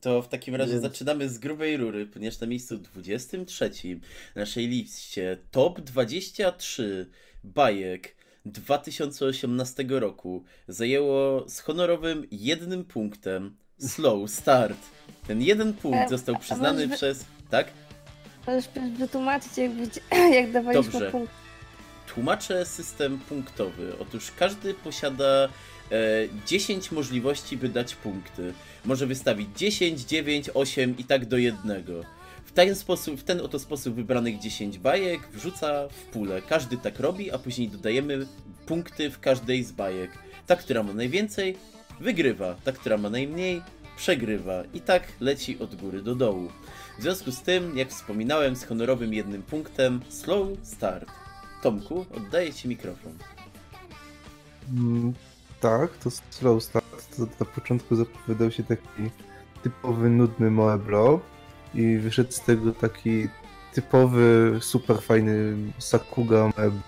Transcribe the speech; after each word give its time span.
To 0.00 0.22
w 0.22 0.28
takim 0.28 0.54
razie 0.54 0.72
Więc... 0.72 0.82
zaczynamy 0.82 1.28
z 1.28 1.38
grubej 1.38 1.76
rury, 1.76 2.06
ponieważ 2.06 2.40
na 2.40 2.46
miejscu 2.46 2.78
23 2.78 3.70
naszej 4.34 4.68
liście 4.68 5.38
top 5.50 5.80
23 5.80 7.10
bajek 7.44 8.16
2018 8.44 9.84
roku 9.88 10.44
zajęło 10.68 11.48
z 11.48 11.60
honorowym 11.60 12.26
jednym 12.30 12.84
punktem 12.84 13.56
slow 13.78 14.30
start. 14.30 14.78
Ten 15.26 15.42
jeden 15.42 15.74
punkt 15.74 16.06
e, 16.06 16.08
został 16.08 16.38
przyznany 16.38 16.88
przez... 16.88 17.24
Tak? 17.50 17.70
Możesz 18.46 18.68
wytłumaczyć, 18.98 19.50
jak, 19.58 19.70
jak 20.40 20.52
dawaliśmy 20.52 20.92
Dobrze. 20.92 21.10
punkt. 21.10 21.32
Tłumaczę 22.14 22.66
system 22.66 23.18
punktowy. 23.18 23.92
Otóż 23.98 24.32
każdy 24.38 24.74
posiada 24.74 25.48
10 26.46 26.92
możliwości, 26.92 27.56
by 27.56 27.68
dać 27.68 27.94
punkty. 27.94 28.52
Może 28.84 29.06
wystawić 29.06 29.48
10, 29.56 30.00
9, 30.00 30.50
8 30.54 30.98
i 30.98 31.04
tak 31.04 31.26
do 31.26 31.36
jednego. 31.36 32.04
W 32.44 32.52
ten, 32.52 32.74
sposób, 32.74 33.20
w 33.20 33.24
ten 33.24 33.40
oto 33.40 33.58
sposób 33.58 33.94
wybranych 33.94 34.38
10 34.38 34.78
bajek 34.78 35.20
wrzuca 35.32 35.88
w 35.88 36.04
pulę. 36.04 36.42
Każdy 36.48 36.76
tak 36.76 37.00
robi, 37.00 37.30
a 37.30 37.38
później 37.38 37.68
dodajemy 37.68 38.26
punkty 38.66 39.10
w 39.10 39.20
każdej 39.20 39.64
z 39.64 39.72
bajek. 39.72 40.10
Ta, 40.46 40.56
która 40.56 40.82
ma 40.82 40.92
najwięcej, 40.92 41.56
wygrywa. 42.00 42.56
Ta, 42.64 42.72
która 42.72 42.98
ma 42.98 43.10
najmniej, 43.10 43.62
przegrywa. 43.96 44.62
I 44.74 44.80
tak 44.80 45.02
leci 45.20 45.58
od 45.58 45.74
góry 45.74 46.02
do 46.02 46.14
dołu. 46.14 46.48
W 46.98 47.02
związku 47.02 47.30
z 47.32 47.42
tym, 47.42 47.78
jak 47.78 47.88
wspominałem, 47.90 48.56
z 48.56 48.64
honorowym 48.64 49.14
jednym 49.14 49.42
punktem, 49.42 50.00
slow 50.08 50.48
start. 50.62 51.10
Tomku, 51.62 52.06
oddaję 52.16 52.52
Ci 52.52 52.68
mikrofon. 52.68 53.12
Tak, 55.60 55.96
to 55.96 56.10
slow 56.30 56.62
start. 56.62 57.16
To 57.16 57.26
na 57.40 57.46
początku 57.46 57.96
zapowiadał 57.96 58.50
się 58.50 58.62
taki 58.62 59.10
typowy, 59.62 60.10
nudny 60.10 60.50
Moeblo 60.50 61.20
i 61.74 61.98
wyszedł 61.98 62.32
z 62.32 62.40
tego 62.40 62.72
taki 62.72 63.28
typowy, 63.74 64.58
super 64.60 65.02
fajny 65.02 65.56
Sakuga 65.78 66.52
Moeblo. 66.56 66.80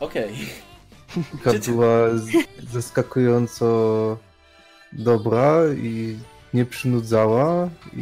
Okej. 0.00 0.34
Okay. 1.40 1.58
była 1.58 2.08
zaskakująco 2.72 4.18
dobra 4.92 5.58
i 5.76 6.18
nie 6.54 6.64
przynudzała 6.64 7.68
i, 7.92 7.98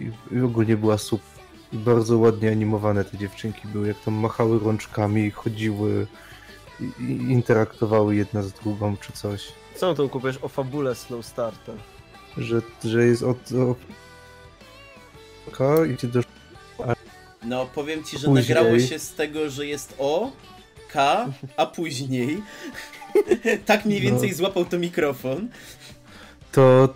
i, 0.00 0.12
i 0.36 0.40
ogólnie 0.40 0.76
była 0.76 0.98
super. 0.98 1.35
I 1.72 1.76
bardzo 1.76 2.18
ładnie 2.18 2.50
animowane 2.50 3.04
te 3.04 3.18
dziewczynki 3.18 3.68
były, 3.68 3.88
jak 3.88 4.00
tam 4.00 4.14
machały 4.14 4.58
rączkami, 4.58 5.30
chodziły 5.30 6.06
i, 6.80 7.04
interaktowały 7.32 8.16
jedna 8.16 8.42
z 8.42 8.52
drugą 8.52 8.96
czy 8.96 9.12
coś. 9.12 9.52
Co 9.76 9.94
to 9.94 10.08
kupisz 10.08 10.38
o 10.42 10.48
fabule 10.48 10.94
Slow 10.94 11.26
Starta? 11.26 11.72
Że, 12.36 12.62
że 12.84 13.06
jest 13.06 13.22
od... 13.22 13.38
i 16.04 16.06
do... 16.06 16.20
No 17.44 17.66
powiem 17.66 18.04
ci, 18.04 18.18
że 18.18 18.28
później... 18.28 18.48
nagrało 18.48 18.78
się 18.78 18.98
z 18.98 19.14
tego, 19.14 19.50
że 19.50 19.66
jest 19.66 19.94
O, 19.98 20.30
K, 20.88 21.26
a 21.56 21.66
później 21.66 22.42
tak 23.66 23.84
mniej 23.84 24.00
więcej 24.00 24.30
no. 24.30 24.36
złapał 24.36 24.64
to 24.64 24.78
mikrofon 24.78 25.48
to, 26.56 26.88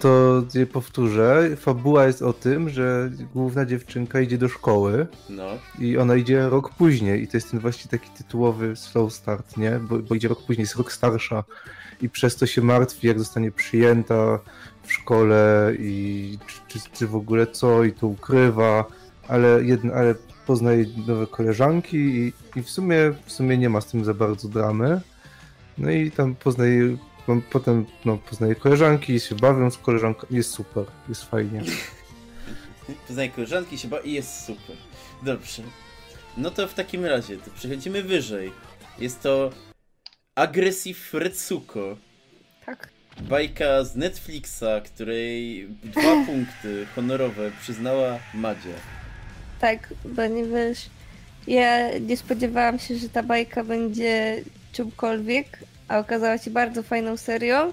to 0.53 0.58
je 0.58 0.66
powtórzę. 0.66 1.56
Fabuła 1.56 2.06
jest 2.06 2.22
o 2.22 2.33
tym, 2.33 2.70
że 2.70 3.11
główna 3.34 3.67
dziewczynka 3.67 4.20
idzie 4.20 4.39
do 4.39 4.48
szkoły 4.48 5.06
no. 5.30 5.48
i 5.78 5.98
ona 5.98 6.17
idzie 6.17 6.48
rok 6.48 6.75
później 6.75 7.22
i 7.22 7.28
to 7.28 7.36
jest 7.36 7.50
ten 7.50 7.61
właśnie 7.61 7.91
taki 7.91 8.11
tytułowy 8.11 8.77
slow 8.77 9.12
start, 9.12 9.56
nie? 9.56 9.70
Bo, 9.70 9.98
bo 9.98 10.14
idzie 10.14 10.28
rok 10.28 10.42
później, 10.47 10.62
jest 10.62 10.77
rok 10.77 10.92
starsza 10.92 11.44
i 12.02 12.08
przez 12.08 12.36
to 12.36 12.47
się 12.47 12.62
martwi, 12.62 13.06
jak 13.06 13.19
zostanie 13.19 13.50
przyjęta 13.50 14.39
w 14.83 14.92
szkole 14.92 15.72
i 15.78 16.39
czy, 16.47 16.80
czy, 16.80 16.91
czy 16.92 17.06
w 17.06 17.17
ogóle 17.17 17.47
co 17.47 17.84
i 17.84 17.92
to 17.92 18.06
ukrywa, 18.06 18.84
ale, 19.28 19.64
jedno, 19.64 19.92
ale 19.92 20.14
poznaje 20.47 20.84
nowe 21.06 21.27
koleżanki 21.27 21.96
i, 21.96 22.33
i 22.56 22.62
w, 22.62 22.70
sumie, 22.70 22.96
w 23.27 23.33
sumie 23.33 23.58
nie 23.58 23.68
ma 23.68 23.80
z 23.80 23.86
tym 23.86 24.05
za 24.05 24.14
bardzo 24.14 24.48
dramy. 24.48 25.01
No 25.79 25.90
i 25.90 26.11
tam 26.11 26.35
poznaje 26.35 26.96
potem 27.51 27.86
no, 28.05 28.18
poznaję 28.18 28.55
koleżanki, 28.55 29.20
się 29.20 29.35
bawią 29.35 29.70
z 29.70 29.79
koleżankami, 29.79 30.36
jest 30.36 30.51
super, 30.51 30.85
jest 31.08 31.24
fajnie. 31.24 31.63
poznaję 33.08 33.29
koleżanki 33.29 33.79
się 33.79 33.89
bawią 33.89 34.05
i 34.05 34.13
jest 34.13 34.45
super. 34.45 34.77
Dobrze. 35.23 35.63
No 36.36 36.51
to 36.51 36.68
w 36.68 36.74
takim 36.74 37.05
razie, 37.05 37.36
to 37.36 37.51
przechodzimy 37.51 38.02
wyżej. 38.02 38.52
Jest 38.98 39.23
to 39.23 39.51
Aggressive 40.35 41.14
Retsuko. 41.14 41.96
Tak. 42.67 42.89
Bajka 43.20 43.85
z 43.85 43.97
Netflixa, 43.97 44.83
której 44.85 45.68
dwa 45.85 46.17
punkty 46.27 46.86
honorowe 46.95 47.51
przyznała 47.61 48.18
Madzia. 48.35 48.74
Tak, 49.61 49.95
ponieważ 50.17 50.79
ja 51.47 51.98
nie 51.98 52.17
spodziewałam 52.17 52.79
się, 52.79 52.97
że 52.97 53.08
ta 53.08 53.23
bajka 53.23 53.64
będzie 53.64 54.45
czymkolwiek, 54.73 55.58
a 55.90 55.98
okazała 55.98 56.39
się 56.39 56.51
bardzo 56.51 56.83
fajną 56.83 57.17
serią 57.17 57.73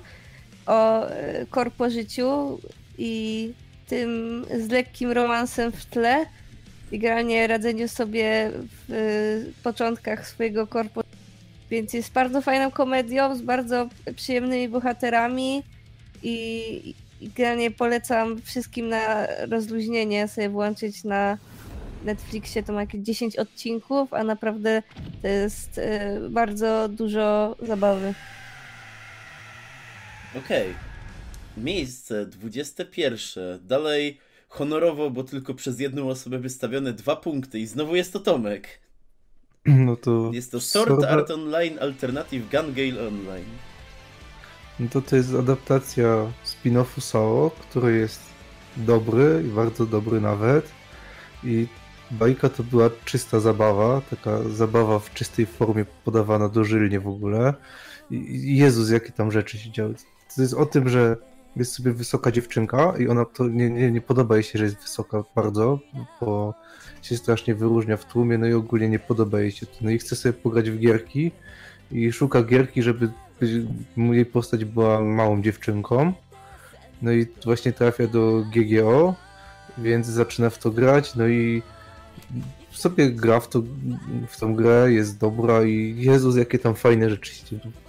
o 0.66 1.08
e, 1.10 1.46
korpo 1.46 1.90
życiu 1.90 2.60
i 2.98 3.54
tym 3.88 4.46
z 4.60 4.70
lekkim 4.70 5.12
romansem 5.12 5.72
w 5.72 5.86
tle 5.86 6.26
i 6.92 7.00
granie 7.00 7.48
radzeniu 7.48 7.88
sobie 7.88 8.52
w 8.88 8.92
e, 8.92 9.64
początkach 9.64 10.28
swojego 10.28 10.68
korpo. 10.68 11.04
Więc 11.70 11.94
jest 11.94 12.14
bardzo 12.14 12.42
fajną 12.42 12.72
komedią 12.72 13.36
z 13.36 13.42
bardzo 13.42 13.90
przyjemnymi 14.16 14.70
bohaterami 14.70 15.64
i, 16.24 16.96
i 17.22 17.72
polecam 17.78 18.42
wszystkim 18.42 18.90
na 18.90 19.28
rozluźnienie 19.50 20.28
sobie 20.28 20.50
włączyć 20.50 21.04
na 21.04 21.38
Netflixie 22.04 22.64
to 22.64 22.74
ma 22.74 22.82
jakieś 22.82 23.02
10 23.02 23.36
odcinków, 23.36 24.14
a 24.14 24.24
naprawdę 24.24 24.84
to 25.22 25.28
jest 25.28 25.78
y, 25.78 26.30
bardzo 26.30 26.90
dużo 26.90 27.56
zabawy. 27.62 28.14
Okej. 30.36 30.72
Okay. 30.72 31.64
Miejsce 31.64 32.26
21. 32.26 33.60
Dalej 33.68 34.20
honorowo, 34.50 35.10
bo 35.10 35.24
tylko 35.24 35.54
przez 35.54 35.80
jedną 35.80 36.10
osobę 36.10 36.40
wystawione 36.40 36.94
dwa 36.94 37.16
punkty 37.16 37.60
i 37.60 37.68
znowu 37.68 37.96
jest 37.96 38.14
to 38.14 38.20
Tomek. 38.20 38.68
No 39.86 39.96
to... 39.96 40.32
Jest 40.34 40.52
to 40.52 40.60
Sword. 40.62 41.04
Art 41.04 41.32
Online 41.32 41.80
Alternative 41.80 42.50
Gun 42.52 42.74
Gale 42.74 43.08
Online. 43.08 43.46
No 44.80 44.88
to 44.90 45.02
to 45.02 45.16
jest 45.16 45.34
adaptacja 45.34 46.32
spin-offu 46.46 47.02
Sao, 47.02 47.52
który 47.60 47.98
jest 47.98 48.22
dobry 48.78 49.44
i 49.48 49.50
bardzo 49.50 49.86
dobry 49.86 50.22
nawet. 50.22 50.72
I 51.44 51.68
Bajka 52.12 52.50
to 52.50 52.64
była 52.64 52.90
czysta 53.06 53.40
zabawa, 53.40 54.02
taka 54.10 54.50
zabawa 54.50 55.00
w 55.00 55.14
czystej 55.14 55.46
formie 55.46 55.86
podawana 56.06 56.50
dożylnie 56.50 57.00
w 57.00 57.08
ogóle. 57.08 57.54
I 58.12 58.58
Jezus, 58.58 58.90
jakie 58.90 59.12
tam 59.12 59.32
rzeczy 59.32 59.58
się 59.58 59.72
działy. 59.72 59.96
To 60.36 60.42
jest 60.42 60.54
o 60.54 60.66
tym, 60.66 60.90
że 60.90 61.18
jest 61.56 61.74
sobie 61.74 61.94
wysoka 61.94 62.32
dziewczynka 62.32 62.94
i 63.00 63.08
ona 63.08 63.26
to 63.26 63.48
nie, 63.48 63.70
nie, 63.70 63.92
nie 63.92 64.02
podoba 64.02 64.36
jej 64.36 64.44
się, 64.44 64.60
że 64.60 64.66
jest 64.66 64.78
wysoka 64.78 65.24
bardzo, 65.36 65.80
bo 66.22 66.54
się 67.02 67.18
strasznie 67.18 67.56
wyróżnia 67.56 67.98
w 67.98 68.06
tłumie, 68.06 68.38
no 68.38 68.48
i 68.48 68.54
ogólnie 68.54 68.90
nie 68.90 69.00
podoba 69.00 69.40
jej 69.40 69.52
się 69.52 69.66
to. 69.66 69.74
No 69.82 69.90
i 69.90 69.98
chce 69.98 70.16
sobie 70.16 70.34
pograć 70.34 70.70
w 70.70 70.80
gierki 70.80 71.32
i 71.92 72.12
szuka 72.12 72.44
gierki, 72.44 72.84
żeby 72.84 73.12
jej 73.98 74.26
postać 74.26 74.66
była 74.66 75.02
małą 75.02 75.42
dziewczynką. 75.42 76.14
No 77.02 77.12
i 77.12 77.26
właśnie 77.46 77.74
trafia 77.74 78.08
do 78.08 78.44
GGO, 78.54 79.16
więc 79.78 80.08
zaczyna 80.08 80.50
w 80.50 80.58
to 80.58 80.72
grać, 80.72 81.16
no 81.16 81.28
i 81.28 81.62
sobie 82.72 83.12
gra 83.12 83.40
w, 83.40 83.50
to, 83.50 83.64
w 84.28 84.40
tą 84.40 84.56
grę, 84.56 84.92
jest 84.92 85.18
dobra 85.18 85.64
i 85.64 85.96
Jezus, 85.98 86.36
jakie 86.36 86.60
tam 86.60 86.76
fajne 86.76 87.10
rzeczy. 87.10 87.32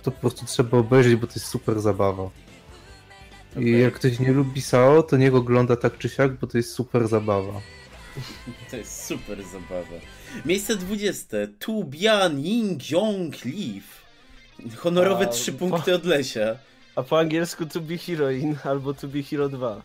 To 0.02 0.10
po 0.10 0.20
prostu 0.20 0.46
trzeba 0.46 0.78
obejrzeć, 0.78 1.16
bo 1.16 1.26
to 1.26 1.32
jest 1.32 1.46
super 1.46 1.80
zabawa. 1.80 2.30
Okay. 3.52 3.64
I 3.64 3.80
jak 3.80 3.94
ktoś 3.94 4.18
nie 4.18 4.32
lubi 4.32 4.62
Sao, 4.62 5.02
to 5.02 5.16
niech 5.16 5.34
ogląda 5.34 5.76
tak 5.76 5.98
czy 5.98 6.08
siak, 6.08 6.32
bo 6.38 6.46
to 6.46 6.58
jest 6.58 6.72
super 6.72 7.08
zabawa. 7.08 7.52
To 8.70 8.76
jest 8.76 9.04
super 9.04 9.44
zabawa. 9.44 9.96
Miejsce 10.44 10.76
20. 10.76 11.36
Tu 11.58 11.84
Bian 11.84 12.40
Ying 12.40 12.90
Yong 12.90 13.44
Leaf. 13.44 14.04
Honorowe 14.76 15.24
A, 15.24 15.28
3 15.28 15.52
punkty 15.52 15.94
od 15.94 16.04
Lesia. 16.04 16.56
A 16.96 17.02
po 17.02 17.18
angielsku 17.18 17.66
To 17.66 17.80
Be 17.80 17.98
Heroine 17.98 18.56
albo 18.64 18.94
To 18.94 19.08
Be 19.08 19.22
Hero 19.22 19.48
2. 19.48 19.82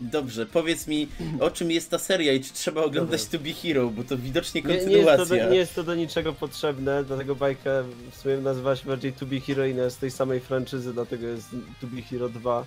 Dobrze, 0.00 0.46
powiedz 0.46 0.86
mi, 0.86 1.08
o 1.40 1.50
czym 1.50 1.70
jest 1.70 1.90
ta 1.90 1.98
seria 1.98 2.32
i 2.32 2.40
czy 2.40 2.52
trzeba 2.52 2.84
oglądać 2.84 3.24
To 3.24 3.38
Be 3.38 3.52
Hero, 3.52 3.88
bo 3.90 4.04
to 4.04 4.18
widocznie 4.18 4.62
kontynuacja. 4.62 4.94
Nie, 4.96 5.00
nie, 5.00 5.06
jest, 5.06 5.16
to 5.16 5.26
do, 5.26 5.50
nie 5.50 5.56
jest 5.56 5.74
to 5.74 5.82
do 5.82 5.94
niczego 5.94 6.32
potrzebne, 6.32 7.04
dlatego 7.04 7.34
bajkę 7.34 7.84
w 8.10 8.16
sumie 8.16 8.36
nazywa 8.36 8.76
się 8.76 8.86
bardziej 8.86 9.12
To 9.12 9.26
Be 9.26 9.40
Heroine 9.40 9.90
z 9.90 9.96
tej 9.96 10.10
samej 10.10 10.40
franczyzy, 10.40 10.92
dlatego 10.92 11.26
jest 11.26 11.48
To 11.80 11.86
Be 11.86 12.02
Hero 12.02 12.28
2. 12.28 12.64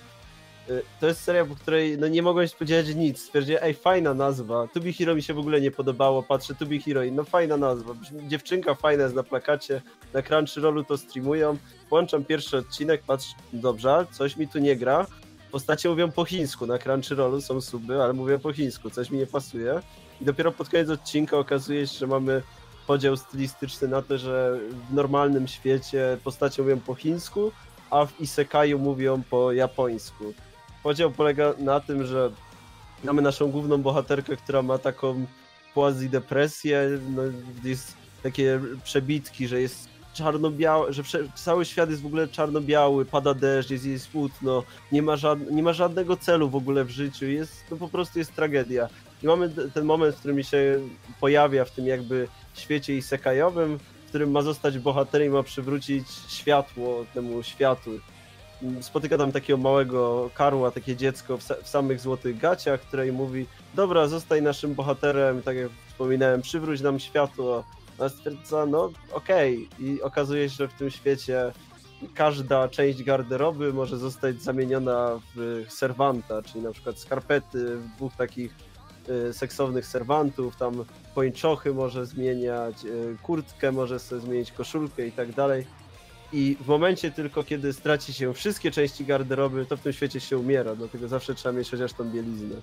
Y, 0.70 0.82
To 1.00 1.08
jest 1.08 1.22
seria, 1.24 1.46
po 1.46 1.56
której 1.56 1.98
no 1.98 2.08
nie 2.08 2.22
mogłem 2.22 2.48
się 2.48 2.54
spodziewać 2.54 2.96
nic. 2.96 3.22
Stwierdziłem, 3.22 3.64
ej, 3.64 3.74
fajna 3.74 4.14
nazwa. 4.14 4.68
To 4.74 4.80
Be 4.80 4.94
Hero 4.94 5.16
mi 5.16 5.24
się 5.24 5.34
w 5.34 5.40
ogóle 5.40 5.62
nie 5.62 5.72
podobało. 5.72 6.24
Patrzę, 6.24 6.56
To 6.56 6.66
Be 6.66 6.80
Heroine, 6.80 7.16
no 7.16 7.24
fajna 7.24 7.58
nazwa. 7.58 7.94
Dziewczynka 8.28 8.76
fajna 8.76 9.04
jest 9.04 9.16
na 9.16 9.24
plakacie. 9.24 9.82
Na 10.14 10.22
Crunchyrollu 10.22 10.84
to 10.84 10.98
streamują. 10.98 11.58
Włączam 11.90 12.26
pierwszy 12.26 12.58
odcinek, 12.58 13.04
patrzę, 13.04 13.34
dobrze, 13.54 14.06
coś 14.12 14.38
mi 14.38 14.48
tu 14.48 14.60
nie 14.60 14.76
gra. 14.76 15.06
Postacie 15.56 15.90
mówią 15.90 16.12
po 16.12 16.26
chińsku. 16.26 16.66
Na 16.66 16.78
Crunchyrollu 16.78 17.42
są 17.42 17.62
suby, 17.62 18.04
ale 18.04 18.14
mówią 18.14 18.40
po 18.40 18.54
chińsku. 18.54 18.90
Coś 18.90 19.12
mi 19.12 19.18
nie 19.18 19.28
pasuje. 19.28 19.82
I 20.22 20.26
dopiero 20.26 20.52
pod 20.52 20.70
koniec 20.70 20.90
odcinka 20.90 21.38
okazuje 21.38 21.88
się, 21.88 22.00
że 22.00 22.08
mamy 22.08 22.42
podział 22.88 23.18
stylistyczny 23.18 23.88
na 23.88 24.02
to, 24.02 24.18
że 24.18 24.60
w 24.90 24.94
normalnym 24.94 25.48
świecie 25.48 26.18
postacie 26.24 26.62
mówią 26.62 26.80
po 26.80 26.96
chińsku, 26.96 27.52
a 27.90 28.06
w 28.06 28.22
Isekaju 28.22 28.80
mówią 28.80 29.22
po 29.30 29.52
japońsku. 29.52 30.34
Podział 30.84 31.12
polega 31.12 31.54
na 31.58 31.80
tym, 31.80 32.06
że 32.06 32.32
mamy 33.04 33.22
naszą 33.22 33.52
główną 33.52 33.82
bohaterkę, 33.82 34.38
która 34.38 34.62
ma 34.62 34.78
taką 34.78 35.26
quasi 35.74 36.10
depresję, 36.10 37.00
no, 37.10 37.22
jest 37.64 37.94
takie 38.24 38.60
przebitki, 38.84 39.48
że 39.48 39.62
jest 39.62 39.90
czarno-biały, 40.16 40.94
że 40.94 41.04
cały 41.36 41.66
świat 41.66 41.90
jest 41.90 42.02
w 42.02 42.06
ogóle 42.06 42.28
czarno-biały, 42.28 43.06
pada 43.06 43.34
deszcz, 43.34 43.70
jest 43.70 43.86
jej 43.86 44.00
smutno, 44.00 44.64
nie 44.92 45.02
ma, 45.02 45.16
nie 45.52 45.64
ma 45.64 45.74
żadnego 45.74 46.18
celu 46.18 46.50
w 46.50 46.56
ogóle 46.56 46.86
w 46.86 46.90
życiu, 46.90 47.26
jest, 47.26 47.54
to 47.70 47.76
po 47.76 47.88
prostu 47.88 48.20
jest 48.20 48.36
tragedia. 48.36 48.90
I 49.24 49.28
mamy 49.28 49.50
ten 49.74 49.86
moment, 49.86 50.16
w 50.16 50.20
którym 50.20 50.44
się 50.44 50.80
pojawia 51.20 51.66
w 51.66 51.72
tym 51.72 51.88
jakby 51.88 52.28
świecie 52.54 52.96
isekajowym, 52.98 53.80
w 54.06 54.10
którym 54.10 54.32
ma 54.32 54.42
zostać 54.42 54.80
bohaterem 54.80 55.28
i 55.28 55.32
ma 55.32 55.44
przywrócić 55.44 56.08
światło 56.28 57.06
temu 57.14 57.44
światu. 57.44 57.92
Spotyka 58.82 59.18
tam 59.18 59.32
takiego 59.32 59.58
małego 59.58 60.30
karła, 60.34 60.72
takie 60.72 60.96
dziecko 60.96 61.38
w, 61.38 61.44
w 61.64 61.70
samych 61.70 62.00
złotych 62.00 62.38
gaciach, 62.38 62.82
które 62.82 63.06
jej 63.06 63.16
mówi 63.16 63.46
dobra, 63.74 64.08
zostaj 64.08 64.42
naszym 64.42 64.76
bohaterem, 64.76 65.42
tak 65.42 65.58
jak 65.58 65.70
wspominałem, 65.88 66.42
przywróć 66.42 66.82
nam 66.82 67.00
światło. 67.00 67.64
A 68.00 68.10
stwierdza, 68.10 68.66
no 68.66 68.92
okej. 69.12 69.70
I 69.80 70.02
okazuje 70.02 70.50
się, 70.50 70.56
że 70.56 70.68
w 70.68 70.74
tym 70.74 70.90
świecie 70.90 71.52
każda 72.14 72.68
część 72.68 73.04
garderoby 73.04 73.74
może 73.74 73.98
zostać 73.98 74.42
zamieniona 74.42 75.20
w 75.36 75.66
serwanta, 75.70 76.42
czyli 76.42 76.64
na 76.64 76.72
przykład 76.72 77.00
skarpety 77.00 77.78
w 77.78 77.88
dwóch 77.96 78.16
takich 78.16 78.56
y, 79.30 79.34
seksownych 79.34 79.86
serwantów, 79.86 80.56
tam 80.56 80.86
pończochy 81.16 81.74
może 81.74 82.06
zmieniać, 82.06 82.86
y, 82.86 83.18
kurtkę 83.24 83.72
może 83.72 84.00
sobie 84.00 84.22
zmienić, 84.22 84.52
koszulkę 84.52 85.08
i 85.08 85.12
tak 85.12 85.34
dalej. 85.34 85.68
I 86.34 86.58
w 86.62 86.68
momencie 86.68 87.12
tylko, 87.12 87.44
kiedy 87.44 87.74
straci 87.74 88.14
się 88.14 88.34
wszystkie 88.34 88.72
części 88.72 89.06
garderoby, 89.06 89.66
to 89.66 89.78
w 89.78 89.82
tym 89.82 89.94
świecie 89.94 90.20
się 90.20 90.38
umiera, 90.38 90.76
dlatego 90.76 91.08
zawsze 91.08 91.36
trzeba 91.36 91.58
mieć 91.58 91.72
chociaż 91.72 91.94
tą 91.94 92.10
bieliznę. 92.10 92.56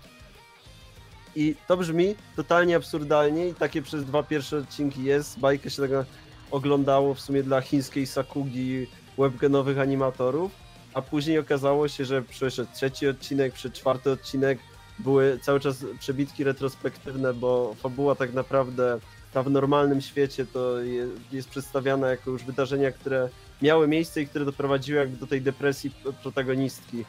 I 1.36 1.54
to 1.68 1.76
brzmi 1.76 2.14
totalnie 2.36 2.76
absurdalnie 2.76 3.48
i 3.48 3.54
takie 3.54 3.82
przez 3.82 4.04
dwa 4.04 4.22
pierwsze 4.22 4.58
odcinki 4.58 5.04
jest. 5.04 5.38
Bajkę 5.38 5.70
się 5.70 5.82
tego 5.82 6.04
oglądało 6.50 7.14
w 7.14 7.20
sumie 7.20 7.42
dla 7.42 7.60
chińskiej 7.60 8.06
Sakugi 8.06 8.86
webgenowych 9.18 9.78
animatorów, 9.78 10.52
a 10.94 11.02
później 11.02 11.38
okazało 11.38 11.88
się, 11.88 12.04
że 12.04 12.22
przyszedł 12.22 12.70
trzeci 12.74 13.08
odcinek, 13.08 13.52
przy 13.52 13.70
czwarty 13.70 14.10
odcinek 14.10 14.58
były 14.98 15.38
cały 15.42 15.60
czas 15.60 15.84
przebitki 16.00 16.44
retrospektywne, 16.44 17.34
bo 17.34 17.74
fabuła 17.74 18.14
tak 18.14 18.32
naprawdę 18.32 18.98
ta 19.32 19.42
w 19.42 19.50
normalnym 19.50 20.00
świecie 20.00 20.46
to 20.46 20.80
je, 20.80 21.08
jest 21.32 21.48
przedstawiana 21.48 22.10
jako 22.10 22.30
już 22.30 22.44
wydarzenia, 22.44 22.90
które 22.92 23.28
miały 23.62 23.88
miejsce 23.88 24.22
i 24.22 24.26
które 24.26 24.44
doprowadziły 24.44 24.98
jakby 24.98 25.16
do 25.16 25.26
tej 25.26 25.42
depresji 25.42 25.90
protagonistki 26.22 27.04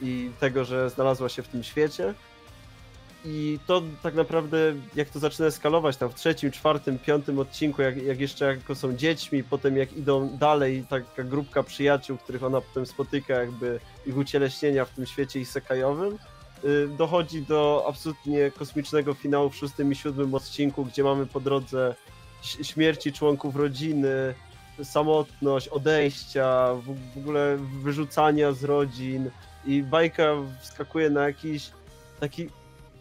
i 0.00 0.30
tego, 0.40 0.64
że 0.64 0.90
znalazła 0.90 1.28
się 1.28 1.42
w 1.42 1.48
tym 1.48 1.62
świecie. 1.62 2.14
I 3.28 3.58
to 3.66 3.82
tak 4.02 4.14
naprawdę, 4.14 4.58
jak 4.94 5.10
to 5.10 5.18
zaczyna 5.18 5.48
eskalować 5.48 5.96
tam 5.96 6.10
w 6.10 6.14
trzecim, 6.14 6.50
czwartym, 6.50 6.98
piątym 6.98 7.38
odcinku, 7.38 7.82
jak, 7.82 8.02
jak 8.02 8.20
jeszcze 8.20 8.44
jako 8.44 8.74
są 8.74 8.96
dziećmi, 8.96 9.44
potem 9.44 9.76
jak 9.76 9.92
idą 9.92 10.28
dalej, 10.28 10.84
taka 10.88 11.24
grupka 11.24 11.62
przyjaciół, 11.62 12.18
których 12.18 12.44
ona 12.44 12.60
potem 12.60 12.86
spotyka, 12.86 13.34
jakby 13.34 13.80
ich 14.06 14.16
ucieleśnienia 14.16 14.84
w 14.84 14.90
tym 14.90 15.06
świecie 15.06 15.40
isekajowym, 15.40 16.18
y, 16.64 16.88
dochodzi 16.88 17.42
do 17.42 17.84
absolutnie 17.88 18.50
kosmicznego 18.50 19.14
finału 19.14 19.50
w 19.50 19.56
szóstym 19.56 19.92
i 19.92 19.94
siódmym 19.94 20.34
odcinku, 20.34 20.84
gdzie 20.84 21.04
mamy 21.04 21.26
po 21.26 21.40
drodze 21.40 21.94
śmierci 22.42 23.12
członków 23.12 23.56
rodziny, 23.56 24.34
samotność, 24.84 25.68
odejścia, 25.68 26.74
w 27.14 27.18
ogóle 27.18 27.58
wyrzucania 27.82 28.52
z 28.52 28.64
rodzin 28.64 29.30
i 29.64 29.82
bajka 29.82 30.34
wskakuje 30.60 31.10
na 31.10 31.26
jakiś 31.26 31.70
taki, 32.20 32.48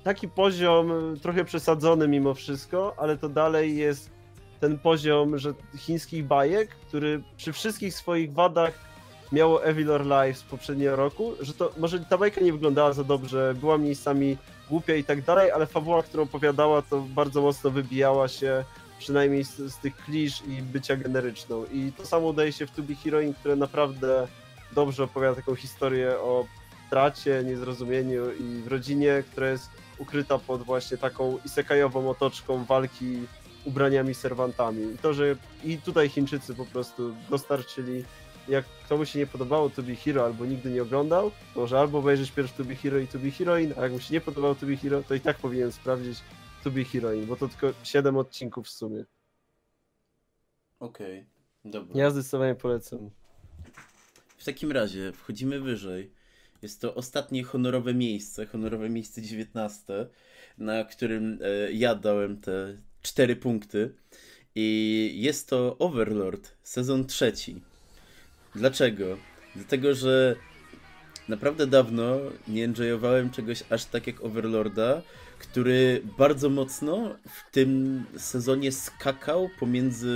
taki 0.06 0.28
poziom 0.28 1.14
y, 1.14 1.20
trochę 1.20 1.46
przesadzony 1.46 2.08
mimo 2.08 2.34
wszystko, 2.34 2.94
ale 2.98 3.18
to 3.18 3.30
dalej 3.30 3.78
jest 3.78 4.10
ten 4.60 4.80
poziom, 4.80 5.38
że 5.38 5.54
chińskich 5.78 6.26
bajek, 6.26 6.70
który 6.70 7.24
przy 7.38 7.54
wszystkich 7.54 7.94
swoich 7.94 8.34
wadach 8.34 8.80
miało 9.32 9.64
Evil 9.64 9.92
or 9.92 10.06
Life 10.06 10.40
z 10.40 10.44
poprzedniego 10.44 10.96
roku, 10.96 11.34
że 11.42 11.54
to 11.54 11.72
może 11.78 12.00
ta 12.00 12.18
bajka 12.18 12.42
nie 12.42 12.52
wyglądała 12.52 12.94
za 12.94 13.04
dobrze, 13.04 13.56
była 13.60 13.78
miejscami 13.78 14.38
głupia 14.70 14.96
i 14.96 15.04
tak 15.04 15.22
dalej, 15.22 15.52
ale 15.52 15.66
fabuła, 15.66 16.04
którą 16.04 16.24
opowiadała, 16.24 16.82
to 16.82 17.00
bardzo 17.02 17.42
mocno 17.42 17.70
wybijała 17.70 18.28
się 18.28 18.64
przynajmniej 19.00 19.44
z, 19.44 19.58
z 19.58 19.78
tych 19.78 19.96
klisz 19.96 20.44
i 20.48 20.62
bycia 20.62 20.96
generyczną. 20.96 21.66
I 21.66 21.92
to 21.98 22.06
samo 22.06 22.28
udaje 22.28 22.52
się 22.52 22.68
w 22.68 22.72
Tubi 22.72 22.96
Heroine, 22.96 23.34
które 23.34 23.56
naprawdę 23.56 24.28
dobrze 24.76 25.04
opowiada 25.04 25.36
taką 25.36 25.56
historię 25.56 26.20
o 26.20 26.46
tracie, 26.90 27.44
niezrozumieniu 27.46 28.32
i 28.32 28.62
w 28.62 28.68
rodzinie, 28.68 29.24
która 29.32 29.50
jest 29.50 29.85
ukryta 29.98 30.40
pod 30.40 30.64
właśnie 30.64 30.98
taką 30.98 31.38
isekajową 31.46 32.10
otoczką 32.10 32.66
walki 32.66 33.20
ubraniami 33.66 34.14
serwantami. 34.14 34.94
I 34.94 34.98
to, 34.98 35.14
że 35.14 35.36
i 35.64 35.78
tutaj 35.78 36.10
Chińczycy 36.10 36.56
po 36.56 36.66
prostu 36.66 37.16
dostarczyli 37.30 38.04
jak 38.48 38.66
komuś 38.90 39.12
się 39.12 39.20
nie 39.20 39.28
podobało 39.28 39.70
To 39.70 39.84
Be 39.84 39.96
Hero 39.96 40.26
albo 40.26 40.46
nigdy 40.46 40.72
nie 40.72 40.82
oglądał, 40.82 41.32
to 41.54 41.60
może 41.60 41.80
albo 41.80 42.00
obejrzeć 42.00 42.32
pierwszy 42.32 42.54
To 42.58 42.64
Be 42.64 42.76
Hero 42.76 42.98
i 42.98 43.08
To 43.08 43.20
Be 43.20 43.32
Heroine, 43.32 43.74
a 43.78 43.82
jak 43.82 43.92
mu 43.92 44.00
się 44.00 44.14
nie 44.14 44.22
podobało 44.22 44.56
To 44.56 44.66
Be 44.66 44.76
Hero, 44.76 45.04
to 45.04 45.16
i 45.16 45.20
tak 45.20 45.38
powinien 45.38 45.72
sprawdzić 45.72 46.20
To 46.64 46.72
Be 46.72 46.84
Heroine, 46.84 47.26
bo 47.26 47.36
to 47.36 47.48
tylko 47.48 47.74
7 47.84 48.18
odcinków 48.18 48.66
w 48.66 48.70
sumie. 48.70 49.06
Okej, 50.80 51.26
dobra. 51.66 52.00
Ja 52.00 52.12
zdecydowanie 52.12 52.56
polecam. 52.56 53.10
W 54.38 54.46
takim 54.46 54.72
razie 54.72 55.12
wchodzimy 55.12 55.60
wyżej. 55.60 56.12
Jest 56.66 56.82
to 56.82 56.96
ostatnie 56.96 57.44
honorowe 57.44 57.94
miejsce, 57.94 58.46
honorowe 58.46 58.90
miejsce 58.90 59.22
19, 59.22 59.84
na 60.58 60.84
którym 60.84 61.40
e, 61.42 61.72
ja 61.72 61.96
dałem 61.96 62.42
te 62.42 62.78
4 63.02 63.36
punkty. 63.36 63.94
I 64.56 65.12
jest 65.16 65.50
to 65.50 65.78
Overlord, 65.80 66.52
sezon 66.64 67.06
trzeci. 67.06 67.62
Dlaczego? 68.56 69.18
Dlatego, 69.56 69.96
że 69.96 70.36
naprawdę 71.30 71.68
dawno 71.68 72.20
nie 72.48 72.66
enjoyowałem 72.66 73.30
czegoś 73.30 73.64
aż 73.70 73.86
tak 73.86 74.08
jak 74.08 74.24
Overlorda, 74.24 75.02
który 75.40 76.02
bardzo 76.18 76.50
mocno 76.50 77.16
w 77.30 77.52
tym 77.52 78.04
sezonie 78.18 78.72
skakał 78.72 79.50
pomiędzy 79.60 80.14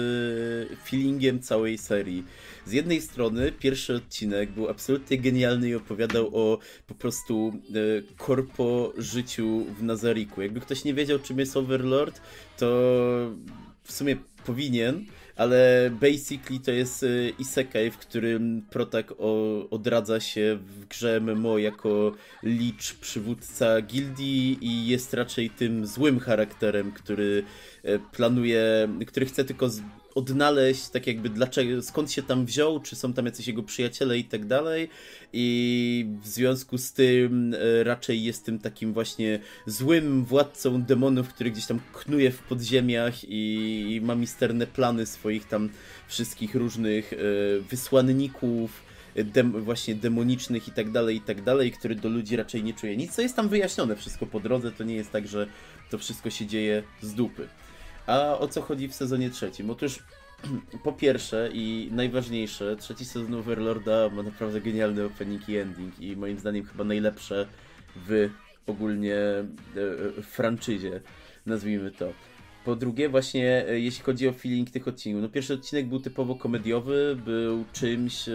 feelingiem 0.85 1.39
całej 1.41 1.77
serii. 1.77 2.23
Z 2.65 2.71
jednej 2.71 3.01
strony 3.01 3.51
pierwszy 3.51 3.95
odcinek 3.95 4.51
był 4.51 4.69
absolutnie 4.69 5.17
genialny 5.17 5.69
i 5.69 5.75
opowiadał 5.75 6.35
o 6.35 6.59
po 6.87 6.95
prostu 6.95 7.53
e, 7.69 7.73
korpo 8.17 8.93
życiu 8.97 9.65
w 9.79 9.83
Nazariku. 9.83 10.41
Jakby 10.41 10.59
ktoś 10.59 10.83
nie 10.83 10.93
wiedział 10.93 11.19
czym 11.19 11.39
jest 11.39 11.57
Overlord, 11.57 12.21
to 12.57 12.67
w 13.83 13.91
sumie 13.91 14.17
powinien, 14.45 15.05
ale 15.39 15.89
basically 16.01 16.59
to 16.59 16.71
jest 16.71 17.03
e, 17.03 17.07
isekai, 17.29 17.91
w 17.91 17.97
którym 17.97 18.61
protak 18.69 19.13
odradza 19.69 20.19
się 20.19 20.59
w 20.61 20.85
grze 20.85 21.19
MMO 21.19 21.57
jako 21.57 22.11
licz, 22.43 22.93
przywódca 22.93 23.81
gildii 23.81 24.57
i 24.61 24.87
jest 24.87 25.13
raczej 25.13 25.49
tym 25.49 25.85
złym 25.85 26.19
charakterem, 26.19 26.91
który 26.91 27.43
e, 27.83 27.99
planuje, 27.99 28.89
który 29.07 29.25
chce 29.25 29.45
tylko 29.45 29.69
odnaleźć 30.19 30.89
tak 30.89 31.07
jakby 31.07 31.29
dlaczego, 31.29 31.81
skąd 31.81 32.11
się 32.11 32.23
tam 32.23 32.45
wziął, 32.45 32.79
czy 32.79 32.95
są 32.95 33.13
tam 33.13 33.25
jacyś 33.25 33.47
jego 33.47 33.63
przyjaciele 33.63 34.17
i 34.17 34.23
tak 34.23 34.45
dalej 34.45 34.89
i 35.33 36.05
w 36.21 36.27
związku 36.27 36.77
z 36.77 36.93
tym 36.93 37.53
e, 37.53 37.83
raczej 37.83 38.23
jest 38.23 38.45
tym 38.45 38.59
takim 38.59 38.93
właśnie 38.93 39.39
złym 39.65 40.25
władcą 40.25 40.81
demonów, 40.81 41.29
który 41.29 41.51
gdzieś 41.51 41.65
tam 41.65 41.79
knuje 41.93 42.31
w 42.31 42.39
podziemiach 42.39 43.13
i 43.23 44.01
ma 44.03 44.15
misterne 44.15 44.67
plany 44.67 45.05
swoich 45.05 45.47
tam 45.47 45.69
wszystkich 46.07 46.55
różnych 46.55 47.13
e, 47.13 47.17
wysłanników 47.69 48.89
dem, 49.15 49.63
właśnie 49.63 49.95
demonicznych 49.95 50.67
i 50.67 50.71
tak 50.71 50.91
dalej, 50.91 51.15
i 51.15 51.21
tak 51.21 51.41
dalej, 51.43 51.71
który 51.71 51.95
do 51.95 52.09
ludzi 52.09 52.35
raczej 52.35 52.63
nie 52.63 52.73
czuje 52.73 52.97
nic, 52.97 53.15
co 53.15 53.21
jest 53.21 53.35
tam 53.35 53.49
wyjaśnione 53.49 53.95
wszystko 53.95 54.25
po 54.25 54.39
drodze, 54.39 54.71
to 54.71 54.83
nie 54.83 54.95
jest 54.95 55.11
tak, 55.11 55.27
że 55.27 55.47
to 55.89 55.97
wszystko 55.97 56.29
się 56.29 56.45
dzieje 56.45 56.83
z 57.01 57.13
dupy. 57.13 57.47
A 58.09 58.39
o 58.39 58.47
co 58.47 58.61
chodzi 58.61 58.87
w 58.87 58.95
sezonie 58.95 59.29
trzecim? 59.29 59.69
Otóż 59.69 59.99
po 60.83 60.93
pierwsze 60.93 61.49
i 61.53 61.89
najważniejsze, 61.91 62.75
trzeci 62.75 63.05
sezon 63.05 63.33
Overlorda 63.33 64.09
ma 64.09 64.23
naprawdę 64.23 64.61
genialny 64.61 65.05
opening 65.05 65.49
i 65.49 65.57
ending 65.57 65.99
i 65.99 66.15
moim 66.15 66.39
zdaniem 66.39 66.65
chyba 66.65 66.83
najlepsze 66.83 67.47
w 68.07 68.29
ogólnie 68.67 69.15
e, 69.15 69.45
e, 70.17 70.21
franczyzie, 70.21 71.01
nazwijmy 71.45 71.91
to. 71.91 72.13
Po 72.65 72.75
drugie, 72.75 73.09
właśnie 73.09 73.67
e, 73.67 73.79
jeśli 73.79 74.03
chodzi 74.03 74.27
o 74.27 74.33
feeling 74.33 74.71
tych 74.71 74.87
odcinków, 74.87 75.21
no 75.21 75.29
pierwszy 75.29 75.53
odcinek 75.53 75.87
był 75.87 75.99
typowo 75.99 76.35
komediowy, 76.35 77.17
był 77.25 77.65
czymś 77.73 78.29
e, 78.29 78.33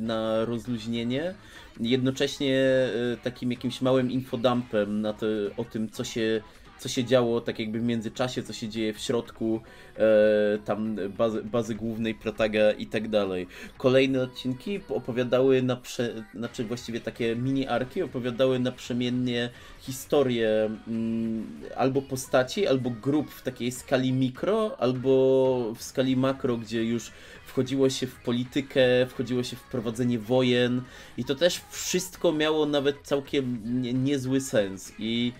na 0.00 0.44
rozluźnienie, 0.44 1.34
jednocześnie 1.80 2.88
takim 3.22 3.50
jakimś 3.50 3.80
małym 3.80 4.10
infodumpem 4.10 5.00
na 5.00 5.14
o 5.56 5.64
tym, 5.64 5.90
co 5.90 6.04
się, 6.04 6.42
co 6.78 6.88
się 6.88 7.04
działo 7.04 7.40
tak 7.40 7.58
jakby 7.58 7.80
w 7.80 7.82
międzyczasie, 7.82 8.42
co 8.42 8.52
się 8.52 8.68
dzieje 8.68 8.92
w 8.92 8.98
środku 8.98 9.60
e, 9.96 10.58
tam 10.64 10.96
bazy, 11.18 11.42
bazy 11.42 11.74
głównej, 11.74 12.14
protaga 12.14 12.72
i 12.72 12.86
tak 12.86 13.08
dalej. 13.08 13.46
Kolejne 13.78 14.22
odcinki 14.22 14.80
opowiadały 14.88 15.62
na 15.62 15.76
prze, 15.76 16.24
znaczy 16.34 16.64
właściwie 16.64 17.00
takie 17.00 17.36
mini 17.36 17.66
arki 17.66 18.02
opowiadały 18.02 18.58
naprzemiennie 18.58 19.50
historię 19.80 20.70
mm, 20.88 21.60
albo 21.76 22.02
postaci, 22.02 22.66
albo 22.66 22.90
grup 22.90 23.30
w 23.30 23.42
takiej 23.42 23.72
skali 23.72 24.12
mikro, 24.12 24.76
albo 24.78 25.72
w 25.76 25.82
skali 25.82 26.16
makro, 26.16 26.56
gdzie 26.56 26.84
już 26.84 27.12
wchodziło 27.46 27.90
się 27.90 28.06
w 28.06 28.14
politykę, 28.14 29.06
wchodziło 29.08 29.42
się 29.42 29.56
w 29.56 29.62
prowadzenie 29.62 30.18
wojen 30.18 30.82
i 31.16 31.24
to 31.24 31.34
też 31.34 31.60
wszystko 31.70 32.32
miało 32.32 32.66
nawet 32.66 32.96
całkiem 33.02 33.60
nie, 33.82 33.92
niezły 33.92 34.40
sens 34.40 34.92
i 34.98 35.32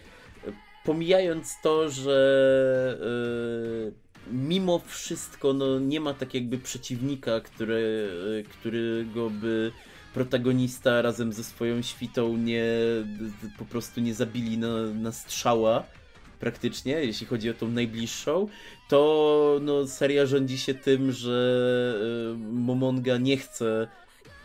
pomijając 0.87 1.61
to, 1.63 1.91
że 1.91 2.99
yy, 3.01 3.93
mimo 4.33 4.79
wszystko 4.79 5.53
no, 5.53 5.79
nie 5.79 6.01
ma 6.01 6.15
tak 6.15 6.35
jakby 6.35 6.59
przeciwnika, 6.59 7.41
który, 7.41 8.09
yy, 8.27 8.45
którego 8.45 9.31
by 9.31 9.73
protagonista 10.15 11.03
razem 11.03 11.33
ze 11.33 11.45
swoją 11.45 11.83
świtą 11.83 12.37
nie 12.37 12.65
po 13.59 13.65
prostu 13.65 14.01
nie 14.01 14.15
zabili 14.15 14.59
na, 14.59 14.87
na 14.87 15.13
strzała 15.13 15.85
praktycznie, 16.41 16.93
jeśli 16.93 17.27
chodzi 17.27 17.51
o 17.51 17.55
tą 17.55 17.69
najbliższą, 17.69 18.49
to 18.89 19.61
no, 19.63 19.87
seria 19.87 20.27
rządzi 20.27 20.59
się 20.59 20.75
tym, 20.75 21.13
że 21.13 21.95
yy, 22.31 22.39
Momonga 22.53 23.17
nie 23.17 23.37
chce 23.37 23.89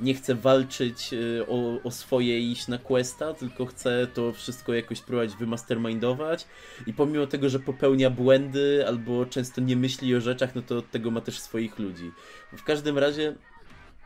nie 0.01 0.13
chce 0.13 0.35
walczyć 0.35 1.13
y, 1.13 1.45
o, 1.47 1.83
o 1.83 1.91
swoje 1.91 2.39
iść 2.39 2.67
na 2.67 2.77
questa, 2.77 3.33
tylko 3.33 3.65
chce 3.65 4.07
to 4.13 4.33
wszystko 4.33 4.73
jakoś 4.73 5.01
próbować 5.01 5.35
wymastermindować 5.35 6.47
i 6.87 6.93
pomimo 6.93 7.27
tego, 7.27 7.49
że 7.49 7.59
popełnia 7.59 8.09
błędy 8.09 8.85
albo 8.87 9.25
często 9.25 9.61
nie 9.61 9.75
myśli 9.75 10.15
o 10.15 10.21
rzeczach, 10.21 10.55
no 10.55 10.61
to 10.61 10.77
od 10.77 10.91
tego 10.91 11.11
ma 11.11 11.21
też 11.21 11.39
swoich 11.39 11.79
ludzi. 11.79 12.11
W 12.57 12.63
każdym 12.63 12.97
razie 12.97 13.35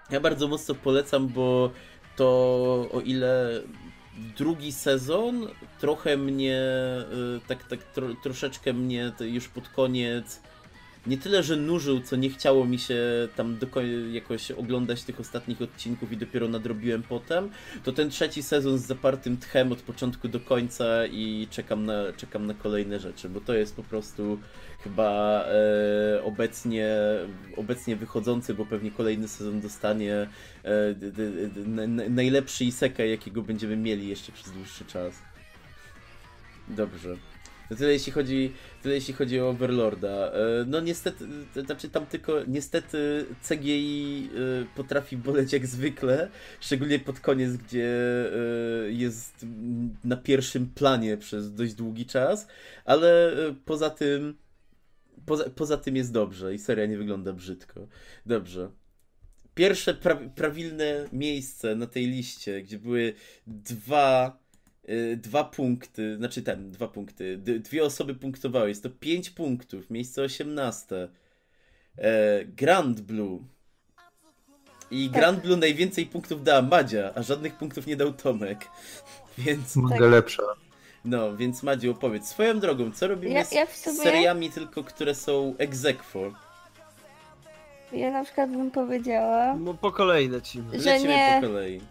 ja 0.10 0.20
bardzo 0.20 0.48
mocno 0.48 0.76
polecam, 0.76 1.28
bo 1.28 1.72
to 2.16 2.26
o 2.92 3.02
ile 3.02 3.62
drugi 4.38 4.72
sezon 4.72 5.48
trochę 5.80 6.18
mnie, 6.18 6.62
y, 7.38 7.48
tak, 7.48 7.64
tak 7.64 7.84
tro, 7.84 8.08
troszeczkę 8.24 8.74
mnie 8.74 9.12
już 9.20 9.48
pod 9.48 9.70
koniec 9.70 10.42
nie 11.08 11.18
tyle, 11.18 11.44
że 11.44 11.56
nużył, 11.56 12.02
co 12.02 12.16
nie 12.16 12.30
chciało 12.30 12.66
mi 12.66 12.80
się 12.80 12.98
tam 13.36 13.58
jakoś 14.12 14.52
oglądać 14.52 15.04
tych 15.04 15.20
ostatnich 15.20 15.62
odcinków 15.62 16.12
i 16.12 16.18
dopiero 16.18 16.48
nadrobiłem 16.48 17.04
potem, 17.04 17.50
to 17.84 17.92
ten 17.92 18.10
trzeci 18.10 18.44
sezon 18.44 18.78
z 18.78 18.86
zapartym 18.86 19.38
tchem 19.38 19.72
od 19.72 19.82
początku 19.82 20.28
do 20.28 20.40
końca 20.40 21.06
i 21.06 21.48
czekam 21.52 21.86
na, 21.86 22.14
czekam 22.18 22.46
na 22.46 22.54
kolejne 22.54 23.00
rzeczy, 23.00 23.30
bo 23.30 23.42
to 23.42 23.54
jest 23.54 23.76
po 23.76 23.84
prostu 23.84 24.40
chyba 24.84 25.44
e, 25.46 26.24
obecnie, 26.24 26.90
obecnie 27.58 27.96
wychodzący, 27.96 28.54
bo 28.54 28.66
pewnie 28.66 28.92
kolejny 28.92 29.28
sezon 29.28 29.62
dostanie 29.62 30.28
e, 30.64 30.94
d, 30.94 31.12
d, 31.12 31.32
d, 31.48 31.88
najlepszy 32.10 32.66
isekai, 32.66 33.10
jakiego 33.10 33.42
będziemy 33.42 33.78
mieli 33.78 34.08
jeszcze 34.08 34.32
przez 34.32 34.52
dłuższy 34.52 34.86
czas. 34.86 35.14
Dobrze. 36.68 37.35
To 37.70 37.76
tyle 37.76 37.94
jeśli 37.94 38.12
chodzi, 38.12 38.54
tyle 38.84 38.96
jeśli 38.96 39.14
chodzi 39.14 39.40
o 39.40 39.50
Overlorda. 39.50 40.32
E, 40.32 40.66
no 40.68 40.80
niestety, 40.80 41.26
znaczy 41.66 41.90
tam 41.90 42.06
tylko 42.06 42.44
niestety 42.48 43.26
CGI 43.50 44.30
e, 44.62 44.66
potrafi 44.76 45.18
boleć 45.18 45.54
jak 45.54 45.68
zwykle, 45.68 46.30
szczególnie 46.60 47.00
pod 47.00 47.20
koniec, 47.20 47.58
gdzie 47.58 47.86
e, 47.86 48.92
jest 48.92 49.46
na 50.04 50.18
pierwszym 50.18 50.68
planie 50.68 51.18
przez 51.18 51.54
dość 51.54 51.74
długi 51.74 52.06
czas, 52.06 52.48
ale 52.86 53.34
poza 53.66 53.90
tym 53.90 54.36
poza, 55.26 55.50
poza 55.50 55.78
tym 55.78 55.96
jest 55.96 56.12
dobrze 56.12 56.54
i 56.54 56.60
seria 56.60 56.86
nie 56.86 56.98
wygląda 56.98 57.34
brzydko. 57.34 57.88
Dobrze. 58.26 58.72
Pierwsze 59.56 59.94
pra 59.94 60.16
prawilne 60.16 61.08
miejsce 61.14 61.76
na 61.76 61.88
tej 61.88 62.08
liście, 62.08 62.62
gdzie 62.62 62.80
były 62.80 63.14
dwa 63.48 64.40
dwa 65.18 65.44
punkty, 65.44 66.18
znaczy 66.18 66.42
ten, 66.42 66.72
dwa 66.72 66.88
punkty, 66.88 67.38
dwie 67.38 67.84
osoby 67.84 68.16
punktowały, 68.16 68.70
jest 68.70 68.84
to 68.84 68.90
pięć 68.90 69.30
punktów, 69.30 69.90
miejsce 69.90 70.22
18. 70.22 71.10
E, 71.98 72.46
Grand 72.46 73.02
Blue. 73.02 73.40
I 74.92 75.10
tak. 75.10 75.22
Grand 75.22 75.42
Blue 75.42 75.58
najwięcej 75.58 76.06
punktów 76.06 76.44
dała 76.44 76.62
Madzia, 76.62 77.12
a 77.16 77.24
żadnych 77.24 77.56
punktów 77.56 77.88
nie 77.88 77.96
dał 77.96 78.14
Tomek. 78.14 78.70
Więc. 79.38 79.76
Mogę 79.76 80.00
tak. 80.00 80.12
lepsza. 80.12 80.44
No, 81.06 81.36
więc 81.36 81.64
Madziu, 81.64 81.92
opowiedz. 81.92 82.28
Swoją 82.28 82.60
drogą, 82.60 82.92
co 82.92 83.08
robimy 83.08 83.34
ja, 83.34 83.44
ja 83.52 83.66
z 83.66 83.84
sumie... 83.84 83.96
seriami 83.96 84.52
tylko, 84.52 84.84
które 84.84 85.16
są 85.16 85.56
egzekwo? 85.58 86.32
Ja 87.92 88.12
na 88.12 88.24
przykład 88.24 88.52
bym 88.52 88.72
powiedziała. 88.72 89.56
No 89.56 89.74
po 89.74 89.92
kolei 89.92 90.30
lecimy. 90.30 90.80
Że 90.80 90.90
lecimy 90.90 91.14
nie... 91.14 91.40
po 91.42 91.48
kolei 91.48 91.82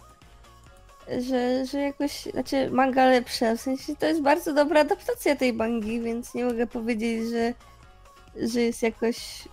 że, 1.20 1.66
że 1.66 1.80
jakoś, 1.80 2.23
znaczy 2.23 2.70
manga 2.70 3.06
lepsza, 3.06 3.56
w 3.56 3.61
sensie 3.61 3.96
to 3.96 4.06
jest 4.06 4.23
bardzo 4.23 4.54
dobra 4.54 4.80
adaptacja 4.80 5.37
tej 5.37 5.52
mangi, 5.52 6.00
więc 6.00 6.34
nie 6.34 6.44
mogę 6.44 6.66
powiedzieć, 6.66 7.30
że, 7.30 7.54
że 8.49 8.61
jest 8.61 8.82
jakoś 8.82 9.49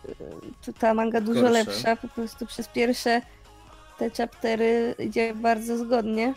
tu 0.66 0.74
ta 0.74 0.94
manga 0.94 1.22
dużo 1.22 1.42
Gorsze. 1.42 1.54
lepsza, 1.54 1.96
po 1.96 2.08
prostu 2.08 2.46
przez 2.46 2.68
pierwsze 2.68 3.22
te 3.98 4.10
chaptery 4.10 4.96
idzie 5.00 5.34
bardzo 5.36 5.78
zgodnie 5.78 6.34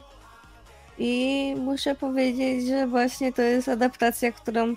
i 0.99 1.54
muszę 1.59 1.94
powiedzieć, 1.94 2.66
że 2.66 2.87
właśnie 2.87 3.33
to 3.33 3.42
jest 3.42 3.68
adaptacja, 3.68 4.33
którą 4.33 4.75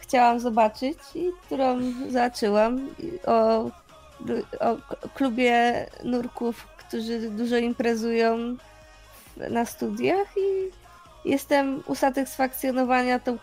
chciałam 0.00 0.40
zobaczyć 0.40 0.98
i 1.14 1.30
którą 1.46 1.78
zobaczyłam 2.10 2.88
o, 3.26 3.64
o 4.60 4.76
klubie 5.14 5.86
nurków, 6.04 6.66
którzy 6.66 7.30
dużo 7.30 7.56
imprezują 7.56 8.56
na 9.36 9.64
studiach 9.64 10.36
i 10.36 10.70
jestem 11.28 11.82
usatysfakcjonowana 11.86 13.18
tą 13.18 13.38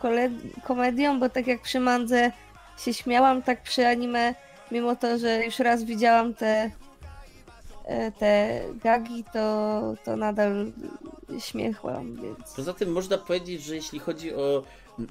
komedią, 0.64 1.20
bo 1.20 1.30
tak 1.30 1.48
jak 1.48 1.62
przy 1.62 1.80
Mandze 1.80 2.32
się 2.78 2.94
śmiałam, 2.94 3.42
tak 3.42 3.64
przy 3.64 3.88
anime, 3.88 4.36
mimo 4.72 4.96
to, 4.96 5.18
że 5.18 5.46
już 5.46 5.60
raz 5.60 5.84
widziałam 5.84 6.34
te, 6.34 6.72
e, 7.86 8.12
te 8.12 8.62
gagi, 8.84 9.24
to, 9.34 9.82
to 10.04 10.16
nadal 10.16 10.72
śmiechłam, 11.40 12.16
więc... 12.16 12.54
Poza 12.56 12.74
tym 12.74 12.92
można 12.92 13.18
powiedzieć, 13.18 13.64
że 13.64 13.76
jeśli 13.76 14.00
chodzi 14.00 14.34
o 14.34 14.64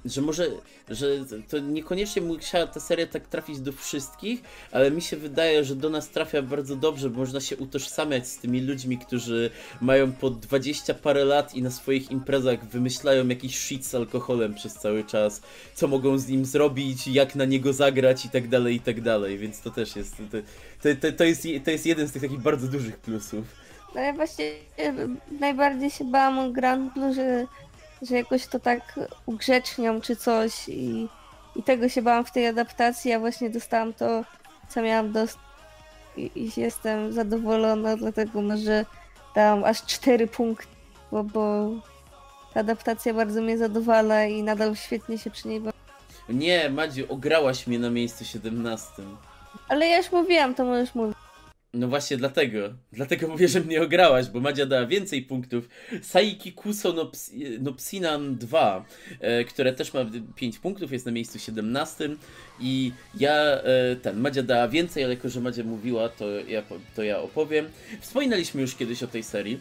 że 0.05 0.21
może, 0.21 0.47
że 0.89 1.07
to 1.49 1.59
niekoniecznie 1.59 2.23
musiała 2.23 2.67
ta 2.67 2.81
seria 2.81 3.07
tak 3.07 3.29
trafić 3.29 3.61
do 3.61 3.73
wszystkich, 3.73 4.43
ale 4.73 4.91
mi 4.91 5.03
się 5.03 5.17
wydaje, 5.17 5.65
że 5.65 5.77
do 5.77 5.91
nas 5.91 6.09
trafia 6.09 6.43
bardzo 6.43 6.77
dobrze, 6.77 7.11
bo 7.11 7.19
można 7.19 7.41
się 7.41 7.57
utożsamiać 7.57 8.29
z 8.29 8.39
tymi 8.39 8.61
ludźmi, 8.61 8.99
którzy 8.99 9.51
mają 9.81 10.13
po 10.13 10.31
20 10.31 10.95
parę 10.95 11.25
lat 11.25 11.55
i 11.55 11.63
na 11.63 11.71
swoich 11.71 12.11
imprezach 12.11 12.65
wymyślają 12.65 13.29
jakiś 13.29 13.59
shit 13.59 13.87
z 13.87 13.95
alkoholem 13.95 14.55
przez 14.55 14.75
cały 14.75 15.05
czas, 15.05 15.43
co 15.75 15.89
mogą 15.89 16.19
z 16.19 16.29
nim 16.29 16.45
zrobić, 16.45 17.07
jak 17.07 17.35
na 17.35 17.45
niego 17.45 17.73
zagrać 17.73 18.25
i 18.25 18.31
tak 18.31 18.49
dalej, 18.49 18.77
i 18.77 18.81
tak 18.81 19.01
dalej, 19.01 19.39
więc 19.39 19.61
to 19.61 19.71
też 19.71 19.97
jest, 19.97 20.17
to, 20.17 20.39
to, 21.01 21.13
to, 21.13 21.25
jest, 21.25 21.43
to 21.65 21.71
jest 21.71 21.87
jeden 21.87 22.09
z 22.09 22.13
tych 22.13 22.23
takich 22.23 22.41
bardzo 22.41 22.69
dużych 22.69 22.97
plusów. 22.97 23.45
No 23.95 24.01
ja 24.01 24.13
właśnie 24.13 24.53
najbardziej 25.41 25.91
się 25.91 26.05
bałam 26.05 26.39
o 26.39 26.51
Grand 26.51 26.95
Blue, 26.95 27.15
że 27.15 27.47
że 28.03 28.17
jakoś 28.17 28.47
to 28.47 28.61
tak 28.61 29.01
ugrzecznią 29.27 30.01
czy 30.01 30.17
coś 30.17 30.69
i, 30.69 31.09
i 31.57 31.63
tego 31.63 31.89
się 31.89 32.03
bałam 32.03 32.25
w 32.25 32.33
tej 32.33 32.47
adaptacji, 32.47 33.11
ja 33.11 33.21
właśnie 33.21 33.51
dostałam 33.51 33.93
to, 33.93 34.25
co 34.69 34.83
miałam 34.83 35.13
dostać 35.13 35.51
i, 36.17 36.31
i 36.35 36.61
jestem 36.61 37.13
zadowolona, 37.13 37.97
dlatego 37.97 38.43
może 38.43 38.85
dałam 39.35 39.65
aż 39.65 39.83
4 39.83 40.27
punkty, 40.27 40.67
bo, 41.13 41.25
bo 41.25 41.71
ta 42.55 42.61
adaptacja 42.61 43.15
bardzo 43.15 43.43
mnie 43.43 43.59
zadowala 43.59 44.25
i 44.25 44.43
nadal 44.43 44.77
świetnie 44.77 45.19
się 45.19 45.31
przy 45.31 45.49
niej 45.49 45.61
bawię. 45.61 45.79
Nie, 46.29 46.71
Madziu, 46.71 47.05
ograłaś 47.09 47.67
mnie 47.67 47.79
na 47.79 47.91
miejscu 47.91 48.25
17. 48.25 48.87
Ale 49.69 49.89
ja 49.89 49.97
już 49.97 50.13
mówiłam, 50.13 50.55
to 50.55 50.65
możesz 50.65 50.95
mówić. 50.95 51.17
No 51.75 51.89
właśnie 51.89 52.17
dlatego. 52.17 52.59
Dlatego 52.93 53.29
mówię, 53.29 53.49
że 53.49 53.61
mnie 53.61 53.83
ograłaś, 53.83 54.27
bo 54.27 54.41
Madzia 54.41 54.67
dała 54.67 54.87
więcej 54.87 55.23
punktów. 55.23 55.69
Saiki 56.03 56.53
Kuso 56.53 56.93
no, 56.93 57.07
Ps 57.07 57.31
no 57.61 57.73
Psinan 57.73 58.37
2, 58.37 58.85
e, 59.21 59.45
które 59.45 59.73
też 59.73 59.95
ma 59.95 60.01
5 60.35 60.59
punktów, 60.59 60.93
jest 60.93 61.07
na 61.07 61.13
miejscu 61.13 61.39
17. 61.39 62.09
I 62.61 62.93
ja, 63.15 63.35
e, 63.35 63.97
ten, 64.03 64.21
Madzia 64.21 64.43
dała 64.43 64.69
więcej, 64.69 65.05
ale 65.05 65.15
jako, 65.15 65.29
że 65.29 65.41
Madzia 65.41 65.65
mówiła, 65.65 66.09
to 66.09 66.31
ja, 66.31 66.63
to 66.97 67.03
ja 67.03 67.19
opowiem. 67.19 67.69
Wspominaliśmy 68.01 68.61
już 68.61 68.75
kiedyś 68.75 69.03
o 69.03 69.07
tej 69.07 69.23
serii. 69.23 69.61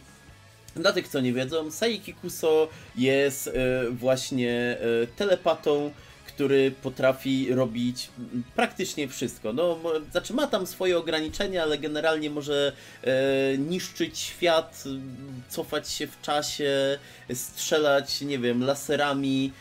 Dla 0.76 0.92
tych, 0.92 1.08
co 1.08 1.20
nie 1.20 1.32
wiedzą, 1.32 1.70
Saiki 1.70 2.14
Kuso 2.14 2.68
jest 2.96 3.48
e, 3.48 3.90
właśnie 3.90 4.78
e, 5.02 5.06
telepatą, 5.16 5.90
który 6.40 6.70
potrafi 6.70 7.54
robić 7.54 8.08
praktycznie 8.56 9.08
wszystko. 9.08 9.52
No, 9.52 9.78
znaczy 10.10 10.34
ma 10.34 10.46
tam 10.46 10.66
swoje 10.66 10.98
ograniczenia, 10.98 11.62
ale 11.62 11.78
generalnie 11.78 12.30
może 12.30 12.72
e, 13.02 13.58
niszczyć 13.58 14.18
świat, 14.18 14.84
cofać 15.48 15.90
się 15.90 16.06
w 16.06 16.20
czasie, 16.20 16.98
strzelać, 17.34 18.20
nie 18.20 18.38
wiem, 18.38 18.64
laserami, 18.64 19.52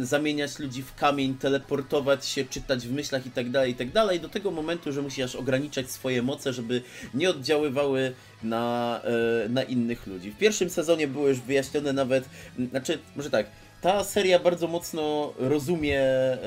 zamieniać 0.00 0.58
ludzi 0.58 0.82
w 0.82 0.94
kamień, 0.94 1.34
teleportować 1.34 2.26
się, 2.26 2.44
czytać 2.44 2.86
w 2.86 2.92
myślach 2.92 3.26
itd., 3.26 3.52
tak 3.52 3.68
itd. 3.68 4.08
Tak 4.08 4.20
do 4.20 4.28
tego 4.28 4.50
momentu, 4.50 4.92
że 4.92 5.02
musisz 5.02 5.34
ograniczać 5.34 5.90
swoje 5.90 6.22
moce, 6.22 6.52
żeby 6.52 6.82
nie 7.14 7.30
oddziaływały 7.30 8.12
na, 8.42 9.00
e, 9.44 9.48
na 9.48 9.62
innych 9.62 10.06
ludzi. 10.06 10.30
W 10.30 10.38
pierwszym 10.38 10.70
sezonie 10.70 11.08
było 11.08 11.28
już 11.28 11.40
wyjaśnione 11.40 11.92
nawet, 11.92 12.24
znaczy, 12.70 12.98
może 13.16 13.30
tak, 13.30 13.46
ta 13.84 14.04
seria 14.04 14.38
bardzo 14.38 14.68
mocno 14.68 15.32
rozumie 15.38 16.00
e, 16.00 16.38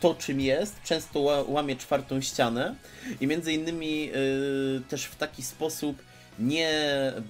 to, 0.00 0.14
czym 0.14 0.40
jest, 0.40 0.82
często 0.82 1.20
łamie 1.48 1.76
czwartą 1.76 2.20
ścianę 2.20 2.74
i 3.20 3.26
między 3.26 3.52
innymi 3.52 4.10
e, 4.10 4.12
też 4.88 5.04
w 5.04 5.16
taki 5.16 5.42
sposób 5.42 6.02
nie 6.38 6.72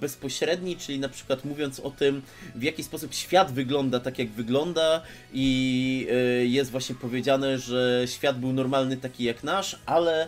bezpośredni, 0.01 0.77
czyli 0.77 0.99
na 0.99 1.09
przykład 1.09 1.45
mówiąc 1.45 1.79
o 1.79 1.91
tym, 1.91 2.21
w 2.55 2.63
jaki 2.63 2.83
sposób 2.83 3.13
świat 3.13 3.51
wygląda 3.51 3.99
tak, 3.99 4.19
jak 4.19 4.29
wygląda 4.29 5.01
i 5.33 6.07
e, 6.11 6.45
jest 6.45 6.71
właśnie 6.71 6.95
powiedziane, 6.95 7.59
że 7.59 8.03
świat 8.05 8.39
był 8.39 8.53
normalny 8.53 8.97
taki 8.97 9.23
jak 9.23 9.43
nasz, 9.43 9.79
ale 9.85 10.27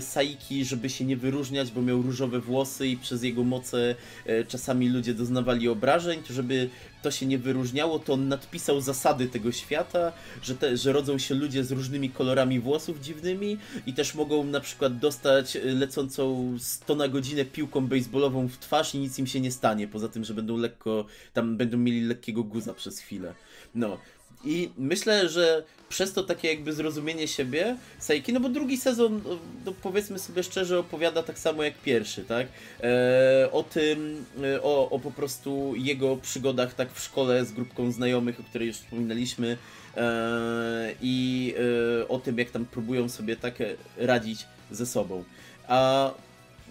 Saiki, 0.00 0.64
żeby 0.64 0.90
się 0.90 1.04
nie 1.04 1.16
wyróżniać, 1.16 1.70
bo 1.70 1.82
miał 1.82 2.02
różowe 2.02 2.40
włosy 2.40 2.88
i 2.88 2.96
przez 2.96 3.22
jego 3.22 3.44
moce 3.44 3.94
e, 4.26 4.44
czasami 4.44 4.88
ludzie 4.88 5.14
doznawali 5.14 5.68
obrażeń, 5.68 6.22
to 6.22 6.32
żeby 6.32 6.70
to 7.02 7.10
się 7.10 7.26
nie 7.26 7.38
wyróżniało, 7.38 7.98
to 7.98 8.12
on 8.12 8.28
nadpisał 8.28 8.80
zasady 8.80 9.26
tego 9.26 9.52
świata, 9.52 10.12
że, 10.42 10.54
te, 10.54 10.76
że 10.76 10.92
rodzą 10.92 11.18
się 11.18 11.34
ludzie 11.34 11.64
z 11.64 11.72
różnymi 11.72 12.10
kolorami 12.10 12.60
włosów 12.60 13.00
dziwnymi 13.00 13.58
i 13.86 13.92
też 13.92 14.14
mogą 14.14 14.44
na 14.44 14.60
przykład 14.60 14.98
dostać 14.98 15.56
e, 15.56 15.60
lecącą 15.64 16.56
100 16.58 16.94
na 16.94 17.08
godzinę 17.08 17.44
piłką 17.44 17.86
baseballową 17.86 18.48
w 18.48 18.58
twarz 18.58 18.94
i 18.94 18.98
nic 18.98 19.18
im 19.18 19.26
się 19.26 19.40
nie 19.40 19.52
stanie, 19.52 19.88
poza 19.88 20.08
tym, 20.08 20.24
że 20.24 20.34
będą 20.34 20.56
lekko, 20.56 21.06
tam 21.32 21.56
będą 21.56 21.78
mieli 21.78 22.00
lekkiego 22.00 22.44
guza 22.44 22.74
przez 22.74 22.98
chwilę. 22.98 23.34
No, 23.74 23.98
i 24.44 24.70
myślę, 24.78 25.28
że 25.28 25.62
przez 25.88 26.12
to 26.12 26.22
takie 26.22 26.48
jakby 26.48 26.72
zrozumienie 26.72 27.28
siebie 27.28 27.76
Saiki, 27.98 28.32
no 28.32 28.40
bo 28.40 28.48
drugi 28.48 28.76
sezon, 28.76 29.20
no 29.66 29.72
powiedzmy 29.82 30.18
sobie 30.18 30.42
szczerze, 30.42 30.78
opowiada 30.78 31.22
tak 31.22 31.38
samo 31.38 31.62
jak 31.62 31.74
pierwszy, 31.74 32.24
tak? 32.24 32.46
E, 32.82 33.48
o 33.52 33.62
tym, 33.62 34.24
e, 34.42 34.62
o, 34.62 34.90
o 34.90 34.98
po 34.98 35.10
prostu 35.10 35.74
jego 35.76 36.16
przygodach 36.16 36.74
tak 36.74 36.92
w 36.92 37.00
szkole 37.00 37.44
z 37.44 37.52
grupką 37.52 37.92
znajomych, 37.92 38.40
o 38.40 38.42
której 38.42 38.68
już 38.68 38.76
wspominaliśmy 38.76 39.56
e, 39.96 40.94
i 41.02 41.54
e, 42.02 42.08
o 42.08 42.18
tym, 42.18 42.38
jak 42.38 42.50
tam 42.50 42.64
próbują 42.64 43.08
sobie 43.08 43.36
tak 43.36 43.54
radzić 43.96 44.46
ze 44.70 44.86
sobą. 44.86 45.24
A 45.68 46.10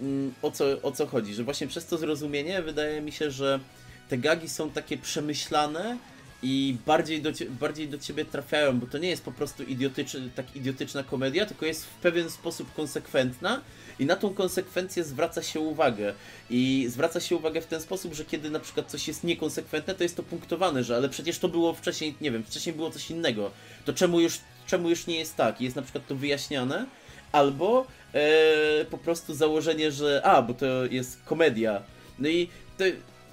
mm, 0.00 0.34
o 0.42 0.50
co, 0.50 0.64
o 0.82 0.92
co 0.92 1.06
chodzi? 1.06 1.34
Że 1.34 1.44
właśnie 1.44 1.66
przez 1.66 1.86
to 1.86 1.98
zrozumienie 1.98 2.62
wydaje 2.62 3.00
mi 3.00 3.12
się, 3.12 3.30
że 3.30 3.60
te 4.08 4.18
gagi 4.18 4.48
są 4.48 4.70
takie 4.70 4.98
przemyślane, 4.98 5.98
i 6.46 6.76
bardziej 6.86 7.22
do, 7.22 7.30
bardziej 7.60 7.88
do 7.88 7.98
ciebie 7.98 8.24
trafiają, 8.24 8.80
bo 8.80 8.86
to 8.86 8.98
nie 8.98 9.08
jest 9.08 9.24
po 9.24 9.32
prostu 9.32 9.62
idiotyczny, 9.62 10.30
tak 10.34 10.56
idiotyczna 10.56 11.02
komedia, 11.02 11.46
tylko 11.46 11.66
jest 11.66 11.84
w 11.86 11.94
pewien 11.94 12.30
sposób 12.30 12.74
konsekwentna 12.74 13.60
i 13.98 14.06
na 14.06 14.16
tą 14.16 14.34
konsekwencję 14.34 15.04
zwraca 15.04 15.42
się 15.42 15.60
uwagę. 15.60 16.14
I 16.50 16.86
zwraca 16.88 17.20
się 17.20 17.36
uwagę 17.36 17.60
w 17.60 17.66
ten 17.66 17.80
sposób, 17.80 18.14
że 18.14 18.24
kiedy 18.24 18.50
na 18.50 18.60
przykład 18.60 18.90
coś 18.90 19.08
jest 19.08 19.24
niekonsekwentne, 19.24 19.94
to 19.94 20.02
jest 20.02 20.16
to 20.16 20.22
punktowane, 20.22 20.84
że 20.84 20.96
ale 20.96 21.08
przecież 21.08 21.38
to 21.38 21.48
było 21.48 21.74
wcześniej, 21.74 22.14
nie 22.20 22.30
wiem, 22.30 22.44
wcześniej 22.44 22.74
było 22.74 22.90
coś 22.90 23.10
innego. 23.10 23.50
To 23.84 23.92
czemu 23.92 24.20
już, 24.20 24.40
czemu 24.66 24.90
już 24.90 25.06
nie 25.06 25.18
jest 25.18 25.36
tak? 25.36 25.60
I 25.60 25.64
jest 25.64 25.76
na 25.76 25.82
przykład 25.82 26.06
to 26.06 26.14
wyjaśniane, 26.14 26.86
albo 27.32 27.86
e, 28.12 28.84
po 28.84 28.98
prostu 28.98 29.34
założenie, 29.34 29.92
że 29.92 30.20
a, 30.24 30.42
bo 30.42 30.54
to 30.54 30.66
jest 30.86 31.22
komedia. 31.24 31.82
No 32.18 32.28
i 32.28 32.48
to 32.78 32.84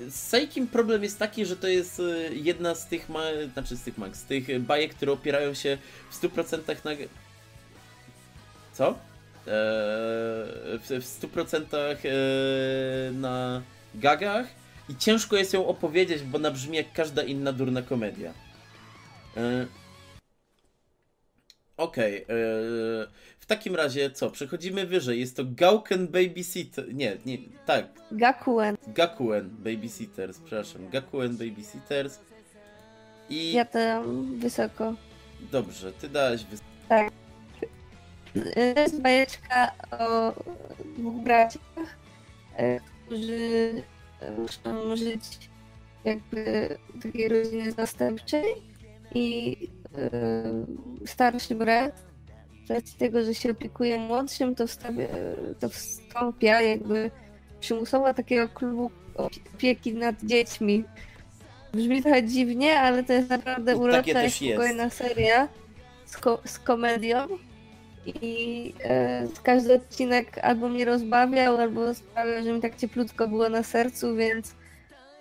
z 0.09 0.15
Saikim 0.15 0.67
problem 0.67 1.03
jest 1.03 1.19
taki, 1.19 1.45
że 1.45 1.55
to 1.55 1.67
jest 1.67 1.99
e, 1.99 2.33
jedna 2.33 2.75
z 2.75 2.87
tych, 2.87 3.09
ma... 3.09 3.23
znaczy 3.53 3.77
z 3.77 3.81
tych 3.81 3.97
mag, 3.97 4.17
z 4.17 4.23
tych 4.23 4.61
bajek, 4.61 4.93
które 4.93 5.11
opierają 5.11 5.53
się 5.53 5.77
w 6.11 6.21
100% 6.21 6.85
na... 6.85 6.91
Co? 8.73 8.89
Eee, 8.89 8.95
w, 10.79 10.87
w 10.87 11.21
100% 11.21 11.75
eee, 11.75 13.15
na 13.15 13.61
gagach 13.95 14.47
i 14.89 14.95
ciężko 14.95 15.35
jest 15.35 15.53
ją 15.53 15.67
opowiedzieć, 15.67 16.23
bo 16.23 16.37
ona 16.37 16.51
brzmi 16.51 16.77
jak 16.77 16.93
każda 16.93 17.23
inna 17.23 17.53
durna 17.53 17.81
komedia. 17.81 18.33
Eee, 19.37 19.67
Okej. 21.77 22.23
Okay, 22.23 22.35
eee, 22.35 23.07
takim 23.51 23.75
razie 23.75 24.11
co? 24.11 24.31
Przechodzimy 24.31 24.85
wyżej. 24.85 25.19
Jest 25.19 25.35
to 25.35 25.43
Gauken 25.45 26.07
Babysitter. 26.07 26.93
Nie, 26.93 27.17
nie, 27.25 27.37
tak. 27.65 27.85
Gakuen. 28.11 28.77
Gakuen 28.87 29.49
Babysitters, 29.49 30.39
przepraszam. 30.39 30.89
Gakuen 30.89 31.37
Babysitters. 31.37 32.19
I. 33.29 33.53
Ja 33.53 33.65
tam 33.65 34.39
wysoko. 34.39 34.93
Dobrze, 35.51 35.93
ty 35.93 36.09
dałeś 36.09 36.43
wysoko. 36.43 36.69
Tak. 36.89 37.11
To 38.33 38.59
jest 38.59 39.01
bajeczka 39.01 39.71
o 39.99 40.33
dwóch 40.97 41.23
braciach, 41.23 41.97
e, 42.57 42.79
którzy 43.05 43.83
muszą 44.37 44.95
żyć 44.95 45.49
jakby 46.05 46.69
w 46.95 47.03
takiej 47.03 47.29
rodzinie 47.29 47.71
zastępczej 47.71 48.45
i 49.15 49.57
starszy 51.05 51.55
brat 51.55 52.10
racji 52.73 52.97
tego, 52.97 53.23
że 53.23 53.35
się 53.35 53.51
opiekuje 53.51 53.99
młodszym, 53.99 54.55
to, 54.55 54.67
wstawia, 54.67 55.07
to 55.59 55.69
wstąpia 55.69 56.61
jakby 56.61 57.11
przymusowo 57.59 58.13
takiego 58.13 58.49
klubu 58.49 58.91
opieki 59.53 59.93
nad 59.93 60.15
dziećmi. 60.23 60.83
Brzmi 61.73 62.01
trochę 62.01 62.23
dziwnie, 62.23 62.79
ale 62.79 63.03
to 63.03 63.13
jest 63.13 63.29
naprawdę 63.29 63.77
urocza 63.77 64.23
i 64.23 64.31
spokojna 64.31 64.83
jest. 64.83 64.97
seria 64.97 65.47
z, 66.05 66.17
ko 66.17 66.41
z 66.45 66.59
komedią. 66.59 67.27
I 68.05 68.73
e, 68.83 69.27
każdy 69.43 69.73
odcinek 69.73 70.37
albo 70.37 70.69
mnie 70.69 70.85
rozbawiał, 70.85 71.57
albo 71.57 71.93
sprawiał, 71.93 72.43
że 72.43 72.53
mi 72.53 72.61
tak 72.61 72.75
cieplutko 72.75 73.27
było 73.27 73.49
na 73.49 73.63
sercu, 73.63 74.15
więc, 74.15 74.55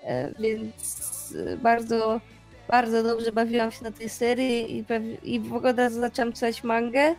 e, 0.03 0.35
więc 0.39 1.35
bardzo, 1.63 2.21
bardzo 2.69 3.03
dobrze 3.03 3.33
bawiłam 3.33 3.73
się 3.73 3.85
na 3.85 3.91
tej 3.91 4.09
serii 4.09 4.79
i, 4.79 4.85
i 5.35 5.41
w 5.41 5.55
ogóle 5.55 5.91
zaczęłam 5.91 6.33
czytać 6.33 6.65
mangę 6.65 7.15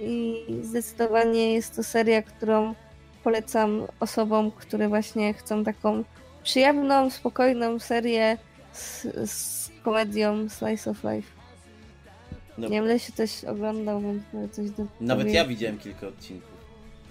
i 0.00 0.44
zdecydowanie 0.62 1.54
jest 1.54 1.76
to 1.76 1.82
seria, 1.82 2.22
którą 2.22 2.74
polecam 3.24 3.82
osobom, 4.00 4.50
które 4.50 4.88
właśnie 4.88 5.34
chcą 5.34 5.64
taką 5.64 6.04
przyjemną, 6.42 7.10
spokojną 7.10 7.78
serię 7.78 8.38
z, 8.72 9.06
z 9.30 9.70
komedią 9.84 10.48
Slice 10.48 10.90
of 10.90 11.04
Life. 11.04 11.28
No. 12.58 12.68
Nie 12.68 12.82
wiem, 12.82 12.98
się 12.98 13.12
coś 13.12 13.44
oglądał, 13.44 14.00
więc 14.00 14.54
coś 14.54 14.70
do 14.70 14.86
Nawet 15.00 15.30
ja 15.30 15.44
widziałem 15.44 15.78
kilka 15.78 16.08
odcinków. 16.08 16.54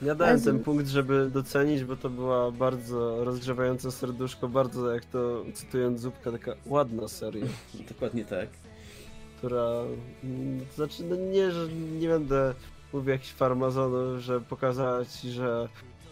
Ja 0.02 0.16
dałem 0.16 0.42
ten 0.42 0.60
punkt, 0.60 0.88
żeby 0.88 1.30
docenić, 1.30 1.84
bo 1.84 1.96
to 1.96 2.10
była 2.10 2.52
bardzo 2.52 3.26
rozgrzewająca 3.26 3.92
serduszko, 3.92 4.48
bardzo, 4.48 4.94
jak 4.94 5.06
to 5.06 5.46
cytując 5.54 6.02
Zupka, 6.02 6.32
taka 6.32 6.56
ładna 6.66 7.08
seria. 7.08 7.46
Dokładnie 7.90 8.26
tak. 8.26 8.50
Która, 9.38 9.84
mm, 10.24 10.66
znaczy, 10.76 11.04
no 11.04 11.16
nie, 11.16 11.52
że 11.52 11.68
nie 12.00 12.08
będę 12.08 12.54
mówił 12.94 13.10
jakiś 13.10 13.32
farmazonów, 13.32 14.22
że 14.22 14.42
pokazała 14.42 15.06
ci, 15.06 15.32
że 15.32 15.68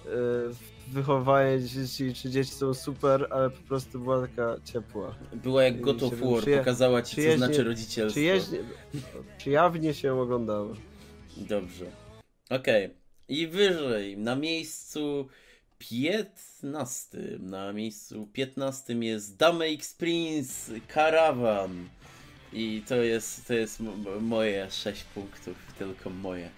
y, 0.05 0.09
wychowanie 0.87 1.61
dzieci 1.61 2.13
czy 2.13 2.29
dzieci 2.29 2.51
są 2.51 2.73
super, 2.73 3.27
ale 3.29 3.49
po 3.49 3.61
prostu 3.61 3.99
była 3.99 4.27
taka 4.27 4.55
ciepła. 4.65 5.15
Była 5.33 5.63
jak 5.63 5.81
God 5.81 6.03
of 6.03 6.13
War, 6.13 6.57
pokazała 6.57 7.01
ci, 7.01 7.15
co 7.15 7.37
znaczy 7.37 7.63
rodzicielstwo. 7.63 8.19
Przyjaźnie, 8.19 8.59
przyjawnie 9.37 9.93
się 9.93 10.13
oglądało. 10.13 10.73
Dobrze. 11.37 11.85
Okej. 12.49 12.85
Okay. 12.85 13.01
I 13.29 13.47
wyżej, 13.47 14.17
na 14.17 14.35
miejscu 14.35 15.27
15. 15.89 17.17
Na 17.39 17.73
miejscu 17.73 18.27
15 18.33 18.93
jest 18.93 19.37
Dame 19.37 19.65
X 19.65 19.93
Prince 19.93 20.71
Caravan. 20.93 21.89
I 22.53 22.83
to 22.87 22.95
jest, 22.95 23.47
to 23.47 23.53
jest 23.53 23.79
moje 24.21 24.71
6 24.71 25.03
punktów, 25.03 25.55
tylko 25.77 26.09
moje. 26.09 26.49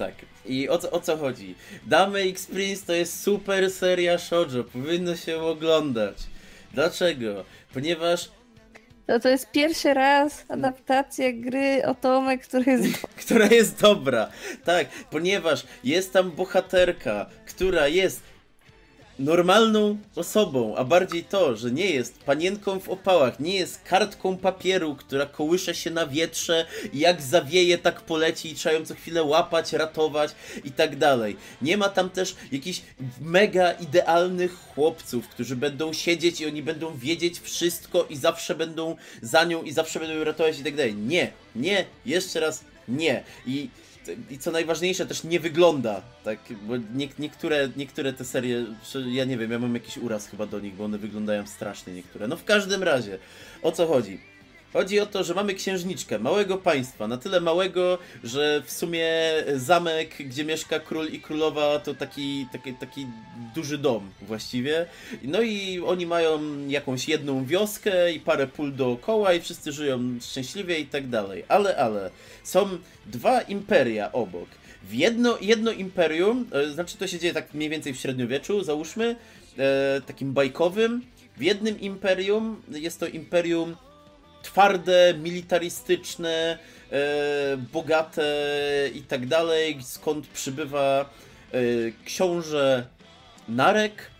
Tak. 0.00 0.14
I 0.46 0.68
o 0.68 0.78
co, 0.78 0.90
o 0.90 1.00
co 1.00 1.16
chodzi? 1.16 1.54
Damy 1.86 2.20
X 2.20 2.46
Prince 2.46 2.84
to 2.84 2.92
jest 2.92 3.22
super 3.22 3.70
seria 3.70 4.18
shoujo, 4.18 4.64
powinno 4.64 5.16
się 5.16 5.38
oglądać. 5.38 6.16
Dlaczego? 6.74 7.44
Ponieważ 7.74 8.30
No 9.08 9.20
to 9.20 9.28
jest 9.28 9.50
pierwszy 9.50 9.94
raz 9.94 10.44
adaptacja 10.48 11.32
gry 11.32 11.82
o 11.86 11.94
Tomę, 11.94 12.38
która 12.38 12.72
jest 12.72 12.98
która 13.24 13.46
jest 13.46 13.80
dobra. 13.80 14.30
Tak, 14.64 14.88
ponieważ 15.10 15.64
jest 15.84 16.12
tam 16.12 16.30
bohaterka, 16.30 17.26
która 17.46 17.88
jest 17.88 18.22
normalną 19.20 19.98
osobą, 20.16 20.76
a 20.76 20.84
bardziej 20.84 21.24
to, 21.24 21.56
że 21.56 21.70
nie 21.70 21.90
jest 21.90 22.18
panienką 22.18 22.80
w 22.80 22.88
opałach, 22.88 23.40
nie 23.40 23.54
jest 23.54 23.82
kartką 23.82 24.36
papieru, 24.36 24.94
która 24.94 25.26
kołysze 25.26 25.74
się 25.74 25.90
na 25.90 26.06
wietrze 26.06 26.66
i 26.92 26.98
jak 26.98 27.22
zawieje, 27.22 27.78
tak 27.78 28.00
poleci 28.00 28.50
i 28.50 28.54
trzeba 28.54 28.74
ją 28.74 28.86
co 28.86 28.94
chwilę 28.94 29.22
łapać, 29.22 29.72
ratować 29.72 30.30
i 30.64 30.72
tak 30.72 30.96
dalej. 30.96 31.36
Nie 31.62 31.76
ma 31.76 31.88
tam 31.88 32.10
też 32.10 32.34
jakichś 32.52 32.82
mega 33.20 33.72
idealnych 33.72 34.56
chłopców, 34.74 35.28
którzy 35.28 35.56
będą 35.56 35.92
siedzieć 35.92 36.40
i 36.40 36.46
oni 36.46 36.62
będą 36.62 36.98
wiedzieć 36.98 37.40
wszystko 37.40 38.06
i 38.10 38.16
zawsze 38.16 38.54
będą 38.54 38.96
za 39.22 39.44
nią 39.44 39.62
i 39.62 39.72
zawsze 39.72 39.98
będą 39.98 40.14
ją 40.14 40.24
ratować 40.24 40.58
i 40.58 40.64
tak 40.64 40.76
dalej. 40.76 40.94
Nie, 40.94 41.32
nie, 41.56 41.84
jeszcze 42.06 42.40
raz 42.40 42.64
nie. 42.88 43.22
I 43.46 43.68
i 44.30 44.38
co 44.38 44.50
najważniejsze, 44.50 45.06
też 45.06 45.24
nie 45.24 45.40
wygląda, 45.40 46.02
tak, 46.24 46.38
bo 46.62 46.76
nie, 46.76 47.08
niektóre, 47.18 47.68
niektóre 47.76 48.12
te 48.12 48.24
serie, 48.24 48.66
ja 49.06 49.24
nie 49.24 49.38
wiem, 49.38 49.50
ja 49.50 49.58
mam 49.58 49.74
jakiś 49.74 49.96
uraz 49.96 50.26
chyba 50.26 50.46
do 50.46 50.60
nich, 50.60 50.74
bo 50.74 50.84
one 50.84 50.98
wyglądają 50.98 51.46
strasznie 51.46 51.92
niektóre. 51.92 52.28
No 52.28 52.36
w 52.36 52.44
każdym 52.44 52.82
razie, 52.82 53.18
o 53.62 53.72
co 53.72 53.86
chodzi? 53.86 54.29
Chodzi 54.72 55.00
o 55.00 55.06
to, 55.06 55.24
że 55.24 55.34
mamy 55.34 55.54
księżniczkę 55.54 56.18
małego 56.18 56.58
państwa, 56.58 57.08
na 57.08 57.16
tyle 57.16 57.40
małego, 57.40 57.98
że 58.24 58.62
w 58.66 58.70
sumie 58.70 59.08
zamek, 59.56 60.16
gdzie 60.20 60.44
mieszka 60.44 60.80
król 60.80 61.08
i 61.08 61.20
królowa, 61.20 61.78
to 61.78 61.94
taki, 61.94 62.46
taki, 62.52 62.74
taki 62.74 63.06
duży 63.54 63.78
dom 63.78 64.10
właściwie. 64.22 64.86
No 65.22 65.42
i 65.42 65.80
oni 65.86 66.06
mają 66.06 66.40
jakąś 66.68 67.08
jedną 67.08 67.44
wioskę 67.44 68.12
i 68.12 68.20
parę 68.20 68.46
pól 68.46 68.74
dookoła 68.74 69.34
i 69.34 69.40
wszyscy 69.40 69.72
żyją 69.72 70.18
szczęśliwie 70.20 70.78
i 70.78 70.86
tak 70.86 71.08
dalej. 71.08 71.44
Ale, 71.48 71.76
ale, 71.76 72.10
są 72.44 72.68
dwa 73.06 73.40
imperia 73.40 74.12
obok. 74.12 74.48
W 74.82 74.94
jedno, 74.94 75.38
jedno 75.40 75.72
imperium, 75.72 76.46
e, 76.52 76.70
znaczy 76.70 76.96
to 76.96 77.06
się 77.06 77.18
dzieje 77.18 77.34
tak 77.34 77.54
mniej 77.54 77.68
więcej 77.68 77.94
w 77.94 77.96
średniowieczu, 77.96 78.64
załóżmy, 78.64 79.16
e, 79.58 80.00
takim 80.06 80.32
bajkowym. 80.32 81.02
W 81.36 81.42
jednym 81.42 81.80
imperium 81.80 82.62
jest 82.70 83.00
to 83.00 83.06
imperium 83.06 83.76
twarde, 84.42 85.14
militarystyczne, 85.22 86.58
e, 86.92 87.56
bogate 87.72 88.24
i 88.94 89.02
tak 89.02 89.26
dalej, 89.26 89.78
skąd 89.82 90.26
przybywa 90.26 91.10
e, 91.52 91.58
książę 92.04 92.86
Narek, 93.48 94.10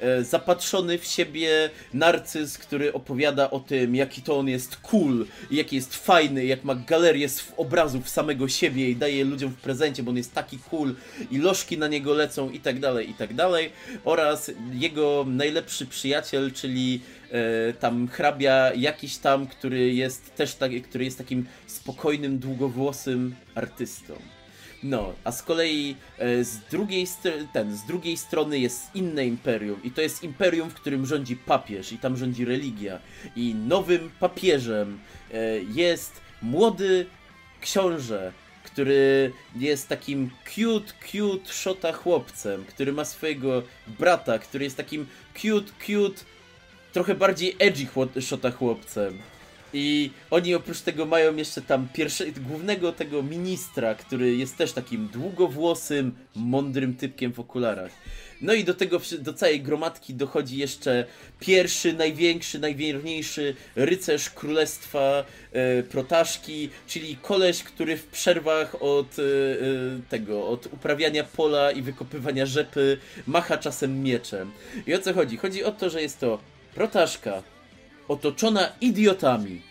e, 0.00 0.24
zapatrzony 0.24 0.98
w 0.98 1.04
siebie 1.04 1.70
narcyz, 1.94 2.58
który 2.58 2.92
opowiada 2.92 3.50
o 3.50 3.60
tym, 3.60 3.94
jaki 3.94 4.22
to 4.22 4.38
on 4.38 4.48
jest 4.48 4.76
cool, 4.76 5.26
jaki 5.50 5.76
jest 5.76 5.96
fajny, 5.96 6.44
jak 6.44 6.64
ma 6.64 6.74
galerię 6.74 7.26
sw- 7.26 7.54
obrazów 7.56 8.08
samego 8.08 8.48
siebie 8.48 8.90
i 8.90 8.96
daje 8.96 9.16
je 9.16 9.24
ludziom 9.24 9.50
w 9.50 9.60
prezencie, 9.60 10.02
bo 10.02 10.10
on 10.10 10.16
jest 10.16 10.34
taki 10.34 10.58
cool 10.58 10.94
i 11.30 11.38
lożki 11.38 11.78
na 11.78 11.88
niego 11.88 12.14
lecą 12.14 12.50
i 12.50 12.60
tak 12.60 12.80
dalej, 12.80 13.10
i 13.10 13.14
tak 13.14 13.34
dalej. 13.34 13.72
Oraz 14.04 14.50
jego 14.72 15.24
najlepszy 15.28 15.86
przyjaciel, 15.86 16.52
czyli 16.52 17.00
tam 17.80 18.08
hrabia 18.08 18.74
jakiś 18.74 19.16
tam, 19.16 19.46
który 19.46 19.94
jest 19.94 20.34
też 20.34 20.54
tak, 20.54 20.70
który 20.82 21.04
jest 21.04 21.18
takim 21.18 21.46
spokojnym, 21.66 22.38
długowłosym 22.38 23.34
artystą. 23.54 24.14
No, 24.82 25.12
a 25.24 25.32
z 25.32 25.42
kolei 25.42 25.96
e, 26.18 26.44
z, 26.44 26.58
drugiej 26.70 27.06
ten, 27.52 27.76
z 27.76 27.86
drugiej 27.86 28.16
strony 28.16 28.58
jest 28.58 28.94
inne 28.94 29.26
imperium 29.26 29.82
i 29.84 29.90
to 29.90 30.00
jest 30.00 30.22
imperium, 30.22 30.70
w 30.70 30.74
którym 30.74 31.06
rządzi 31.06 31.36
papież 31.36 31.92
i 31.92 31.98
tam 31.98 32.16
rządzi 32.16 32.44
religia. 32.44 32.98
I 33.36 33.54
nowym 33.54 34.10
papieżem 34.20 34.98
e, 35.32 35.38
jest 35.74 36.20
młody 36.42 37.06
książę, 37.60 38.32
który 38.64 39.32
jest 39.56 39.88
takim 39.88 40.30
cute, 40.54 40.92
cute 41.10 41.52
szota 41.52 41.92
chłopcem, 41.92 42.64
który 42.64 42.92
ma 42.92 43.04
swojego 43.04 43.62
brata, 43.98 44.38
który 44.38 44.64
jest 44.64 44.76
takim 44.76 45.06
cute, 45.34 45.72
cute, 45.86 46.24
trochę 46.96 47.14
bardziej 47.14 47.56
edgy 47.58 47.86
szota 48.20 48.50
chłopcem. 48.50 49.18
I 49.72 50.10
oni 50.30 50.54
oprócz 50.54 50.80
tego 50.80 51.06
mają 51.06 51.36
jeszcze 51.36 51.62
tam 51.62 51.88
pierwszego, 51.94 52.40
głównego 52.40 52.92
tego 52.92 53.22
ministra, 53.22 53.94
który 53.94 54.36
jest 54.36 54.56
też 54.56 54.72
takim 54.72 55.08
długowłosym, 55.08 56.14
mądrym 56.34 56.94
typkiem 56.94 57.32
w 57.32 57.40
okularach. 57.40 57.90
No 58.40 58.54
i 58.54 58.64
do 58.64 58.74
tego, 58.74 59.00
do 59.18 59.32
całej 59.32 59.60
gromadki 59.62 60.14
dochodzi 60.14 60.56
jeszcze 60.56 61.04
pierwszy, 61.40 61.92
największy, 61.92 62.58
najwierniejszy 62.58 63.54
rycerz 63.74 64.30
królestwa 64.30 65.24
e, 65.52 65.82
Protaszki, 65.82 66.70
czyli 66.86 67.16
koleś, 67.22 67.62
który 67.62 67.96
w 67.96 68.06
przerwach 68.06 68.82
od 68.82 69.18
e, 69.18 69.22
e, 69.22 69.26
tego, 70.08 70.48
od 70.48 70.66
uprawiania 70.66 71.24
pola 71.24 71.70
i 71.70 71.82
wykopywania 71.82 72.46
rzepy 72.46 72.98
macha 73.26 73.58
czasem 73.58 74.02
mieczem. 74.02 74.50
I 74.86 74.94
o 74.94 74.98
co 74.98 75.14
chodzi? 75.14 75.36
Chodzi 75.36 75.64
o 75.64 75.72
to, 75.72 75.90
że 75.90 76.02
jest 76.02 76.20
to 76.20 76.55
Protaszka, 76.76 77.42
otoczona 78.08 78.72
idiotami. 78.80 79.62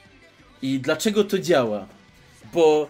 I 0.62 0.80
dlaczego 0.80 1.24
to 1.24 1.40
działa? 1.40 1.88
Bo 2.54 2.90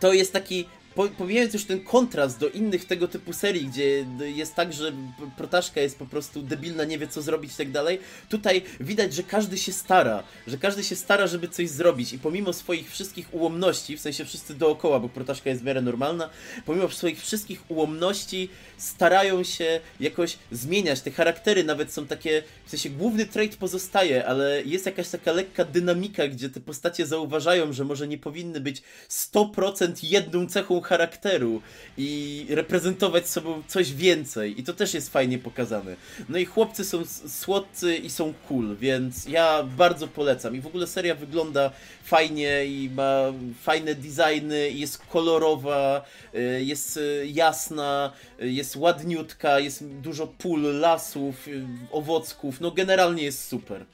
to 0.00 0.12
jest 0.12 0.32
taki. 0.32 0.68
Po, 0.94 1.08
pomijając 1.08 1.54
już 1.54 1.64
ten 1.64 1.84
kontrast 1.84 2.38
do 2.38 2.48
innych 2.48 2.84
tego 2.84 3.08
typu 3.08 3.32
serii, 3.32 3.66
gdzie 3.66 4.06
jest 4.20 4.54
tak, 4.54 4.72
że 4.72 4.92
protaszka 5.36 5.80
jest 5.80 5.98
po 5.98 6.06
prostu 6.06 6.42
debilna, 6.42 6.84
nie 6.84 6.98
wie 6.98 7.08
co 7.08 7.22
zrobić 7.22 7.52
i 7.52 7.56
tak 7.56 7.70
dalej. 7.70 7.98
Tutaj 8.28 8.62
widać, 8.80 9.14
że 9.14 9.22
każdy 9.22 9.58
się 9.58 9.72
stara, 9.72 10.22
że 10.46 10.58
każdy 10.58 10.84
się 10.84 10.96
stara, 10.96 11.26
żeby 11.26 11.48
coś 11.48 11.68
zrobić 11.68 12.12
i 12.12 12.18
pomimo 12.18 12.52
swoich 12.52 12.90
wszystkich 12.90 13.34
ułomności, 13.34 13.96
w 13.96 14.00
sensie 14.00 14.24
wszyscy 14.24 14.54
dookoła, 14.54 15.00
bo 15.00 15.08
protaszka 15.08 15.50
jest 15.50 15.62
w 15.62 15.64
miarę 15.64 15.82
normalna, 15.82 16.30
pomimo 16.66 16.88
swoich 16.88 17.20
wszystkich 17.20 17.70
ułomności 17.70 18.48
starają 18.76 19.44
się 19.44 19.80
jakoś 20.00 20.38
zmieniać. 20.52 21.00
Te 21.00 21.10
charaktery 21.10 21.64
nawet 21.64 21.92
są 21.92 22.06
takie, 22.06 22.42
w 22.66 22.70
sensie 22.70 22.90
główny 22.90 23.26
trait 23.26 23.56
pozostaje, 23.56 24.26
ale 24.26 24.62
jest 24.62 24.86
jakaś 24.86 25.08
taka 25.08 25.32
lekka 25.32 25.64
dynamika, 25.64 26.28
gdzie 26.28 26.50
te 26.50 26.60
postacie 26.60 27.06
zauważają, 27.06 27.72
że 27.72 27.84
może 27.84 28.08
nie 28.08 28.18
powinny 28.18 28.60
być 28.60 28.82
100% 29.08 29.92
jedną 30.02 30.46
cechą 30.46 30.81
charakteru 30.82 31.62
i 31.98 32.46
reprezentować 32.50 33.28
sobą 33.28 33.62
coś 33.68 33.92
więcej. 33.92 34.60
I 34.60 34.64
to 34.64 34.72
też 34.72 34.94
jest 34.94 35.12
fajnie 35.12 35.38
pokazane. 35.38 35.96
No 36.28 36.38
i 36.38 36.44
chłopcy 36.44 36.84
są 36.84 37.02
słodcy 37.28 37.96
i 37.96 38.10
są 38.10 38.34
cool, 38.48 38.76
więc 38.76 39.26
ja 39.26 39.62
bardzo 39.62 40.08
polecam. 40.08 40.56
I 40.56 40.60
w 40.60 40.66
ogóle 40.66 40.86
seria 40.86 41.14
wygląda 41.14 41.70
fajnie 42.04 42.64
i 42.66 42.90
ma 42.94 43.32
fajne 43.62 43.94
designy, 43.94 44.70
jest 44.70 44.98
kolorowa, 44.98 46.04
y, 46.34 46.64
jest 46.64 46.96
y, 46.96 47.26
jasna, 47.32 48.12
y, 48.42 48.50
jest 48.50 48.76
ładniutka, 48.76 49.58
jest 49.58 49.86
dużo 49.86 50.26
pól, 50.26 50.62
lasów, 50.62 51.46
owocków. 51.92 52.60
No 52.60 52.70
generalnie 52.70 53.22
jest 53.22 53.48
super. 53.48 53.84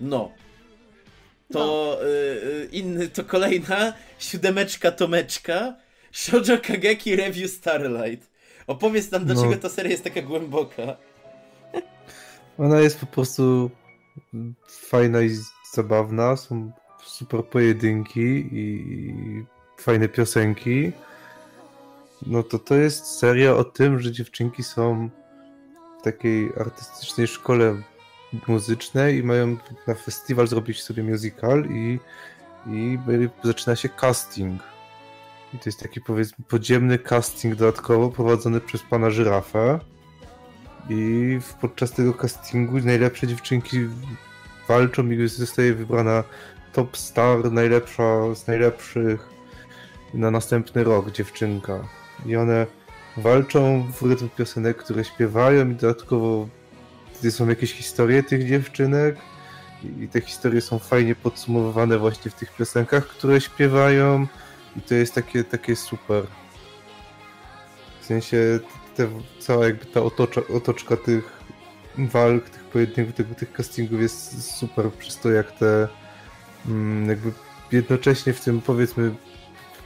No. 0.00 0.43
To 1.58 1.98
y, 2.02 2.06
y, 2.06 2.68
inny, 2.72 3.08
to 3.08 3.24
kolejna 3.24 3.92
siódemeczka 4.18 4.90
Tomeczka 4.92 5.74
Shoujo 6.12 6.58
Kageki 6.62 7.16
Review 7.16 7.50
Starlight. 7.50 8.30
Opowiedz 8.66 9.10
nam, 9.10 9.24
dlaczego 9.24 9.50
No. 9.50 9.56
ta 9.56 9.68
seria 9.68 9.90
jest 9.90 10.04
taka 10.04 10.22
głęboka. 10.22 10.96
Ona 12.58 12.80
jest 12.80 12.98
po 13.00 13.06
prostu 13.06 13.70
fajna 14.68 15.22
i 15.22 15.30
zabawna, 15.72 16.36
są 16.36 16.72
super 17.04 17.44
pojedynki 17.44 18.20
i 18.52 19.44
fajne 19.80 20.08
piosenki. 20.08 20.92
No 22.26 22.42
to 22.42 22.58
to 22.58 22.74
jest 22.74 23.06
seria 23.06 23.54
o 23.56 23.64
tym, 23.64 24.00
że 24.00 24.12
dziewczynki 24.12 24.62
są 24.62 25.10
w 26.00 26.02
takiej 26.04 26.50
artystycznej 26.60 27.26
szkole 27.26 27.82
muzycznej 28.46 29.18
i 29.18 29.22
mają 29.22 29.56
na 29.86 29.94
festiwal 29.94 30.46
zrobić 30.46 30.82
sobie 30.82 31.02
musical 31.02 31.64
i, 31.70 31.98
i 32.66 32.98
zaczyna 33.44 33.76
się 33.76 33.88
casting. 33.88 34.62
I 35.54 35.58
to 35.58 35.62
jest 35.66 35.80
taki 35.80 36.00
powiedzmy 36.00 36.44
podziemny 36.48 36.98
casting 36.98 37.54
dodatkowo 37.54 38.10
prowadzony 38.10 38.60
przez 38.60 38.82
pana 38.82 39.10
żyrafę. 39.10 39.80
I 40.90 41.38
podczas 41.60 41.92
tego 41.92 42.14
castingu 42.14 42.78
najlepsze 42.78 43.26
dziewczynki 43.26 43.78
walczą 44.68 45.10
i 45.10 45.28
zostaje 45.28 45.74
wybrana 45.74 46.24
top 46.72 46.96
star, 46.96 47.52
najlepsza 47.52 48.34
z 48.34 48.46
najlepszych 48.46 49.28
na 50.14 50.30
następny 50.30 50.84
rok 50.84 51.10
dziewczynka. 51.10 51.88
I 52.26 52.36
one 52.36 52.66
walczą 53.16 53.92
w 53.92 54.02
rytm 54.02 54.28
piosenek, 54.28 54.76
które 54.76 55.04
śpiewają 55.04 55.70
i 55.70 55.74
dodatkowo 55.74 56.48
są 57.30 57.48
jakieś 57.48 57.72
historie 57.72 58.22
tych 58.22 58.48
dziewczynek 58.48 59.16
i 60.00 60.08
te 60.08 60.20
historie 60.20 60.60
są 60.60 60.78
fajnie 60.78 61.14
podsumowywane 61.14 61.98
właśnie 61.98 62.30
w 62.30 62.34
tych 62.34 62.56
piosenkach, 62.56 63.06
które 63.06 63.40
śpiewają 63.40 64.26
i 64.76 64.80
to 64.80 64.94
jest 64.94 65.14
takie, 65.14 65.44
takie 65.44 65.76
super. 65.76 66.24
W 68.00 68.06
sensie 68.06 68.58
te, 68.96 69.08
cała 69.38 69.64
jakby 69.64 69.86
ta 69.86 70.02
otocza, 70.02 70.40
otoczka 70.54 70.96
tych 70.96 71.42
walk, 71.98 72.50
tych 72.50 72.64
pojedynków, 72.64 73.14
tych, 73.14 73.34
tych 73.34 73.52
castingów 73.52 74.00
jest 74.00 74.56
super 74.56 74.92
przez 74.92 75.18
to, 75.18 75.30
jak 75.30 75.52
te 75.52 75.88
mm, 76.66 77.08
jakby 77.08 77.32
jednocześnie 77.72 78.32
w 78.32 78.40
tym 78.40 78.60
powiedzmy 78.60 79.14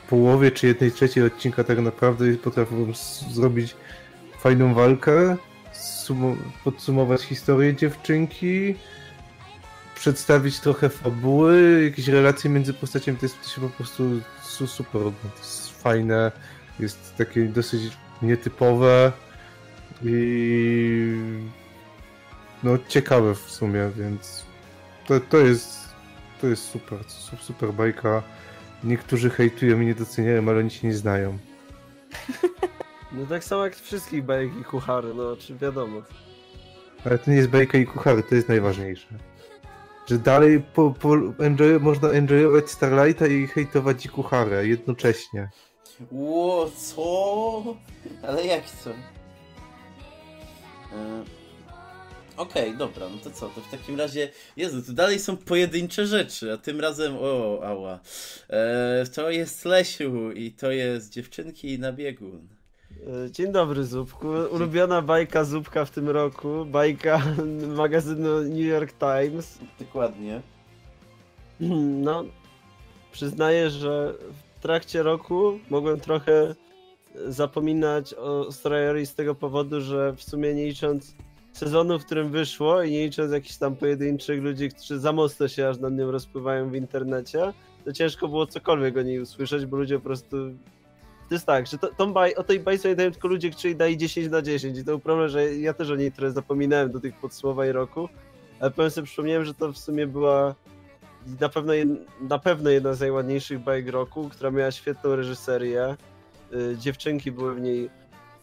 połowie 0.08 0.50
czy 0.50 0.66
jednej 0.66 0.92
trzeciej 0.92 1.24
odcinka 1.24 1.64
tak 1.64 1.78
naprawdę 1.78 2.34
potrafią 2.34 2.92
zrobić 3.30 3.76
fajną 4.38 4.74
walkę, 4.74 5.36
podsumować 6.64 7.22
historię 7.22 7.74
dziewczynki, 7.74 8.74
przedstawić 9.94 10.60
trochę 10.60 10.88
fabuły, 10.88 11.84
jakieś 11.84 12.08
relacje 12.08 12.50
między 12.50 12.74
postaciami, 12.74 13.18
to 13.18 13.26
jest 13.26 13.42
to 13.42 13.48
się 13.48 13.60
po 13.60 13.68
prostu 13.68 14.20
super, 14.66 15.02
to 15.02 15.38
jest 15.38 15.82
fajne, 15.82 16.32
jest 16.80 17.16
takie 17.16 17.44
dosyć 17.44 17.92
nietypowe 18.22 19.12
i 20.04 21.16
no 22.62 22.78
ciekawe 22.88 23.34
w 23.34 23.50
sumie, 23.50 23.90
więc 23.96 24.44
to, 25.06 25.20
to 25.20 25.38
jest 25.38 25.88
to 26.40 26.46
jest 26.46 26.64
super, 26.64 26.98
super 27.40 27.72
bajka. 27.72 28.22
Niektórzy 28.84 29.30
hejtują 29.30 29.80
i 29.80 29.86
nie 29.86 29.94
doceniają, 29.94 30.48
ale 30.48 30.58
oni 30.58 30.70
się 30.70 30.88
nie 30.88 30.94
znają. 30.94 31.38
No 33.12 33.26
tak 33.26 33.44
samo 33.44 33.64
jak 33.64 33.76
wszystkich 33.76 34.24
bajek 34.24 34.50
i 34.60 34.64
kuchary, 34.64 35.14
no 35.14 35.36
czy 35.36 35.54
wiadomo. 35.54 36.02
Ale 37.04 37.18
to 37.18 37.30
nie 37.30 37.36
jest 37.36 37.48
bajka 37.48 37.78
i 37.78 37.86
kuchary, 37.86 38.22
to 38.22 38.34
jest 38.34 38.48
najważniejsze. 38.48 39.08
Że 40.06 40.18
dalej 40.18 40.62
po, 40.74 40.90
po 40.90 41.14
enjoy, 41.38 41.80
można 41.80 42.08
enjoyować 42.08 42.70
Starlighta 42.70 43.26
i 43.26 43.46
hejtować 43.46 44.06
i 44.06 44.08
kucharę 44.08 44.66
jednocześnie. 44.66 45.48
Ło, 46.10 46.70
co? 46.76 47.76
Ale 48.22 48.46
jak 48.46 48.64
co? 48.64 48.90
E, 48.90 48.94
Okej, 52.36 52.62
okay, 52.62 52.76
dobra, 52.76 53.08
no 53.08 53.18
to 53.18 53.30
co, 53.30 53.48
to 53.48 53.60
w 53.60 53.70
takim 53.70 53.98
razie, 53.98 54.28
Jezu, 54.56 54.82
to 54.82 54.92
dalej 54.92 55.18
są 55.18 55.36
pojedyncze 55.36 56.06
rzeczy, 56.06 56.52
a 56.52 56.56
tym 56.56 56.80
razem, 56.80 57.16
o, 57.20 57.60
ała, 57.64 58.00
e, 58.50 59.04
to 59.14 59.30
jest 59.30 59.64
Lesiu 59.64 60.32
i 60.32 60.52
to 60.52 60.70
jest 60.70 61.12
Dziewczynki 61.12 61.78
na 61.78 61.92
biegun. 61.92 62.57
E, 63.06 63.30
dzień 63.30 63.52
dobry, 63.52 63.84
Zupku. 63.84 64.28
Ulubiona 64.50 65.02
bajka 65.02 65.44
Zupka 65.44 65.84
w 65.84 65.90
tym 65.90 66.08
roku. 66.08 66.64
Bajka 66.64 67.22
magazynu 67.76 68.40
New 68.40 68.66
York 68.66 68.92
Times. 68.92 69.58
Dokładnie. 69.78 70.42
No, 71.60 72.24
przyznaję, 73.12 73.70
że 73.70 74.14
w 74.56 74.60
trakcie 74.60 75.02
roku 75.02 75.58
mogłem 75.70 76.00
trochę 76.00 76.54
zapominać 77.26 78.14
o 78.14 78.52
Strayori 78.52 79.06
z 79.06 79.14
tego 79.14 79.34
powodu, 79.34 79.80
że 79.80 80.12
w 80.12 80.22
sumie 80.22 80.54
nie 80.54 80.66
licząc 80.66 81.14
sezonu, 81.52 81.98
w 81.98 82.04
którym 82.04 82.30
wyszło 82.30 82.82
i 82.82 82.90
nie 82.90 83.04
licząc 83.04 83.32
jakichś 83.32 83.56
tam 83.56 83.76
pojedynczych 83.76 84.42
ludzi, 84.42 84.68
którzy 84.68 84.98
za 84.98 85.12
mocno 85.12 85.48
się 85.48 85.68
aż 85.68 85.78
nad 85.78 85.92
nią 85.92 86.10
rozpływają 86.10 86.70
w 86.70 86.74
internecie, 86.74 87.52
to 87.84 87.92
ciężko 87.92 88.28
było 88.28 88.46
cokolwiek 88.46 88.96
o 88.96 89.02
niej 89.02 89.20
usłyszeć, 89.20 89.66
bo 89.66 89.76
ludzie 89.76 89.98
po 89.98 90.04
prostu 90.04 90.36
to 91.28 91.34
jest 91.34 91.46
tak, 91.46 91.66
że 91.66 91.78
to, 91.78 91.88
tą 91.94 92.12
baj, 92.12 92.34
o 92.34 92.44
tej 92.44 92.60
bajce 92.60 92.96
dają 92.96 93.10
tylko 93.10 93.28
ludzie, 93.28 93.50
którzy 93.50 93.74
dają 93.74 93.96
10 93.96 94.30
na 94.30 94.42
10 94.42 94.78
i 94.78 94.84
to 94.84 94.90
był 94.90 94.98
problem, 94.98 95.28
że 95.28 95.54
ja 95.54 95.74
też 95.74 95.90
o 95.90 95.96
niej 95.96 96.12
trochę 96.12 96.32
zapominałem 96.32 96.90
do 96.92 97.00
tych 97.00 97.16
podsumowań 97.16 97.72
roku, 97.72 98.08
ale 98.60 98.70
powiem 98.70 98.90
sobie 98.90 99.06
przypomniałem, 99.06 99.44
że 99.44 99.54
to 99.54 99.72
w 99.72 99.78
sumie 99.78 100.06
była 100.06 100.54
na 101.40 101.48
pewno, 101.48 101.72
na 102.20 102.38
pewno 102.38 102.70
jedna 102.70 102.94
z 102.94 103.00
najładniejszych 103.00 103.58
bajek 103.58 103.88
roku, 103.88 104.28
która 104.28 104.50
miała 104.50 104.70
świetną 104.70 105.16
reżyserię, 105.16 105.96
yy, 106.50 106.76
dziewczynki 106.78 107.32
były 107.32 107.54
w 107.54 107.60
niej 107.60 107.90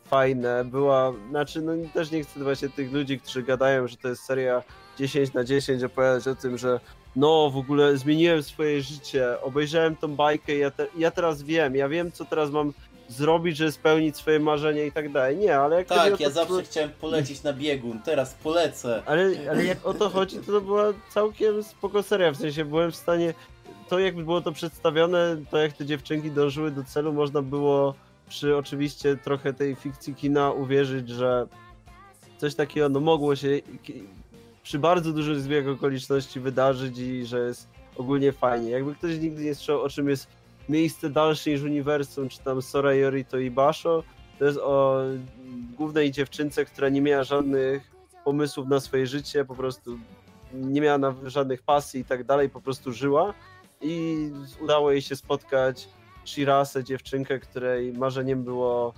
fajne, 0.04 0.66
była, 0.66 1.14
znaczy 1.30 1.62
no 1.62 1.74
też 1.94 2.12
nie 2.12 2.24
chcę 2.24 2.40
właśnie 2.40 2.70
tych 2.70 2.94
ludzi, 2.94 3.20
którzy 3.20 3.44
gadają, 3.44 3.88
że 3.88 3.98
to 3.98 4.08
jest 4.08 4.24
seria 4.24 4.64
10 4.98 5.34
na 5.34 5.44
10 5.44 5.84
opowiadać 5.84 6.28
o 6.28 6.36
tym, 6.36 6.58
że 6.58 6.80
no 7.16 7.50
w 7.50 7.58
ogóle 7.58 7.98
zmieniłem 7.98 8.44
swoje 8.44 8.82
życie, 8.82 9.42
obejrzałem 9.42 9.96
tą 9.96 10.16
bajkę 10.16 10.56
ja, 10.56 10.72
te, 10.72 10.88
ja 10.98 11.12
teraz 11.12 11.44
wiem, 11.44 11.76
ja 11.76 11.90
wiem 11.90 12.12
co 12.12 12.26
teraz 12.26 12.52
mam 12.52 12.74
zrobić, 13.08 13.58
żeby 13.58 13.72
spełnić 13.72 14.18
swoje 14.18 14.40
marzenia 14.40 14.86
i 14.86 14.92
tak 14.92 15.12
dalej. 15.12 15.38
Nie, 15.38 15.58
ale 15.58 15.76
jak 15.76 15.88
Tak, 15.88 16.20
ja 16.20 16.28
to, 16.28 16.34
zawsze 16.34 16.64
chciałem 16.64 16.90
polecieć 16.90 17.44
na 17.44 17.54
biegun, 17.54 18.00
teraz 18.02 18.34
polecę. 18.34 19.04
Ale, 19.06 19.32
ale 19.50 19.66
jak 19.66 19.86
o 19.86 19.94
to 19.94 20.10
chodzi, 20.10 20.38
to 20.38 20.52
to 20.52 20.62
była 20.62 20.94
całkiem 21.10 21.64
spoko 21.64 22.04
seria, 22.04 22.32
w 22.32 22.38
sensie 22.38 22.66
byłem 22.66 22.92
w 22.92 22.96
stanie, 22.96 23.34
to 23.90 24.00
jak 24.00 24.16
było 24.16 24.42
to 24.42 24.52
przedstawione, 24.52 25.38
to 25.52 25.58
jak 25.58 25.74
te 25.74 25.86
dziewczynki 25.86 26.32
dążyły 26.32 26.72
do 26.72 26.84
celu, 26.84 27.14
można 27.14 27.42
było 27.42 27.96
przy 28.30 28.58
oczywiście 28.58 29.18
trochę 29.18 29.54
tej 29.54 29.76
fikcji 29.76 30.16
kina 30.16 30.52
uwierzyć, 30.52 31.10
że 31.10 31.48
coś 32.38 32.56
takiego 32.56 32.90
no 32.90 33.00
mogło 33.00 33.36
się 33.36 33.62
przy 34.66 34.80
bardzo 34.80 35.14
dużym 35.14 35.40
zbiegu 35.40 35.72
okoliczności 35.72 36.40
wydarzyć 36.40 36.98
i 36.98 37.26
że 37.26 37.40
jest 37.40 37.68
ogólnie 37.98 38.32
fajnie. 38.32 38.70
Jakby 38.70 38.96
ktoś 38.96 39.20
nigdy 39.20 39.44
nie 39.44 39.56
słyszał 39.56 39.82
o 39.82 39.90
czym 39.90 40.10
jest 40.10 40.28
miejsce 40.70 41.10
dalsze 41.10 41.50
niż 41.50 41.62
uniwersum, 41.62 42.30
czy 42.30 42.40
tam 42.40 42.62
Sora 42.62 42.94
Yorito 42.94 43.38
i 43.38 43.52
Basho, 43.52 44.04
to 44.40 44.46
jest 44.46 44.58
o 44.58 45.02
głównej 45.78 46.12
dziewczynce, 46.12 46.66
która 46.66 46.90
nie 46.90 47.02
miała 47.02 47.24
żadnych 47.24 47.92
pomysłów 48.24 48.68
na 48.68 48.80
swoje 48.80 49.08
życie, 49.08 49.46
po 49.46 49.56
prostu 49.56 49.98
nie 50.54 50.82
miała 50.82 51.16
żadnych 51.26 51.64
pasji 51.64 52.00
i 52.00 52.06
tak 52.06 52.24
dalej, 52.24 52.50
po 52.50 52.62
prostu 52.62 52.94
żyła 52.94 53.34
i 53.82 54.30
udało 54.62 54.92
jej 54.92 55.02
się 55.02 55.16
spotkać 55.16 55.90
Shirase, 56.26 56.84
dziewczynkę, 56.84 57.40
której 57.40 57.94
marzeniem 57.94 58.44
było 58.44 58.94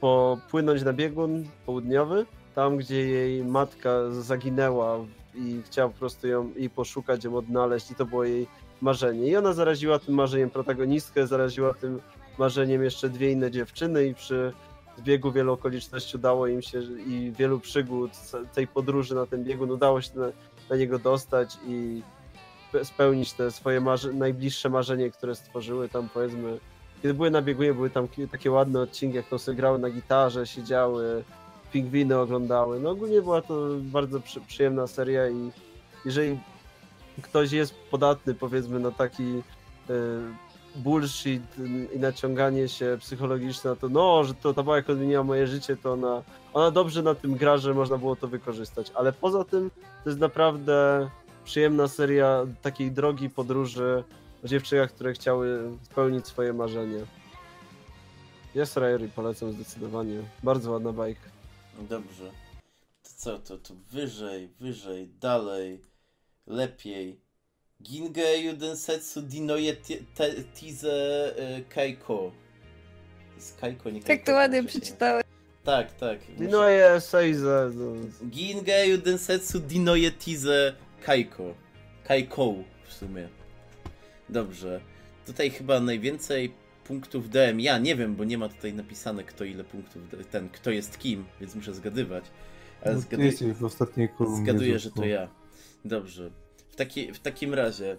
popłynąć 0.00 0.82
na 0.82 0.92
biegun 0.92 1.48
południowy, 1.66 2.26
tam 2.54 2.76
gdzie 2.76 3.08
jej 3.08 3.44
matka 3.44 4.10
zaginęła 4.10 4.98
i 5.34 5.62
chciała 5.66 5.88
po 5.88 5.98
prostu 5.98 6.28
ją 6.28 6.52
i 6.56 6.70
poszukać, 6.70 7.24
ją 7.24 7.36
odnaleźć 7.36 7.90
i 7.90 7.94
to 7.94 8.06
było 8.06 8.24
jej 8.24 8.46
marzenie. 8.80 9.26
I 9.26 9.36
ona 9.36 9.52
zaraziła 9.52 9.98
tym 9.98 10.14
marzeniem 10.14 10.50
protagonistkę, 10.50 11.26
zaraziła 11.26 11.74
tym 11.74 12.00
marzeniem 12.38 12.84
jeszcze 12.84 13.08
dwie 13.08 13.32
inne 13.32 13.50
dziewczyny 13.50 14.06
i 14.06 14.14
przy 14.14 14.52
zbiegu 14.98 15.32
wielu 15.32 15.52
okoliczności 15.52 16.16
udało 16.16 16.46
im 16.46 16.62
się 16.62 16.82
i 17.06 17.32
wielu 17.38 17.60
przygód 17.60 18.10
tej 18.54 18.66
podróży 18.66 19.14
na 19.14 19.26
ten 19.26 19.44
biegun 19.44 19.70
udało 19.70 20.00
się 20.00 20.10
na, 20.18 20.26
na 20.70 20.76
niego 20.76 20.98
dostać 20.98 21.58
i 21.66 22.02
spełnić 22.82 23.32
te 23.32 23.50
swoje 23.50 23.80
marze 23.80 24.12
najbliższe 24.12 24.68
marzenie, 24.68 25.10
które 25.10 25.34
stworzyły 25.34 25.88
tam 25.88 26.08
powiedzmy. 26.14 26.58
Kiedy 27.02 27.14
były 27.14 27.30
na 27.30 27.42
biegunie, 27.42 27.74
były 27.74 27.90
tam 27.90 28.08
takie 28.32 28.50
ładne 28.50 28.80
odcinki, 28.80 29.16
jak 29.16 29.26
to 29.26 29.38
sobie 29.38 29.56
grały 29.56 29.78
na 29.78 29.90
gitarze, 29.90 30.46
siedziały, 30.46 31.24
pingwiny 31.74 32.18
oglądały. 32.18 32.80
No 32.80 32.90
ogólnie 32.90 33.22
była 33.22 33.42
to 33.42 33.68
bardzo 33.80 34.20
przy, 34.20 34.40
przyjemna 34.40 34.86
seria 34.86 35.28
i 35.28 35.50
jeżeli 36.04 36.38
ktoś 37.22 37.52
jest 37.52 37.74
podatny 37.90 38.34
powiedzmy 38.34 38.80
na 38.80 38.90
taki 38.90 39.22
y, 39.22 39.42
bullshit 40.76 41.42
i 41.94 41.98
naciąganie 41.98 42.68
się 42.68 42.98
psychologiczne 43.00 43.76
to, 43.76 43.88
no, 43.88 44.24
że 44.24 44.34
to 44.34 44.54
ta 44.54 44.62
bajka 44.62 44.92
odmieniła 44.92 45.24
moje 45.24 45.46
życie, 45.46 45.76
to 45.76 45.92
ona, 45.92 46.22
ona 46.52 46.70
dobrze 46.70 47.02
na 47.02 47.14
tym 47.14 47.34
gra, 47.34 47.56
że 47.56 47.74
można 47.74 47.98
było 47.98 48.16
to 48.16 48.28
wykorzystać. 48.28 48.92
Ale 48.94 49.12
poza 49.12 49.44
tym 49.44 49.70
to 50.04 50.10
jest 50.10 50.20
naprawdę 50.20 51.08
przyjemna 51.44 51.88
seria 51.88 52.46
takiej 52.62 52.90
drogi 52.90 53.30
podróży 53.30 54.04
o 54.44 54.48
dziewczynach, 54.48 54.90
które 54.90 55.12
chciały 55.12 55.70
spełnić 55.82 56.26
swoje 56.26 56.52
marzenie. 56.52 57.00
Jest 58.54 58.76
Rayori, 58.76 59.08
polecam 59.08 59.52
zdecydowanie. 59.52 60.20
Bardzo 60.42 60.70
ładna 60.70 60.92
bajka. 60.92 61.34
Dobrze. 61.78 62.30
To 63.02 63.10
co, 63.16 63.38
to, 63.38 63.58
to 63.58 63.74
wyżej, 63.74 64.48
wyżej, 64.60 65.08
dalej, 65.08 65.80
lepiej. 66.46 67.20
Ginge 67.82 68.38
Judensetsu 68.38 69.22
Dinoye 69.22 69.76
Tize 70.54 71.34
Kaiko. 71.68 72.32
Jest 73.34 73.60
Kaiko, 73.60 73.90
nie 73.90 74.00
Kaiko. 74.00 74.06
Tak 74.16 74.26
to 74.26 74.32
ładnie 74.32 74.64
przeczytałeś. 74.64 75.24
Tak, 75.64 75.92
tak. 75.92 76.18
Dinoye 76.38 77.00
Seize. 77.00 77.70
Ginge 78.30 78.86
Judensetsu 78.86 79.60
Dinoye 79.60 80.10
Tize 80.10 80.74
Kaiko. 81.02 81.54
Kaiko 82.04 82.54
w 82.88 82.92
sumie. 82.92 83.28
Dobrze. 84.28 84.80
Tutaj 85.26 85.50
chyba 85.50 85.80
najwięcej 85.80 86.52
punktów 86.84 87.30
DM. 87.30 87.60
Ja 87.60 87.78
nie 87.78 87.96
wiem, 87.96 88.16
bo 88.16 88.24
nie 88.24 88.38
ma 88.38 88.48
tutaj 88.48 88.74
napisane, 88.74 89.24
kto 89.24 89.44
ile 89.44 89.64
punktów, 89.64 90.02
ten, 90.30 90.48
kto 90.48 90.70
jest 90.70 90.98
kim, 90.98 91.24
więc 91.40 91.54
muszę 91.54 91.74
zgadywać. 91.74 92.24
Ale 92.84 92.94
no, 92.94 93.00
zgaduję, 93.00 93.54
w 93.54 93.64
ostatniej 93.64 94.08
kolumnie. 94.08 94.44
Zgaduję, 94.44 94.78
że 94.78 94.90
to 94.90 95.04
ja. 95.04 95.28
Dobrze. 95.84 96.30
W, 96.70 96.76
taki, 96.76 97.12
w 97.12 97.18
takim 97.18 97.54
razie. 97.54 97.96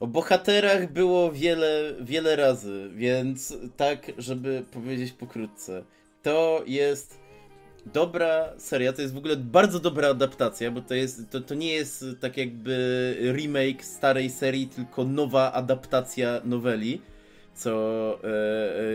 O 0.00 0.06
bohaterach 0.06 0.92
było 0.92 1.32
wiele, 1.32 1.94
wiele 2.00 2.36
razy, 2.36 2.90
więc 2.94 3.56
tak, 3.76 4.12
żeby 4.18 4.64
powiedzieć 4.70 5.12
pokrótce. 5.12 5.84
To 6.22 6.62
jest 6.66 7.20
dobra 7.86 8.52
seria, 8.58 8.92
to 8.92 9.02
jest 9.02 9.14
w 9.14 9.18
ogóle 9.18 9.36
bardzo 9.36 9.80
dobra 9.80 10.08
adaptacja, 10.08 10.70
bo 10.70 10.80
to, 10.80 10.94
jest, 10.94 11.30
to, 11.30 11.40
to 11.40 11.54
nie 11.54 11.72
jest 11.72 12.04
tak 12.20 12.36
jakby 12.36 13.16
remake 13.34 13.84
starej 13.84 14.30
serii, 14.30 14.66
tylko 14.66 15.04
nowa 15.04 15.52
adaptacja 15.52 16.40
noweli. 16.44 17.02
Co 17.60 18.18
e, 18.24 18.28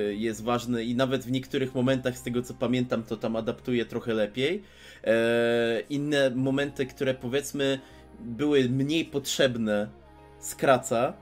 e, 0.09 0.13
jest 0.13 0.43
ważne 0.43 0.83
i 0.83 0.95
nawet 0.95 1.25
w 1.25 1.31
niektórych 1.31 1.75
momentach, 1.75 2.17
z 2.17 2.23
tego 2.23 2.41
co 2.41 2.53
pamiętam, 2.53 3.03
to 3.03 3.17
tam 3.17 3.35
adaptuje 3.35 3.85
trochę 3.85 4.13
lepiej. 4.13 4.63
E, 5.03 5.81
inne 5.89 6.29
momenty, 6.29 6.85
które 6.85 7.13
powiedzmy 7.13 7.79
były 8.19 8.69
mniej 8.69 9.05
potrzebne, 9.05 9.87
skraca. 10.39 11.13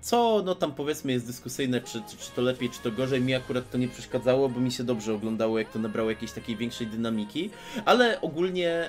Co, 0.00 0.42
no 0.44 0.54
tam 0.54 0.74
powiedzmy 0.74 1.12
jest 1.12 1.26
dyskusyjne, 1.26 1.80
czy, 1.80 2.02
czy, 2.10 2.16
czy, 2.16 2.30
to 2.36 2.42
lepiej, 2.42 2.70
czy 2.70 2.80
to 2.80 2.92
gorzej. 2.92 3.20
Mi 3.20 3.34
akurat 3.34 3.70
to 3.70 3.78
nie 3.78 3.88
przeszkadzało, 3.88 4.48
bo 4.48 4.60
mi 4.60 4.72
się 4.72 4.84
dobrze 4.84 5.14
oglądało, 5.14 5.58
jak 5.58 5.72
to 5.72 5.78
nabrało 5.78 6.10
jakiejś 6.10 6.32
takiej 6.32 6.56
większej 6.56 6.86
dynamiki, 6.86 7.50
ale 7.84 8.20
ogólnie 8.20 8.88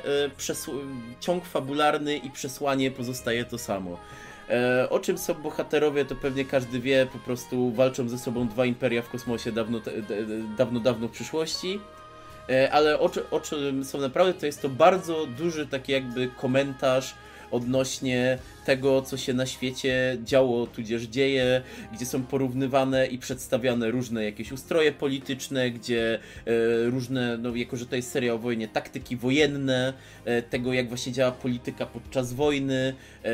ciąg 1.19 1.45
fabularny 1.45 2.17
i 2.17 2.29
przesłanie 2.29 2.91
pozostaje 2.91 3.45
to 3.45 3.57
samo. 3.57 3.97
E, 4.49 4.89
o 4.89 4.99
czym 4.99 5.17
są 5.17 5.33
bohaterowie, 5.33 6.05
to 6.05 6.15
pewnie 6.15 6.45
każdy 6.45 6.79
wie, 6.79 7.07
po 7.13 7.19
prostu 7.19 7.71
walczą 7.71 8.09
ze 8.09 8.17
sobą 8.17 8.47
dwa 8.47 8.65
imperia 8.65 9.01
w 9.01 9.09
kosmosie 9.09 9.51
dawno, 9.51 9.81
dawno, 10.57 10.79
dawno 10.79 11.07
w 11.07 11.11
przyszłości. 11.11 11.79
E, 12.49 12.71
ale 12.71 12.99
o, 12.99 13.11
o 13.31 13.39
czym 13.39 13.85
są 13.85 13.97
naprawdę, 13.97 14.33
to 14.33 14.45
jest 14.45 14.61
to 14.61 14.69
bardzo 14.69 15.25
duży 15.25 15.67
taki 15.67 15.91
jakby 15.91 16.27
komentarz 16.27 17.15
odnośnie 17.53 18.37
tego, 18.65 19.01
co 19.01 19.17
się 19.17 19.33
na 19.33 19.45
świecie 19.45 20.17
działo, 20.23 20.67
tudzież 20.67 21.03
dzieje, 21.03 21.61
gdzie 21.93 22.05
są 22.05 22.23
porównywane 22.23 23.07
i 23.07 23.17
przedstawiane 23.17 23.91
różne 23.91 24.23
jakieś 24.23 24.51
ustroje 24.51 24.91
polityczne, 24.91 25.71
gdzie 25.71 26.19
e, 26.45 26.89
różne, 26.89 27.37
no 27.37 27.55
jako 27.55 27.77
że 27.77 27.85
to 27.85 27.95
jest 27.95 28.11
seria 28.11 28.33
o 28.33 28.37
wojnie, 28.37 28.67
taktyki 28.67 29.17
wojenne, 29.17 29.93
e, 30.25 30.41
tego 30.41 30.73
jak 30.73 30.87
właśnie 30.87 31.11
działa 31.11 31.31
polityka 31.31 31.85
podczas 31.85 32.33
wojny, 32.33 32.93
e, 33.23 33.29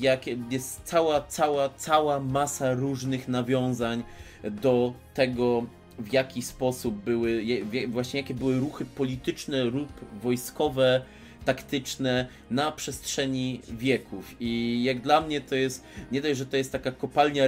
jak 0.00 0.26
jest 0.50 0.80
cała, 0.84 1.20
cała, 1.20 1.68
cała 1.68 2.20
masa 2.20 2.74
różnych 2.74 3.28
nawiązań 3.28 4.02
do 4.50 4.94
tego, 5.14 5.66
w 5.98 6.12
jaki 6.12 6.42
sposób 6.42 6.94
były, 6.94 7.44
właśnie 7.88 8.20
jakie 8.20 8.34
były 8.34 8.58
ruchy 8.58 8.84
polityczne 8.84 9.64
lub 9.64 9.88
wojskowe, 10.22 11.02
taktyczne 11.44 12.28
na 12.50 12.72
przestrzeni 12.72 13.60
wieków. 13.68 14.36
I 14.40 14.80
jak 14.84 15.00
dla 15.00 15.20
mnie 15.20 15.40
to 15.40 15.54
jest, 15.54 15.84
nie 16.12 16.20
dość, 16.20 16.38
że 16.38 16.46
to 16.46 16.56
jest 16.56 16.72
taka 16.72 16.92
kopalnia, 16.92 17.44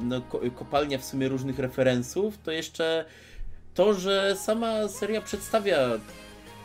no, 0.00 0.22
kopalnia 0.54 0.98
w 0.98 1.04
sumie 1.04 1.28
różnych 1.28 1.58
referensów, 1.58 2.38
to 2.44 2.50
jeszcze 2.50 3.04
to, 3.74 3.94
że 3.94 4.36
sama 4.36 4.88
seria 4.88 5.20
przedstawia 5.20 5.78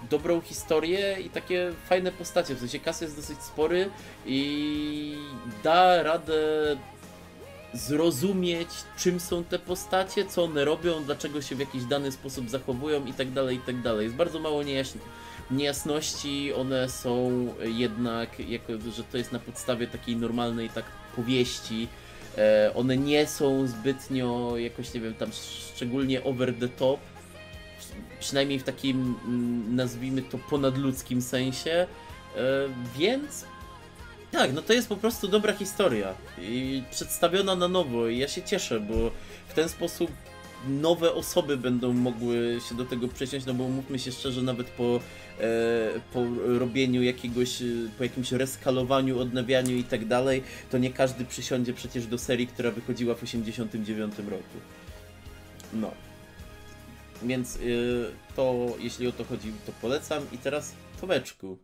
dobrą 0.10 0.42
historię 0.42 1.18
i 1.26 1.30
takie 1.30 1.72
fajne 1.90 2.12
postacie. 2.12 2.56
W 2.56 2.60
sensie 2.60 2.80
kas 2.80 3.02
jest 3.02 3.16
dosyć 3.16 3.42
spory 3.42 3.90
i 4.26 5.16
da 5.64 6.04
radę 6.04 6.34
zrozumieć, 7.74 8.70
czym 8.98 9.20
są 9.20 9.44
te 9.44 9.60
postacie, 9.60 10.26
co 10.26 10.44
one 10.44 10.66
robią, 10.66 11.04
dlaczego 11.04 11.42
się 11.42 11.56
w 11.56 11.60
jakiś 11.60 11.84
dany 11.84 12.12
sposób 12.12 12.50
zachowują 12.50 13.06
i 13.06 13.14
tak 13.14 13.32
dalej, 13.32 13.58
i 13.58 13.60
tak 13.60 13.82
dalej. 13.82 14.04
Jest 14.04 14.16
bardzo 14.16 14.40
mało 14.40 14.64
niejasności, 15.52 16.54
one 16.54 16.90
są 16.90 17.48
jednak, 17.64 18.40
jako, 18.40 18.74
że 18.96 19.04
to 19.04 19.18
jest 19.18 19.32
na 19.32 19.40
podstawie 19.40 19.88
takiej 19.88 20.16
normalnej 20.16 20.70
tak 20.70 20.86
powieści, 21.16 21.88
e, 22.38 22.72
one 22.76 22.98
nie 22.98 23.28
są 23.28 23.68
zbytnio 23.68 24.58
jakoś, 24.58 24.94
nie 24.94 25.02
wiem, 25.02 25.14
tam 25.14 25.30
szczególnie 25.76 26.24
over 26.24 26.54
the 26.54 26.70
top, 26.70 27.00
przynajmniej 28.20 28.60
w 28.60 28.64
takim, 28.64 29.16
mm, 29.26 29.76
nazwijmy 29.76 30.22
to, 30.22 30.38
ponadludzkim 30.38 31.22
sensie, 31.22 31.72
e, 31.72 31.88
więc 32.98 33.46
tak, 34.32 34.54
no 34.54 34.62
to 34.62 34.74
jest 34.74 34.90
po 34.90 34.96
prostu 34.96 35.28
dobra 35.28 35.54
historia 35.54 36.14
i 36.42 36.84
przedstawiona 36.92 37.56
na 37.56 37.68
nowo 37.68 38.08
i 38.08 38.18
ja 38.18 38.28
się 38.28 38.42
cieszę, 38.42 38.80
bo 38.80 39.12
w 39.48 39.54
ten 39.54 39.70
sposób 39.70 40.12
nowe 40.68 41.14
osoby 41.14 41.58
będą 41.58 41.94
mogły 41.94 42.60
się 42.70 42.76
do 42.76 42.86
tego 42.86 43.08
przesiąść, 43.08 43.46
no 43.46 43.54
bo 43.54 43.70
mówmy 43.70 44.00
się 44.00 44.12
szczerze, 44.12 44.42
nawet 44.42 44.70
po, 44.70 45.00
e, 45.40 45.50
po 46.14 46.26
robieniu 46.60 47.04
jakiegoś, 47.04 47.62
e, 47.62 47.66
po 47.98 48.04
jakimś 48.04 48.32
reskalowaniu, 48.32 49.20
odnawianiu 49.20 49.76
i 49.76 49.84
tak 49.84 50.06
dalej, 50.06 50.44
to 50.72 50.78
nie 50.78 50.94
każdy 50.94 51.26
przysiądzie 51.26 51.74
przecież 51.74 52.08
do 52.08 52.18
serii, 52.18 52.48
która 52.48 52.72
wychodziła 52.72 53.16
w 53.16 53.24
89 53.24 54.16
roku. 54.18 54.58
No. 55.74 55.92
Więc 57.24 57.56
e, 57.56 57.60
to, 58.36 58.68
jeśli 58.80 59.08
o 59.08 59.12
to 59.12 59.24
chodzi, 59.24 59.54
to 59.66 59.72
polecam. 59.82 60.24
I 60.32 60.38
teraz 60.38 60.74
Tomeczku. 61.02 61.58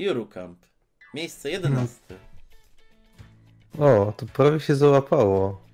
Eurocamp. 0.00 0.58
Miejsce 1.14 1.50
11. 1.50 1.96
O, 3.78 4.12
to 4.16 4.26
prawie 4.26 4.60
się 4.60 4.74
załapało. 4.74 5.71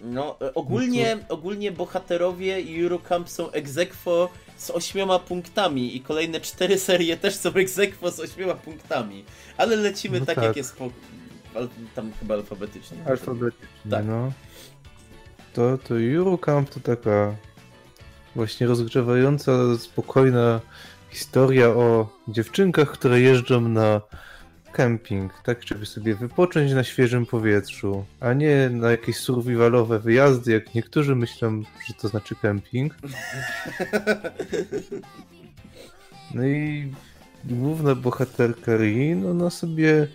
No, 0.00 0.36
e, 0.40 0.54
ogólnie, 0.54 1.18
ogólnie 1.28 1.72
bohaterowie 1.72 2.56
Eurocamp 2.82 3.28
są 3.28 3.50
egzekwo 3.50 4.28
z 4.56 4.70
ośmioma 4.70 5.18
punktami 5.18 5.96
i 5.96 6.00
kolejne 6.00 6.40
cztery 6.40 6.78
serie 6.88 7.16
też 7.16 7.34
są 7.34 7.50
egzekwo 7.54 8.10
z 8.10 8.20
ośmioma 8.20 8.54
punktami. 8.54 9.24
Ale 9.56 9.76
lecimy 9.76 10.20
no 10.20 10.26
tak, 10.26 10.34
tak, 10.34 10.44
jak 10.44 10.56
jest 10.56 10.76
po... 10.76 10.90
tam 11.94 12.12
chyba 12.20 12.34
alfabetycznie. 12.34 12.98
Alfabetycznie, 13.06 13.90
tak. 13.90 14.06
no. 14.06 14.32
To, 15.52 15.78
to 15.78 15.94
Eurocamp 16.00 16.70
to 16.70 16.80
taka 16.80 17.34
właśnie 18.34 18.66
rozgrzewająca, 18.66 19.52
spokojna 19.78 20.60
historia 21.10 21.68
o 21.68 22.08
dziewczynkach, 22.28 22.90
które 22.90 23.20
jeżdżą 23.20 23.60
na 23.60 24.00
kemping, 24.72 25.32
tak 25.44 25.62
żeby 25.62 25.86
sobie 25.86 26.14
wypocząć 26.14 26.72
na 26.72 26.84
świeżym 26.84 27.26
powietrzu, 27.26 28.04
a 28.20 28.32
nie 28.32 28.70
na 28.70 28.90
jakieś 28.90 29.16
survivalowe 29.16 29.98
wyjazdy, 29.98 30.52
jak 30.52 30.74
niektórzy 30.74 31.16
myślą, 31.16 31.62
że 31.86 31.94
to 31.94 32.08
znaczy 32.08 32.34
kemping. 32.34 32.94
No 36.34 36.46
i 36.46 36.92
główna 37.44 37.94
bohaterka 37.94 38.76
Rin, 38.76 39.26
ona 39.26 39.50
sobie 39.50 40.08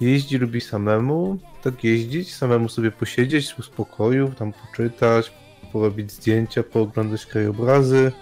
jeździ, 0.00 0.38
lubi 0.38 0.60
samemu, 0.60 1.38
tak 1.62 1.84
jeździć, 1.84 2.34
samemu 2.34 2.68
sobie 2.68 2.90
posiedzieć 2.90 3.52
w 3.52 3.64
spokoju, 3.64 4.32
tam 4.38 4.52
poczytać, 4.52 5.32
porobić 5.72 6.12
zdjęcia, 6.12 6.62
pooglądać 6.62 7.26
krajobrazy, 7.26 8.12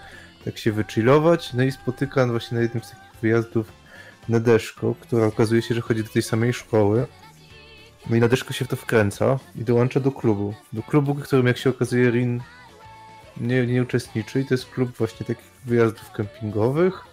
tak 0.45 0.59
się 0.59 0.73
wychillować, 0.73 1.55
no 1.55 1.63
i 1.63 1.73
spotyka 1.73 2.27
właśnie 2.27 2.57
na 2.57 2.63
jednym 2.63 2.85
z 2.85 2.91
takich 2.91 3.21
wyjazdów 3.23 3.78
Nadeszko, 4.29 4.95
która 5.01 5.27
okazuje 5.27 5.63
się, 5.63 5.75
że 5.75 5.81
chodzi 5.81 6.05
do 6.05 6.11
tej 6.11 6.23
samej 6.23 6.53
szkoły. 6.53 7.07
No 8.11 8.17
i 8.17 8.21
Nadeszko 8.21 8.53
się 8.53 8.65
w 8.65 8.69
to 8.69 8.77
wkręca 8.77 9.39
i 9.57 9.65
dołącza 9.65 10.01
do 10.01 10.13
klubu. 10.13 10.55
Do 10.73 10.83
klubu, 10.83 11.15
w 11.15 11.23
którym 11.23 11.47
jak 11.47 11.59
się 11.59 11.71
okazuje 11.71 12.11
Rin 12.11 12.41
nie, 13.41 13.67
nie 13.67 13.83
uczestniczy 13.83 14.41
i 14.41 14.45
to 14.45 14.55
jest 14.55 14.71
klub 14.71 14.97
właśnie 14.97 15.27
takich 15.27 15.51
wyjazdów 15.65 16.13
kempingowych. 16.13 17.05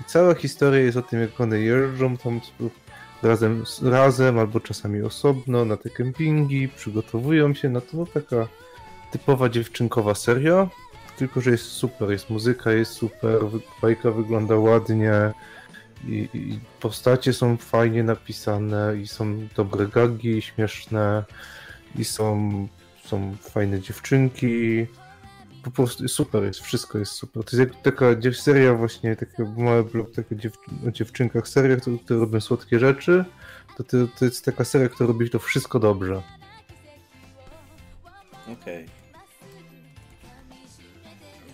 I 0.00 0.04
cała 0.04 0.34
historia 0.34 0.80
jest 0.80 0.96
o 0.96 1.02
tym, 1.02 1.20
jak 1.20 1.40
one 1.40 1.58
jeżdżą 1.58 2.16
tam 2.16 2.40
razem, 3.22 3.64
razem 3.82 4.38
albo 4.38 4.60
czasami 4.60 5.02
osobno 5.02 5.64
na 5.64 5.76
te 5.76 5.90
kempingi, 5.90 6.68
przygotowują 6.68 7.54
się 7.54 7.68
na 7.68 7.80
to. 7.80 7.96
No 7.96 8.06
taka 8.06 8.48
typowa 9.12 9.48
dziewczynkowa 9.48 10.14
seria, 10.14 10.68
tylko 11.16 11.40
że 11.40 11.50
jest 11.50 11.64
super, 11.64 12.10
jest 12.10 12.30
muzyka, 12.30 12.72
jest 12.72 12.92
super, 12.92 13.40
bajka 13.82 14.10
wygląda 14.10 14.56
ładnie, 14.56 15.12
i, 16.04 16.28
I, 16.34 16.60
postacie 16.80 17.32
są 17.32 17.56
fajnie 17.56 18.02
napisane, 18.02 18.96
i 19.02 19.06
są 19.06 19.48
dobre 19.56 19.86
gagi, 19.86 20.42
śmieszne, 20.42 21.24
i 21.98 22.04
są, 22.04 22.68
są 23.04 23.36
fajne 23.40 23.80
dziewczynki. 23.80 24.86
Po 25.62 25.70
prostu 25.70 26.08
super 26.08 26.44
jest, 26.44 26.60
wszystko 26.60 26.98
jest 26.98 27.12
super. 27.12 27.44
To 27.44 27.56
jest 27.56 27.72
jak 27.72 27.82
taka 27.82 28.06
seria 28.32 28.74
właśnie, 28.74 29.16
taki 29.16 29.42
mały 29.56 29.84
blog 29.84 30.14
taka 30.14 30.34
dziew, 30.34 30.52
o 30.88 30.90
dziewczynkach, 30.90 31.48
seria, 31.48 31.76
które, 31.76 31.98
które 31.98 32.20
robią 32.20 32.40
słodkie 32.40 32.78
rzeczy. 32.78 33.24
To, 33.76 33.84
to, 33.84 33.96
to 34.18 34.24
jest 34.24 34.44
taka 34.44 34.64
seria, 34.64 34.88
która 34.88 35.06
robi 35.06 35.30
to 35.30 35.38
wszystko 35.38 35.78
dobrze. 35.78 36.22
Okej. 38.42 38.84
Okay. 38.84 38.86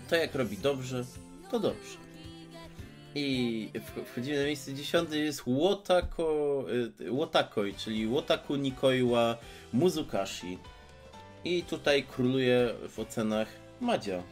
To 0.09 0.16
jak 0.16 0.35
robi 0.35 0.59
dobrze, 0.59 1.05
to 1.50 1.61
dobrze. 1.61 2.02
I 3.14 3.70
wchodzimy 4.05 4.38
na 4.38 4.44
miejsce 4.44 4.75
dziesiąte 4.75 5.18
jest 5.18 5.42
Wotako, 5.46 6.64
y, 7.01 7.11
Wotakoi, 7.11 7.75
czyli 7.75 8.07
Wotaku 8.07 8.57
Nikoiwa 8.57 9.37
Muzukashi. 9.72 10.59
I 11.44 11.62
tutaj 11.62 12.03
króluje 12.03 12.75
w 12.88 12.98
ocenach 12.98 13.48
Madzia. 13.81 14.22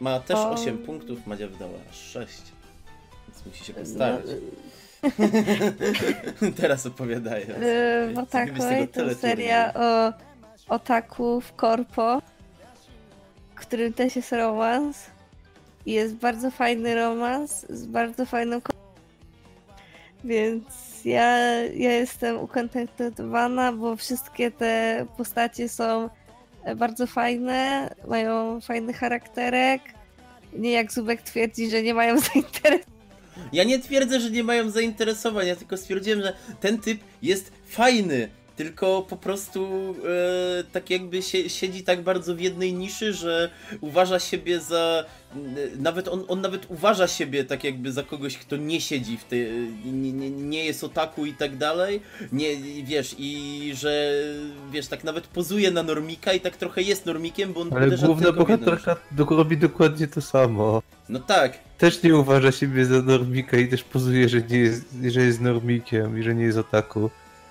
Ma 0.00 0.20
też 0.20 0.36
o... 0.36 0.50
8 0.50 0.78
punktów, 0.78 1.26
Madzia 1.26 1.48
wydała 1.48 1.78
6. 1.92 2.42
Więc 3.28 3.46
musi 3.46 3.64
się 3.64 3.74
postarać. 3.74 4.24
No, 4.26 4.38
Teraz 6.60 6.86
opowiadaję. 6.86 7.46
Yy, 7.46 8.14
Wotakoi 8.14 8.88
to 8.88 9.14
seria 9.14 9.74
o 9.74 10.12
otaku 10.68 11.40
w 11.40 11.52
korpo, 11.52 12.22
w 13.54 13.60
którym 13.60 13.92
też 13.92 14.16
jest 14.16 14.32
romans 14.32 15.06
jest 15.92 16.14
bardzo 16.14 16.50
fajny 16.50 16.94
romans 16.94 17.66
z 17.70 17.86
bardzo 17.86 18.26
fajną 18.26 18.60
Więc 20.24 20.64
ja, 21.04 21.38
ja 21.64 21.92
jestem 21.92 22.38
ukontentowana, 22.38 23.72
bo 23.72 23.96
wszystkie 23.96 24.50
te 24.50 25.06
postacie 25.16 25.68
są 25.68 26.08
e, 26.64 26.76
bardzo 26.76 27.06
fajne, 27.06 27.90
mają 28.08 28.60
fajny 28.60 28.92
charakterek. 28.92 29.82
Nie 30.52 30.70
jak 30.70 30.92
Zubek 30.92 31.22
twierdzi, 31.22 31.70
że 31.70 31.82
nie 31.82 31.94
mają 31.94 32.20
zainteresowania. 32.32 32.98
Ja 33.52 33.64
nie 33.64 33.78
twierdzę, 33.78 34.20
że 34.20 34.30
nie 34.30 34.44
mają 34.44 34.70
zainteresowania, 34.70 35.56
tylko 35.56 35.76
stwierdziłem, 35.76 36.22
że 36.22 36.32
ten 36.60 36.78
typ 36.78 37.00
jest 37.22 37.52
fajny. 37.66 38.28
Tylko 38.56 39.02
po 39.02 39.16
prostu 39.16 39.94
e, 40.60 40.64
tak 40.64 40.90
jakby 40.90 41.22
się, 41.22 41.50
siedzi 41.50 41.82
tak 41.82 42.02
bardzo 42.02 42.34
w 42.34 42.40
jednej 42.40 42.74
niszy, 42.74 43.12
że 43.12 43.50
uważa 43.80 44.18
siebie 44.18 44.60
za. 44.60 45.04
E, 45.32 45.38
Nawet 45.78 46.08
on, 46.08 46.24
on 46.28 46.40
nawet 46.40 46.70
uważa 46.70 47.08
siebie 47.08 47.44
tak 47.44 47.64
jakby 47.64 47.92
za 47.92 48.02
kogoś, 48.02 48.38
kto 48.38 48.56
nie 48.56 48.80
siedzi 48.80 49.18
w 49.18 49.24
tej. 49.24 49.48
Nie, 49.84 50.12
nie, 50.12 50.30
nie 50.30 50.64
jest 50.64 50.84
otaku 50.84 51.26
i 51.26 51.32
tak 51.32 51.56
dalej. 51.56 52.00
Nie 52.32 52.56
wiesz, 52.84 53.14
i 53.18 53.72
że 53.74 54.12
wiesz, 54.72 54.86
tak 54.86 55.04
nawet 55.04 55.26
pozuje 55.26 55.70
na 55.70 55.82
normika 55.82 56.32
i 56.32 56.40
tak 56.40 56.56
trochę 56.56 56.82
jest 56.82 57.06
normikiem, 57.06 57.52
bo 57.52 57.60
on 57.60 57.72
Ale 57.72 57.96
główna 57.96 58.32
bohaterka 58.32 58.96
robi 59.30 59.56
dokładnie 59.56 60.06
to 60.08 60.20
samo. 60.20 60.82
No 61.08 61.18
tak, 61.18 61.58
Też 61.78 62.02
nie 62.02 62.16
uważa 62.16 62.52
siebie 62.52 62.84
za 62.84 63.02
normika 63.02 63.56
i 63.56 63.68
też 63.68 63.84
pozuje, 63.84 64.28
że, 64.28 64.42
nie 64.42 64.58
jest, 64.58 64.84
że 65.08 65.20
jest 65.20 65.40
normikiem 65.40 66.18
i 66.20 66.22
że 66.22 66.34
nie 66.34 66.44
jest 66.44 66.58
otaku. 66.58 67.10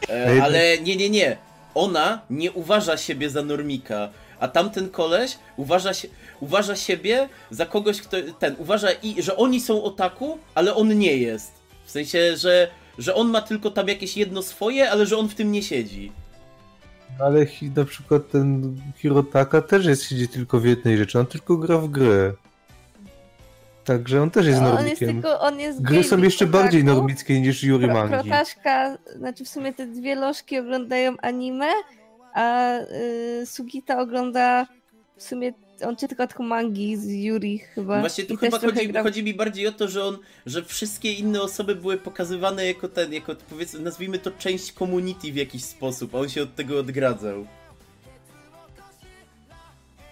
E, 0.09 0.43
ale 0.43 0.77
nie, 0.77 0.95
nie, 0.95 1.09
nie. 1.09 1.37
Ona 1.75 2.21
nie 2.29 2.51
uważa 2.51 2.97
siebie 2.97 3.29
za 3.29 3.41
normika, 3.43 4.09
a 4.39 4.47
tamten 4.47 4.89
koleś 4.89 5.37
uważa, 5.57 5.93
się, 5.93 6.07
uważa 6.39 6.75
siebie 6.75 7.29
za 7.51 7.65
kogoś, 7.65 8.01
kto 8.01 8.17
ten 8.39 8.55
uważa 8.59 8.87
i 8.91 9.21
że 9.21 9.37
oni 9.37 9.61
są 9.61 9.83
otaku, 9.83 10.37
ale 10.55 10.75
on 10.75 10.97
nie 10.99 11.17
jest. 11.17 11.51
W 11.85 11.91
sensie, 11.91 12.37
że, 12.37 12.67
że 12.97 13.15
on 13.15 13.29
ma 13.29 13.41
tylko 13.41 13.71
tam 13.71 13.87
jakieś 13.87 14.17
jedno 14.17 14.41
swoje, 14.41 14.91
ale 14.91 15.05
że 15.05 15.17
on 15.17 15.29
w 15.29 15.35
tym 15.35 15.51
nie 15.51 15.63
siedzi. 15.63 16.11
Ale 17.19 17.45
hi- 17.45 17.71
na 17.75 17.85
przykład 17.85 18.21
ten 18.31 18.75
Hirotaka 18.97 19.61
też 19.61 19.85
jest, 19.85 20.03
siedzi 20.09 20.27
tylko 20.27 20.59
w 20.59 20.65
jednej 20.65 20.97
rzeczy, 20.97 21.19
on 21.19 21.25
tylko 21.25 21.57
gra 21.57 21.77
w 21.77 21.87
gry. 21.87 22.33
Także 23.85 24.21
on 24.21 24.31
też 24.31 24.45
jest 24.47 24.59
On 24.59 24.65
jest 24.65 24.75
normikiem. 24.77 25.09
tylko, 25.21 25.39
on 25.39 25.59
jest 25.59 25.81
Gry 25.81 26.03
są 26.03 26.17
jeszcze 26.17 26.45
otaku. 26.45 26.63
bardziej 26.63 26.83
normickie 26.83 27.41
niż 27.41 27.63
Yuri 27.63 27.85
Pro, 27.85 27.93
Mangi. 27.93 28.13
protaszka, 28.13 28.97
znaczy 29.15 29.45
w 29.45 29.49
sumie 29.49 29.73
te 29.73 29.87
dwie 29.87 30.15
lożki 30.15 30.59
oglądają 30.59 31.15
anime, 31.21 31.67
a 32.37 32.79
y, 32.79 33.45
Sugita 33.45 33.99
ogląda 33.99 34.67
w 35.17 35.23
sumie, 35.23 35.53
on 35.85 35.95
czyta 35.95 36.27
tylko 36.27 36.43
mangi 36.43 36.97
z 36.97 37.11
Yuri 37.11 37.59
chyba. 37.59 37.95
No 37.95 38.01
Właśnie 38.01 38.23
tu 38.23 38.33
I 38.33 38.37
chyba 38.37 38.59
chodzi, 38.59 38.87
gra 38.87 39.03
chodzi 39.03 39.23
mi 39.23 39.33
bardziej 39.33 39.67
o 39.67 39.71
to, 39.71 39.87
że 39.87 40.05
on, 40.05 40.17
że 40.45 40.63
wszystkie 40.63 41.13
inne 41.13 41.41
osoby 41.41 41.75
były 41.75 41.97
pokazywane 41.97 42.65
jako 42.65 42.89
ten, 42.89 43.13
jako 43.13 43.35
powiedzmy, 43.49 43.79
nazwijmy 43.79 44.19
to 44.19 44.31
część 44.31 44.73
community 44.73 45.31
w 45.31 45.35
jakiś 45.35 45.63
sposób, 45.63 46.15
a 46.15 46.17
on 46.17 46.29
się 46.29 46.43
od 46.43 46.55
tego 46.55 46.79
odgradzał. 46.79 47.47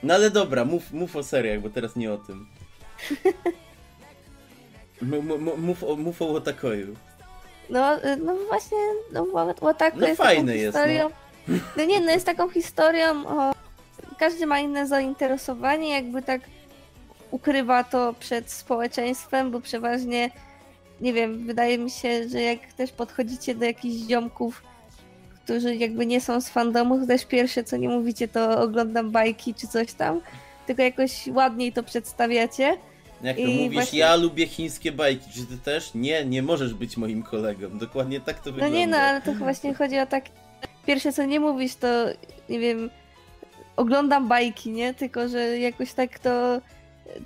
No 0.03 0.13
ale 0.13 0.31
dobra, 0.31 0.65
mów, 0.65 0.91
mów 0.91 1.15
o 1.15 1.23
seriach, 1.23 1.61
bo 1.61 1.69
teraz 1.69 1.95
nie 1.95 2.13
o 2.13 2.17
tym. 2.17 2.47
Mów, 5.57 5.83
o, 5.83 5.95
mów 5.95 6.21
o 6.21 6.29
Otakoju. 6.29 6.95
No, 7.69 8.05
y, 8.05 8.17
no 8.17 8.35
właśnie, 8.47 8.77
no 9.13 9.25
Łataku 9.61 9.99
No 9.99 10.07
jest 10.07 10.21
fajny 10.21 10.57
jest, 10.57 10.77
historią. 10.77 11.09
No. 11.47 11.85
nie, 11.85 11.99
no 11.99 12.11
jest 12.11 12.25
taką 12.25 12.49
historią 12.49 13.27
o... 13.27 13.53
Każdy 14.19 14.45
ma 14.45 14.59
inne 14.59 14.87
zainteresowanie, 14.87 15.89
jakby 15.89 16.21
tak 16.21 16.41
ukrywa 17.31 17.83
to 17.83 18.13
przed 18.19 18.51
społeczeństwem, 18.51 19.51
bo 19.51 19.61
przeważnie, 19.61 20.29
nie 21.01 21.13
wiem, 21.13 21.45
wydaje 21.47 21.77
mi 21.77 21.89
się, 21.91 22.29
że 22.29 22.41
jak 22.41 22.73
też 22.73 22.91
podchodzicie 22.91 23.55
do 23.55 23.65
jakichś 23.65 24.07
ziomków, 24.07 24.63
którzy 25.43 25.75
jakby 25.75 26.05
nie 26.05 26.21
są 26.21 26.41
z 26.41 26.49
fandomu, 26.49 26.99
to 26.99 27.07
też 27.07 27.25
pierwsze 27.25 27.63
co 27.63 27.77
nie 27.77 27.89
mówicie 27.89 28.27
to 28.27 28.61
oglądam 28.61 29.11
bajki 29.11 29.53
czy 29.53 29.67
coś 29.67 29.93
tam, 29.93 30.21
tylko 30.67 30.81
jakoś 30.81 31.27
ładniej 31.27 31.73
to 31.73 31.83
przedstawiacie. 31.83 32.77
Jak 33.23 33.35
to 33.35 33.41
I 33.41 33.55
mówisz, 33.55 33.73
właśnie- 33.73 33.99
ja 33.99 34.15
lubię 34.15 34.47
chińskie 34.47 34.91
bajki, 34.91 35.29
czy 35.33 35.45
ty 35.45 35.57
też? 35.57 35.91
Nie, 35.95 36.25
nie 36.25 36.41
możesz 36.43 36.73
być 36.73 36.97
moim 36.97 37.23
kolegą. 37.23 37.77
Dokładnie 37.77 38.19
tak 38.21 38.39
to 38.39 38.49
No 38.49 38.51
wygląda. 38.51 38.77
nie 38.77 38.87
no, 38.87 38.97
ale 38.97 39.21
to 39.21 39.33
właśnie 39.33 39.73
chodzi 39.73 39.99
o 39.99 40.05
tak. 40.05 40.23
Pierwsze 40.85 41.13
co 41.13 41.25
nie 41.25 41.39
mówisz, 41.39 41.75
to 41.75 41.87
nie 42.49 42.59
wiem, 42.59 42.89
oglądam 43.75 44.27
bajki, 44.27 44.69
nie? 44.71 44.93
Tylko, 44.93 45.27
że 45.27 45.59
jakoś 45.59 45.93
tak 45.93 46.19
to. 46.19 46.61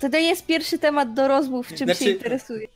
To 0.00 0.08
nie 0.08 0.20
jest 0.22 0.46
pierwszy 0.46 0.78
temat 0.78 1.14
do 1.14 1.28
rozmów, 1.28 1.68
czym 1.68 1.76
Znaczy- 1.76 2.04
się 2.04 2.10
interesuje. 2.10 2.68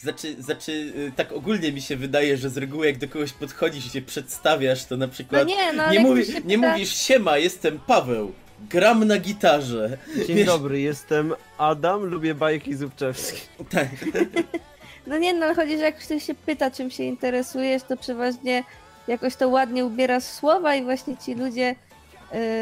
Znaczy, 0.00 0.42
znaczy, 0.42 0.72
y, 0.72 1.12
tak 1.16 1.32
ogólnie 1.32 1.72
mi 1.72 1.80
się 1.82 1.96
wydaje, 1.96 2.36
że 2.36 2.50
z 2.50 2.56
reguły 2.56 2.86
jak 2.86 2.98
do 2.98 3.08
kogoś 3.08 3.32
podchodzisz 3.32 3.86
i 3.86 3.90
się 3.90 4.02
przedstawiasz, 4.02 4.84
to 4.84 4.96
na 4.96 5.06
No 5.06 5.12
przykład 5.12 5.46
nie, 5.48 5.72
no 5.72 5.90
nie, 5.92 6.00
mówi, 6.00 6.22
nie 6.44 6.58
mówisz 6.58 6.96
siema, 6.96 7.38
jestem 7.38 7.80
Paweł, 7.86 8.32
gram 8.70 9.04
na 9.04 9.18
gitarze. 9.18 9.98
Dzień 10.26 10.36
Wiesz- 10.36 10.46
dobry, 10.46 10.80
jestem 10.80 11.34
Adam, 11.58 12.04
lubię 12.04 12.34
bajki 12.34 12.74
Zubczewskie. 12.74 13.38
Tak. 13.70 13.88
No 15.06 15.18
nie, 15.18 15.34
no 15.34 15.46
ale 15.46 15.54
chodzi, 15.54 15.76
że 15.76 15.82
jak 15.82 15.98
ktoś 15.98 16.22
się 16.26 16.34
pyta, 16.34 16.70
czym 16.70 16.90
się 16.90 17.04
interesujesz, 17.04 17.82
to 17.82 17.96
przeważnie 17.96 18.64
jakoś 19.08 19.36
to 19.36 19.48
ładnie 19.48 19.84
ubiera 19.84 20.20
słowa 20.20 20.74
i 20.74 20.84
właśnie 20.84 21.16
ci 21.16 21.34
ludzie 21.34 21.74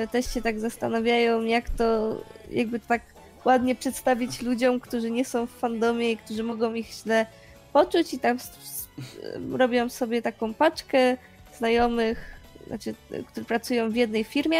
y, 0.02 0.08
też 0.08 0.34
się 0.34 0.42
tak 0.42 0.60
zastanawiają, 0.60 1.42
jak 1.42 1.70
to 1.70 2.16
jakby 2.50 2.80
tak 2.80 3.02
ładnie 3.44 3.74
przedstawić 3.74 4.42
ludziom, 4.42 4.80
którzy 4.80 5.10
nie 5.10 5.24
są 5.24 5.46
w 5.46 5.50
fandomie 5.50 6.12
i 6.12 6.16
którzy 6.16 6.42
mogą 6.42 6.74
ich 6.74 6.86
źle 6.86 7.26
poczuć 7.72 8.14
i 8.14 8.18
tam 8.18 8.36
y, 8.36 9.58
robią 9.58 9.88
sobie 9.88 10.22
taką 10.22 10.54
paczkę 10.54 11.16
znajomych, 11.58 12.40
znaczy, 12.66 12.94
y, 13.12 13.24
którzy 13.24 13.46
pracują 13.46 13.90
w 13.90 13.96
jednej 13.96 14.24
firmie. 14.24 14.58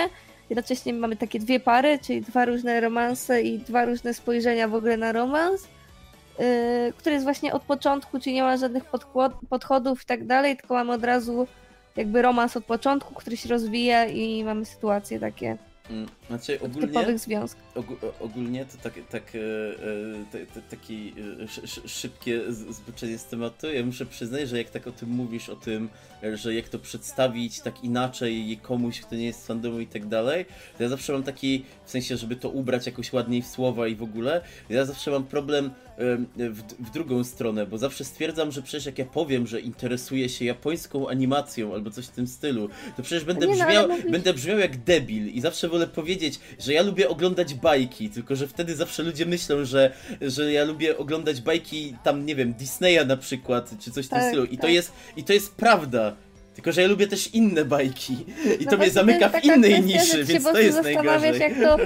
Jednocześnie 0.50 0.92
mamy 0.94 1.16
takie 1.16 1.40
dwie 1.40 1.60
pary, 1.60 1.98
czyli 1.98 2.20
dwa 2.22 2.44
różne 2.44 2.80
romanse 2.80 3.42
i 3.42 3.58
dwa 3.58 3.84
różne 3.84 4.14
spojrzenia 4.14 4.68
w 4.68 4.74
ogóle 4.74 4.96
na 4.96 5.12
romans 5.12 5.68
yy, 6.38 6.92
który 6.96 7.14
jest 7.14 7.24
właśnie 7.24 7.52
od 7.52 7.62
początku, 7.62 8.20
czyli 8.20 8.34
nie 8.34 8.42
ma 8.42 8.56
żadnych 8.56 8.84
podchodów 9.48 10.02
i 10.02 10.06
tak 10.06 10.26
dalej, 10.26 10.56
tylko 10.56 10.74
mamy 10.74 10.92
od 10.92 11.04
razu 11.04 11.46
jakby 11.96 12.22
romans 12.22 12.56
od 12.56 12.64
początku, 12.64 13.14
który 13.14 13.36
się 13.36 13.48
rozwija 13.48 14.04
i 14.06 14.44
mamy 14.44 14.64
sytuacje 14.64 15.20
takie. 15.20 15.56
Mm, 15.90 16.06
Znaczy 16.28 16.60
ogólnie, 16.60 16.88
ogólnie 18.20 18.64
to 18.64 18.78
tak, 18.82 18.92
tak, 19.10 19.22
e, 19.34 19.38
e, 19.38 20.24
te- 20.32 20.46
te- 20.46 20.62
taki 20.76 21.12
e, 21.44 21.48
szy- 21.48 21.66
szy- 21.68 21.88
szybkie 21.88 22.40
zboczenie 22.52 23.18
z 23.18 23.24
tematu. 23.24 23.66
Ja 23.72 23.86
muszę 23.86 24.06
przyznać, 24.06 24.48
że 24.48 24.58
jak 24.58 24.70
tak 24.70 24.86
o 24.86 24.92
tym 24.92 25.08
mówisz, 25.08 25.48
o 25.48 25.56
tym, 25.56 25.88
e, 26.22 26.36
że 26.36 26.54
jak 26.54 26.68
to 26.68 26.78
przedstawić 26.78 27.60
tak 27.60 27.84
inaczej 27.84 28.58
komuś, 28.62 29.00
kto 29.00 29.14
nie 29.16 29.26
jest 29.26 29.46
fandomu 29.46 29.80
i 29.80 29.86
tak 29.86 30.06
dalej, 30.06 30.44
to 30.76 30.82
ja 30.82 30.88
zawsze 30.88 31.12
mam 31.12 31.22
taki, 31.22 31.64
w 31.84 31.90
sensie, 31.90 32.16
żeby 32.16 32.36
to 32.36 32.48
ubrać 32.50 32.86
jakoś 32.86 33.12
ładniej 33.12 33.42
w 33.42 33.46
słowa 33.46 33.88
i 33.88 33.94
w 33.96 34.02
ogóle, 34.02 34.40
ja 34.68 34.84
zawsze 34.84 35.10
mam 35.10 35.24
problem 35.26 35.70
em, 35.96 36.26
w, 36.36 36.62
w 36.62 36.90
drugą 36.90 37.24
stronę, 37.24 37.66
bo 37.66 37.78
zawsze 37.78 38.04
stwierdzam, 38.04 38.52
że 38.52 38.62
przecież 38.62 38.86
jak 38.86 38.98
ja 38.98 39.04
powiem, 39.04 39.46
że 39.46 39.60
interesuję 39.60 40.28
się 40.28 40.44
japońską 40.44 41.08
animacją 41.08 41.74
albo 41.74 41.90
coś 41.90 42.06
w 42.06 42.10
tym 42.10 42.26
stylu, 42.26 42.68
to 42.96 43.02
przecież 43.02 43.24
będę 43.24 43.46
Nie 43.46 43.56
no, 43.56 43.64
brzmiał, 43.64 43.88
mówisz- 43.88 44.10
będę 44.10 44.34
brzmiał 44.34 44.58
jak 44.58 44.76
debil 44.84 45.26
i 45.28 45.40
zawsze 45.40 45.68
wolę 45.68 45.86
powiedzieć, 45.86 46.15
że 46.58 46.72
ja 46.72 46.82
lubię 46.82 47.08
oglądać 47.08 47.54
bajki, 47.54 48.10
tylko 48.10 48.36
że 48.36 48.48
wtedy 48.48 48.76
zawsze 48.76 49.02
ludzie 49.02 49.26
myślą, 49.26 49.64
że, 49.64 49.92
że 50.20 50.52
ja 50.52 50.64
lubię 50.64 50.98
oglądać 50.98 51.40
bajki 51.40 51.96
tam, 52.04 52.26
nie 52.26 52.36
wiem, 52.36 52.54
Disneya 52.54 53.06
na 53.06 53.16
przykład, 53.16 53.70
czy 53.80 53.90
coś 53.90 54.06
w 54.06 54.08
tym 54.08 54.18
Tak, 54.18 54.28
stylu. 54.28 54.44
I 54.44 54.56
to 54.56 54.62
tak. 54.62 54.72
jest, 54.72 54.92
i 55.16 55.24
to 55.24 55.32
jest 55.32 55.54
prawda. 55.54 56.16
Tylko, 56.56 56.72
że 56.72 56.82
ja 56.82 56.88
lubię 56.88 57.06
też 57.06 57.34
inne 57.34 57.64
bajki. 57.64 58.12
I 58.60 58.64
No 58.64 58.70
to 58.70 58.76
mnie 58.76 58.90
zamyka 58.90 59.28
w 59.28 59.44
innej 59.44 59.82
niszy, 59.82 60.24
więc 60.24 60.44
to 60.44 60.60
jest 60.60 60.82
najgorzej. 60.82 61.40
Jak 61.40 61.54
to, 61.54 61.76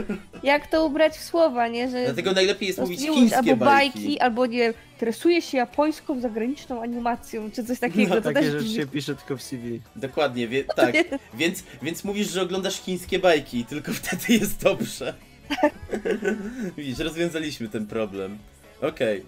jak 0.43 0.67
to 0.67 0.87
ubrać 0.87 1.13
w 1.17 1.25
słowa, 1.25 1.69
nie? 1.69 1.91
Że 1.91 2.05
Dlatego 2.05 2.33
najlepiej 2.33 2.67
jest 2.69 2.79
mówić 2.81 3.01
chińskie 3.01 3.37
albo 3.37 3.57
bajki. 3.57 3.99
bajki, 3.99 4.21
albo 4.21 4.47
nie 4.47 4.75
interesuje 4.93 5.43
się 5.43 5.59
japońską 5.59 6.21
zagraniczną 6.21 6.83
animacją, 6.83 7.51
czy 7.51 7.65
coś 7.65 7.79
takiego. 7.79 8.15
to 8.15 8.21
Takie 8.21 8.51
rzeczy 8.51 8.69
się 8.69 8.87
pisze 8.87 9.15
tylko 9.15 9.37
w 9.37 9.43
CV. 9.43 9.81
Dokładnie, 9.97 10.49
wie, 10.49 10.65
tak. 10.65 10.95
Więc, 11.35 11.65
więc 11.83 12.05
mówisz, 12.05 12.31
że 12.31 12.43
oglądasz 12.43 12.81
chińskie 12.83 13.19
bajki 13.19 13.59
i 13.59 13.65
tylko 13.65 13.93
wtedy 14.03 14.33
jest 14.33 14.63
dobrze. 14.63 15.15
Widzisz, 16.77 16.99
rozwiązaliśmy 16.99 17.69
ten 17.69 17.87
problem. 17.87 18.39
Okej, 18.83 19.23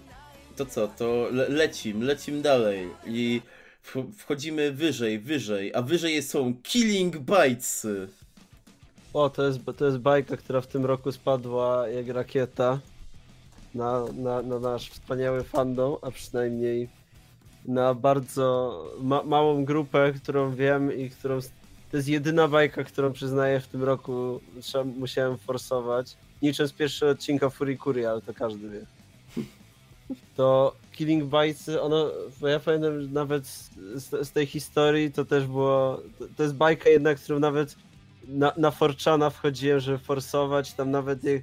to 0.55 0.65
co, 0.65 0.87
to 0.87 1.27
le 1.31 1.49
lecim, 1.49 2.01
lecim 2.03 2.41
dalej 2.41 2.87
i 3.05 3.41
wchodzimy 4.17 4.71
wyżej, 4.71 5.19
wyżej, 5.19 5.75
a 5.75 5.81
wyżej 5.81 6.23
są 6.23 6.53
Killing 6.63 7.17
Bites. 7.17 7.87
O, 9.13 9.29
to 9.29 9.43
jest, 9.43 9.59
to 9.77 9.85
jest 9.85 9.97
bajka, 9.97 10.37
która 10.37 10.61
w 10.61 10.67
tym 10.67 10.85
roku 10.85 11.11
spadła 11.11 11.87
jak 11.87 12.07
rakieta 12.07 12.79
na, 13.75 14.05
na, 14.13 14.41
na 14.41 14.59
nasz 14.59 14.89
wspaniały 14.89 15.43
fandom, 15.43 15.95
a 16.01 16.11
przynajmniej 16.11 16.89
na 17.65 17.93
bardzo 17.93 18.77
ma 19.01 19.23
małą 19.23 19.65
grupę, 19.65 20.13
którą 20.13 20.55
wiem 20.55 20.97
i 20.97 21.09
którą. 21.09 21.39
To 21.91 21.97
jest 21.97 22.09
jedyna 22.09 22.47
bajka, 22.47 22.83
którą 22.83 23.13
przyznaję 23.13 23.59
w 23.59 23.67
tym 23.67 23.83
roku. 23.83 24.39
Musiałem 24.97 25.37
forsować. 25.37 26.17
Niczym 26.41 26.67
z 26.67 26.73
pierwszego 26.73 27.11
odcinka 27.11 27.49
Furikuri, 27.49 28.05
ale 28.05 28.21
to 28.21 28.33
każdy 28.33 28.69
wie. 28.69 28.85
To 30.35 30.75
Killing 30.91 31.23
Bites, 31.23 31.69
ono, 31.81 32.11
ja 32.41 32.59
pamiętam 32.59 33.13
nawet 33.13 33.47
z, 33.47 33.69
z, 34.27 34.31
tej 34.31 34.45
historii 34.45 35.11
to 35.11 35.25
też 35.25 35.47
było, 35.47 36.01
to, 36.37 36.43
jest 36.43 36.55
bajka 36.55 36.89
jednak, 36.89 37.19
którą 37.19 37.39
nawet 37.39 37.75
na, 38.27 38.53
na 38.57 38.71
Forczana 38.71 39.29
wchodziłem, 39.29 39.79
żeby 39.79 39.97
forsować, 39.97 40.73
tam 40.73 40.91
nawet 40.91 41.23
jak 41.23 41.41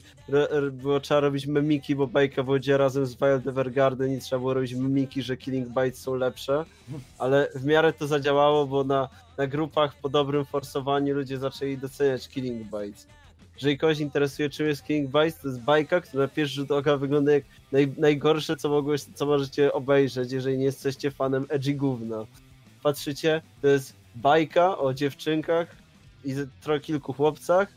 było 0.72 1.00
trzeba 1.00 1.20
robić 1.20 1.46
memiki, 1.46 1.96
bo 1.96 2.06
bajka 2.06 2.42
wychodziła 2.42 2.78
razem 2.78 3.06
z 3.06 3.14
Wild 3.14 3.46
Evergarden 3.46 4.16
i 4.16 4.20
trzeba 4.20 4.40
było 4.40 4.54
robić 4.54 4.74
memiki, 4.74 5.22
że 5.22 5.36
Killing 5.36 5.68
Bites 5.68 6.00
są 6.00 6.14
lepsze, 6.14 6.64
ale 7.18 7.48
w 7.54 7.64
miarę 7.64 7.92
to 7.92 8.06
zadziałało, 8.06 8.66
bo 8.66 8.84
na, 8.84 9.08
na 9.38 9.46
grupach 9.46 9.94
po 9.94 10.08
dobrym 10.08 10.44
forsowaniu 10.44 11.14
ludzie 11.14 11.38
zaczęli 11.38 11.78
doceniać 11.78 12.28
Killing 12.28 12.62
Bites. 12.62 13.06
Jeżeli 13.60 13.78
kogoś 13.78 14.00
interesuje 14.00 14.50
czym 14.50 14.66
jest 14.66 14.84
Killing 14.84 15.10
Bites, 15.10 15.38
to 15.38 15.48
jest 15.48 15.60
bajka, 15.60 16.00
która 16.00 16.22
na 16.22 16.28
pierwszy 16.28 16.54
rzut 16.54 16.70
oka 16.70 16.96
wygląda 16.96 17.32
jak 17.32 17.44
naj, 17.72 17.92
najgorsze 17.98 18.56
co, 18.56 18.68
mogłeś, 18.68 19.02
co 19.02 19.26
możecie 19.26 19.72
obejrzeć, 19.72 20.32
jeżeli 20.32 20.58
nie 20.58 20.64
jesteście 20.64 21.10
fanem 21.10 21.46
edgy 21.48 21.74
gówna. 21.74 22.24
Patrzycie, 22.82 23.42
to 23.62 23.68
jest 23.68 23.96
bajka 24.14 24.78
o 24.78 24.94
dziewczynkach, 24.94 25.76
i 26.24 26.34
trochę 26.60 26.80
kilku 26.80 27.12
chłopcach, 27.12 27.68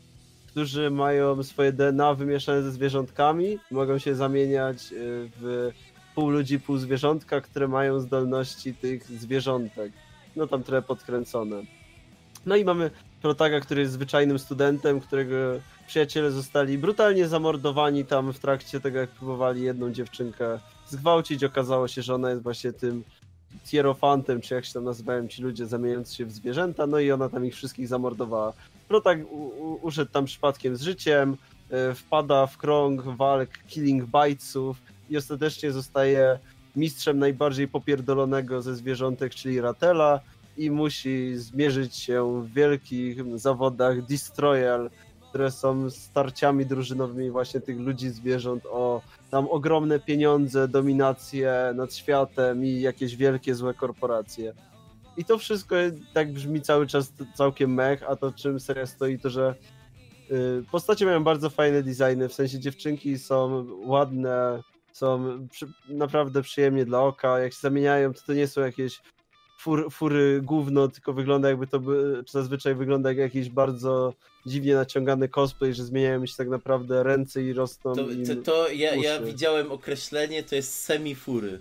którzy 0.46 0.90
mają 0.90 1.42
swoje 1.42 1.72
DNA 1.72 2.14
wymieszane 2.14 2.62
ze 2.62 2.72
zwierzątkami, 2.72 3.58
mogą 3.70 3.98
się 3.98 4.14
zamieniać 4.14 4.92
y, 4.92 5.30
w 5.40 5.70
pół 6.14 6.30
ludzi, 6.30 6.60
pół 6.60 6.76
zwierzątka, 6.76 7.40
które 7.40 7.68
mają 7.68 8.00
zdolności 8.00 8.74
tych 8.74 9.04
zwierzątek. 9.04 9.92
No 10.36 10.46
tam 10.46 10.62
trochę 10.62 10.82
podkręcone. 10.82 11.62
No 12.46 12.56
i 12.56 12.64
mamy 12.64 12.90
protaga, 13.22 13.60
który 13.60 13.80
jest 13.80 13.92
zwyczajnym 13.92 14.38
studentem, 14.38 15.00
którego 15.00 15.36
przyjaciele 15.86 16.30
zostali 16.30 16.78
brutalnie 16.78 17.28
zamordowani 17.28 18.04
tam 18.04 18.32
w 18.32 18.38
trakcie 18.38 18.80
tego, 18.80 18.98
jak 18.98 19.10
próbowali 19.10 19.62
jedną 19.62 19.92
dziewczynkę 19.92 20.58
zgwałcić. 20.88 21.44
Okazało 21.44 21.88
się, 21.88 22.02
że 22.02 22.14
ona 22.14 22.30
jest 22.30 22.42
właśnie 22.42 22.72
tym 22.72 23.04
Tierofantem, 23.64 24.40
czy 24.40 24.54
jak 24.54 24.64
się 24.64 24.72
tam 24.72 24.84
nazywają 24.84 25.28
ci 25.28 25.42
ludzie 25.42 25.66
zamieniający 25.66 26.14
się 26.14 26.26
w 26.26 26.32
zwierzęta, 26.32 26.86
no 26.86 26.98
i 26.98 27.12
ona 27.12 27.28
tam 27.28 27.46
ich 27.46 27.54
wszystkich 27.54 27.88
zamordowała. 27.88 28.52
No 28.90 29.00
tak 29.00 29.18
uszedł 29.82 30.10
tam 30.12 30.24
przypadkiem 30.24 30.76
z 30.76 30.82
życiem, 30.82 31.36
y, 31.90 31.94
wpada 31.94 32.46
w 32.46 32.58
krąg 32.58 33.02
walk 33.02 33.50
killing 33.68 34.04
bitesów 34.04 34.76
i 35.10 35.16
ostatecznie 35.16 35.72
zostaje 35.72 36.38
mistrzem 36.76 37.18
najbardziej 37.18 37.68
popierdolonego 37.68 38.62
ze 38.62 38.74
zwierzątek, 38.74 39.34
czyli 39.34 39.60
Ratela 39.60 40.20
i 40.56 40.70
musi 40.70 41.36
zmierzyć 41.36 41.96
się 41.96 42.42
w 42.42 42.52
wielkich 42.52 43.38
zawodach 43.38 44.06
Destroyal, 44.06 44.90
które 45.34 45.50
są 45.50 45.90
starciami 45.90 46.66
drużynowymi 46.66 47.30
właśnie 47.30 47.60
tych 47.60 47.80
ludzi, 47.80 48.10
zwierząt 48.10 48.66
o 48.66 49.02
tam 49.30 49.48
ogromne 49.48 50.00
pieniądze, 50.00 50.68
dominację 50.68 51.72
nad 51.74 51.94
światem 51.94 52.64
i 52.64 52.80
jakieś 52.80 53.16
wielkie 53.16 53.54
złe 53.54 53.74
korporacje. 53.74 54.54
I 55.16 55.24
to 55.24 55.38
wszystko 55.38 55.76
tak 56.12 56.32
brzmi 56.32 56.60
cały 56.60 56.86
czas 56.86 57.12
całkiem 57.34 57.74
mech, 57.74 58.02
a 58.02 58.16
to 58.16 58.32
czym 58.32 58.60
seria 58.60 58.86
stoi 58.86 59.18
to, 59.18 59.30
że 59.30 59.54
yy, 60.30 60.64
postacie 60.72 61.06
mają 61.06 61.24
bardzo 61.24 61.50
fajne 61.50 61.82
designy, 61.82 62.28
w 62.28 62.34
sensie 62.34 62.58
dziewczynki 62.60 63.18
są 63.18 63.66
ładne, 63.84 64.62
są 64.92 65.38
przy, 65.50 65.66
naprawdę 65.88 66.42
przyjemnie 66.42 66.84
dla 66.84 67.00
oka, 67.00 67.38
jak 67.38 67.52
się 67.52 67.60
zamieniają, 67.60 68.12
to 68.12 68.20
to 68.26 68.34
nie 68.34 68.46
są 68.46 68.60
jakieś 68.60 69.00
fur, 69.56 69.90
fury 69.92 70.40
gówno, 70.42 70.88
tylko 70.88 71.12
wygląda 71.12 71.48
jakby 71.48 71.66
to 71.66 71.80
by, 71.80 72.24
zazwyczaj 72.30 72.74
wygląda 72.74 73.08
jak 73.08 73.18
jakiś 73.18 73.48
bardzo 73.48 74.14
dziwnie 74.46 74.74
naciągany 74.74 75.28
cosplay, 75.28 75.74
że 75.74 75.84
zmieniają 75.84 76.20
mi 76.20 76.28
się 76.28 76.36
tak 76.36 76.48
naprawdę 76.48 77.02
ręce 77.02 77.42
i 77.42 77.52
rosną 77.52 77.94
To, 77.94 78.04
to, 78.04 78.42
to 78.44 78.68
ja, 78.68 78.94
ja 78.94 79.20
widziałem 79.20 79.72
określenie, 79.72 80.42
to 80.42 80.54
jest 80.54 80.74
semifury. 80.74 81.60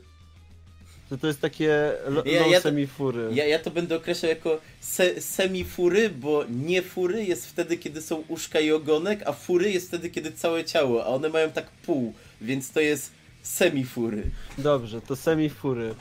To, 1.09 1.17
to 1.17 1.27
jest 1.27 1.41
takie 1.41 1.93
lo, 2.07 2.23
Ja- 2.25 2.47
ja 2.47 2.61
semi-fury. 2.61 3.29
Ja, 3.33 3.45
ja 3.45 3.59
to 3.59 3.71
będę 3.71 3.95
określał 3.95 4.29
jako 4.29 4.59
se, 4.79 5.21
semifury, 5.21 6.09
bo 6.09 6.43
nie 6.49 6.81
fury 6.81 7.23
jest 7.25 7.47
wtedy, 7.47 7.77
kiedy 7.77 8.01
są 8.01 8.23
uszka 8.27 8.59
i 8.59 8.71
ogonek, 8.71 9.23
a 9.25 9.31
fury 9.33 9.71
jest 9.71 9.87
wtedy, 9.87 10.09
kiedy 10.09 10.31
całe 10.31 10.63
ciało, 10.63 11.03
a 11.03 11.07
one 11.07 11.29
mają 11.29 11.51
tak 11.51 11.69
pół, 11.85 12.13
więc 12.41 12.71
to 12.71 12.79
jest 12.79 13.11
semifury. 13.41 14.23
Dobrze, 14.57 15.01
to 15.01 15.15
semi-fury. 15.15 15.95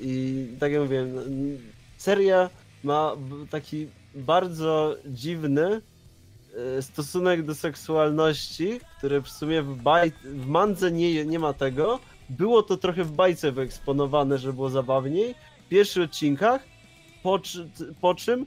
I 0.00 0.46
tak 0.60 0.72
jak 0.72 0.82
mówiłem, 0.82 1.12
seria 1.96 2.50
ma 2.84 3.16
taki 3.50 3.86
bardzo 4.14 4.96
dziwny 5.06 5.80
e, 6.76 6.82
stosunek 6.82 7.42
do 7.42 7.54
seksualności, 7.54 8.80
który 8.98 9.22
w 9.22 9.28
sumie 9.28 9.62
w, 9.62 9.82
baj... 9.82 10.12
w 10.24 10.46
mandze 10.46 10.92
nie, 10.92 11.24
nie 11.24 11.38
ma 11.38 11.52
tego. 11.52 12.00
Było 12.30 12.62
to 12.62 12.76
trochę 12.76 13.04
w 13.04 13.12
bajce 13.12 13.52
wyeksponowane, 13.52 14.38
że 14.38 14.52
było 14.52 14.70
zabawniej. 14.70 15.34
W 15.66 15.68
pierwszych 15.68 16.04
odcinkach, 16.04 16.64
po, 17.22 17.40
po 18.00 18.14
czym 18.14 18.46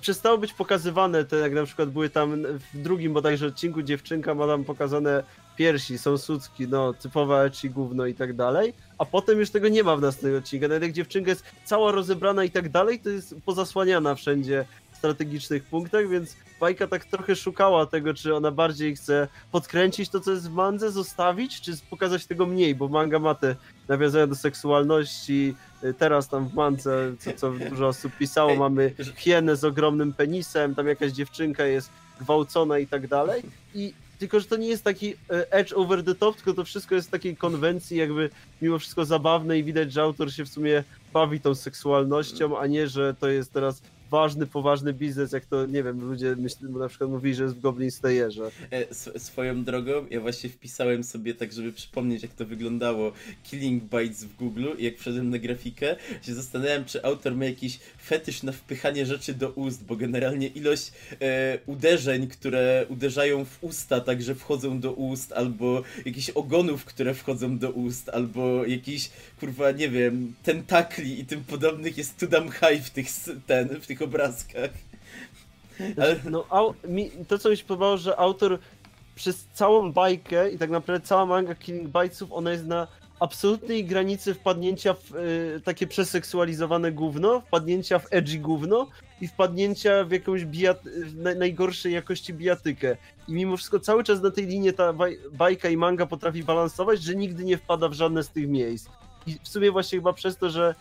przestało 0.00 0.38
być 0.38 0.52
pokazywane 0.52 1.24
te, 1.24 1.36
jak 1.36 1.52
na 1.52 1.64
przykład 1.64 1.90
były 1.90 2.10
tam 2.10 2.42
w 2.72 2.82
drugim 2.82 3.12
bodajże 3.12 3.46
odcinku 3.46 3.82
dziewczynka 3.82 4.34
ma 4.34 4.46
tam 4.46 4.64
pokazane 4.64 5.24
piersi, 5.56 5.98
są 5.98 6.18
sucki, 6.18 6.68
no 6.68 6.92
typowa 6.92 7.44
ecchi 7.44 7.70
gówno 7.70 8.06
i 8.06 8.14
tak 8.14 8.36
dalej, 8.36 8.74
a 8.98 9.04
potem 9.04 9.38
już 9.38 9.50
tego 9.50 9.68
nie 9.68 9.84
ma 9.84 9.96
w 9.96 10.00
następnym 10.00 10.38
odcinku, 10.38 10.68
nawet 10.68 10.82
jak 10.82 10.92
dziewczynka 10.92 11.30
jest 11.30 11.44
cała 11.64 11.92
rozebrana 11.92 12.44
i 12.44 12.50
tak 12.50 12.68
dalej, 12.68 13.00
to 13.00 13.10
jest 13.10 13.34
pozasłaniana 13.44 14.14
wszędzie 14.14 14.64
w 14.92 14.96
strategicznych 14.96 15.64
punktach, 15.64 16.08
więc 16.08 16.36
bajka 16.60 16.86
tak 16.86 17.04
trochę 17.04 17.36
szukała 17.36 17.86
tego, 17.86 18.14
czy 18.14 18.34
ona 18.34 18.50
bardziej 18.50 18.96
chce 18.96 19.28
podkręcić 19.52 20.08
to, 20.08 20.20
co 20.20 20.30
jest 20.30 20.50
w 20.50 20.52
mandze, 20.52 20.90
zostawić, 20.90 21.60
czy 21.60 21.72
pokazać 21.90 22.26
tego 22.26 22.46
mniej, 22.46 22.74
bo 22.74 22.88
manga 22.88 23.18
ma 23.18 23.34
te 23.34 23.56
nawiązania 23.88 24.26
do 24.26 24.34
seksualności, 24.34 25.54
y, 25.58 25.71
teraz 25.98 26.28
tam 26.28 26.48
w 26.48 26.54
mandze, 26.54 27.14
co, 27.18 27.32
co 27.32 27.50
dużo 27.70 27.88
osób 27.88 28.12
pisało, 28.18 28.56
mamy 28.56 28.94
hienę 29.16 29.56
z 29.56 29.64
ogromnym 29.64 30.12
penisem, 30.12 30.74
tam 30.74 30.86
jakaś 30.86 31.12
dziewczynka 31.12 31.64
jest 31.64 31.90
gwałcona 32.20 32.78
i 32.78 32.86
tak 32.86 33.06
dalej. 33.06 33.42
I 33.74 33.94
tylko, 34.18 34.40
że 34.40 34.46
to 34.46 34.56
nie 34.56 34.68
jest 34.68 34.84
taki 34.84 35.14
e, 35.30 35.52
edge 35.52 35.72
over 35.72 36.04
the 36.04 36.14
top, 36.14 36.36
tylko 36.36 36.54
to 36.54 36.64
wszystko 36.64 36.94
jest 36.94 37.08
w 37.08 37.10
takiej 37.10 37.36
konwencji, 37.36 37.96
jakby 37.96 38.30
mimo 38.62 38.78
wszystko 38.78 39.04
zabawne 39.04 39.58
i 39.58 39.64
widać, 39.64 39.92
że 39.92 40.02
autor 40.02 40.32
się 40.32 40.44
w 40.44 40.48
sumie 40.48 40.84
bawi 41.12 41.40
tą 41.40 41.54
seksualnością, 41.54 42.58
a 42.58 42.66
nie, 42.66 42.88
że 42.88 43.14
to 43.14 43.28
jest 43.28 43.52
teraz 43.52 43.82
ważny, 44.12 44.46
poważny 44.46 44.92
biznes, 44.92 45.32
jak 45.32 45.44
to, 45.46 45.66
nie 45.66 45.82
wiem, 45.82 46.00
ludzie 46.00 46.36
myślą, 46.36 46.68
na 46.68 46.88
przykład 46.88 47.10
mówili, 47.10 47.34
że 47.34 47.42
jest 47.42 47.56
w 47.56 47.60
Goblin 47.60 47.90
Slayerze. 47.90 48.50
E, 48.70 48.90
sw- 48.90 49.18
swoją 49.18 49.64
drogą, 49.64 50.06
ja 50.10 50.20
właśnie 50.20 50.50
wpisałem 50.50 51.04
sobie 51.04 51.34
tak, 51.34 51.52
żeby 51.52 51.72
przypomnieć, 51.72 52.22
jak 52.22 52.32
to 52.32 52.46
wyglądało 52.46 53.12
Killing 53.42 53.82
Bites 53.82 54.24
w 54.24 54.36
Google 54.36 54.66
i 54.78 54.84
jak 54.84 54.98
wszedłem 54.98 55.30
na 55.30 55.38
grafikę, 55.38 55.96
się 56.22 56.34
zastanawiałem, 56.34 56.84
czy 56.84 57.04
autor 57.04 57.34
ma 57.34 57.44
jakiś 57.44 57.78
fetysz 58.02 58.42
na 58.42 58.52
wpychanie 58.52 59.06
rzeczy 59.06 59.34
do 59.34 59.50
ust, 59.50 59.84
bo 59.84 59.96
generalnie 59.96 60.46
ilość 60.46 60.92
e, 61.20 61.58
uderzeń, 61.66 62.26
które 62.28 62.86
uderzają 62.88 63.44
w 63.44 63.58
usta, 63.64 64.00
tak 64.00 64.22
że 64.22 64.34
wchodzą 64.34 64.80
do 64.80 64.92
ust, 64.92 65.32
albo 65.32 65.82
jakichś 66.04 66.30
ogonów, 66.30 66.84
które 66.84 67.14
wchodzą 67.14 67.58
do 67.58 67.70
ust, 67.70 68.08
albo 68.08 68.66
jakiś, 68.66 69.10
kurwa, 69.40 69.70
nie 69.70 69.88
wiem, 69.88 70.34
tentakli 70.42 71.20
i 71.20 71.26
tym 71.26 71.44
podobnych 71.44 71.98
jest 71.98 72.18
tu 72.18 72.26
dam 72.26 72.50
high 72.50 72.84
w 72.84 72.90
tych, 72.90 73.06
ten, 73.46 73.68
w 73.80 73.86
tych 73.86 74.01
obrazkach. 74.02 74.70
Ale- 75.96 76.16
No, 76.30 76.44
au, 76.50 76.74
mi, 76.88 77.10
to 77.28 77.38
co 77.38 77.50
mi 77.50 77.56
się 77.56 77.64
podobało, 77.64 77.96
że 77.96 78.16
autor 78.16 78.58
przez 79.14 79.46
całą 79.52 79.92
bajkę 79.92 80.50
i 80.50 80.58
tak 80.58 80.70
naprawdę 80.70 81.06
cała 81.06 81.26
manga 81.26 81.54
Killing 81.54 81.88
Bitesów, 81.88 82.32
ona 82.32 82.50
jest 82.52 82.66
na 82.66 82.86
absolutnej 83.20 83.84
granicy 83.84 84.34
wpadnięcia 84.34 84.94
w 84.94 85.14
y, 85.16 85.60
takie 85.64 85.86
przeseksualizowane 85.86 86.92
gówno, 86.92 87.40
wpadnięcia 87.40 87.98
w 87.98 88.06
edgy 88.10 88.38
gówno 88.38 88.88
i 89.20 89.28
wpadnięcia 89.28 90.04
w 90.04 90.10
jakąś 90.10 90.44
w 90.44 91.16
naj, 91.16 91.36
najgorszej 91.36 91.92
jakości 91.92 92.34
bijatykę. 92.34 92.96
I 93.28 93.32
mimo 93.32 93.56
wszystko 93.56 93.80
cały 93.80 94.04
czas 94.04 94.22
na 94.22 94.30
tej 94.30 94.46
linii 94.46 94.72
ta 94.72 94.92
baj, 94.92 95.18
bajka 95.32 95.68
i 95.68 95.76
manga 95.76 96.06
potrafi 96.06 96.44
balansować, 96.44 97.02
że 97.02 97.14
nigdy 97.14 97.44
nie 97.44 97.58
wpada 97.58 97.88
w 97.88 97.92
żadne 97.92 98.22
z 98.22 98.28
tych 98.28 98.48
miejsc. 98.48 98.88
I 99.26 99.38
w 99.42 99.48
sumie 99.48 99.70
właśnie 99.70 99.98
chyba 99.98 100.12
przez 100.12 100.36
to, 100.36 100.50
że 100.50 100.74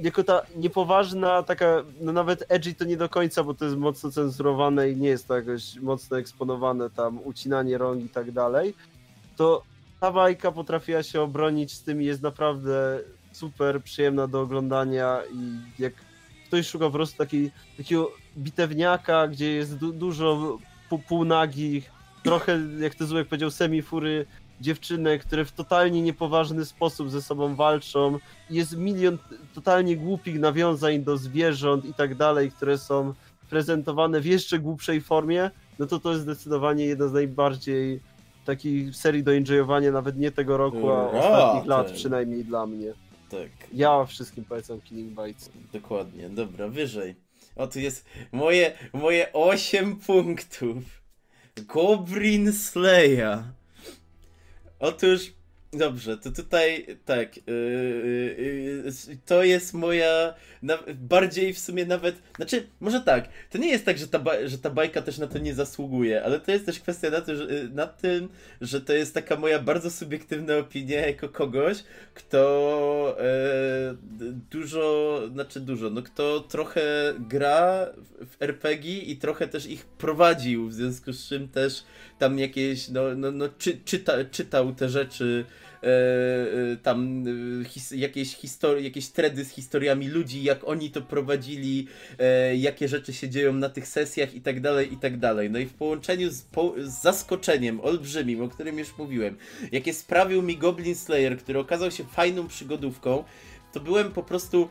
jako 0.00 0.24
ta 0.24 0.42
niepoważna, 0.56 1.42
taka, 1.42 1.84
no 2.00 2.12
nawet 2.12 2.44
edgy 2.48 2.74
to 2.74 2.84
nie 2.84 2.96
do 2.96 3.08
końca, 3.08 3.44
bo 3.44 3.54
to 3.54 3.64
jest 3.64 3.76
mocno 3.76 4.10
cenzurowane 4.10 4.90
i 4.90 4.96
nie 4.96 5.08
jest 5.08 5.28
to 5.28 5.36
jakoś 5.36 5.76
mocno 5.76 6.18
eksponowane 6.18 6.90
tam, 6.90 7.18
ucinanie 7.24 7.78
rąk 7.78 8.04
i 8.04 8.08
tak 8.08 8.32
dalej, 8.32 8.74
to 9.36 9.62
ta 10.00 10.12
bajka 10.12 10.52
potrafiła 10.52 11.02
się 11.02 11.20
obronić 11.20 11.72
z 11.72 11.82
tym 11.82 12.02
i 12.02 12.04
jest 12.04 12.22
naprawdę 12.22 13.00
super 13.32 13.82
przyjemna 13.82 14.26
do 14.26 14.40
oglądania 14.40 15.20
i 15.32 15.82
jak 15.82 15.92
ktoś 16.46 16.66
szuka 16.66 16.84
po 16.84 16.90
prostu 16.90 17.18
takiej, 17.18 17.50
takiego 17.76 18.12
bitewniaka, 18.38 19.28
gdzie 19.28 19.52
jest 19.52 19.76
du 19.76 19.92
dużo 19.92 20.58
pół, 20.88 20.98
półnagich, 20.98 21.90
trochę, 22.22 22.60
jak 22.78 22.94
to 22.94 23.06
Złek 23.06 23.28
powiedział, 23.28 23.50
semifury 23.50 24.26
dziewczynek, 24.64 25.24
które 25.24 25.44
w 25.44 25.52
totalnie 25.52 26.02
niepoważny 26.02 26.64
sposób 26.64 27.10
ze 27.10 27.22
sobą 27.22 27.54
walczą. 27.54 28.18
Jest 28.50 28.76
milion 28.76 29.18
totalnie 29.54 29.96
głupich 29.96 30.38
nawiązań 30.40 31.00
do 31.04 31.16
zwierząt 31.16 31.84
i 31.84 31.94
tak 31.94 32.14
dalej, 32.14 32.50
które 32.50 32.78
są 32.78 33.14
prezentowane 33.50 34.20
w 34.20 34.26
jeszcze 34.26 34.58
głupszej 34.58 35.00
formie, 35.00 35.50
no 35.78 35.86
to 35.86 36.00
to 36.00 36.10
jest 36.10 36.22
zdecydowanie 36.22 36.84
jedna 36.84 37.08
z 37.08 37.12
najbardziej 37.12 38.00
Takich 38.44 38.96
serii 38.96 39.22
do 39.22 39.34
enjoyowania 39.34 39.90
nawet 39.92 40.16
nie 40.18 40.30
tego 40.30 40.56
roku, 40.56 40.90
a 40.90 41.04
Raty. 41.04 41.18
ostatnich 41.18 41.66
lat 41.66 41.90
przynajmniej 41.92 42.44
dla 42.44 42.66
mnie. 42.66 42.92
Tak, 43.30 43.48
Ja 43.72 44.04
wszystkim 44.04 44.44
polecam 44.44 44.80
Killing 44.80 45.20
Bites. 45.20 45.50
dokładnie. 45.72 46.28
Dobra, 46.28 46.68
wyżej. 46.68 47.14
O, 47.56 47.66
tu 47.66 47.78
jest 47.80 48.04
moje, 48.32 48.72
moje 48.92 49.32
8 49.32 49.96
punktów. 49.96 50.76
Goblin 51.74 52.52
Slayer. 52.52 53.38
Otóż, 54.84 55.32
dobrze, 55.72 56.18
to 56.18 56.30
tutaj 56.30 56.86
tak. 57.04 57.36
Yy, 57.36 57.42
yy, 58.38 58.82
yy, 58.84 59.18
to 59.26 59.44
jest 59.44 59.74
moja. 59.74 60.34
Na, 60.62 60.78
bardziej 60.94 61.54
w 61.54 61.58
sumie 61.58 61.86
nawet. 61.86 62.16
Znaczy, 62.36 62.66
może 62.80 63.00
tak. 63.00 63.28
To 63.50 63.58
nie 63.58 63.68
jest 63.68 63.84
tak, 63.84 63.98
że 63.98 64.08
ta, 64.08 64.20
że 64.44 64.58
ta 64.58 64.70
bajka 64.70 65.02
też 65.02 65.18
na 65.18 65.26
to 65.26 65.38
nie 65.38 65.54
zasługuje, 65.54 66.24
ale 66.24 66.40
to 66.40 66.52
jest 66.52 66.66
też 66.66 66.80
kwestia 66.80 67.10
na, 67.10 67.20
to, 67.20 67.36
że, 67.36 67.44
yy, 67.44 67.68
na 67.68 67.86
tym, 67.86 68.28
że 68.60 68.80
to 68.80 68.92
jest 68.92 69.14
taka 69.14 69.36
moja 69.36 69.58
bardzo 69.58 69.90
subiektywna 69.90 70.56
opinia 70.56 71.06
jako 71.06 71.28
kogoś, 71.28 71.84
kto 72.14 73.16
e, 73.20 73.94
dużo, 74.50 75.20
znaczy 75.32 75.60
dużo, 75.60 75.90
no 75.90 76.02
kto 76.02 76.40
trochę 76.40 77.14
gra 77.18 77.86
w 78.20 78.42
RPG 78.42 78.98
i 78.98 79.16
trochę 79.16 79.48
też 79.48 79.66
ich 79.66 79.86
prowadził, 79.86 80.68
w 80.68 80.74
związku 80.74 81.12
z 81.12 81.28
czym 81.28 81.48
też 81.48 81.84
tam 82.18 82.38
jakieś, 82.38 82.88
no, 82.88 83.14
no, 83.16 83.30
no 83.30 83.48
czy, 83.58 83.78
czyta, 83.84 84.12
czytał 84.30 84.72
te 84.72 84.88
rzeczy, 84.88 85.44
e, 85.82 85.86
e, 85.86 86.76
tam 86.76 87.24
e, 87.60 87.64
his, 87.64 87.90
jakieś 87.90 88.36
historie, 88.36 88.84
jakieś 88.84 89.08
tredy 89.08 89.44
z 89.44 89.50
historiami 89.50 90.08
ludzi, 90.08 90.42
jak 90.42 90.68
oni 90.68 90.90
to 90.90 91.02
prowadzili, 91.02 91.86
jakie 92.56 92.88
rzeczy 92.88 93.12
się 93.12 93.28
dzieją 93.28 93.52
na 93.52 93.68
tych 93.68 93.88
sesjach 93.88 94.34
i 94.34 94.40
tak 94.40 94.60
dalej, 94.60 94.92
i 94.92 94.96
tak 94.96 95.18
dalej. 95.18 95.50
No 95.50 95.58
i 95.58 95.66
w 95.66 95.74
połączeniu 95.74 96.30
z, 96.30 96.42
po, 96.42 96.74
z 96.78 97.02
zaskoczeniem 97.02 97.80
olbrzymim, 97.80 98.42
o 98.42 98.48
którym 98.48 98.78
już 98.78 98.98
mówiłem, 98.98 99.36
jakie 99.72 99.94
sprawił 99.94 100.42
mi 100.42 100.56
Goblin 100.56 100.94
Slayer, 100.94 101.38
który 101.38 101.58
okazał 101.58 101.90
się 101.90 102.04
fajną 102.04 102.48
przygodówką, 102.48 103.24
to 103.72 103.80
byłem 103.80 104.12
po 104.12 104.22
prostu 104.22 104.68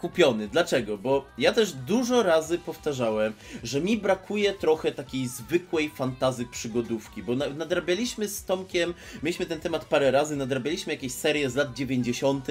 kupiony. 0.00 0.48
Dlaczego? 0.48 0.98
Bo 0.98 1.24
ja 1.38 1.52
też 1.52 1.72
dużo 1.72 2.22
razy 2.22 2.58
powtarzałem, 2.58 3.32
że 3.62 3.80
mi 3.80 3.96
brakuje 3.96 4.52
trochę 4.54 4.92
takiej 4.92 5.28
zwykłej 5.28 5.90
fantazy 5.90 6.46
przygodówki, 6.46 7.22
bo 7.22 7.36
na- 7.36 7.48
nadrabialiśmy 7.48 8.28
z 8.28 8.44
Tomkiem, 8.44 8.94
mieliśmy 9.22 9.46
ten 9.46 9.60
temat 9.60 9.84
parę 9.84 10.10
razy, 10.10 10.36
nadrabialiśmy 10.36 10.92
jakieś 10.92 11.12
serie 11.12 11.50
z 11.50 11.54
lat 11.54 11.74
90., 11.74 12.46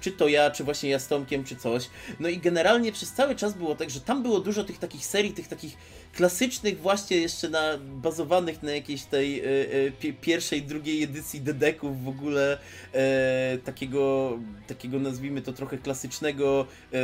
czy 0.00 0.12
to 0.12 0.28
ja, 0.28 0.50
czy 0.50 0.64
właśnie 0.64 0.90
ja 0.90 0.98
z 0.98 1.08
Tomkiem, 1.08 1.44
czy 1.44 1.56
coś. 1.56 1.90
No 2.20 2.28
i 2.28 2.38
generalnie 2.38 2.92
przez 2.92 3.12
cały 3.12 3.34
czas 3.36 3.54
było 3.54 3.74
tak, 3.74 3.90
że 3.90 4.00
tam 4.00 4.22
było 4.22 4.40
dużo 4.40 4.64
tych 4.64 4.78
takich 4.78 5.06
serii, 5.06 5.32
tych 5.32 5.48
takich 5.48 5.76
klasycznych 6.12 6.80
właśnie 6.80 7.16
jeszcze 7.16 7.48
na, 7.48 7.78
bazowanych 7.78 8.62
na 8.62 8.72
jakiejś 8.72 9.02
tej 9.02 9.40
e, 9.40 9.44
e, 9.44 9.90
pi- 9.90 10.12
pierwszej, 10.12 10.62
drugiej 10.62 11.02
edycji 11.02 11.40
dedeków 11.40 12.04
w 12.04 12.08
ogóle 12.08 12.58
e, 12.92 13.58
takiego, 13.64 14.38
takiego 14.66 14.98
nazwijmy 14.98 15.42
to 15.42 15.52
trochę 15.52 15.78
klasycznego 15.78 16.66
e, 16.92 16.96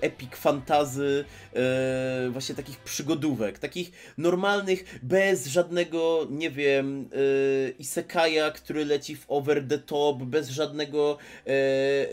epic 0.00 0.30
fantazy, 0.34 1.24
e, 1.54 2.28
właśnie 2.30 2.54
takich 2.54 2.78
przygodówek, 2.78 3.58
takich 3.58 3.92
normalnych, 4.18 4.98
bez 5.02 5.46
żadnego, 5.46 6.26
nie 6.30 6.50
wiem, 6.50 7.08
isekaja, 7.78 8.50
który 8.50 8.84
leci 8.84 9.16
w 9.16 9.24
over 9.28 9.68
the 9.68 9.78
top, 9.78 10.22
bez 10.22 10.48
żadnego 10.48 11.18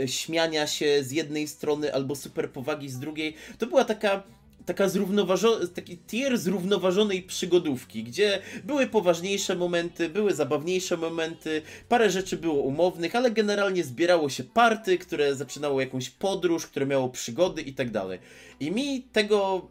śmiania 0.05 0.67
się 0.67 1.03
z 1.03 1.11
jednej 1.11 1.47
strony 1.47 1.93
albo 1.93 2.15
super 2.15 2.49
powagi 2.49 2.89
z 2.89 2.99
drugiej. 2.99 3.35
To 3.57 3.67
była 3.67 3.85
taka 3.85 4.23
taka 4.71 4.89
zrównoważona, 4.89 5.67
taki 5.67 5.97
tier 5.97 6.37
zrównoważonej 6.37 7.23
przygodówki, 7.23 8.03
gdzie 8.03 8.39
były 8.63 8.87
poważniejsze 8.87 9.55
momenty, 9.55 10.09
były 10.09 10.33
zabawniejsze 10.33 10.97
momenty, 10.97 11.61
parę 11.89 12.09
rzeczy 12.09 12.37
było 12.37 12.61
umownych, 12.63 13.15
ale 13.15 13.31
generalnie 13.31 13.83
zbierało 13.83 14.29
się 14.29 14.43
party, 14.43 14.97
które 14.97 15.35
zaczynało 15.35 15.81
jakąś 15.81 16.09
podróż, 16.09 16.67
które 16.67 16.85
miało 16.85 17.09
przygody 17.09 17.61
i 17.61 17.73
tak 17.73 17.91
dalej. 17.91 18.19
I 18.59 18.71
mi 18.71 19.01
tego, 19.01 19.67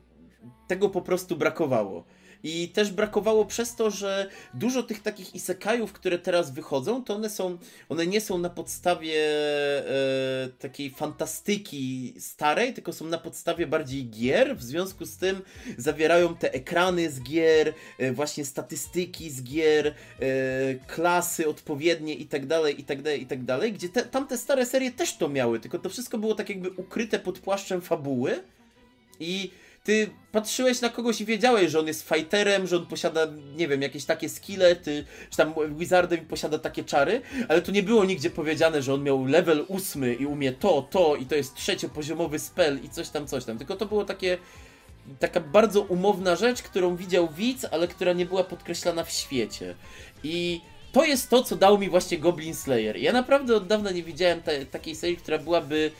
tego 0.68 0.88
po 0.88 1.02
prostu 1.02 1.36
brakowało. 1.36 2.04
I 2.42 2.68
też 2.68 2.90
brakowało 2.90 3.44
przez 3.44 3.74
to, 3.74 3.90
że 3.90 4.28
dużo 4.54 4.82
tych 4.82 5.02
takich 5.02 5.34
isekajów, 5.34 5.92
które 5.92 6.18
teraz 6.18 6.50
wychodzą, 6.50 7.04
to 7.04 7.14
one 7.14 7.30
są, 7.30 7.58
one 7.88 8.06
nie 8.06 8.20
są 8.20 8.38
na 8.38 8.50
podstawie 8.50 9.14
e, 9.14 10.48
takiej 10.58 10.90
fantastyki 10.90 12.14
starej, 12.18 12.74
tylko 12.74 12.92
są 12.92 13.06
na 13.06 13.18
podstawie 13.18 13.66
bardziej 13.66 14.10
gier, 14.10 14.56
w 14.56 14.62
związku 14.62 15.06
z 15.06 15.16
tym 15.16 15.42
zawierają 15.78 16.36
te 16.36 16.52
ekrany 16.52 17.10
z 17.10 17.20
gier, 17.20 17.74
e, 17.98 18.12
właśnie 18.12 18.44
statystyki 18.44 19.30
z 19.30 19.42
gier, 19.42 19.86
e, 19.86 19.94
klasy 20.74 21.48
odpowiednie 21.48 22.14
i 22.14 22.26
tak 22.26 22.46
dalej, 22.46 22.80
i 22.80 22.84
tak 22.84 23.02
dalej, 23.02 23.22
i 23.22 23.26
tak 23.26 23.44
dalej, 23.44 23.72
gdzie 23.72 23.88
te, 23.88 24.02
tamte 24.02 24.38
stare 24.38 24.66
serie 24.66 24.90
też 24.90 25.16
to 25.16 25.28
miały, 25.28 25.60
tylko 25.60 25.78
to 25.78 25.88
wszystko 25.88 26.18
było 26.18 26.34
tak 26.34 26.48
jakby 26.48 26.70
ukryte 26.70 27.18
pod 27.18 27.38
płaszczem 27.38 27.80
fabuły. 27.80 28.42
I 29.20 29.50
ty 29.84 30.10
patrzyłeś 30.32 30.80
na 30.80 30.88
kogoś 30.88 31.20
i 31.20 31.24
wiedziałeś, 31.24 31.70
że 31.70 31.78
on 31.78 31.86
jest 31.86 32.08
fighterem, 32.08 32.66
że 32.66 32.76
on 32.76 32.86
posiada, 32.86 33.26
nie 33.56 33.68
wiem, 33.68 33.82
jakieś 33.82 34.04
takie 34.04 34.28
skille, 34.28 34.76
ty, 34.76 35.04
czy 35.30 35.36
tam 35.36 35.54
wizardem 35.76 36.26
posiada 36.26 36.58
takie 36.58 36.84
czary, 36.84 37.22
ale 37.48 37.62
tu 37.62 37.72
nie 37.72 37.82
było 37.82 38.04
nigdzie 38.04 38.30
powiedziane, 38.30 38.82
że 38.82 38.94
on 38.94 39.02
miał 39.02 39.24
level 39.24 39.64
ósmy 39.68 40.14
i 40.14 40.26
umie 40.26 40.52
to, 40.52 40.82
to 40.90 41.16
i 41.16 41.26
to 41.26 41.34
jest 41.34 41.54
trzeciopoziomowy 41.54 42.38
spell 42.38 42.78
i 42.84 42.88
coś 42.88 43.08
tam, 43.08 43.26
coś 43.26 43.44
tam, 43.44 43.58
tylko 43.58 43.76
to 43.76 43.86
było 43.86 44.04
takie 44.04 44.38
taka 45.18 45.40
bardzo 45.40 45.80
umowna 45.80 46.36
rzecz, 46.36 46.62
którą 46.62 46.96
widział 46.96 47.28
widz, 47.28 47.66
ale 47.70 47.88
która 47.88 48.12
nie 48.12 48.26
była 48.26 48.44
podkreślana 48.44 49.04
w 49.04 49.10
świecie. 49.10 49.74
I 50.24 50.60
to 50.92 51.04
jest 51.04 51.30
to, 51.30 51.42
co 51.42 51.56
dał 51.56 51.78
mi 51.78 51.90
właśnie 51.90 52.18
Goblin 52.18 52.54
Slayer. 52.54 52.96
Ja 52.96 53.12
naprawdę 53.12 53.56
od 53.56 53.66
dawna 53.66 53.90
nie 53.90 54.02
widziałem 54.02 54.42
ta, 54.42 54.52
takiej 54.70 54.96
serii, 54.96 55.16
która 55.16 55.38
byłaby 55.38 55.90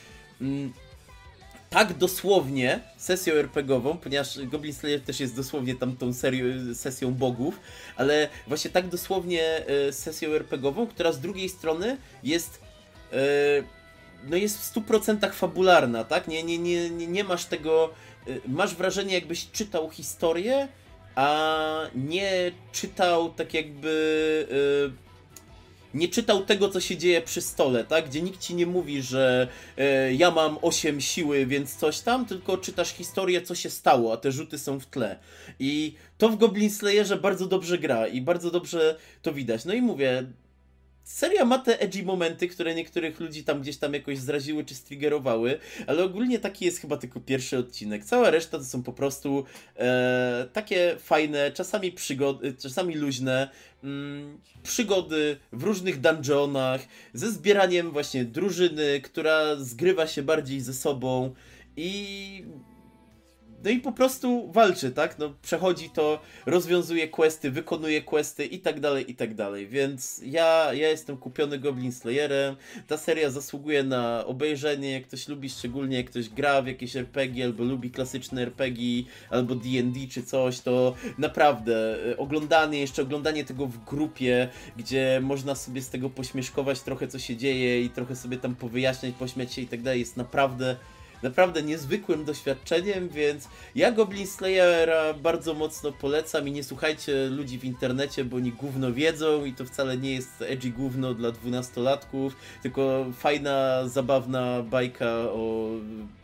mm, 0.40 0.72
tak 1.70 1.94
dosłownie 1.94 2.80
sesją 2.96 3.34
RPGową, 3.34 3.96
ponieważ 3.96 4.38
Goblin 4.44 4.74
Slayer 4.74 5.00
też 5.00 5.20
jest 5.20 5.36
dosłownie 5.36 5.74
tam 5.74 5.96
tą 5.96 6.12
serią, 6.12 6.74
sesją 6.74 7.14
bogów, 7.14 7.60
ale 7.96 8.28
właśnie 8.46 8.70
tak 8.70 8.88
dosłownie 8.88 9.66
e, 9.66 9.92
sesją 9.92 10.30
RPGową, 10.30 10.86
która 10.86 11.12
z 11.12 11.20
drugiej 11.20 11.48
strony 11.48 11.96
jest 12.22 12.60
e, 13.12 13.16
no 14.28 14.36
jest 14.36 14.58
w 14.58 14.74
100% 14.74 15.32
fabularna, 15.32 16.04
tak? 16.04 16.28
Nie, 16.28 16.42
nie, 16.42 16.58
nie, 16.58 16.90
nie, 16.90 17.24
masz 17.24 17.44
tego 17.44 17.90
y, 18.28 18.40
masz 18.48 18.74
wrażenie 18.74 19.14
jakbyś 19.14 19.50
czytał 19.50 19.90
historię, 19.90 20.68
a 21.14 21.86
nie 21.94 22.52
czytał 22.72 23.30
tak 23.30 23.54
jakby 23.54 23.90
nie 25.94 26.08
czytał 26.08 26.44
tego, 26.44 26.68
co 26.68 26.80
się 26.80 26.96
dzieje 26.96 27.22
przy 27.22 27.40
stole, 27.40 27.84
tak? 27.84 28.08
Gdzie 28.08 28.22
nikt 28.22 28.40
ci 28.40 28.54
nie 28.54 28.66
mówi, 28.66 29.02
że 29.02 29.48
e, 29.76 30.14
ja 30.14 30.30
mam 30.30 30.58
8 30.62 31.00
siły, 31.00 31.46
więc 31.46 31.76
coś 31.76 32.00
tam, 32.00 32.26
tylko 32.26 32.58
czytasz 32.58 32.92
historię, 32.92 33.42
co 33.42 33.54
się 33.54 33.70
stało, 33.70 34.12
a 34.12 34.16
te 34.16 34.32
rzuty 34.32 34.58
są 34.58 34.80
w 34.80 34.86
tle. 34.86 35.18
I 35.58 35.94
to 36.18 36.28
w 36.28 36.36
Goblin 36.36 36.70
Slayerze 36.70 37.16
bardzo 37.16 37.46
dobrze 37.46 37.78
gra 37.78 38.06
i 38.06 38.20
bardzo 38.20 38.50
dobrze 38.50 38.96
to 39.22 39.32
widać. 39.32 39.64
No 39.64 39.74
i 39.74 39.82
mówię, 39.82 40.26
seria 41.04 41.44
ma 41.44 41.58
te 41.58 41.80
edgy 41.80 42.02
momenty, 42.02 42.48
które 42.48 42.74
niektórych 42.74 43.20
ludzi 43.20 43.44
tam 43.44 43.60
gdzieś 43.60 43.76
tam 43.76 43.94
jakoś 43.94 44.18
zraziły 44.18 44.64
czy 44.64 44.74
striggerowały, 44.74 45.58
ale 45.86 46.04
ogólnie 46.04 46.38
taki 46.38 46.64
jest 46.64 46.78
chyba 46.78 46.96
tylko 46.96 47.20
pierwszy 47.20 47.58
odcinek. 47.58 48.04
Cała 48.04 48.30
reszta 48.30 48.58
to 48.58 48.64
są 48.64 48.82
po 48.82 48.92
prostu 48.92 49.44
e, 49.76 50.48
takie 50.52 50.96
fajne, 50.98 51.52
czasami 51.52 51.92
przygody, 51.92 52.54
czasami 52.54 52.94
luźne 52.94 53.50
mm, 53.84 54.38
przygody 54.62 55.36
w 55.52 55.62
różnych 55.62 56.00
dungeonach, 56.00 56.80
ze 57.14 57.30
zbieraniem 57.30 57.90
właśnie 57.90 58.24
drużyny, 58.24 59.00
która 59.00 59.56
zgrywa 59.56 60.06
się 60.06 60.22
bardziej 60.22 60.60
ze 60.60 60.74
sobą 60.74 61.34
i 61.76 62.44
no 63.64 63.70
i 63.70 63.78
po 63.78 63.92
prostu 63.92 64.52
walczy, 64.52 64.90
tak? 64.90 65.18
No, 65.18 65.34
przechodzi 65.42 65.90
to, 65.90 66.20
rozwiązuje 66.46 67.08
questy, 67.08 67.50
wykonuje 67.50 68.02
questy 68.02 68.44
i 68.44 68.58
tak 68.58 68.80
dalej, 68.80 69.10
i 69.10 69.14
tak 69.14 69.34
dalej. 69.34 69.68
Więc 69.68 70.20
ja, 70.24 70.72
ja 70.72 70.88
jestem 70.88 71.16
kupiony 71.16 71.58
Goblin 71.58 71.92
Slayerem. 71.92 72.56
Ta 72.86 72.96
seria 72.96 73.30
zasługuje 73.30 73.82
na 73.82 74.24
obejrzenie. 74.26 74.92
Jak 74.92 75.06
ktoś 75.06 75.28
lubi, 75.28 75.48
szczególnie 75.48 75.96
jak 75.96 76.10
ktoś 76.10 76.28
gra 76.28 76.62
w 76.62 76.66
jakieś 76.66 76.96
RPG, 76.96 77.44
albo 77.44 77.64
lubi 77.64 77.90
klasyczne 77.90 78.42
RPG, 78.42 79.02
albo 79.30 79.54
DD 79.54 80.08
czy 80.10 80.22
coś, 80.22 80.60
to 80.60 80.94
naprawdę 81.18 81.96
e, 82.12 82.16
oglądanie, 82.16 82.80
jeszcze 82.80 83.02
oglądanie 83.02 83.44
tego 83.44 83.66
w 83.66 83.84
grupie, 83.84 84.48
gdzie 84.76 85.20
można 85.22 85.54
sobie 85.54 85.82
z 85.82 85.88
tego 85.88 86.10
pośmieszkować 86.10 86.80
trochę, 86.80 87.08
co 87.08 87.18
się 87.18 87.36
dzieje 87.36 87.82
i 87.82 87.90
trochę 87.90 88.16
sobie 88.16 88.36
tam 88.36 88.54
powyjaśniać, 88.54 89.14
pośmiać 89.14 89.54
się 89.54 89.62
i 89.62 89.66
tak 89.66 89.82
dalej, 89.82 90.00
jest 90.00 90.16
naprawdę 90.16 90.76
naprawdę 91.22 91.62
niezwykłym 91.62 92.24
doświadczeniem, 92.24 93.08
więc 93.08 93.48
ja 93.74 93.92
Goblin 93.92 94.26
Slayera 94.26 95.14
bardzo 95.14 95.54
mocno 95.54 95.92
polecam 95.92 96.48
i 96.48 96.52
nie 96.52 96.64
słuchajcie 96.64 97.26
ludzi 97.28 97.58
w 97.58 97.64
internecie, 97.64 98.24
bo 98.24 98.36
oni 98.36 98.52
gówno 98.52 98.92
wiedzą 98.92 99.44
i 99.44 99.52
to 99.52 99.64
wcale 99.64 99.96
nie 99.96 100.12
jest 100.14 100.42
edgy 100.42 100.70
gówno 100.70 101.14
dla 101.14 101.30
dwunastolatków, 101.32 102.36
tylko 102.62 103.06
fajna, 103.18 103.88
zabawna 103.88 104.62
bajka 104.62 105.06
o 105.10 105.68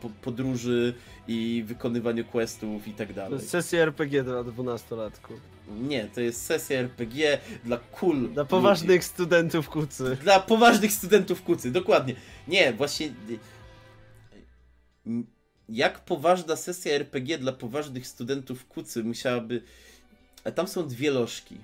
po 0.01 0.09
podróży 0.21 0.93
i 1.27 1.63
wykonywaniu 1.67 2.25
questów 2.25 2.87
i 2.87 2.93
tak 2.93 3.07
To 3.07 3.13
dalej. 3.13 3.33
jest 3.33 3.49
sesja 3.49 3.81
RPG 3.81 4.23
dla 4.23 4.43
12-latków. 4.43 5.37
Nie, 5.81 6.05
to 6.15 6.21
jest 6.21 6.45
sesja 6.45 6.79
RPG 6.79 7.37
dla 7.63 7.77
cool. 7.77 8.29
Dla 8.29 8.45
poważnych 8.45 9.03
studentów 9.03 9.69
kucy. 9.69 10.17
Dla 10.23 10.39
poważnych 10.39 10.91
studentów 10.91 11.41
kucy, 11.43 11.71
dokładnie. 11.71 12.15
Nie, 12.47 12.73
właśnie. 12.73 13.09
Jak 15.69 16.05
poważna 16.05 16.55
sesja 16.55 16.93
RPG 16.93 17.37
dla 17.37 17.51
poważnych 17.51 18.07
studentów 18.07 18.67
kucy 18.67 19.03
musiałaby. 19.03 19.61
A 20.43 20.51
tam 20.51 20.67
są 20.67 20.87
dwie 20.87 21.11
lożki. 21.11 21.57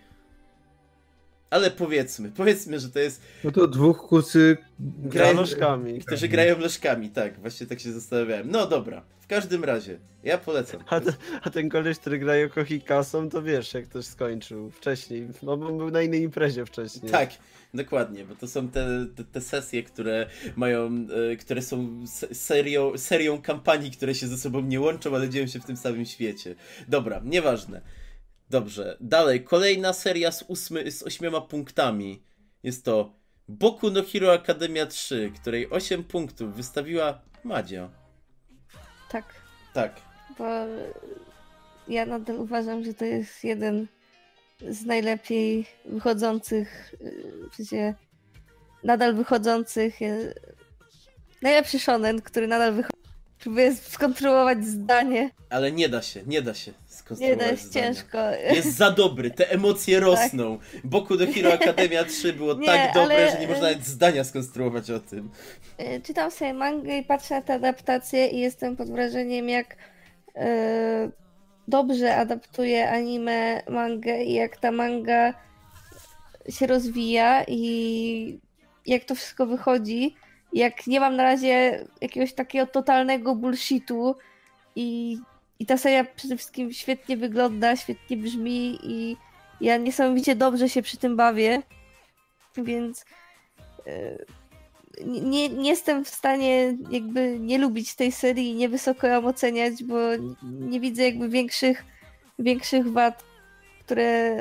Ale 1.53 1.71
powiedzmy, 1.71 2.31
powiedzmy, 2.31 2.79
że 2.79 2.89
to 2.89 2.99
jest. 2.99 3.21
No 3.43 3.51
to 3.51 3.67
dwóch 3.67 3.97
kucy 4.07 4.57
Gra 4.79 5.33
nóżkami. 5.33 5.99
Którzy 5.99 6.27
grają 6.27 6.59
lożkami, 6.59 7.09
tak, 7.09 7.39
właśnie 7.39 7.67
tak 7.67 7.79
się 7.79 7.91
zastanawiałem. 7.91 8.51
No 8.51 8.67
dobra, 8.67 9.03
w 9.21 9.27
każdym 9.27 9.63
razie, 9.63 9.97
ja 10.23 10.37
polecam. 10.37 10.81
A, 10.89 10.99
te, 11.01 11.13
a 11.41 11.49
ten 11.49 11.69
koleś, 11.69 11.99
który 11.99 12.19
gra 12.19 12.35
Yoko 12.35 12.65
Hikasą, 12.65 13.29
to 13.29 13.41
wiesz, 13.43 13.73
jak 13.73 13.85
ktoś 13.85 14.05
skończył 14.05 14.71
wcześniej. 14.71 15.27
No 15.43 15.57
bo 15.57 15.71
był 15.71 15.91
na 15.91 16.01
innej 16.01 16.21
imprezie 16.21 16.65
wcześniej. 16.65 17.11
Tak, 17.11 17.29
dokładnie, 17.73 18.25
bo 18.25 18.35
to 18.35 18.47
są 18.47 18.67
te, 18.69 19.05
te, 19.15 19.23
te 19.23 19.41
sesje, 19.41 19.83
które 19.83 20.27
mają, 20.55 21.07
e, 21.31 21.35
które 21.35 21.61
są 21.61 22.07
se- 22.07 22.35
serią, 22.35 22.97
serią 22.97 23.41
kampanii, 23.41 23.91
które 23.91 24.15
się 24.15 24.27
ze 24.27 24.37
sobą 24.37 24.61
nie 24.61 24.81
łączą, 24.81 25.15
ale 25.15 25.29
dzieją 25.29 25.47
się 25.47 25.59
w 25.59 25.65
tym 25.65 25.77
samym 25.77 26.05
świecie. 26.05 26.55
Dobra, 26.87 27.21
nieważne. 27.25 27.81
Dobrze, 28.49 28.97
dalej, 28.99 29.43
kolejna 29.43 29.93
seria 29.93 30.31
z, 30.31 30.43
ósmy, 30.47 30.91
z 30.91 31.03
ośmioma 31.03 31.41
punktami. 31.41 32.23
Jest 32.63 32.85
to 32.85 33.13
Boku 33.47 33.89
no 33.89 34.03
Hero 34.03 34.33
Academia 34.33 34.85
3, 34.85 35.31
której 35.41 35.69
8 35.69 36.03
punktów 36.03 36.55
wystawiła 36.55 37.21
Madzia. 37.43 37.89
Tak, 39.09 39.25
Tak, 39.73 40.01
bo 40.37 40.45
ja 41.87 42.05
nadal 42.05 42.39
uważam, 42.39 42.83
że 42.83 42.93
to 42.93 43.05
jest 43.05 43.43
jeden 43.43 43.87
z 44.69 44.85
najlepiej 44.85 45.65
wychodzących, 45.85 46.95
yy, 47.01 47.49
w 47.51 47.55
sensie 47.55 47.93
nadal 48.83 49.15
wychodzących, 49.15 50.01
yy, 50.01 50.33
najlepszy 51.41 51.79
shonen, 51.79 52.21
który 52.21 52.47
nadal 52.47 52.73
wychodzi. 52.73 53.02
Próbuję 53.43 53.75
skontrolować 53.75 54.65
zdanie. 54.65 55.29
ale 55.49 55.71
nie 55.71 55.89
da 55.89 56.01
się, 56.01 56.21
nie 56.27 56.41
da 56.41 56.53
się 56.53 56.71
Nie, 56.71 56.77
skonstruować 56.97 57.45
to 57.45 57.51
jest 57.51 57.63
zdania. 57.63 57.85
ciężko. 57.87 58.17
Jest 58.55 58.75
za 58.77 58.91
dobry, 58.91 59.31
te 59.31 59.51
emocje 59.51 59.99
rosną. 59.99 60.57
Boku 60.83 61.17
do 61.17 61.25
Hero 61.33 61.53
Academia 61.53 62.03
3 62.19 62.33
było 62.33 62.53
Nie, 62.53 62.65
tak 62.65 62.93
dobre, 62.93 63.15
ale- 63.15 63.31
że 63.31 63.39
nie 63.39 63.47
można 63.47 63.63
nawet 63.63 63.85
zdania 63.85 64.23
skonstruować 64.23 64.91
o 64.91 64.99
tym. 64.99 65.29
E, 65.77 65.99
Czytam 66.01 66.31
sobie 66.31 66.53
mangę 66.53 66.97
i 66.97 67.03
patrzę 67.03 67.35
na 67.35 67.41
te 67.41 67.53
adaptacje 67.53 68.27
i 68.27 68.39
jestem 68.39 68.75
pod 68.75 68.89
wrażeniem, 68.91 69.49
jak 69.49 69.75
e, 70.35 71.09
dobrze 71.67 72.15
adaptuje 72.15 72.89
anime 72.89 73.61
mangę 73.69 74.23
i 74.23 74.33
jak 74.33 74.57
ta 74.57 74.71
manga 74.71 75.33
się 76.49 76.67
rozwija 76.67 77.43
i 77.47 78.39
jak 78.85 79.03
to 79.03 79.15
wszystko 79.15 79.45
wychodzi. 79.45 80.15
Jak 80.53 80.87
nie 80.87 80.99
mam 80.99 81.15
na 81.15 81.23
razie 81.23 81.85
jakiegoś 82.01 82.33
takiego 82.33 82.67
totalnego 82.67 83.35
bullshitu 83.35 84.15
i, 84.75 85.17
i 85.59 85.65
ta 85.65 85.77
seria 85.77 86.03
przede 86.03 86.37
wszystkim 86.37 86.73
świetnie 86.73 87.17
wygląda, 87.17 87.75
świetnie 87.75 88.17
brzmi 88.17 88.79
i 88.83 89.17
ja 89.61 89.77
niesamowicie 89.77 90.35
dobrze 90.35 90.69
się 90.69 90.81
przy 90.81 90.97
tym 90.97 91.15
bawię. 91.15 91.61
Więc 92.57 93.05
nie, 95.05 95.21
nie, 95.21 95.49
nie 95.49 95.69
jestem 95.69 96.05
w 96.05 96.09
stanie 96.09 96.77
jakby 96.89 97.39
nie 97.39 97.57
lubić 97.57 97.95
tej 97.95 98.11
serii 98.11 98.49
i 98.49 98.55
nie 98.55 98.69
wysoko 98.69 99.07
ją 99.07 99.25
oceniać, 99.25 99.83
bo 99.83 99.97
nie 100.43 100.79
widzę 100.79 101.03
jakby 101.03 101.29
większych, 101.29 101.85
większych 102.39 102.91
wad, 102.91 103.23
które 103.85 104.35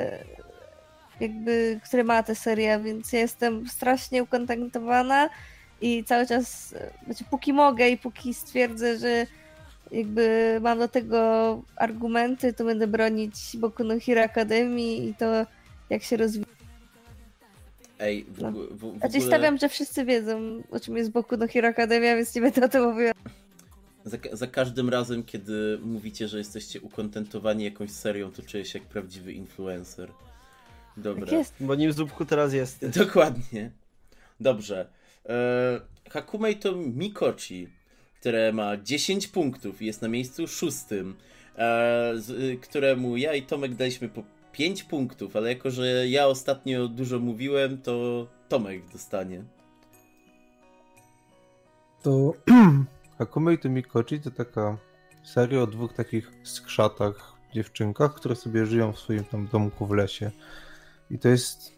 jakby, 1.19 1.79
które 1.83 2.03
ma 2.03 2.23
ta 2.23 2.35
seria, 2.35 2.79
więc 2.79 3.13
ja 3.13 3.19
jestem 3.19 3.67
strasznie 3.67 4.23
ukontentowana 4.23 5.29
i 5.83 6.03
cały 6.03 6.27
czas, 6.27 6.75
znaczy 7.05 7.23
póki 7.29 7.53
mogę 7.53 7.89
i 7.89 7.97
póki 7.97 8.33
stwierdzę, 8.33 8.97
że 8.99 9.27
jakby 9.91 10.57
mam 10.61 10.79
do 10.79 10.87
tego 10.87 11.61
argumenty, 11.75 12.53
to 12.53 12.65
będę 12.65 12.87
bronić 12.87 13.35
Boku 13.57 13.83
no 13.83 13.93
Hero 14.05 14.21
Academii 14.23 15.09
i 15.09 15.15
to 15.15 15.45
jak 15.89 16.03
się 16.03 16.17
rozwija. 16.17 16.45
Ej, 17.99 18.25
w, 18.29 18.41
No. 18.41 18.51
w, 18.51 18.55
w, 18.55 18.77
w 18.77 18.97
Znaczy 18.97 19.17
ogóle 19.17 19.21
stawiam, 19.21 19.57
że 19.57 19.69
wszyscy 19.69 20.05
wiedzą, 20.05 20.63
o 20.71 20.79
czym 20.79 20.97
jest 20.97 21.11
Boku 21.11 21.37
no 21.37 21.47
Hero 21.47 21.67
Academia, 21.67 22.15
więc 22.15 22.35
nie 22.35 22.41
będę 22.41 22.65
o 22.65 22.69
tym 22.69 22.83
mówiła. 22.91 23.11
za, 24.05 24.17
za 24.31 24.47
każdym 24.47 24.89
razem, 24.89 25.23
kiedy 25.23 25.79
mówicie, 25.83 26.27
że 26.27 26.37
jesteście 26.37 26.81
ukontentowani 26.81 27.63
jakąś 27.63 27.91
serią, 27.91 28.31
to 28.31 28.41
czuję 28.41 28.65
się 28.65 28.79
jak 28.79 28.87
prawdziwy 28.87 29.33
influencer. 29.33 30.11
Dobra. 30.97 31.25
Tak 31.25 31.31
jest. 31.33 31.53
Bo 31.59 31.75
nim 31.75 31.93
zupku 31.93 32.25
teraz 32.25 32.53
jest. 32.53 32.87
Dokładnie. 32.99 33.71
Dobrze. 34.39 34.87
E, 35.29 35.81
Hakumei 36.09 36.55
to 36.55 36.75
Mikochi, 36.75 37.67
które 38.19 38.53
ma 38.53 38.77
10 38.77 39.27
punktów 39.27 39.81
i 39.81 39.85
jest 39.85 40.01
na 40.01 40.07
miejscu 40.07 40.47
szóstym, 40.47 41.15
e, 41.57 42.13
y, 42.29 42.57
któremu 42.61 43.17
ja 43.17 43.33
i 43.33 43.41
Tomek 43.41 43.75
daliśmy 43.75 44.09
po 44.09 44.23
5 44.51 44.83
punktów, 44.83 45.35
ale 45.35 45.49
jako, 45.49 45.71
że 45.71 46.07
ja 46.07 46.27
ostatnio 46.27 46.87
dużo 46.87 47.19
mówiłem, 47.19 47.81
to 47.81 48.27
Tomek 48.49 48.89
dostanie. 48.93 49.43
To 52.01 52.33
Hakumei 53.17 53.57
to 53.57 53.69
Mikochi 53.69 54.19
to 54.19 54.31
taka 54.31 54.77
seria 55.23 55.61
o 55.61 55.67
dwóch 55.67 55.93
takich 55.93 56.31
skrzatach, 56.43 57.33
dziewczynkach, 57.53 58.15
które 58.15 58.35
sobie 58.35 58.65
żyją 58.65 58.93
w 58.93 58.99
swoim 58.99 59.23
tam 59.23 59.47
domku 59.47 59.85
w 59.85 59.91
lesie. 59.91 60.31
I 61.11 61.19
to 61.19 61.29
jest 61.29 61.73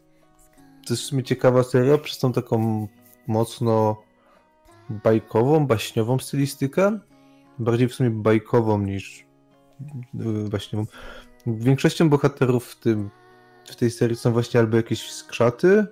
to 0.87 0.93
jest 0.93 1.03
w 1.03 1.05
sumie 1.05 1.23
ciekawa 1.23 1.63
seria 1.63 1.97
przez 1.97 2.17
tą 2.19 2.33
taką 2.33 2.87
mocno 3.27 4.01
bajkową, 4.89 5.67
baśniową 5.67 6.19
stylistykę. 6.19 6.99
Bardziej 7.59 7.87
w 7.87 7.93
sumie 7.93 8.09
bajkową 8.09 8.81
niż 8.81 9.25
yy, 10.13 10.49
baśniową. 10.49 10.85
Większością 11.47 12.09
bohaterów 12.09 12.65
w, 12.67 12.79
tym, 12.79 13.09
w 13.65 13.75
tej 13.75 13.91
serii 13.91 14.15
są 14.15 14.31
właśnie 14.31 14.59
albo 14.59 14.77
jakieś 14.77 15.11
skrzaty, 15.11 15.85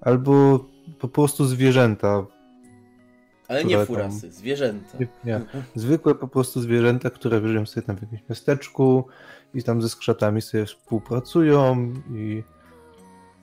albo 0.00 0.64
po 0.98 1.08
prostu 1.08 1.44
zwierzęta, 1.44 2.26
Ale 3.48 3.64
nie 3.64 3.76
tam- 3.76 3.86
furasy, 3.86 4.32
zwierzęta. 4.32 4.98
nie, 4.98 5.06
nie. 5.24 5.40
Zwykłe 5.74 6.14
po 6.14 6.28
prostu 6.28 6.60
zwierzęta, 6.60 7.10
które 7.10 7.48
żyją 7.48 7.66
sobie 7.66 7.86
tam 7.86 7.96
w 7.96 8.02
jakimś 8.02 8.20
miasteczku 8.28 9.04
i 9.54 9.62
tam 9.62 9.82
ze 9.82 9.88
skrzatami 9.88 10.42
sobie 10.42 10.66
współpracują 10.66 11.92
i 12.14 12.42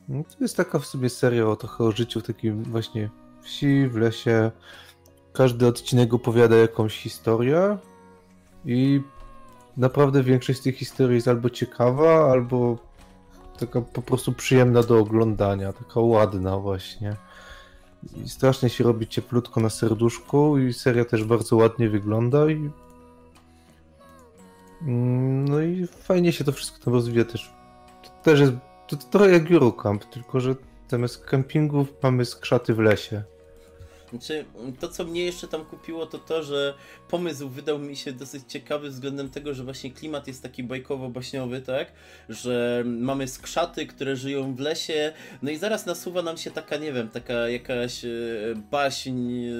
no, 0.08 0.24
to 0.24 0.38
jest 0.40 0.58
taka 0.58 0.80
w 0.80 0.86
sobie 0.86 1.10
seria 1.10 1.48
o 1.48 1.56
trochę 1.56 1.84
o 1.84 1.92
życiu 1.92 2.20
w 2.20 2.24
takim 2.24 2.64
właśnie 2.64 3.10
wsi, 3.42 3.88
w 3.88 3.96
lesie. 3.96 4.52
Każdy 5.34 5.68
odcinek 5.68 6.14
opowiada 6.14 6.56
jakąś 6.56 6.98
historię 6.98 7.78
i 8.66 9.02
naprawdę 9.78 10.24
większość 10.24 10.60
z 10.60 10.62
tych 10.62 10.76
historii 10.78 11.16
jest 11.16 11.28
albo 11.28 11.50
ciekawa, 11.50 12.32
albo 12.32 12.78
taka 13.60 13.82
po 13.82 14.02
prostu 14.02 14.34
przyjemna 14.34 14.84
do 14.84 15.00
oglądania, 15.00 15.74
taka 15.74 16.00
ładna 16.00 16.58
właśnie. 16.58 17.16
I 18.16 18.30
strasznie 18.30 18.70
się 18.70 18.84
robi 18.84 19.08
cieplutko 19.08 19.60
na 19.62 19.70
serduszku 19.70 20.58
i 20.58 20.74
seria 20.74 21.06
też 21.06 21.24
bardzo 21.24 21.56
ładnie 21.56 21.90
wygląda 21.90 22.50
i 22.50 22.70
Mm, 24.82 25.48
no 25.48 25.62
i 25.62 25.88
fajnie 25.88 26.32
się 26.32 26.44
to 26.44 26.52
wszystko 26.52 26.86
tam 26.86 26.94
rozwija 26.94 27.26
też. 27.26 27.54
To 28.04 28.10
też 28.24 28.40
jest 28.40 28.54
to, 28.88 28.98
trochę 28.98 29.32
jak 29.32 29.52
Eurocamp, 29.52 30.06
tylko 30.06 30.40
że 30.40 30.56
zamiast 30.88 31.26
kempingów 31.26 31.94
mamy 32.04 32.26
skrzaty 32.26 32.74
w 32.74 32.80
lesie. 32.80 33.24
Znaczy, 34.10 34.46
to 34.80 34.88
co 34.88 35.04
mnie 35.04 35.26
jeszcze 35.26 35.48
tam 35.48 35.66
kupiło, 35.66 36.06
to 36.06 36.18
to, 36.18 36.44
że 36.44 36.74
pomysł 37.10 37.50
wydał 37.50 37.80
mi 37.80 37.96
się 37.96 38.12
dosyć 38.12 38.44
ciekawy 38.48 38.90
względem 38.90 39.30
tego, 39.30 39.54
że 39.54 39.64
właśnie 39.64 39.92
klimat 39.92 40.28
jest 40.28 40.44
taki 40.44 40.64
bajkowo-baśniowy, 40.64 41.62
tak? 41.62 41.92
Że 42.30 42.84
mamy 42.86 43.28
skrzaty, 43.28 43.86
które 43.86 44.16
żyją 44.16 44.56
w 44.56 44.60
lesie, 44.60 45.14
no 45.42 45.52
i 45.52 45.58
zaraz 45.58 45.86
nasuwa 45.86 46.22
nam 46.22 46.38
się 46.38 46.52
taka, 46.52 46.78
nie 46.78 46.94
wiem, 46.94 47.10
taka 47.10 47.50
jakaś 47.50 48.06
e, 48.06 48.10
baśń 48.72 49.10
e, 49.10 49.52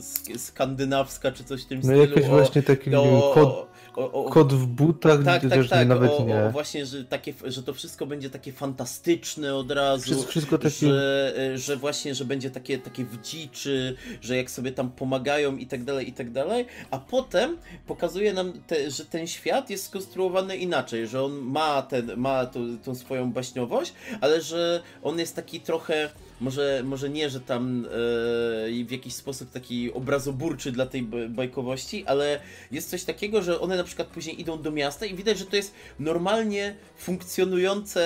sk- 0.00 0.38
skandynawska 0.38 1.32
czy 1.32 1.44
coś 1.44 1.62
w 1.62 1.66
tym 1.66 1.78
No 1.78 1.84
stylu. 1.84 2.00
jakiś 2.00 2.24
właśnie 2.24 2.62
taki 2.62 2.94
o, 2.94 3.30
kod, 3.34 3.68
o, 3.96 4.12
o, 4.12 4.30
kod 4.30 4.52
w 4.52 4.66
butach, 4.66 5.24
tak, 5.24 5.42
tak, 5.50 5.68
tak, 5.68 5.88
nawet 5.88 6.10
o, 6.12 6.24
nie. 6.24 6.44
o, 6.44 6.50
właśnie, 6.50 6.86
że, 6.86 7.04
takie, 7.04 7.34
że 7.44 7.62
to 7.62 7.74
wszystko 7.74 8.06
będzie 8.06 8.30
takie 8.30 8.52
fantastyczne 8.52 9.54
od 9.54 9.70
razu. 9.70 10.02
Wszystko, 10.02 10.30
wszystko 10.30 10.58
takie... 10.58 10.70
Że, 10.70 11.34
e, 11.38 11.58
że 11.58 11.76
właśnie, 11.76 12.14
że 12.14 12.24
będzie 12.24 12.50
takie, 12.50 12.78
takie 12.78 13.04
w 13.04 13.20
dziczy, 13.64 13.96
że 14.20 14.36
jak 14.36 14.50
sobie 14.50 14.72
tam 14.72 14.90
pomagają 14.90 15.56
i 15.56 15.66
tak 15.66 15.84
dalej, 15.84 16.08
i 16.08 16.12
tak 16.12 16.30
dalej, 16.30 16.66
a 16.90 16.98
potem 16.98 17.56
pokazuje 17.86 18.32
nam, 18.32 18.52
te, 18.66 18.90
że 18.90 19.04
ten 19.04 19.26
świat 19.26 19.70
jest 19.70 19.84
skonstruowany 19.84 20.56
inaczej, 20.56 21.06
że 21.06 21.22
on 21.22 21.32
ma, 21.32 21.82
ten, 21.82 22.12
ma 22.16 22.46
tą, 22.46 22.78
tą 22.78 22.94
swoją 22.94 23.32
baśniowość, 23.32 23.92
ale 24.20 24.40
że 24.40 24.82
on 25.02 25.18
jest 25.18 25.36
taki 25.36 25.60
trochę 25.60 26.10
może, 26.40 26.82
może 26.84 27.10
nie, 27.10 27.30
że 27.30 27.40
tam 27.40 27.84
e, 27.86 28.84
w 28.84 28.90
jakiś 28.90 29.14
sposób 29.14 29.50
taki 29.50 29.92
obrazoburczy 29.92 30.72
dla 30.72 30.86
tej 30.86 31.02
bajkowości, 31.28 32.04
ale 32.06 32.40
jest 32.70 32.90
coś 32.90 33.04
takiego, 33.04 33.42
że 33.42 33.60
one 33.60 33.76
na 33.76 33.84
przykład 33.84 34.08
później 34.08 34.40
idą 34.40 34.62
do 34.62 34.70
miasta 34.70 35.06
i 35.06 35.14
widać, 35.14 35.38
że 35.38 35.46
to 35.46 35.56
jest 35.56 35.74
normalnie 35.98 36.74
funkcjonujące 36.96 38.02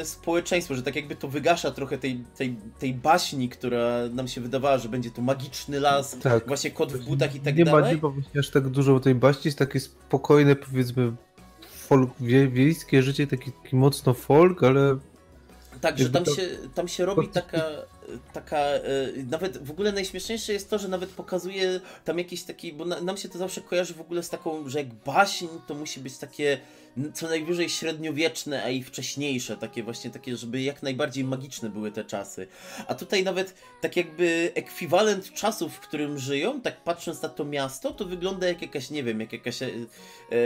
e, 0.00 0.04
społeczeństwo, 0.04 0.74
że 0.74 0.82
tak 0.82 0.96
jakby 0.96 1.16
to 1.16 1.28
wygasza 1.28 1.70
trochę 1.70 1.98
tej, 1.98 2.24
tej, 2.36 2.56
tej 2.78 2.94
baśni, 2.94 3.48
która 3.48 4.08
nam 4.12 4.28
się 4.28 4.40
wydawała, 4.40 4.78
że 4.78 4.88
będzie 4.88 5.10
to 5.10 5.22
magiczny 5.22 5.80
las, 5.80 6.18
Tak. 6.18 6.46
właśnie 6.46 6.70
kot 6.70 6.92
w 6.92 7.04
butach 7.04 7.34
i 7.34 7.40
tak 7.40 7.56
nie 7.56 7.64
ma, 7.64 7.70
dalej. 7.70 7.96
nie 7.96 8.02
ma 8.02 8.08
właśnie 8.08 8.40
aż 8.40 8.50
tak 8.50 8.68
dużo 8.68 9.00
tej 9.00 9.14
baści, 9.14 9.48
jest 9.48 9.58
takie 9.58 9.80
spokojne, 9.80 10.56
powiedzmy, 10.56 11.12
folk, 11.86 12.10
wie, 12.20 12.48
wiejskie 12.48 13.02
życie, 13.02 13.26
taki, 13.26 13.52
taki 13.52 13.76
mocno 13.76 14.14
folk, 14.14 14.62
ale 14.62 14.98
Tak, 15.80 15.98
że 15.98 16.04
Jakby 16.04 16.18
tam 16.18 16.36
się, 16.36 16.48
tam 16.74 16.88
się 16.88 17.04
robi 17.04 17.28
taka, 17.28 17.62
taka 18.32 18.58
e, 18.58 18.82
nawet 19.30 19.58
w 19.58 19.70
ogóle 19.70 19.92
najśmieszniejsze 19.92 20.52
jest 20.52 20.70
to, 20.70 20.78
że 20.78 20.88
nawet 20.88 21.10
pokazuje 21.10 21.80
tam 22.04 22.18
jakiś 22.18 22.42
taki, 22.42 22.72
bo 22.72 22.84
na, 22.84 23.00
nam 23.00 23.16
się 23.16 23.28
to 23.28 23.38
zawsze 23.38 23.60
kojarzy 23.60 23.94
w 23.94 24.00
ogóle 24.00 24.22
z 24.22 24.28
taką, 24.28 24.68
że 24.68 24.78
jak 24.78 24.94
baśń 24.94 25.46
to 25.66 25.74
musi 25.74 26.00
być 26.00 26.18
takie 26.18 26.58
co 27.14 27.28
najwyżej 27.28 27.68
średniowieczne, 27.68 28.64
a 28.64 28.70
i 28.70 28.82
wcześniejsze, 28.82 29.56
takie 29.56 29.82
właśnie 29.82 30.10
takie, 30.10 30.36
żeby 30.36 30.62
jak 30.62 30.82
najbardziej 30.82 31.24
magiczne 31.24 31.70
były 31.70 31.92
te 31.92 32.04
czasy. 32.04 32.46
A 32.86 32.94
tutaj 32.94 33.24
nawet 33.24 33.54
tak 33.80 33.96
jakby 33.96 34.52
ekwiwalent 34.54 35.32
czasów, 35.32 35.72
w 35.74 35.80
którym 35.80 36.18
żyją, 36.18 36.60
tak 36.60 36.84
patrząc 36.84 37.22
na 37.22 37.28
to 37.28 37.44
miasto, 37.44 37.92
to 37.92 38.04
wygląda 38.04 38.46
jak 38.46 38.62
jakaś, 38.62 38.90
nie 38.90 39.02
wiem, 39.02 39.20
jak 39.20 39.32
jakaś 39.32 39.62
e, 39.62 39.68
e, 40.32 40.38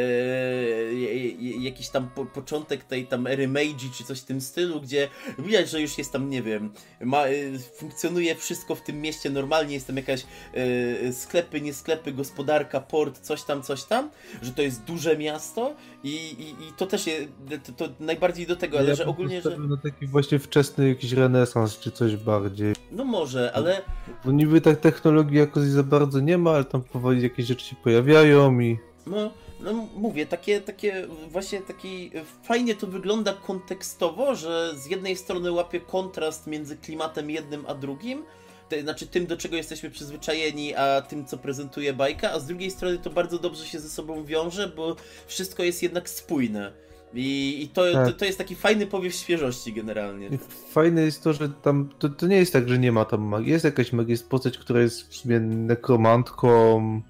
jakiś 1.61 1.89
tam 1.89 2.11
po, 2.15 2.27
początek 2.27 2.85
tej 2.85 3.07
tam 3.07 3.27
ery 3.27 3.49
Meiji, 3.49 3.91
czy 3.99 4.05
coś 4.05 4.21
w 4.21 4.25
tym 4.25 4.41
stylu, 4.41 4.81
gdzie 4.81 5.09
widać, 5.39 5.71
że 5.71 5.81
już 5.81 5.99
jest 5.99 6.13
tam, 6.13 6.31
nie 6.31 6.43
wiem, 6.43 6.73
ma, 7.01 7.27
e, 7.27 7.59
funkcjonuje 7.59 8.35
wszystko 8.35 8.75
w 8.75 8.83
tym 8.83 9.01
mieście 9.01 9.31
normalnie, 9.31 9.75
jest 9.75 9.87
tam 9.87 9.97
jakaś 9.97 10.23
e, 10.55 11.13
sklepy, 11.13 11.61
nie 11.61 11.75
sklepy, 11.75 12.13
gospodarka, 12.13 12.81
port, 12.81 13.21
coś 13.21 13.43
tam, 13.43 13.63
coś 13.63 13.85
tam, 13.85 14.11
że 14.43 14.53
to 14.53 14.63
jest 14.63 14.83
duże 14.83 15.17
miasto 15.17 15.77
i, 16.05 16.37
i, 16.41 16.69
i 16.69 16.73
to 16.77 16.87
też 16.87 17.07
jest, 17.07 17.29
to, 17.77 17.87
to 17.87 17.93
najbardziej 18.01 18.47
do 18.47 18.57
tego, 18.57 18.79
ale 18.79 18.89
ja 18.89 18.95
że 18.95 19.07
ogólnie, 19.07 19.43
że 19.43 19.59
na 19.59 19.77
taki 19.77 20.07
właśnie 20.07 20.39
wczesny 20.39 20.89
jakiś 20.89 21.13
renesans, 21.13 21.79
czy 21.79 21.91
coś 21.91 22.17
bardziej. 22.17 22.75
no 22.93 23.05
może, 23.05 23.53
ale 23.55 23.83
Bo 24.25 24.33
niby 24.33 24.61
tak 24.61 24.81
technologii 24.81 25.39
jakoś 25.39 25.65
za 25.65 25.83
bardzo 25.83 26.21
nie 26.21 26.39
ma, 26.39 26.51
ale 26.51 26.65
tam 26.65 26.83
powoli 26.83 27.23
jakieś 27.23 27.47
rzeczy 27.47 27.67
się 27.67 27.77
pojawiają 27.77 28.61
i 28.61 28.79
No, 29.07 29.31
no 29.61 29.73
mówię, 29.97 30.27
takie, 30.27 30.61
takie 30.61 31.07
właśnie 31.29 31.61
taki 31.61 32.11
fajnie 32.43 32.75
to 32.75 32.87
wygląda 32.87 33.33
kontekstowo, 33.33 34.35
że 34.35 34.73
z 34.77 34.87
jednej 34.87 35.17
strony 35.17 35.53
łapie 35.53 35.81
kontrast 35.81 36.47
między 36.47 36.77
klimatem 36.77 37.31
jednym 37.31 37.65
a 37.69 37.75
drugim, 37.75 38.23
te, 38.71 38.83
znaczy 38.83 39.07
tym, 39.07 39.27
do 39.27 39.37
czego 39.37 39.57
jesteśmy 39.57 39.91
przyzwyczajeni, 39.91 40.75
a 40.75 41.03
tym, 41.03 41.25
co 41.25 41.39
prezentuje 41.39 41.93
bajka, 41.93 42.31
a 42.33 42.39
z 42.39 42.47
drugiej 42.47 42.71
strony 42.71 42.99
to 42.99 43.11
bardzo 43.11 43.39
dobrze 43.39 43.67
się 43.67 43.81
ze 43.81 43.89
sobą 43.89 44.25
wiąże, 44.25 44.69
bo 44.69 44.97
wszystko 45.27 45.63
jest 45.63 45.83
jednak 45.83 46.09
spójne. 46.09 46.73
I, 47.15 47.63
i 47.63 47.69
to, 47.69 47.93
Tak. 47.93 48.07
to, 48.07 48.13
to 48.13 48.25
jest 48.25 48.39
taki 48.39 48.55
fajny 48.55 48.87
powiew 48.87 49.15
świeżości 49.15 49.73
generalnie. 49.73 50.27
I 50.27 50.39
Fajne 50.73 51.03
jest 51.03 51.25
to, 51.25 51.33
że 51.33 51.49
tam 51.49 51.89
to, 51.99 52.09
to 52.09 52.27
nie 52.27 52.37
jest 52.37 52.53
tak, 52.53 52.69
że 52.69 52.79
nie 52.79 52.93
ma 52.93 53.05
tam 53.05 53.21
magii. 53.21 53.51
Jest 53.51 53.65
jakaś 53.65 53.93
magia, 53.93 54.11
jest 54.11 54.29
postać, 54.29 54.59
która 54.59 54.81
jest 54.81 55.09
w 55.09 55.17
sumie 55.17 55.41
nekromantką, 55.41 57.01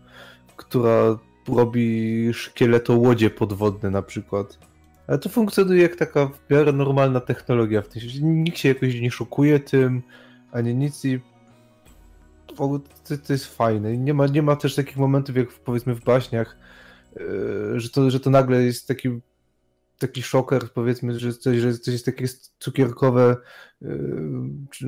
która 0.56 1.18
robi 1.48 2.28
szkieletołodzie 2.34 3.30
podwodne 3.30 3.90
na 3.90 4.02
przykład. 4.02 4.58
Ale 5.06 5.18
to 5.18 5.28
funkcjonuje 5.28 5.82
jak 5.82 5.96
taka 5.96 6.26
w 6.26 6.50
miarę 6.50 6.72
normalna 6.72 7.20
technologia. 7.20 7.82
W 7.82 7.88
tym 7.88 8.02
sensie 8.02 8.18
nikt 8.22 8.58
się 8.58 8.68
jakoś 8.68 9.00
nie 9.00 9.11
szokuje 9.11 9.61
tym, 9.61 10.02
ani 10.52 10.74
nic 10.74 11.04
i 11.04 11.20
to, 12.57 13.16
to 13.26 13.32
jest 13.32 13.46
fajne. 13.57 13.96
Nie 13.96 14.14
ma, 14.14 14.26
nie 14.26 14.42
ma 14.42 14.57
też 14.57 14.74
takich 14.74 14.96
momentów 14.96 15.36
jak 15.36 15.48
powiedzmy 15.53 15.94
w 15.94 16.05
baśniach, 16.05 16.57
yy, 17.16 17.80
że, 17.80 17.90
to, 17.90 18.11
że 18.11 18.20
to 18.20 18.30
nagle 18.30 18.62
jest 18.62 18.88
taki 18.88 19.20
taki 19.98 20.22
szoker, 20.22 20.72
powiedzmy, 20.72 21.18
że 21.18 21.32
coś, 21.32 21.59
że 21.59 21.78
coś 21.78 21.92
jest 21.92 22.07
takie 22.07 22.24
cukierkowe, 22.59 23.36
yy, 23.80 23.90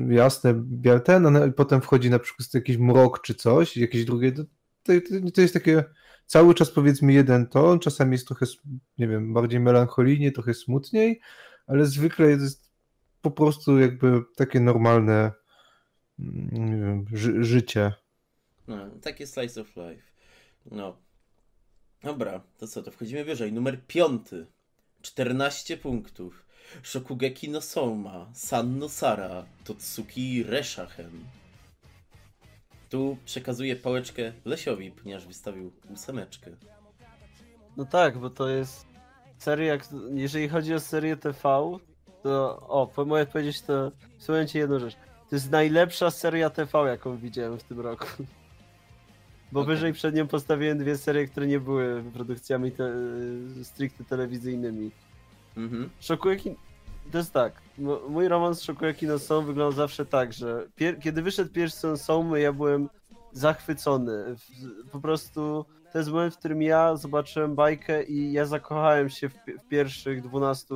jasne, 0.09 0.53
białe, 0.65 0.99
ten, 0.99 1.25
a 1.25 1.29
na- 1.29 1.51
potem 1.51 1.81
wchodzi 1.81 2.09
na 2.09 2.19
przykład 2.19 2.53
jakiś 2.53 2.77
mrok 2.77 3.21
czy 3.21 3.35
coś, 3.35 3.77
jakieś 3.77 4.05
drugie, 4.05 4.31
to, 4.31 4.43
to, 4.83 4.93
to 5.33 5.41
jest 5.41 5.53
takie 5.53 5.83
cały 6.25 6.53
czas 6.53 6.71
powiedzmy 6.71 7.13
jeden 7.13 7.47
ton, 7.47 7.79
czasami 7.79 8.11
jest 8.11 8.27
trochę, 8.27 8.45
nie 8.97 9.07
wiem, 9.07 9.33
bardziej 9.33 9.59
melancholijnie, 9.59 10.31
trochę 10.31 10.53
smutniej, 10.53 11.21
ale 11.67 11.85
zwykle 11.85 12.29
jest 12.29 12.71
po 13.21 13.31
prostu 13.31 13.79
jakby 13.79 14.21
takie 14.35 14.59
normalne 14.59 15.31
nie 16.19 16.77
wiem, 16.77 17.05
ży 17.13 17.43
życie. 17.43 17.91
No, 18.67 18.77
takie 19.01 19.27
slice 19.27 19.61
of 19.61 19.75
life. 19.75 20.03
No. 20.71 20.97
Dobra, 22.03 22.41
to 22.57 22.67
co, 22.67 22.83
to 22.83 22.91
wchodzimy 22.91 23.23
wyżej. 23.25 23.53
Numer 23.53 23.81
piąty. 23.87 24.45
14 25.01 25.77
punktów. 25.77 26.45
Shokugeki 26.83 27.49
no 27.49 27.61
Soma, 27.61 28.29
Sanno 28.33 28.89
Sara, 28.89 29.45
Totsuki 29.63 30.43
Reshachen. 30.43 31.23
Tu 32.89 33.17
przekazuję 33.25 33.75
pałeczkę 33.75 34.33
Lesiowi, 34.45 34.91
ponieważ 34.91 35.27
wystawił 35.27 35.71
ósemeczkę. 35.89 36.51
No 37.77 37.85
tak, 37.85 38.17
bo 38.17 38.29
to 38.29 38.49
jest 38.49 38.85
seria, 39.37 39.67
jak- 39.73 39.87
jeżeli 40.13 40.49
chodzi 40.49 40.73
o 40.73 40.79
serię 40.79 41.17
TV, 41.17 41.39
to 42.23 42.59
o, 42.67 43.05
mogę 43.05 43.25
powiedzieć 43.25 43.61
to, 43.61 43.91
słuchajcie 44.17 44.59
jedną 44.59 44.79
rzecz. 44.79 44.95
To 45.33 45.37
jest 45.37 45.51
najlepsza 45.51 46.11
seria 46.11 46.49
TV, 46.49 46.87
jaką 46.87 47.17
widziałem 47.17 47.59
w 47.59 47.63
tym 47.63 47.79
roku. 47.79 48.05
Bo 49.51 49.59
Okej. 49.59 49.75
wyżej 49.75 49.93
przed 49.93 50.15
nią 50.15 50.27
postawiłem 50.27 50.77
dwie 50.77 50.97
serie, 50.97 51.27
które 51.27 51.47
nie 51.47 51.59
były 51.59 52.03
produkcjami 52.13 52.71
te, 52.71 52.93
stricte 53.63 54.03
telewizyjnymi. 54.03 54.91
Mhm. 55.57 55.89
Shokugeki, 55.99 56.55
to 57.11 57.17
jest 57.17 57.33
tak, 57.33 57.53
mój 58.09 58.27
romans 58.27 58.59
z 58.59 58.61
Shokugeki 58.61 59.07
no 59.07 59.19
Są 59.19 59.41
wyglądał 59.41 59.71
zawsze 59.71 60.05
tak, 60.05 60.33
że 60.33 60.67
pier- 60.77 60.99
kiedy 60.99 61.21
wyszedł 61.21 61.51
pierwszy 61.51 61.97
Somy, 61.97 62.39
ja 62.39 62.53
byłem 62.53 62.89
zachwycony. 63.31 64.35
Po 64.91 64.99
prostu 64.99 65.65
to 65.91 65.97
jest 65.97 66.09
moment, 66.09 66.35
w 66.35 66.37
którym 66.37 66.61
ja 66.61 66.95
zobaczyłem 66.95 67.55
bajkę 67.55 68.03
i 68.03 68.31
ja 68.31 68.45
zakochałem 68.45 69.09
się 69.09 69.29
w, 69.29 69.33
w 69.33 69.67
pierwszych 69.67 70.21
12 70.21 70.75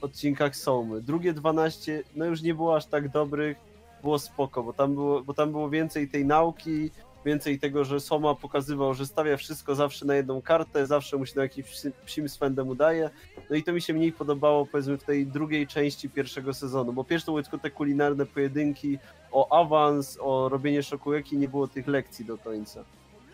odcinkach 0.00 0.56
Somy. 0.56 1.02
Drugie 1.02 1.32
12, 1.32 2.02
no 2.16 2.24
już 2.24 2.42
nie 2.42 2.54
było 2.54 2.76
aż 2.76 2.86
tak 2.86 3.08
dobrych, 3.08 3.68
było 4.02 4.18
spoko, 4.18 4.62
bo 4.62 4.72
tam 4.72 4.94
było, 4.94 5.22
bo 5.22 5.34
tam 5.34 5.50
było 5.52 5.70
więcej 5.70 6.08
tej 6.08 6.24
nauki, 6.24 6.90
więcej 7.24 7.58
tego, 7.58 7.84
że 7.84 8.00
Soma 8.00 8.34
pokazywał, 8.34 8.94
że 8.94 9.06
stawia 9.06 9.36
wszystko 9.36 9.74
zawsze 9.74 10.06
na 10.06 10.14
jedną 10.14 10.42
kartę, 10.42 10.86
zawsze 10.86 11.16
mu 11.16 11.26
się 11.26 11.32
na 11.36 11.42
jakimś 11.42 11.66
psi- 11.66 11.92
psim 12.06 12.28
swędem 12.28 12.68
udaje. 12.68 13.10
No 13.50 13.56
i 13.56 13.62
to 13.62 13.72
mi 13.72 13.82
się 13.82 13.94
mniej 13.94 14.12
podobało, 14.12 14.66
powiedzmy, 14.66 14.98
w 14.98 15.04
tej 15.04 15.26
drugiej 15.26 15.66
części 15.66 16.10
pierwszego 16.10 16.54
sezonu, 16.54 16.92
bo 16.92 17.04
pierwsze 17.04 17.26
były 17.26 17.42
tylko 17.42 17.58
te 17.58 17.70
kulinarne 17.70 18.26
pojedynki 18.26 18.98
o 19.32 19.60
awans, 19.60 20.18
o 20.20 20.48
robienie 20.48 20.82
szokujeki, 20.82 21.36
nie 21.36 21.48
było 21.48 21.68
tych 21.68 21.86
lekcji 21.86 22.24
do 22.24 22.38
końca. 22.38 22.84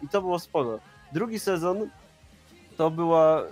I 0.03 0.09
to 0.09 0.21
było 0.21 0.39
sporo. 0.39 0.79
Drugi 1.13 1.39
sezon 1.39 1.91
to 2.77 2.91
była 2.91 3.43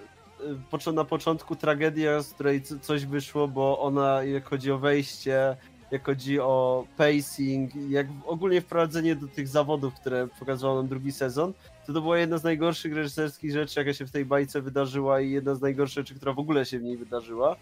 y, 0.88 0.92
na 0.92 1.04
początku 1.04 1.56
tragedia, 1.56 2.22
z 2.22 2.34
której 2.34 2.62
coś 2.62 3.06
wyszło, 3.06 3.48
bo 3.48 3.78
ona, 3.78 4.22
jak 4.24 4.48
chodzi 4.48 4.72
o 4.72 4.78
wejście, 4.78 5.56
jak 5.92 6.06
chodzi 6.06 6.40
o 6.40 6.84
pacing, 6.96 7.70
jak 7.88 8.06
ogólnie 8.26 8.60
wprowadzenie 8.60 9.16
do 9.16 9.28
tych 9.28 9.48
zawodów, 9.48 9.94
które 9.94 10.28
pokazywał 10.38 10.76
nam 10.76 10.88
drugi 10.88 11.12
sezon, 11.12 11.52
to 11.86 11.92
to 11.92 12.00
była 12.00 12.18
jedna 12.18 12.38
z 12.38 12.44
najgorszych 12.44 12.94
reżyserskich 12.94 13.52
rzeczy, 13.52 13.80
jaka 13.80 13.94
się 13.94 14.06
w 14.06 14.10
tej 14.10 14.24
bajce 14.24 14.60
wydarzyła 14.60 15.20
i 15.20 15.30
jedna 15.30 15.54
z 15.54 15.60
najgorszych 15.60 15.94
rzeczy, 15.94 16.14
która 16.14 16.32
w 16.32 16.38
ogóle 16.38 16.66
się 16.66 16.78
w 16.78 16.82
niej 16.82 16.96
wydarzyła, 16.96 17.56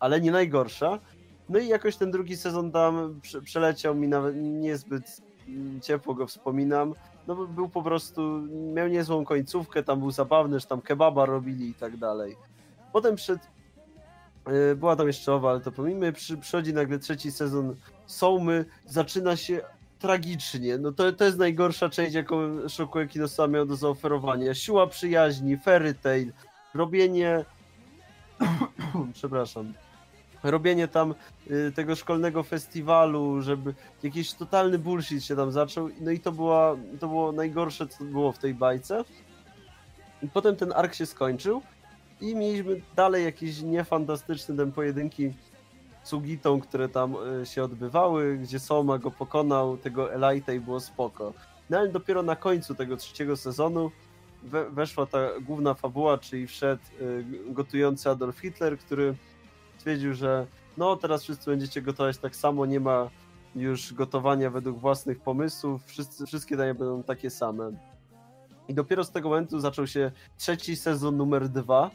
ale 0.00 0.20
nie 0.20 0.30
najgorsza. 0.30 0.98
No 1.48 1.58
i 1.58 1.68
jakoś 1.68 1.96
ten 1.96 2.10
drugi 2.10 2.36
sezon 2.36 2.72
tam 2.72 3.20
prze- 3.22 3.42
przeleciał 3.42 3.94
mi 3.94 4.08
nawet 4.08 4.36
niezbyt 4.36 5.22
mm, 5.48 5.80
ciepło 5.80 6.14
go 6.14 6.26
wspominam. 6.26 6.94
No 7.26 7.46
był 7.46 7.68
po 7.68 7.82
prostu, 7.82 8.42
miał 8.74 8.88
niezłą 8.88 9.24
końcówkę, 9.24 9.82
tam 9.82 9.98
był 9.98 10.10
zabawny, 10.10 10.60
że 10.60 10.66
tam 10.66 10.80
kebaba 10.80 11.26
robili 11.26 11.68
i 11.68 11.74
tak 11.74 11.96
dalej. 11.96 12.36
Potem 12.92 13.16
przed, 13.16 13.38
była 14.76 14.96
tam 14.96 15.06
jeszcze 15.06 15.32
owa, 15.34 15.50
ale 15.50 15.60
to 15.60 15.72
pomijmy, 15.72 16.12
przy, 16.12 16.36
przychodzi 16.36 16.74
nagle 16.74 16.98
trzeci 16.98 17.32
sezon 17.32 17.76
Sołmy, 18.06 18.64
zaczyna 18.86 19.36
się 19.36 19.60
tragicznie. 19.98 20.78
No 20.78 20.92
to, 20.92 21.12
to 21.12 21.24
jest 21.24 21.38
najgorsza 21.38 21.88
część, 21.88 22.14
jaką 22.14 22.68
Shokugeki 22.68 23.12
Kinosa 23.12 23.46
miał 23.46 23.66
do 23.66 23.76
zaoferowania. 23.76 24.54
Siła 24.54 24.86
przyjaźni, 24.86 25.56
fairy 25.56 25.94
tale, 25.94 26.32
robienie... 26.74 27.44
Przepraszam. 29.14 29.72
Robienie 30.42 30.88
tam 30.88 31.14
y, 31.50 31.72
tego 31.74 31.96
szkolnego 31.96 32.42
festiwalu, 32.42 33.42
żeby 33.42 33.74
jakiś 34.02 34.34
totalny 34.34 34.78
bullshit 34.78 35.24
się 35.24 35.36
tam 35.36 35.52
zaczął. 35.52 35.88
No 36.00 36.10
i 36.10 36.20
to, 36.20 36.32
była, 36.32 36.76
to 37.00 37.08
było 37.08 37.32
najgorsze, 37.32 37.86
co 37.86 38.04
było 38.04 38.32
w 38.32 38.38
tej 38.38 38.54
bajce. 38.54 39.04
I 40.22 40.28
potem 40.28 40.56
ten 40.56 40.72
ark 40.72 40.94
się 40.94 41.06
skończył 41.06 41.62
i 42.20 42.36
mieliśmy 42.36 42.80
dalej 42.96 43.24
jakieś 43.24 43.62
niefantastyczne 43.62 44.56
tam 44.56 44.72
pojedynki 44.72 45.32
Sugitą, 46.02 46.60
które 46.60 46.88
tam 46.88 47.14
e, 47.42 47.46
się 47.46 47.62
odbywały, 47.64 48.38
gdzie 48.38 48.58
Soma 48.58 48.98
go 48.98 49.10
pokonał, 49.10 49.76
tego 49.76 50.06
Elite'a 50.06 50.56
i 50.56 50.60
było 50.60 50.80
spoko. 50.80 51.32
No 51.70 51.78
ale 51.78 51.88
dopiero 51.88 52.22
na 52.22 52.36
końcu 52.36 52.74
tego 52.74 52.96
trzeciego 52.96 53.36
sezonu 53.36 53.90
we, 54.42 54.70
weszła 54.70 55.06
ta 55.06 55.18
główna 55.40 55.74
fabuła, 55.74 56.18
czyli 56.18 56.46
wszedł 56.46 56.82
y, 57.00 57.24
gotujący 57.46 58.10
Adolf 58.10 58.38
Hitler, 58.38 58.78
który 58.78 59.14
stwierdził, 59.78 60.14
że 60.14 60.46
no 60.76 60.96
teraz 60.96 61.22
wszyscy 61.22 61.50
będziecie 61.50 61.82
gotować 61.82 62.18
tak 62.18 62.36
samo, 62.36 62.66
nie 62.66 62.80
ma 62.80 63.10
już 63.56 63.94
gotowania 63.94 64.50
według 64.50 64.78
własnych 64.78 65.20
pomysłów, 65.20 65.84
wszyscy, 65.84 66.26
wszystkie 66.26 66.56
dania 66.56 66.74
będą 66.74 67.02
takie 67.02 67.30
same. 67.30 67.72
I 68.68 68.74
dopiero 68.74 69.04
z 69.04 69.10
tego 69.10 69.28
momentu 69.28 69.60
zaczął 69.60 69.86
się 69.86 70.12
trzeci 70.36 70.76
sezon 70.76 71.16
numer 71.16 71.48
dwa, 71.48 71.90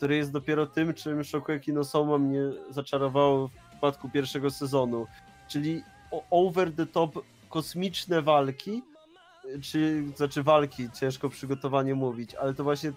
który 0.00 0.16
jest 0.16 0.32
dopiero 0.32 0.66
tym, 0.66 0.94
czym 0.94 1.24
Shokugeki 1.24 1.72
no 1.72 1.84
Soma 1.84 2.18
mnie 2.18 2.40
zaczarowało 2.70 3.48
w 3.48 3.70
przypadku 3.70 4.08
pierwszego 4.08 4.50
sezonu. 4.50 5.06
Czyli 5.48 5.82
over 6.30 6.72
the 6.72 6.86
top 6.86 7.24
kosmiczne 7.48 8.22
walki, 8.22 8.82
czy 9.62 10.04
znaczy 10.16 10.42
walki, 10.42 10.90
ciężko 11.00 11.28
przygotowanie 11.28 11.94
mówić, 11.94 12.34
ale 12.34 12.54
to 12.54 12.64
właśnie 12.64 12.92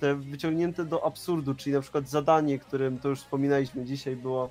te 0.00 0.14
wyciągnięte 0.14 0.84
do 0.84 1.06
absurdu, 1.06 1.54
czyli 1.54 1.74
na 1.74 1.80
przykład 1.80 2.08
zadanie, 2.08 2.58
którym 2.58 2.98
to 2.98 3.08
już 3.08 3.20
wspominaliśmy 3.20 3.84
dzisiaj 3.84 4.16
było 4.16 4.50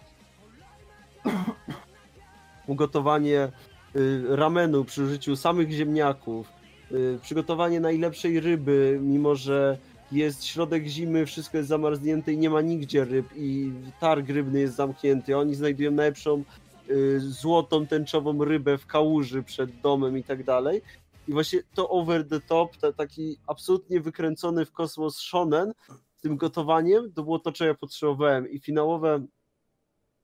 ugotowanie 2.68 3.52
y, 3.96 4.24
ramenu 4.30 4.86
przy 4.86 5.04
użyciu 5.04 5.36
samych 5.36 5.72
ziemniaków, 5.72 6.48
y, 6.92 7.20
przygotowanie 7.22 7.80
najlepszej 7.80 8.40
ryby, 8.40 9.00
mimo 9.02 9.36
że 9.36 9.78
jest 10.12 10.46
środek 10.46 10.86
zimy, 10.86 11.26
wszystko 11.26 11.58
jest 11.58 11.70
zamarznięte 11.70 12.34
i 12.34 12.38
nie 12.38 12.50
ma 12.50 12.62
nigdzie 12.62 13.06
ryb 13.06 13.26
i 13.36 13.72
targ 14.00 14.30
rybny 14.30 14.60
jest 14.60 14.76
zamknięty. 14.76 15.38
Oni 15.38 15.56
znajdują 15.56 15.92
najlepszą 15.92 16.44
y, 16.90 17.20
złotą, 17.20 17.88
tęczową 17.88 18.46
rybę 18.46 18.78
w 18.78 18.86
kałuży 18.86 19.44
przed 19.44 19.82
domem 19.82 20.18
i 20.18 20.24
tak 20.24 20.44
dalej. 20.44 20.82
I 21.28 21.34
właśnie 21.34 21.60
to 21.74 21.90
over 21.90 22.28
the 22.28 22.40
top, 22.42 22.78
to 22.78 22.94
taki 22.94 23.38
absolutnie 23.48 24.02
wykręcony 24.02 24.66
w 24.66 24.72
kosmos 24.72 25.18
shonen 25.18 25.74
z 26.18 26.22
tym 26.22 26.38
gotowaniem, 26.38 27.14
to 27.14 27.24
było 27.24 27.40
to, 27.40 27.52
czego 27.52 27.68
ja 27.68 27.76
potrzebowałem. 27.76 28.50
I 28.50 28.60
finałowe 28.60 29.26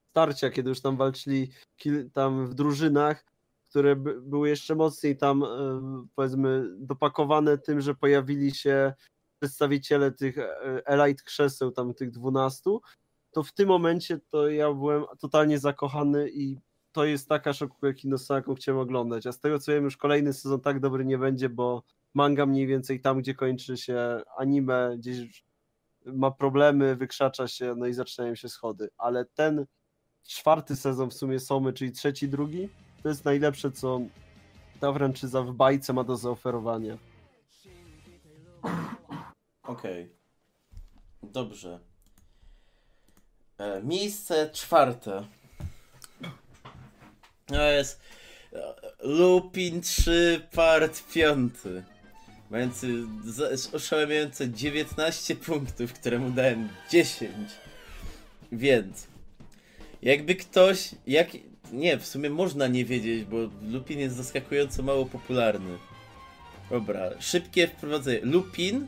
starcia, 0.09 0.49
kiedy 0.49 0.69
już 0.69 0.81
tam 0.81 0.97
walczyli 0.97 1.51
tam 2.13 2.47
w 2.47 2.53
drużynach, 2.53 3.25
które 3.69 3.95
były 3.95 4.49
jeszcze 4.49 4.75
mocniej 4.75 5.17
tam 5.17 5.43
e, 5.43 5.47
powiedzmy 6.15 6.65
dopakowane 6.77 7.57
tym, 7.57 7.81
że 7.81 7.95
pojawili 7.95 8.51
się 8.55 8.93
przedstawiciele 9.43 10.11
tych 10.11 10.37
e, 10.37 10.87
Elite 10.87 11.23
krzeseł, 11.23 11.71
tam 11.71 11.93
tych 11.93 12.11
dwunastu, 12.11 12.81
to 13.31 13.43
w 13.43 13.51
tym 13.51 13.67
momencie 13.67 14.19
to 14.29 14.49
ja 14.49 14.73
byłem 14.73 15.03
totalnie 15.19 15.59
zakochany 15.59 16.29
i 16.29 16.57
to 16.91 17.05
jest 17.05 17.29
taka 17.29 17.53
Shokugeki 17.53 18.07
no 18.07 18.17
jaką 18.29 18.55
chciałem 18.55 18.81
oglądać. 18.81 19.27
A 19.27 19.31
z 19.31 19.39
tego 19.39 19.59
co 19.59 19.71
wiem, 19.71 19.83
już 19.83 19.97
kolejny 19.97 20.33
sezon 20.33 20.61
tak 20.61 20.79
dobry 20.79 21.05
nie 21.05 21.17
będzie, 21.17 21.49
bo 21.49 21.83
manga 22.13 22.45
mniej 22.45 22.67
więcej 22.67 23.01
tam, 23.01 23.19
gdzie 23.19 23.33
kończy 23.33 23.77
się 23.77 24.21
anime, 24.37 24.95
gdzieś 24.97 25.43
ma 26.05 26.31
problemy, 26.31 26.95
wykrzacza 26.95 27.47
się, 27.47 27.75
no 27.77 27.87
i 27.87 27.93
zaczynają 27.93 28.35
się 28.35 28.49
schody. 28.49 28.89
Ale 28.97 29.25
ten 29.25 29.65
czwarty 30.27 30.75
sezon 30.75 31.09
w 31.09 31.13
sumie 31.13 31.39
Somy, 31.39 31.73
czyli 31.73 31.91
trzeci, 31.91 32.29
drugi, 32.29 32.69
to 33.03 33.09
jest 33.09 33.25
najlepsze, 33.25 33.71
co 33.71 34.01
ta 34.79 34.93
franczyza 34.93 35.41
w 35.41 35.51
bajce 35.51 35.93
ma 35.93 36.03
do 36.03 36.15
zaoferowania. 36.15 36.97
Okej. 39.63 40.03
Okay. 40.03 41.31
Dobrze. 41.31 41.79
E, 43.57 43.83
miejsce 43.83 44.49
czwarte. 44.53 45.25
To 47.45 47.71
jest 47.71 48.01
e, 48.53 48.73
Lupin 48.99 49.81
3 49.81 50.47
part 50.51 51.13
5. 51.13 51.53
Mający 52.49 52.87
oszałamiające 53.73 54.49
19 54.49 55.35
punktów, 55.35 55.93
któremu 55.93 56.29
dałem 56.29 56.69
10. 56.91 57.31
Więc 58.51 59.07
jakby 60.01 60.35
ktoś. 60.35 60.89
Jak, 61.07 61.27
nie, 61.71 61.97
w 61.97 62.05
sumie 62.05 62.29
można 62.29 62.67
nie 62.67 62.85
wiedzieć, 62.85 63.25
bo 63.25 63.37
Lupin 63.61 63.99
jest 63.99 64.15
zaskakująco 64.15 64.83
mało 64.83 65.05
popularny. 65.05 65.77
Dobra, 66.69 67.21
szybkie 67.21 67.67
wprowadzenie. 67.67 68.19
Lupin 68.23 68.87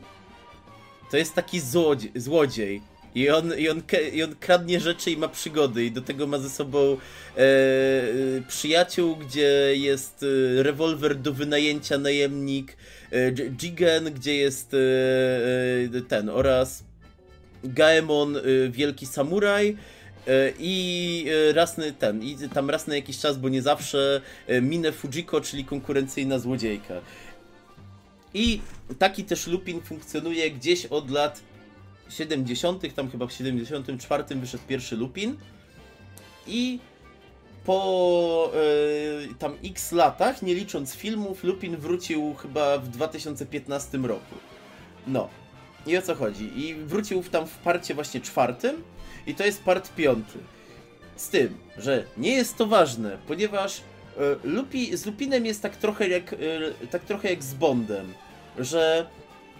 to 1.10 1.16
jest 1.16 1.34
taki 1.34 1.60
złodziej, 1.60 2.12
złodziej 2.14 2.82
i 3.16 3.30
on, 3.30 3.58
i, 3.58 3.68
on, 3.68 3.82
I 4.12 4.22
on 4.22 4.34
kradnie 4.40 4.80
rzeczy 4.80 5.10
i 5.10 5.16
ma 5.16 5.28
przygody, 5.28 5.84
i 5.84 5.90
do 5.90 6.00
tego 6.00 6.26
ma 6.26 6.38
ze 6.38 6.50
sobą 6.50 6.96
e, 7.36 7.42
przyjaciół, 8.48 9.16
gdzie 9.16 9.76
jest 9.76 10.22
e, 10.22 10.62
rewolwer 10.62 11.16
do 11.16 11.32
wynajęcia, 11.32 11.98
najemnik, 11.98 12.76
e, 13.12 13.32
Jigen, 13.32 14.04
gdzie 14.04 14.36
jest 14.36 14.74
e, 14.74 14.78
e 15.96 16.00
ten, 16.08 16.28
oraz 16.28 16.84
Gaemon, 17.64 18.36
e, 18.36 18.40
wielki 18.70 19.06
samuraj. 19.06 19.76
E, 20.26 20.52
I 20.58 21.26
rasny 21.54 21.92
ten, 21.92 22.22
i 22.22 22.36
tam 22.54 22.70
raz 22.70 22.86
na 22.86 22.96
jakiś 22.96 23.18
czas, 23.18 23.38
bo 23.38 23.48
nie 23.48 23.62
zawsze, 23.62 24.20
Mine 24.62 24.92
Fujiko, 24.92 25.40
czyli 25.40 25.64
konkurencyjna 25.64 26.38
złodziejka. 26.38 26.94
I 28.34 28.60
taki 28.98 29.24
też 29.24 29.46
Lupin 29.46 29.80
funkcjonuje 29.80 30.50
gdzieś 30.50 30.86
od 30.86 31.10
lat 31.10 31.42
70., 32.08 32.94
tam 32.94 33.10
chyba 33.10 33.26
w 33.26 33.32
74 33.32 34.24
wyszedł 34.34 34.64
pierwszy 34.68 34.96
Lupin 34.96 35.36
i 36.46 36.78
po 37.64 38.52
yy, 39.24 39.34
tam 39.38 39.56
x 39.64 39.92
latach, 39.92 40.42
nie 40.42 40.54
licząc 40.54 40.94
filmów, 40.94 41.44
Lupin 41.44 41.76
wrócił 41.76 42.34
chyba 42.34 42.78
w 42.78 42.88
2015 42.88 43.98
roku. 43.98 44.34
No. 45.06 45.28
I 45.86 45.96
o 45.96 46.02
co 46.02 46.14
chodzi? 46.14 46.50
I 46.56 46.74
wrócił 46.74 47.22
tam 47.22 47.46
w 47.46 47.58
parcie 47.58 47.94
właśnie 47.94 48.20
czwartym 48.20 48.82
i 49.26 49.34
to 49.34 49.44
jest 49.44 49.62
part 49.62 49.94
piąty. 49.94 50.38
Z 51.16 51.28
tym, 51.28 51.58
że 51.78 52.04
nie 52.16 52.30
jest 52.30 52.56
to 52.56 52.66
ważne, 52.66 53.18
ponieważ 53.26 53.80
Lupi, 54.44 54.96
z 54.96 55.06
Lupinem 55.06 55.46
jest 55.46 55.62
tak 55.62 55.76
trochę 55.76 56.08
jak, 56.08 56.32
yy, 56.32 56.74
tak 56.90 57.04
trochę 57.04 57.30
jak 57.30 57.42
z 57.42 57.54
Bondem, 57.54 58.14
że 58.58 59.06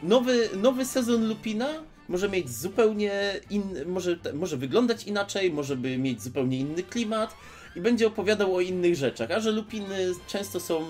nowy, 0.02 0.48
nowy 0.57 0.84
sezon 0.84 1.28
Lupina 1.28 1.68
może 2.09 2.28
mieć 2.28 2.50
zupełnie 2.50 3.40
inny, 3.50 3.86
może, 3.86 4.16
może 4.34 4.57
wyglądać 4.57 5.04
inaczej, 5.04 5.52
może 5.52 5.76
by 5.76 5.98
mieć 5.98 6.22
zupełnie 6.22 6.59
inny 6.59 6.82
klimat 6.82 7.36
i 7.76 7.80
będzie 7.80 8.07
opowiadał 8.07 8.57
o 8.57 8.61
innych 8.61 8.96
rzeczach, 8.96 9.30
a 9.30 9.40
że 9.40 9.50
lupiny 9.50 10.12
często 10.26 10.61
są, 10.61 10.84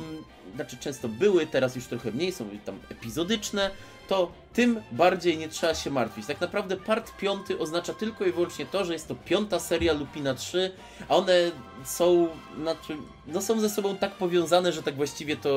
znaczy 0.55 0.77
często 0.77 1.09
były, 1.09 1.47
teraz 1.47 1.77
już 1.77 1.87
trochę 1.87 2.13
mniej, 2.13 2.33
są 2.33 2.49
tam 2.65 2.79
epizodyczne, 2.91 3.71
to 4.09 4.33
tym 4.53 4.83
bardziej 4.93 5.39
nie 5.39 5.49
trzeba 5.49 5.75
się 5.75 5.91
martwić. 5.91 6.27
Tak 6.27 6.41
naprawdę 6.41 6.77
part 6.77 7.17
piąty 7.17 7.59
oznacza 7.59 7.95
tylko 7.95 8.25
i 8.25 8.33
wyłącznie 8.33 8.67
to, 8.67 8.85
że 8.85 8.93
jest 8.93 9.09
to 9.09 9.15
piąta 9.15 9.61
seria 9.61 9.93
Lupina 9.93 10.35
3, 10.35 10.71
a 11.09 11.17
one 11.17 11.51
są, 11.85 12.29
znaczy, 12.61 12.97
no 13.27 13.43
są 13.43 13.61
ze 13.61 13.71
sobą 13.71 13.97
tak 13.97 14.15
powiązane, 14.15 14.73
że 14.73 14.83
tak 14.83 14.97
właściwie 14.97 15.37
to 15.37 15.51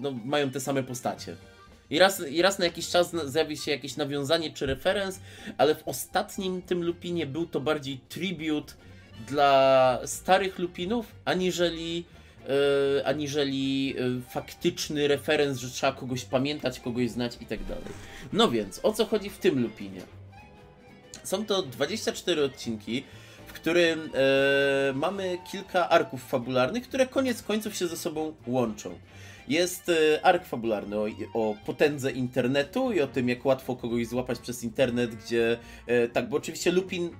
no, 0.00 0.10
mają 0.24 0.50
te 0.50 0.60
same 0.60 0.82
postacie. 0.82 1.36
I 1.90 1.98
raz, 1.98 2.22
I 2.28 2.42
raz 2.42 2.58
na 2.58 2.64
jakiś 2.64 2.88
czas 2.88 3.12
zjawi 3.24 3.56
się 3.56 3.70
jakieś 3.70 3.96
nawiązanie 3.96 4.50
czy 4.50 4.66
referenc, 4.66 5.18
ale 5.58 5.74
w 5.74 5.88
ostatnim 5.88 6.62
tym 6.62 6.84
lupinie 6.84 7.26
był 7.26 7.46
to 7.46 7.60
bardziej 7.60 8.00
tribute 8.08 8.72
dla 9.26 9.98
starych 10.04 10.58
lupinów, 10.58 11.06
aniżeli, 11.24 12.04
yy, 12.48 13.06
aniżeli 13.06 13.86
yy, 13.86 14.20
faktyczny 14.30 15.08
referenc, 15.08 15.58
że 15.58 15.70
trzeba 15.70 15.92
kogoś 15.92 16.24
pamiętać, 16.24 16.80
kogoś 16.80 17.10
znać 17.10 17.38
i 17.40 17.46
tak 17.46 17.64
dalej. 17.64 17.84
No 18.32 18.50
więc, 18.50 18.80
o 18.82 18.92
co 18.92 19.06
chodzi 19.06 19.30
w 19.30 19.38
tym 19.38 19.62
lupinie? 19.62 20.00
Są 21.24 21.46
to 21.46 21.62
24 21.62 22.44
odcinki, 22.44 23.04
w 23.46 23.52
którym 23.52 24.00
yy, 24.00 24.10
mamy 24.94 25.38
kilka 25.50 25.88
arków 25.88 26.24
fabularnych, 26.24 26.88
które 26.88 27.06
koniec 27.06 27.42
końców 27.42 27.76
się 27.76 27.86
ze 27.86 27.96
sobą 27.96 28.34
łączą. 28.46 28.98
Jest 29.48 29.90
ark 30.22 30.44
fabularny 30.44 30.96
o, 30.96 31.06
o, 31.34 31.56
potędze 31.66 32.12
internetu 32.12 32.92
i 32.92 33.00
o 33.00 33.06
tym, 33.06 33.28
jak 33.28 33.44
łatwo 33.44 33.76
kogoś 33.76 34.06
złapać 34.06 34.38
przez 34.38 34.64
internet, 34.64 35.14
gdzie 35.14 35.58
tak, 36.12 36.28
bo 36.28 36.36
oczywiście 36.36 36.72
Lupin 36.72 37.10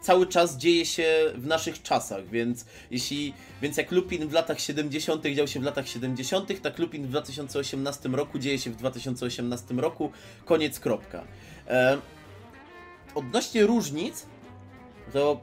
cały 0.00 0.26
czas 0.26 0.56
dzieje 0.56 0.86
się 0.86 1.04
w 1.34 1.46
naszych 1.46 1.82
czasach, 1.82 2.28
więc 2.28 2.64
jeśli, 2.90 3.34
więc 3.62 3.76
jak 3.76 3.92
Lupin 3.92 4.28
w 4.28 4.32
latach 4.32 4.60
70. 4.60 5.26
dział 5.26 5.48
się 5.48 5.60
w 5.60 5.62
latach 5.62 5.88
70., 5.88 6.62
tak 6.62 6.78
Lupin 6.78 7.06
w 7.06 7.08
2018 7.08 8.08
roku 8.08 8.38
dzieje 8.38 8.58
się 8.58 8.70
w 8.70 8.76
2018 8.76 9.74
roku, 9.74 10.10
koniec, 10.44 10.80
kropka. 10.80 11.24
E, 11.68 11.98
odnośnie 13.14 13.66
różnic, 13.66 14.26
to 15.12 15.40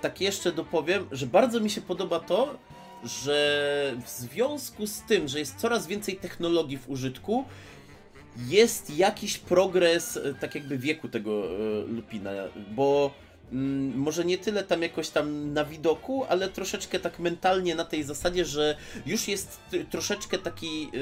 tak 0.00 0.20
jeszcze 0.20 0.52
dopowiem, 0.52 1.06
że 1.12 1.26
bardzo 1.26 1.60
mi 1.60 1.70
się 1.70 1.80
podoba 1.80 2.20
to, 2.20 2.58
że 3.04 3.96
w 4.04 4.10
związku 4.10 4.86
z 4.86 5.00
tym, 5.00 5.28
że 5.28 5.38
jest 5.38 5.56
coraz 5.56 5.86
więcej 5.86 6.16
technologii 6.16 6.78
w 6.78 6.90
użytku, 6.90 7.44
jest 8.48 8.96
jakiś 8.96 9.38
progres, 9.38 10.16
e, 10.16 10.34
tak 10.34 10.54
jakby 10.54 10.78
wieku 10.78 11.08
tego 11.08 11.44
e, 11.44 11.48
Lupina, 11.86 12.30
bo 12.70 13.10
może 13.94 14.24
nie 14.24 14.38
tyle 14.38 14.64
tam 14.64 14.82
jakoś 14.82 15.08
tam 15.08 15.52
na 15.52 15.64
widoku, 15.64 16.24
ale 16.28 16.48
troszeczkę 16.48 17.00
tak 17.00 17.18
mentalnie 17.18 17.74
na 17.74 17.84
tej 17.84 18.02
zasadzie, 18.02 18.44
że 18.44 18.76
już 19.06 19.28
jest 19.28 19.60
troszeczkę 19.90 20.38
taki, 20.38 20.90
y, 20.94 20.98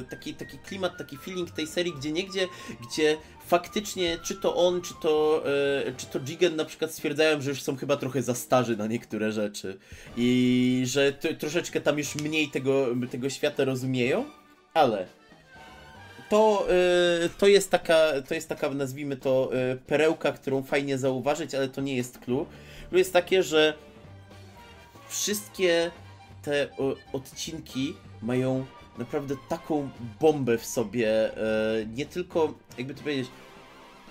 y, 0.00 0.04
taki, 0.10 0.34
taki 0.34 0.58
klimat, 0.58 0.98
taki 0.98 1.16
feeling 1.18 1.50
tej 1.50 1.66
serii, 1.66 1.92
gdzie 1.98 2.12
niegdzie, 2.12 2.48
gdzie 2.90 3.16
faktycznie 3.46 4.18
czy 4.22 4.36
to 4.36 4.56
on, 4.56 4.82
czy 4.82 4.94
to, 5.02 5.44
y, 5.88 5.94
czy 5.96 6.06
to 6.06 6.20
Jigen 6.20 6.56
na 6.56 6.64
przykład 6.64 6.92
stwierdzają, 6.92 7.40
że 7.40 7.50
już 7.50 7.62
są 7.62 7.76
chyba 7.76 7.96
trochę 7.96 8.22
za 8.22 8.34
starzy 8.34 8.76
na 8.76 8.86
niektóre 8.86 9.32
rzeczy 9.32 9.78
i 10.16 10.82
że 10.86 11.12
troszeczkę 11.12 11.80
tam 11.80 11.98
już 11.98 12.14
mniej 12.14 12.48
tego, 12.48 12.86
tego 13.10 13.30
świata 13.30 13.64
rozumieją, 13.64 14.24
ale 14.74 15.21
to, 16.32 16.66
y, 17.24 17.28
to, 17.38 17.46
jest 17.46 17.70
taka, 17.70 18.22
to 18.28 18.34
jest 18.34 18.48
taka, 18.48 18.70
nazwijmy 18.70 19.16
to, 19.16 19.50
y, 19.72 19.76
perełka, 19.76 20.32
którą 20.32 20.62
fajnie 20.62 20.98
zauważyć, 20.98 21.54
ale 21.54 21.68
to 21.68 21.80
nie 21.80 21.96
jest 21.96 22.18
clue. 22.18 22.46
Clue 22.88 22.98
jest 22.98 23.12
takie, 23.12 23.42
że 23.42 23.74
wszystkie 25.08 25.90
te 26.42 26.68
odcinki 27.12 27.96
mają 28.22 28.66
naprawdę 28.98 29.34
taką 29.48 29.90
bombę 30.20 30.58
w 30.58 30.66
sobie, 30.66 31.30
y, 31.30 31.86
nie 31.94 32.06
tylko, 32.06 32.54
jakby 32.78 32.94
to 32.94 33.00
powiedzieć, 33.00 33.28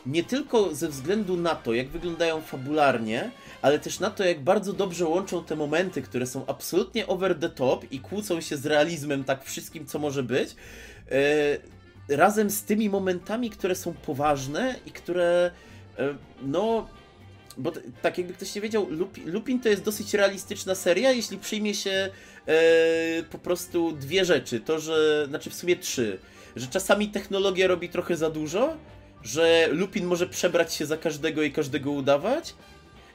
nie 0.05 0.23
tylko 0.23 0.75
ze 0.75 0.87
względu 0.89 1.37
na 1.37 1.55
to, 1.55 1.73
jak 1.73 1.87
wyglądają 1.87 2.41
fabularnie, 2.41 3.31
ale 3.61 3.79
też 3.79 3.99
na 3.99 4.09
to, 4.09 4.23
jak 4.23 4.43
bardzo 4.43 4.73
dobrze 4.73 5.05
łączą 5.05 5.43
te 5.43 5.55
momenty, 5.55 6.01
które 6.01 6.27
są 6.27 6.45
absolutnie 6.45 7.07
over 7.07 7.39
the 7.39 7.49
top 7.49 7.91
i 7.91 7.99
kłócą 7.99 8.41
się 8.41 8.57
z 8.57 8.65
realizmem 8.65 9.23
tak 9.23 9.43
wszystkim, 9.43 9.85
co 9.85 9.99
może 9.99 10.23
być, 10.23 10.55
razem 12.11 12.49
z 12.49 12.63
tymi 12.63 12.89
momentami, 12.89 13.49
które 13.49 13.75
są 13.75 13.93
poważne 13.93 14.75
i 14.85 14.91
które, 14.91 15.51
yy, 15.97 16.15
no, 16.41 16.87
bo 17.57 17.71
tak 18.01 18.17
jakby 18.17 18.33
ktoś 18.33 18.55
nie 18.55 18.61
wiedział, 18.61 18.89
Lupi, 18.89 19.21
Lupin 19.21 19.59
to 19.59 19.69
jest 19.69 19.83
dosyć 19.83 20.13
realistyczna 20.13 20.75
seria, 20.75 21.11
jeśli 21.11 21.37
przyjmie 21.37 21.73
się 21.73 22.09
yy, 22.47 22.53
po 23.31 23.39
prostu 23.39 23.91
dwie 23.91 24.25
rzeczy, 24.25 24.59
to, 24.59 24.79
że, 24.79 25.25
znaczy 25.29 25.49
w 25.49 25.53
sumie 25.53 25.75
trzy, 25.75 26.19
że 26.55 26.67
czasami 26.67 27.09
technologia 27.09 27.67
robi 27.67 27.89
trochę 27.89 28.17
za 28.17 28.29
dużo, 28.29 28.77
że 29.23 29.67
Lupin 29.71 30.05
może 30.05 30.27
przebrać 30.27 30.73
się 30.73 30.85
za 30.85 30.97
każdego 30.97 31.43
i 31.43 31.51
każdego 31.51 31.91
udawać, 31.91 32.53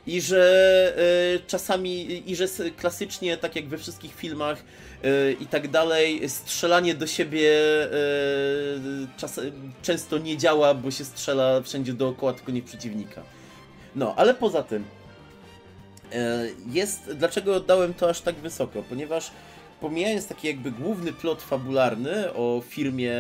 i 0.07 0.21
że 0.21 0.93
e, 1.37 1.47
czasami, 1.47 2.23
i 2.31 2.37
że 2.37 2.47
klasycznie, 2.77 3.37
tak 3.37 3.57
jak 3.57 3.69
we 3.69 3.79
wszystkich 3.79 4.15
filmach 4.15 4.63
e, 5.05 5.33
i 5.33 5.47
tak 5.47 5.69
dalej, 5.69 6.29
strzelanie 6.29 6.95
do 6.95 7.07
siebie 7.07 7.51
e, 7.85 7.89
czas, 9.17 9.41
często 9.83 10.19
nie 10.19 10.37
działa, 10.37 10.75
bo 10.75 10.91
się 10.91 11.05
strzela 11.05 11.61
wszędzie 11.61 11.93
dookoła, 11.93 12.33
tylko 12.33 12.53
nie 12.53 12.63
przeciwnika. 12.63 13.23
No, 13.97 14.15
ale 14.17 14.35
poza 14.35 14.63
tym, 14.63 14.85
jest, 16.73 17.13
dlaczego 17.15 17.61
dałem 17.61 17.95
to 17.95 18.09
aż 18.09 18.21
tak 18.21 18.35
wysoko? 18.35 18.83
Ponieważ 18.83 19.31
pomijając 19.81 20.27
taki 20.27 20.47
jakby 20.47 20.71
główny 20.71 21.13
plot 21.13 21.43
fabularny 21.43 22.33
o 22.33 22.63
firmie 22.69 23.17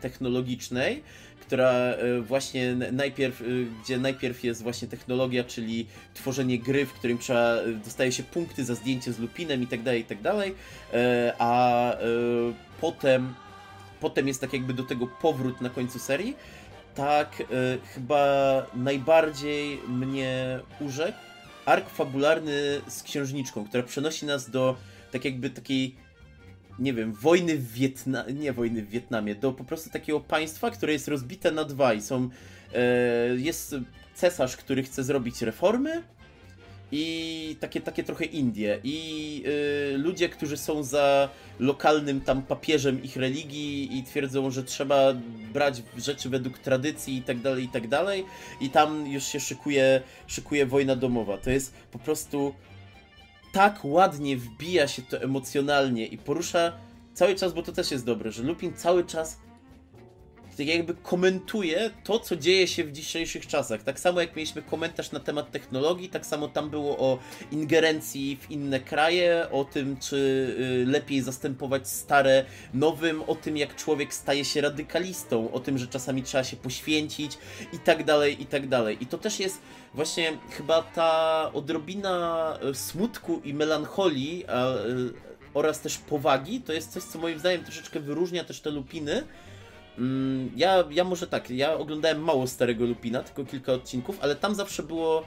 technologicznej, 0.00 1.02
która 1.46 1.70
e, 1.70 2.20
właśnie 2.20 2.74
najpierw, 2.92 3.40
e, 3.40 3.44
gdzie 3.82 3.98
najpierw 3.98 4.44
jest 4.44 4.62
właśnie 4.62 4.88
technologia, 4.88 5.44
czyli 5.44 5.86
tworzenie 6.14 6.58
gry, 6.58 6.86
w 6.86 6.92
którym 6.92 7.18
trzeba, 7.18 7.54
e, 7.54 7.72
dostaje 7.84 8.12
się 8.12 8.22
punkty 8.22 8.64
za 8.64 8.74
zdjęcie 8.74 9.12
z 9.12 9.18
lupinem 9.18 9.62
i 9.62 9.66
tak 9.66 9.82
dalej, 9.82 10.00
i 10.00 10.04
tak 10.04 10.22
dalej, 10.22 10.54
a 11.38 11.92
potem, 12.80 13.34
potem 14.00 14.28
jest 14.28 14.40
tak 14.40 14.52
jakby 14.52 14.74
do 14.74 14.82
tego 14.82 15.06
powrót 15.06 15.60
na 15.60 15.70
końcu 15.70 15.98
serii, 15.98 16.36
tak 16.94 17.42
chyba 17.94 18.66
najbardziej 18.74 19.78
mnie 19.88 20.60
urzekł 20.80 21.18
ark 21.66 21.90
fabularny 21.90 22.80
z 22.88 23.02
księżniczką, 23.02 23.64
która 23.64 23.82
przenosi 23.82 24.26
nas 24.26 24.50
do 24.50 24.76
tak 25.12 25.24
jakby 25.24 25.50
takiej 25.50 25.96
nie 26.78 26.92
wiem, 26.94 27.12
wojny 27.12 27.58
w 27.58 27.72
Wietnamie, 27.72 28.32
nie 28.32 28.52
wojny 28.52 28.82
w 28.82 28.88
Wietnamie, 28.88 29.34
do 29.34 29.52
po 29.52 29.64
prostu 29.64 29.90
takiego 29.90 30.20
państwa, 30.20 30.70
które 30.70 30.92
jest 30.92 31.08
rozbite 31.08 31.52
na 31.52 31.64
dwa 31.64 31.94
i 31.94 32.02
są, 32.02 32.28
e, 32.74 33.36
jest 33.36 33.74
cesarz, 34.14 34.56
który 34.56 34.82
chce 34.82 35.04
zrobić 35.04 35.42
reformy 35.42 36.02
i 36.92 37.56
takie, 37.60 37.80
takie 37.80 38.04
trochę 38.04 38.24
Indie 38.24 38.80
i 38.84 39.44
e, 39.94 39.98
ludzie, 39.98 40.28
którzy 40.28 40.56
są 40.56 40.82
za 40.82 41.28
lokalnym 41.58 42.20
tam 42.20 42.42
papieżem 42.42 43.02
ich 43.02 43.16
religii 43.16 43.98
i 43.98 44.02
twierdzą, 44.02 44.50
że 44.50 44.64
trzeba 44.64 45.14
brać 45.52 45.82
rzeczy 45.98 46.28
według 46.28 46.58
tradycji 46.58 47.16
i 47.16 47.22
tak 47.22 47.40
dalej, 47.40 47.64
i 47.64 47.68
tak 47.68 47.88
dalej 47.88 48.24
i 48.60 48.70
tam 48.70 49.06
już 49.06 49.24
się 49.24 49.40
szykuje, 49.40 50.02
szykuje 50.26 50.66
wojna 50.66 50.96
domowa. 50.96 51.38
To 51.38 51.50
jest 51.50 51.74
po 51.92 51.98
prostu 51.98 52.54
tak 53.56 53.84
ładnie 53.84 54.36
wbija 54.36 54.88
się 54.88 55.02
to 55.02 55.22
emocjonalnie 55.22 56.06
i 56.06 56.18
porusza 56.18 56.72
cały 57.14 57.34
czas, 57.34 57.52
bo 57.52 57.62
to 57.62 57.72
też 57.72 57.90
jest 57.90 58.04
dobre, 58.04 58.32
że 58.32 58.42
Lupin 58.42 58.74
cały 58.74 59.04
czas 59.04 59.38
tak 60.56 60.66
jakby 60.66 60.94
komentuje 60.94 61.90
to, 62.04 62.18
co 62.18 62.36
dzieje 62.36 62.66
się 62.66 62.84
w 62.84 62.92
dzisiejszych 62.92 63.46
czasach. 63.46 63.82
Tak 63.82 64.00
samo 64.00 64.20
jak 64.20 64.36
mieliśmy 64.36 64.62
komentarz 64.62 65.12
na 65.12 65.20
temat 65.20 65.50
technologii, 65.50 66.08
tak 66.08 66.26
samo 66.26 66.48
tam 66.48 66.70
było 66.70 66.98
o 66.98 67.18
ingerencji 67.52 68.38
w 68.40 68.50
inne 68.50 68.80
kraje, 68.80 69.46
o 69.52 69.64
tym, 69.64 69.96
czy 69.96 70.16
y, 70.86 70.90
lepiej 70.90 71.22
zastępować 71.22 71.88
stare 71.88 72.44
nowym, 72.74 73.22
o 73.22 73.34
tym, 73.34 73.56
jak 73.56 73.76
człowiek 73.76 74.14
staje 74.14 74.44
się 74.44 74.60
radykalistą, 74.60 75.52
o 75.52 75.60
tym, 75.60 75.78
że 75.78 75.86
czasami 75.86 76.22
trzeba 76.22 76.44
się 76.44 76.56
poświęcić 76.56 77.38
i 77.72 77.78
tak 77.78 78.04
dalej, 78.04 78.42
i 78.42 78.46
tak 78.46 78.68
dalej. 78.68 78.96
I 79.00 79.06
to 79.06 79.18
też 79.18 79.40
jest 79.40 79.60
właśnie 79.94 80.38
chyba 80.50 80.82
ta 80.82 81.50
odrobina 81.52 82.58
e, 82.62 82.74
smutku 82.74 83.40
i 83.44 83.54
melancholii 83.54 84.44
e, 84.48 84.76
oraz 85.54 85.80
też 85.80 85.98
powagi, 85.98 86.60
to 86.60 86.72
jest 86.72 86.92
coś, 86.92 87.02
co 87.02 87.18
moim 87.18 87.38
zdaniem 87.38 87.64
troszeczkę 87.64 88.00
wyróżnia 88.00 88.44
też 88.44 88.60
te 88.60 88.70
lupiny. 88.70 89.24
Mm, 89.98 90.50
Ja, 90.56 90.84
ja 90.90 91.04
może 91.04 91.26
tak, 91.26 91.50
ja 91.50 91.74
oglądałem 91.74 92.22
mało 92.22 92.46
starego 92.46 92.84
Lupina, 92.86 93.22
tylko 93.22 93.44
kilka 93.44 93.72
odcinków, 93.72 94.18
ale 94.20 94.36
tam 94.36 94.54
zawsze 94.54 94.82
było. 94.82 95.22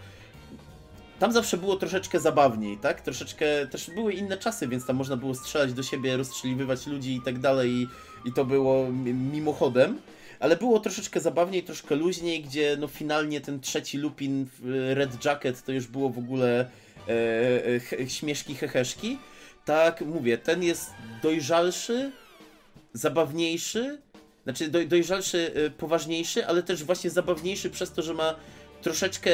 Tam 1.20 1.32
zawsze 1.32 1.58
było 1.58 1.76
troszeczkę 1.76 2.20
zabawniej, 2.20 2.78
tak? 2.78 3.02
Troszeczkę 3.02 3.68
też 3.68 3.90
były 3.92 4.14
inne 4.14 4.38
czasy, 4.38 4.68
więc 4.68 4.86
tam 4.86 4.96
można 4.96 5.18
było 5.18 5.36
strzelać 5.36 5.74
do 5.74 5.84
siebie, 5.84 6.18
rozstrzeliwywać 6.18 6.88
ludzi 6.88 7.16
i 7.16 7.22
tak 7.22 7.40
dalej, 7.40 7.88
i, 8.26 8.34
to 8.34 8.46
było 8.46 8.92
mi- 8.92 9.14
mimochodem. 9.14 10.02
Ale 10.40 10.58
było 10.58 10.80
troszeczkę 10.80 11.20
zabawniej, 11.20 11.64
troszkę 11.64 11.96
luźniej, 11.96 12.44
gdzie 12.44 12.78
no 12.80 12.88
finalnie 12.88 13.42
ten 13.42 13.60
trzeci 13.60 13.98
Lupin 13.98 14.46
w 14.60 14.92
Red 14.94 15.26
Jacket 15.26 15.64
to 15.64 15.72
już 15.72 15.88
było 15.88 16.10
w 16.10 16.18
ogóle 16.18 16.70
e, 17.08 18.00
e, 18.00 18.10
śmieszki, 18.10 18.56
heheszki. 18.56 19.18
Tak, 19.66 20.02
mówię, 20.02 20.38
ten 20.38 20.64
jest 20.64 20.90
dojrzalszy, 21.24 22.12
zabawniejszy, 22.94 24.02
znaczy 24.50 24.72
doj, 24.72 24.88
dojrzalszy, 24.88 25.52
y, 25.58 25.72
poważniejszy, 25.72 26.48
ale 26.48 26.64
też 26.64 26.84
właśnie 26.84 27.10
zabawniejszy 27.10 27.70
przez 27.70 27.92
to, 27.92 28.02
że 28.02 28.14
ma 28.14 28.36
troszeczkę 28.82 29.32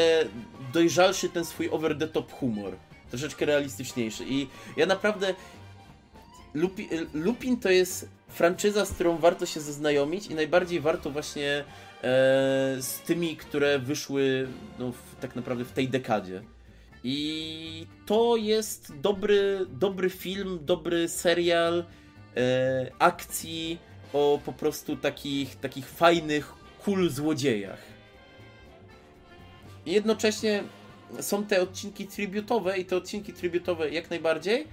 dojrzalszy 0.74 1.30
ten 1.30 1.46
swój 1.46 1.70
over 1.70 1.98
the 1.98 2.08
top 2.08 2.34
humor. 2.34 2.76
Troszeczkę 3.10 3.46
realistyczniejszy. 3.46 4.24
I 4.28 4.48
ja 4.78 4.86
naprawdę. 4.86 5.34
Lupi, 6.54 6.88
y, 6.92 7.08
Lupin 7.14 7.60
to 7.60 7.70
jest 7.70 8.10
franczyza, 8.28 8.86
z 8.86 8.92
którą 8.92 9.18
warto 9.18 9.46
się 9.46 9.60
zaznajomić 9.60 10.28
i 10.28 10.36
najbardziej 10.36 10.80
warto 10.80 11.10
właśnie 11.10 11.50
e, 11.54 11.64
z 12.80 13.02
tymi, 13.06 13.38
które 13.38 13.80
wyszły 13.80 14.48
no, 14.80 14.92
w, 14.92 15.22
tak 15.22 15.36
naprawdę 15.36 15.66
w 15.66 15.72
tej 15.72 15.90
dekadzie. 15.90 16.42
I 17.04 17.88
to 18.06 18.36
jest 18.36 19.00
dobry, 19.00 19.66
dobry 19.70 20.10
film, 20.10 20.60
dobry 20.62 21.10
serial 21.10 21.86
e, 22.38 22.92
akcji 23.00 23.80
o 24.14 24.40
po 24.46 24.54
prostu 24.54 24.96
takich, 24.98 25.56
takich 25.56 25.88
fajnych, 25.90 26.54
cool 26.86 27.10
złodziejach. 27.10 27.80
I 29.86 29.92
jednocześnie 29.92 30.64
są 31.20 31.44
te 31.46 31.62
odcinki 31.62 32.08
tributowe 32.08 32.78
i 32.78 32.86
te 32.86 32.98
odcinki 32.98 33.34
tributowe 33.34 33.90
jak 33.90 34.10
najbardziej. 34.10 34.68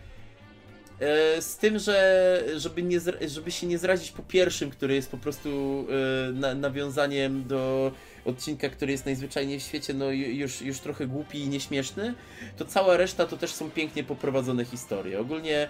E, 1.00 1.42
Z 1.42 1.56
tym, 1.56 1.78
że 1.78 2.44
żeby, 2.56 2.82
nie, 2.82 2.98
żeby 3.26 3.50
się 3.50 3.66
nie 3.66 3.78
zrazić 3.78 4.10
po 4.10 4.22
pierwszym, 4.22 4.70
który 4.70 4.94
jest 4.94 5.10
po 5.10 5.18
prostu 5.18 5.84
e, 6.28 6.32
na, 6.32 6.54
nawiązaniem 6.54 7.44
do 7.46 7.92
odcinka, 8.24 8.68
który 8.68 8.92
jest 8.92 9.06
najzwyczajniej 9.06 9.60
w 9.60 9.62
świecie, 9.62 9.94
no 9.94 10.04
ju- 10.04 10.10
już, 10.34 10.62
już 10.62 10.80
trochę 10.80 11.06
głupi 11.06 11.38
i 11.40 11.48
nieśmieszny, 11.48 12.14
to 12.56 12.64
cała 12.64 12.96
reszta 12.96 13.26
to 13.26 13.36
też 13.36 13.52
są 13.52 13.70
pięknie 13.70 14.04
poprowadzone 14.04 14.64
historie. 14.64 15.20
Ogólnie 15.20 15.68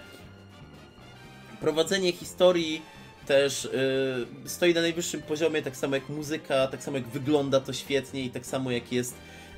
prowadzenie 1.61 2.11
historii 2.11 2.81
też 3.25 3.65
y, 3.65 4.25
stoi 4.45 4.73
na 4.73 4.81
najwyższym 4.81 5.21
poziomie, 5.21 5.61
tak 5.61 5.77
samo 5.77 5.95
jak 5.95 6.09
muzyka, 6.09 6.67
tak 6.67 6.83
samo 6.83 6.97
jak 6.97 7.07
wygląda 7.07 7.59
to 7.59 7.73
świetnie 7.73 8.23
i 8.23 8.29
tak 8.29 8.45
samo 8.45 8.71
jak 8.71 8.91
jest, 8.91 9.15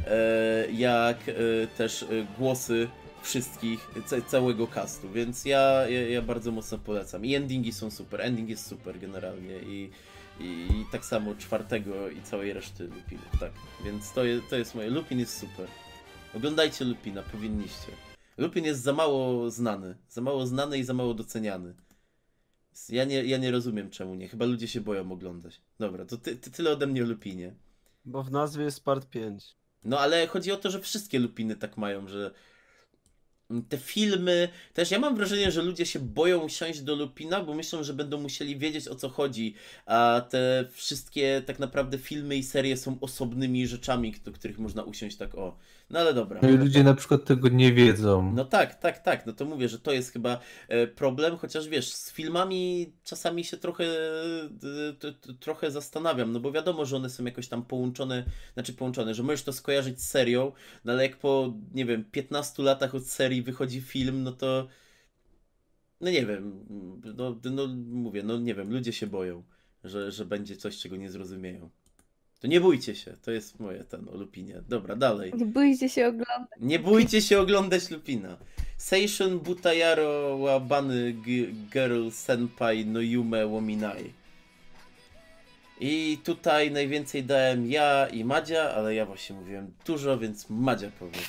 e, 0.08 0.72
jak 0.72 1.18
e, 1.30 1.34
też 1.78 2.06
głosy 2.38 2.88
wszystkich, 3.26 3.90
ca 4.06 4.22
całego 4.22 4.68
castu, 4.68 5.10
więc 5.12 5.46
ja, 5.46 5.90
ja, 5.90 6.10
ja 6.10 6.22
bardzo 6.22 6.52
mocno 6.52 6.78
polecam. 6.78 7.26
I 7.26 7.36
endingi 7.36 7.74
są 7.74 7.92
super, 7.92 8.22
ending 8.22 8.50
jest 8.50 8.68
super 8.68 9.00
generalnie 9.00 9.60
i, 9.60 9.90
i, 10.40 10.46
i 10.46 10.86
tak 10.92 11.06
samo 11.06 11.36
czwartego 11.36 12.10
i 12.10 12.22
całej 12.22 12.54
reszty 12.54 12.84
Lupinów, 12.84 13.40
tak. 13.40 13.52
Więc 13.86 14.14
to 14.14 14.24
jest, 14.24 14.50
to 14.50 14.56
jest 14.56 14.76
moje, 14.76 14.90
Lupin 14.90 15.20
jest 15.20 15.40
super. 15.40 15.68
Oglądajcie 16.36 16.86
Lupina, 16.86 17.24
powinniście. 17.24 17.92
Lupin 18.38 18.66
jest 18.66 18.82
za 18.82 18.94
mało 18.94 19.52
znany. 19.52 19.96
Za 20.10 20.22
mało 20.22 20.48
znany 20.48 20.78
i 20.78 20.84
za 20.84 20.94
mało 20.94 21.14
doceniany. 21.14 21.74
Ja 22.90 23.06
nie, 23.06 23.24
ja 23.24 23.38
nie 23.38 23.52
rozumiem 23.52 23.90
czemu 23.90 24.16
nie. 24.16 24.28
Chyba 24.28 24.46
ludzie 24.46 24.68
się 24.68 24.82
boją 24.82 25.12
oglądać. 25.12 25.62
Dobra, 25.80 26.06
to 26.06 26.18
ty, 26.18 26.36
ty 26.36 26.52
tyle 26.52 26.72
ode 26.72 26.88
mnie 26.88 27.04
o 27.04 27.06
Lupinie. 27.06 27.56
Bo 28.06 28.24
w 28.24 28.32
nazwie 28.32 28.64
jest 28.64 28.84
part 28.84 29.10
5. 29.10 29.56
No 29.84 30.00
ale 30.00 30.28
chodzi 30.28 30.52
o 30.52 30.58
to, 30.58 30.72
że 30.72 30.80
wszystkie 30.80 31.20
Lupiny 31.20 31.56
tak 31.56 31.78
mają, 31.78 32.08
że 32.08 32.32
te 33.70 33.78
filmy, 33.78 34.50
też 34.74 34.92
ja 34.92 35.00
mam 35.00 35.16
wrażenie, 35.16 35.52
że 35.52 35.62
ludzie 35.62 35.86
się 35.86 36.00
boją 36.00 36.50
siąść 36.50 36.82
do 36.82 36.96
Lupina, 36.96 37.44
bo 37.44 37.54
myślą, 37.54 37.84
że 37.84 37.94
będą 37.94 38.22
musieli 38.22 38.58
wiedzieć 38.58 38.88
o 38.88 38.96
co 38.96 39.10
chodzi, 39.10 39.56
a 39.86 40.22
te 40.30 40.66
wszystkie 40.72 41.44
tak 41.46 41.60
naprawdę 41.60 41.98
filmy 41.98 42.38
i 42.38 42.44
serie 42.44 42.78
są 42.78 42.98
osobnymi 43.02 43.68
rzeczami, 43.68 44.16
do 44.24 44.32
których 44.32 44.60
można 44.60 44.84
usiąść 44.84 45.18
tak 45.18 45.36
o. 45.36 45.58
No 45.90 46.00
ale 46.00 46.14
dobra. 46.14 46.40
No 46.44 46.50
i 46.50 46.58
ludzie 46.58 46.84
na 46.84 46.94
przykład 46.94 47.26
tego 47.26 47.50
nie 47.50 47.74
wiedzą. 47.74 48.32
No 48.36 48.46
tak, 48.46 48.76
tak, 48.76 49.00
tak. 49.00 49.26
No 49.26 49.34
to 49.34 49.46
mówię, 49.46 49.70
że 49.70 49.80
to 49.80 49.92
jest 49.92 50.12
chyba 50.12 50.40
e, 50.68 50.88
problem, 50.88 51.38
chociaż 51.38 51.68
wiesz, 51.68 51.94
z 51.94 52.12
filmami 52.12 52.94
czasami 53.04 53.44
się 53.44 53.58
trochę, 53.58 53.84
e, 53.84 55.34
trochę 55.40 55.72
zastanawiam, 55.72 56.32
no 56.32 56.40
bo 56.40 56.52
wiadomo, 56.52 56.86
że 56.86 56.96
one 56.96 57.10
są 57.10 57.26
jakoś 57.26 57.48
tam 57.48 57.66
połączone, 57.66 58.24
znaczy 58.54 58.74
połączone, 58.74 59.14
że 59.14 59.24
możesz 59.24 59.44
to 59.44 59.54
skojarzyć 59.54 60.02
z 60.02 60.10
serią, 60.10 60.52
no 60.86 60.94
ale 60.94 61.04
jak 61.04 61.18
po, 61.18 61.54
nie 61.74 61.86
wiem, 61.86 62.06
15 62.12 62.64
latach 62.64 62.96
od 62.96 63.08
serii 63.08 63.42
wychodzi 63.42 63.82
film, 63.82 64.24
no 64.24 64.32
to 64.32 64.68
no 66.02 66.12
nie 66.12 66.26
wiem, 66.26 66.66
no, 67.16 67.36
no 67.44 67.68
mówię, 67.88 68.24
no 68.24 68.38
nie 68.38 68.56
wiem, 68.56 68.74
ludzie 68.74 68.94
się 68.94 69.08
boją, 69.08 69.44
że, 69.84 70.12
że 70.12 70.26
będzie 70.26 70.58
coś, 70.58 70.78
czego 70.78 70.96
nie 70.96 71.12
zrozumieją. 71.12 71.70
To 72.42 72.48
nie 72.48 72.62
bójcie 72.62 72.96
się, 72.96 73.14
to 73.26 73.32
jest 73.32 73.60
moje 73.60 73.84
ten 73.84 74.10
o 74.10 74.18
Lupinie. 74.18 74.62
Dobra, 74.70 74.96
dalej. 74.96 75.32
Nie 75.38 75.46
bójcie 75.46 75.90
się 75.90 76.08
oglądać. 76.08 76.60
Nie 76.62 76.80
bójcie 76.80 77.22
się 77.22 77.40
oglądać 77.40 77.90
Lupina. 77.90 78.38
Seishun 78.78 79.40
Butayaro 79.40 80.38
wa 80.38 80.60
Bany 80.60 81.14
G- 81.14 81.52
Girl 81.74 82.10
Senpai 82.12 82.86
no 82.86 83.02
Yume 83.02 83.48
Wominai. 83.48 84.14
I 85.80 86.18
tutaj 86.24 86.72
najwięcej 86.72 87.24
dałem 87.24 87.72
ja 87.72 88.08
i 88.08 88.24
Madzia, 88.24 88.62
ale 88.72 88.96
ja 88.96 89.06
właśnie 89.06 89.36
mówiłem 89.36 89.72
dużo, 89.86 90.18
więc 90.18 90.50
Madzia 90.50 90.92
powie. 91.00 91.20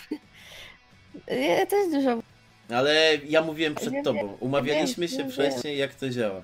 Ja 1.56 1.66
też 1.66 1.92
dużo. 1.92 2.22
Ale 2.68 3.18
ja 3.28 3.42
mówiłem 3.42 3.74
przed 3.74 3.92
Wiem, 3.92 4.04
tobą. 4.04 4.36
Umawialiśmy 4.40 5.06
wiem, 5.06 5.16
się 5.18 5.22
wiem. 5.22 5.32
wcześniej, 5.32 5.78
jak 5.78 5.94
to 5.94 6.10
działa. 6.10 6.42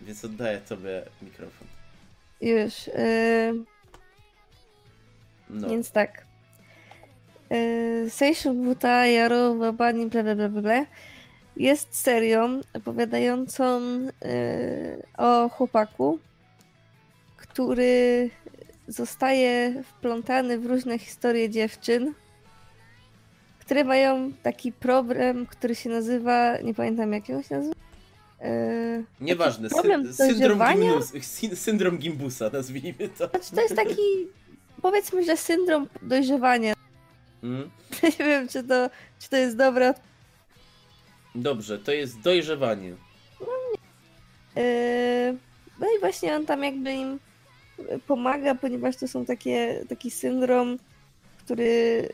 Więc 0.00 0.24
oddaję 0.24 0.60
tobie 0.68 1.02
mikrofon. 1.22 1.68
Już. 2.40 2.86
Yy, 2.86 3.64
No. 5.50 5.68
Więc 5.68 5.90
tak. 5.90 6.26
Yy, 7.50 8.10
Seishun 8.10 8.64
Buta 8.64 9.06
Yaro 9.06 9.54
Babani 9.54 10.06
bla 10.06 10.22
bla 10.22 10.34
bla 10.34 10.48
bla 10.48 10.62
bla 10.62 10.86
jest 11.56 11.96
serią 11.96 12.60
opowiadającą 12.74 13.80
yy, 14.00 14.10
o 15.18 15.48
chłopaku, 15.48 16.18
który 17.36 18.30
zostaje 18.88 19.82
wplątany 19.82 20.58
w 20.58 20.66
różne 20.66 20.98
historie 20.98 21.50
dziewczyn, 21.50 22.14
które 23.60 23.84
mają 23.84 24.32
taki 24.42 24.72
problem, 24.72 25.46
który 25.46 25.74
się 25.74 25.90
nazywa, 25.90 26.58
nie 26.58 26.74
pamiętam 26.74 27.12
jak 27.12 27.30
on 27.30 27.42
się 27.42 27.54
nazywa. 27.54 27.74
Yy, 28.40 29.04
Nieważne, 29.20 29.68
problem 29.68 30.04
sy- 30.04 30.14
syndrom? 30.14 30.58
Gimbus, 30.58 31.12
syndrom 31.54 31.98
Gimbusa, 31.98 32.50
nazwijmy 32.52 33.08
to. 33.08 33.28
Znaczy, 33.28 33.50
to 33.54 33.60
jest 33.62 33.76
taki, 33.76 34.02
powiedzmy, 34.82 35.24
że 35.24 35.36
syndrom 35.36 35.88
dojrzewania. 36.02 36.74
Mm? 37.42 37.70
Nie 38.18 38.24
wiem, 38.26 38.48
czy 38.48 38.62
to, 38.62 38.90
czy 39.18 39.28
to 39.30 39.36
jest 39.36 39.56
dobre. 39.56 39.94
Dobrze, 41.34 41.78
to 41.78 41.92
jest 41.92 42.20
dojrzewanie. 42.20 42.88
Yy, 44.56 45.36
No 45.80 45.86
i 45.96 46.00
właśnie 46.00 46.36
on 46.36 46.46
tam 46.46 46.64
jakby 46.64 46.92
im 46.92 47.18
pomaga, 48.06 48.54
ponieważ 48.54 48.96
to 48.96 49.08
są 49.08 49.24
takie, 49.24 49.84
taki 49.88 50.10
syndrom, 50.10 50.78
który 51.44 52.08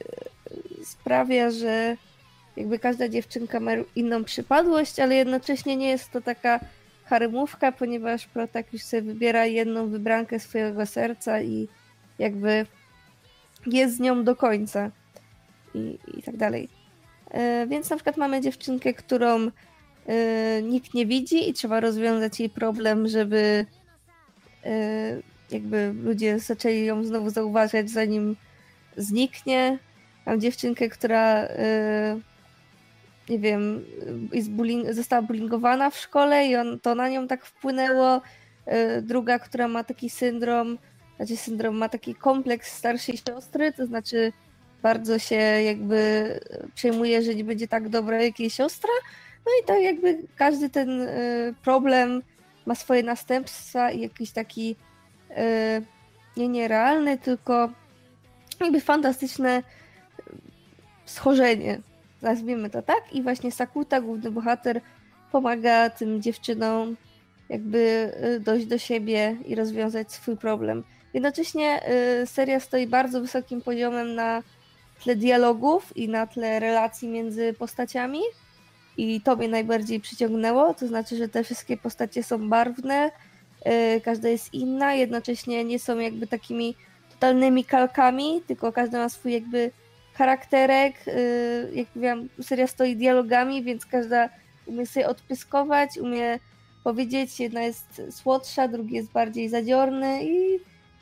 sprawia, 0.84 1.50
że 1.50 1.96
jakby 2.56 2.78
każda 2.78 3.08
dziewczynka 3.08 3.60
ma 3.60 3.70
inną 3.96 4.24
przypadłość, 4.24 5.00
ale 5.00 5.14
jednocześnie 5.14 5.76
nie 5.76 5.88
jest 5.88 6.10
to 6.10 6.20
taka 6.20 6.60
haremówka, 7.04 7.72
ponieważ 7.72 8.26
Protak 8.26 8.72
już 8.72 8.82
sobie 8.82 9.02
wybiera 9.02 9.46
jedną 9.46 9.88
wybrankę 9.88 10.40
swojego 10.40 10.86
serca 10.86 11.42
i 11.42 11.68
jakby 12.18 12.66
jest 13.66 13.96
z 13.96 14.00
nią 14.00 14.24
do 14.24 14.36
końca 14.36 14.90
i, 15.74 15.98
i 16.18 16.22
tak 16.22 16.36
dalej. 16.36 16.68
E, 17.30 17.66
Więc 17.66 17.90
na 17.90 17.96
przykład 17.96 18.16
mamy 18.16 18.40
dziewczynkę, 18.40 18.94
którą 18.94 19.50
e, 20.06 20.62
nikt 20.62 20.94
nie 20.94 21.06
widzi 21.06 21.50
i 21.50 21.52
trzeba 21.52 21.80
rozwiązać 21.80 22.40
jej 22.40 22.50
problem, 22.50 23.08
żeby 23.08 23.66
e, 24.64 25.22
jakby 25.50 25.94
ludzie 26.02 26.38
zaczęli 26.38 26.84
ją 26.84 27.04
znowu 27.04 27.30
zauważać, 27.30 27.90
zanim 27.90 28.36
zniknie. 28.96 29.78
Mam 30.26 30.40
dziewczynkę, 30.40 30.88
która 30.88 31.42
e, 31.42 32.20
nie 33.28 33.38
wiem, 33.38 33.84
jest 34.32 34.50
bullying, 34.50 34.92
została 34.92 35.22
bullyingowana 35.22 35.90
w 35.90 35.96
szkole 35.96 36.46
i 36.46 36.56
on, 36.56 36.80
to 36.80 36.94
na 36.94 37.08
nią 37.08 37.26
tak 37.26 37.46
wpłynęło. 37.46 38.20
E, 38.66 39.02
Druga, 39.02 39.38
która 39.38 39.68
ma 39.68 39.84
taki 39.84 40.10
syndrom, 40.10 40.78
znaczy 41.16 41.36
syndrom 41.36 41.76
ma 41.76 41.88
taki 41.88 42.14
kompleks 42.14 42.76
starszej 42.76 43.16
siostry, 43.16 43.72
to 43.72 43.86
znaczy 43.86 44.32
bardzo 44.82 45.18
się 45.18 45.34
jakby 45.36 46.40
przejmuje, 46.74 47.22
że 47.22 47.34
nie 47.34 47.44
będzie 47.44 47.68
tak 47.68 47.88
dobra 47.88 48.22
jak 48.22 48.40
jej 48.40 48.50
siostra. 48.50 48.90
No 49.46 49.52
i 49.62 49.66
tak 49.66 49.82
jakby 49.82 50.18
każdy 50.36 50.70
ten 50.70 51.00
y, 51.00 51.54
problem 51.62 52.22
ma 52.66 52.74
swoje 52.74 53.02
następstwa 53.02 53.90
i 53.90 54.00
jakiś 54.00 54.30
taki 54.30 54.76
y, 55.30 55.34
nie 56.36 56.48
nierealny, 56.48 57.18
tylko 57.18 57.70
jakby 58.60 58.80
fantastyczne 58.80 59.62
schorzenie. 61.04 61.80
Nazwijmy 62.22 62.70
to 62.70 62.82
tak. 62.82 63.12
I 63.12 63.22
właśnie 63.22 63.52
Sakuta, 63.52 64.00
główny 64.00 64.30
bohater, 64.30 64.80
pomaga 65.32 65.90
tym 65.90 66.22
dziewczynom 66.22 66.96
jakby 67.48 68.12
y, 68.36 68.40
dojść 68.40 68.66
do 68.66 68.78
siebie 68.78 69.36
i 69.46 69.54
rozwiązać 69.54 70.12
swój 70.12 70.36
problem. 70.36 70.84
Jednocześnie 71.14 71.80
y, 72.22 72.26
seria 72.26 72.60
stoi 72.60 72.86
bardzo 72.86 73.20
wysokim 73.20 73.60
poziomem 73.60 74.14
na 74.14 74.42
tle 75.02 75.16
dialogów 75.16 75.96
i 75.96 76.08
na 76.08 76.26
tle 76.26 76.60
relacji 76.60 77.08
między 77.08 77.54
postaciami. 77.58 78.20
I 78.96 79.20
to 79.20 79.36
mnie 79.36 79.48
najbardziej 79.48 80.00
przyciągnęło. 80.00 80.74
To 80.74 80.86
znaczy, 80.86 81.16
że 81.16 81.28
te 81.28 81.44
wszystkie 81.44 81.76
postacie 81.76 82.22
są 82.22 82.48
barwne, 82.48 83.10
y, 83.96 84.00
każda 84.00 84.28
jest 84.28 84.54
inna, 84.54 84.94
jednocześnie 84.94 85.64
nie 85.64 85.78
są 85.78 85.98
jakby 85.98 86.26
takimi 86.26 86.74
totalnymi 87.10 87.64
kalkami, 87.64 88.42
tylko 88.46 88.72
każda 88.72 88.98
ma 88.98 89.08
swój 89.08 89.32
jakby 89.32 89.70
charakterek. 90.16 91.08
y, 91.08 91.70
Jak 91.74 91.86
mówiłam, 91.94 92.28
seria 92.42 92.66
stoi 92.66 92.96
dialogami, 92.96 93.62
więc 93.62 93.86
każda 93.86 94.28
umie 94.66 94.86
sobie 94.86 95.08
odpyskować, 95.08 95.98
umie 95.98 96.38
powiedzieć, 96.84 97.40
jedna 97.40 97.62
jest 97.62 98.02
słodsza, 98.10 98.68
drugi 98.68 98.94
jest 98.94 99.12
bardziej 99.12 99.48
zadziorny 99.48 100.24
i, 100.24 100.60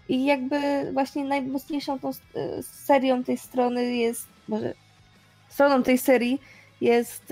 i 0.08 0.24
jakby 0.24 0.56
właśnie 0.92 1.24
najmocniejszą 1.24 1.98
tą 1.98 2.10
y, 2.10 2.62
serią 2.62 3.24
tej 3.24 3.38
strony 3.38 3.96
jest, 3.96 4.26
może 4.48 4.74
stroną 5.48 5.82
tej 5.82 5.98
serii 5.98 6.40
jest, 6.80 7.30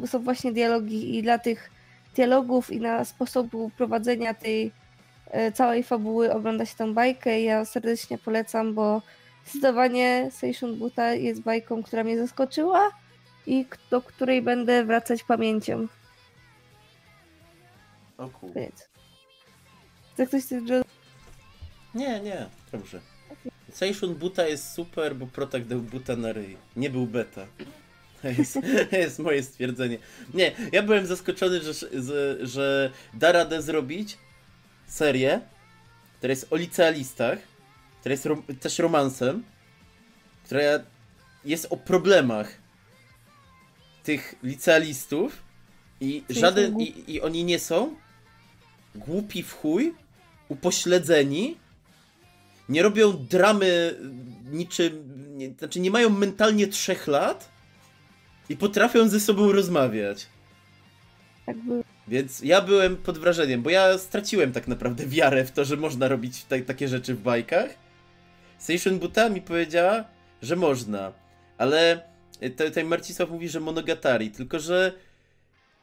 yy, 0.00 0.06
są 0.06 0.18
właśnie 0.18 0.52
dialogi 0.52 1.18
i 1.18 1.22
dla 1.22 1.38
tych 1.38 1.70
dialogów 2.16 2.70
i 2.70 2.80
na 2.80 3.04
sposobu 3.04 3.70
prowadzenia 3.76 4.34
tej 4.34 4.72
y, 5.48 5.52
całej 5.52 5.82
fabuły 5.82 6.32
ogląda 6.32 6.66
się 6.66 6.76
tą 6.76 6.94
bajkę. 6.94 7.40
Ja 7.40 7.64
serdecznie 7.64 8.18
polecam, 8.18 8.74
bo 8.74 9.02
zdecydowanie 9.44 10.30
Seishun 10.30 10.76
Buta 10.76 11.14
jest 11.14 11.40
bajką, 11.40 11.82
która 11.82 12.04
mnie 12.04 12.18
zaskoczyła 12.18 12.90
i 13.46 13.66
do 13.90 14.02
której 14.02 14.42
będę 14.42 14.84
wracać 14.84 15.22
pamięcią. 15.22 15.86
O 18.18 18.28
kur... 18.28 18.52
Więc. 18.54 18.88
Chce 20.12 20.26
ktoś 20.26 20.44
coś. 20.44 20.62
Nie, 21.94 22.20
nie, 22.20 22.46
dobrze. 22.72 23.00
Seishun 23.72 24.14
Buta 24.14 24.46
jest 24.46 24.72
super, 24.72 25.16
bo 25.16 25.26
Protak 25.26 25.64
dał 25.64 25.80
buta 25.80 26.16
na 26.16 26.32
ryj. 26.32 26.56
Nie 26.76 26.90
był 26.90 27.06
beta. 27.06 27.46
To 28.22 28.28
jest, 28.28 28.58
jest 28.92 29.18
moje 29.18 29.42
stwierdzenie. 29.42 29.98
Nie, 30.34 30.52
ja 30.72 30.82
byłem 30.82 31.06
zaskoczony, 31.06 31.60
że, 31.60 31.72
że, 32.02 32.46
że 32.46 32.90
da 33.14 33.32
radę 33.32 33.62
zrobić 33.62 34.18
serię, 34.86 35.40
która 36.18 36.30
jest 36.30 36.52
o 36.52 36.56
licealistach, 36.56 37.38
która 38.00 38.12
jest 38.12 38.26
rom, 38.26 38.42
też 38.42 38.78
romansem, 38.78 39.44
która 40.44 40.60
jest 41.44 41.66
o 41.70 41.76
problemach 41.76 42.54
tych 44.02 44.34
licealistów 44.42 45.42
i 46.00 46.22
Czyli 46.26 46.40
żaden, 46.40 46.80
i, 46.80 47.14
i 47.14 47.20
oni 47.20 47.44
nie 47.44 47.58
są 47.58 47.96
głupi 48.94 49.42
w 49.42 49.52
chuj, 49.52 49.94
upośledzeni, 50.48 51.56
nie 52.68 52.82
robią 52.82 53.26
dramy 53.30 53.98
niczym, 54.50 55.14
nie, 55.36 55.50
znaczy 55.50 55.80
nie 55.80 55.90
mają 55.90 56.10
mentalnie 56.10 56.68
trzech 56.68 57.06
lat 57.06 57.50
i 58.48 58.56
potrafią 58.56 59.08
ze 59.08 59.20
sobą 59.20 59.52
rozmawiać. 59.52 60.26
Tak 61.46 61.56
było. 61.56 61.84
Więc 62.08 62.40
ja 62.40 62.60
byłem 62.60 62.96
pod 62.96 63.18
wrażeniem, 63.18 63.62
bo 63.62 63.70
ja 63.70 63.98
straciłem 63.98 64.52
tak 64.52 64.68
naprawdę 64.68 65.06
wiarę 65.06 65.44
w 65.44 65.52
to, 65.52 65.64
że 65.64 65.76
można 65.76 66.08
robić 66.08 66.44
ta 66.44 66.56
takie 66.66 66.88
rzeczy 66.88 67.14
w 67.14 67.22
bajkach. 67.22 67.89
Seishun 68.60 68.98
Buta 68.98 69.28
mi 69.28 69.42
powiedziała, 69.42 70.04
że 70.42 70.56
można, 70.56 71.12
ale 71.58 72.02
tutaj 72.56 72.84
Marcisław 72.84 73.30
mówi, 73.30 73.48
że 73.48 73.60
monogatari, 73.60 74.30
tylko 74.30 74.58
że 74.58 74.92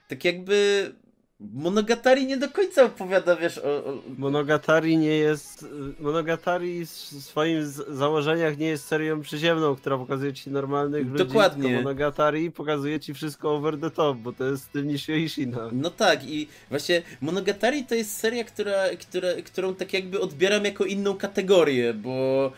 tak 0.07 0.25
jakby 0.25 0.91
Monogatari 1.39 2.26
nie 2.26 2.38
do 2.38 2.49
końca 2.49 2.84
opowiada, 2.84 3.35
wiesz, 3.35 3.57
o... 3.57 3.85
o... 3.85 4.01
Monogatari 4.18 4.97
nie 4.97 5.18
jest... 5.18 5.65
Monogatari 5.99 6.85
w 6.85 6.89
swoim 6.89 7.65
założeniach 7.88 8.57
nie 8.57 8.68
jest 8.68 8.85
serią 8.85 9.22
przyziemną, 9.22 9.76
która 9.76 9.97
pokazuje 9.97 10.34
ci 10.34 10.51
normalnych 10.51 11.07
ludzi. 11.07 11.26
Dokładnie. 11.26 11.76
Monogatari 11.76 12.51
pokazuje 12.51 12.99
ci 12.99 13.14
wszystko 13.14 13.55
over 13.55 13.80
the 13.80 13.91
top, 13.91 14.18
bo 14.18 14.34
to 14.34 14.45
jest 14.45 14.64
styl 14.64 14.85
Nishio 14.85 15.14
Ishina. 15.14 15.69
No 15.72 15.89
tak 15.89 16.30
i 16.30 16.47
właśnie 16.69 17.01
Monogatari 17.22 17.84
to 17.84 17.95
jest 17.95 18.18
seria, 18.18 18.43
która, 18.43 18.89
która, 18.99 19.27
którą 19.45 19.76
tak 19.76 19.93
jakby 19.93 20.19
odbieram 20.19 20.65
jako 20.65 20.85
inną 20.85 21.18
kategorię, 21.18 21.93
bo 21.93 22.51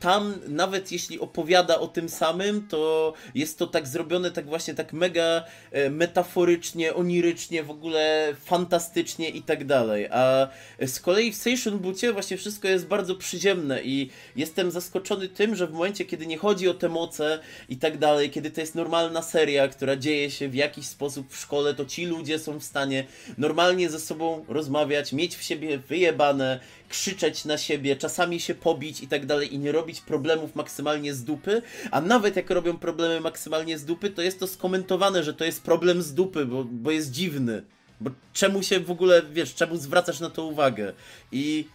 tam 0.00 0.34
nawet 0.48 0.92
jeśli 0.92 1.20
opowiada 1.20 1.78
o 1.78 1.88
tym 1.88 2.08
samym, 2.08 2.68
to 2.68 3.12
jest 3.34 3.58
to 3.58 3.66
tak 3.66 3.88
zrobione 3.88 4.30
tak 4.30 4.46
właśnie 4.46 4.74
tak 4.74 4.92
mega 4.92 5.44
e, 5.72 5.90
metaforycznie, 5.90 6.94
onirycznie, 6.94 7.62
w 7.62 7.70
ogóle 7.70 8.34
fantastycznie 8.44 9.28
i 9.28 9.42
tak 9.42 9.64
dalej. 9.64 10.08
A 10.10 10.48
z 10.86 11.00
kolei 11.00 11.32
w 11.32 11.34
Station 11.34 11.78
Boocie 11.78 12.12
właśnie 12.12 12.36
wszystko 12.36 12.68
jest 12.68 12.86
bardzo 12.86 13.14
przyziemne 13.14 13.82
i 13.82 14.10
jestem 14.36 14.70
zaskoczony 14.70 15.28
tym, 15.28 15.56
że 15.56 15.66
w 15.66 15.72
momencie, 15.72 16.04
kiedy 16.04 16.26
nie 16.26 16.38
chodzi 16.38 16.68
o 16.68 16.74
te 16.74 16.88
moce 16.88 17.38
i 17.68 17.76
tak 17.76 17.98
dalej, 17.98 18.30
kiedy 18.30 18.50
to 18.50 18.60
jest 18.60 18.74
normalna 18.74 19.22
seria, 19.22 19.68
która 19.68 19.96
dzieje 19.96 20.30
się 20.30 20.48
w 20.48 20.54
jakiś 20.54 20.86
sposób 20.86 21.32
w 21.32 21.36
szkole, 21.36 21.74
to 21.74 21.84
ci 21.84 22.06
ludzie 22.06 22.38
są 22.38 22.58
w 22.58 22.64
stanie 22.64 23.04
normalnie 23.38 23.90
ze 23.90 24.00
sobą 24.00 24.44
rozmawiać, 24.48 25.12
mieć 25.12 25.36
w 25.36 25.42
siebie 25.42 25.78
wyjebane, 25.78 26.60
krzyczeć 26.88 27.44
na 27.44 27.58
siebie, 27.58 27.96
czasami 27.96 28.40
się 28.40 28.54
pobić 28.54 29.00
i 29.00 29.08
tak 29.08 29.26
dalej 29.26 29.54
i 29.54 29.58
nie 29.58 29.72
robić 29.72 30.00
problemów 30.00 30.54
maksymalnie 30.54 31.14
z 31.14 31.24
dupy, 31.24 31.62
a 31.90 32.00
nawet 32.00 32.36
jak 32.36 32.50
robią 32.50 32.78
problemy 32.78 33.20
maksymalnie 33.20 33.78
z 33.78 33.84
dupy, 33.84 34.10
to 34.10 34.22
jest 34.22 34.40
to 34.40 34.46
skomentowane, 34.46 35.22
że 35.22 35.34
to 35.34 35.44
jest 35.44 35.62
problem 35.62 36.02
z 36.02 36.14
dupy, 36.14 36.46
bo, 36.46 36.64
bo 36.64 36.90
jest 36.90 37.10
dziwny. 37.10 37.62
Bo 38.00 38.10
czemu 38.32 38.62
się 38.62 38.80
w 38.80 38.90
ogóle, 38.90 39.22
wiesz, 39.32 39.54
czemu 39.54 39.76
zwracasz 39.76 40.20
na 40.20 40.30
to 40.30 40.46
uwagę? 40.46 40.92
I 41.32 41.68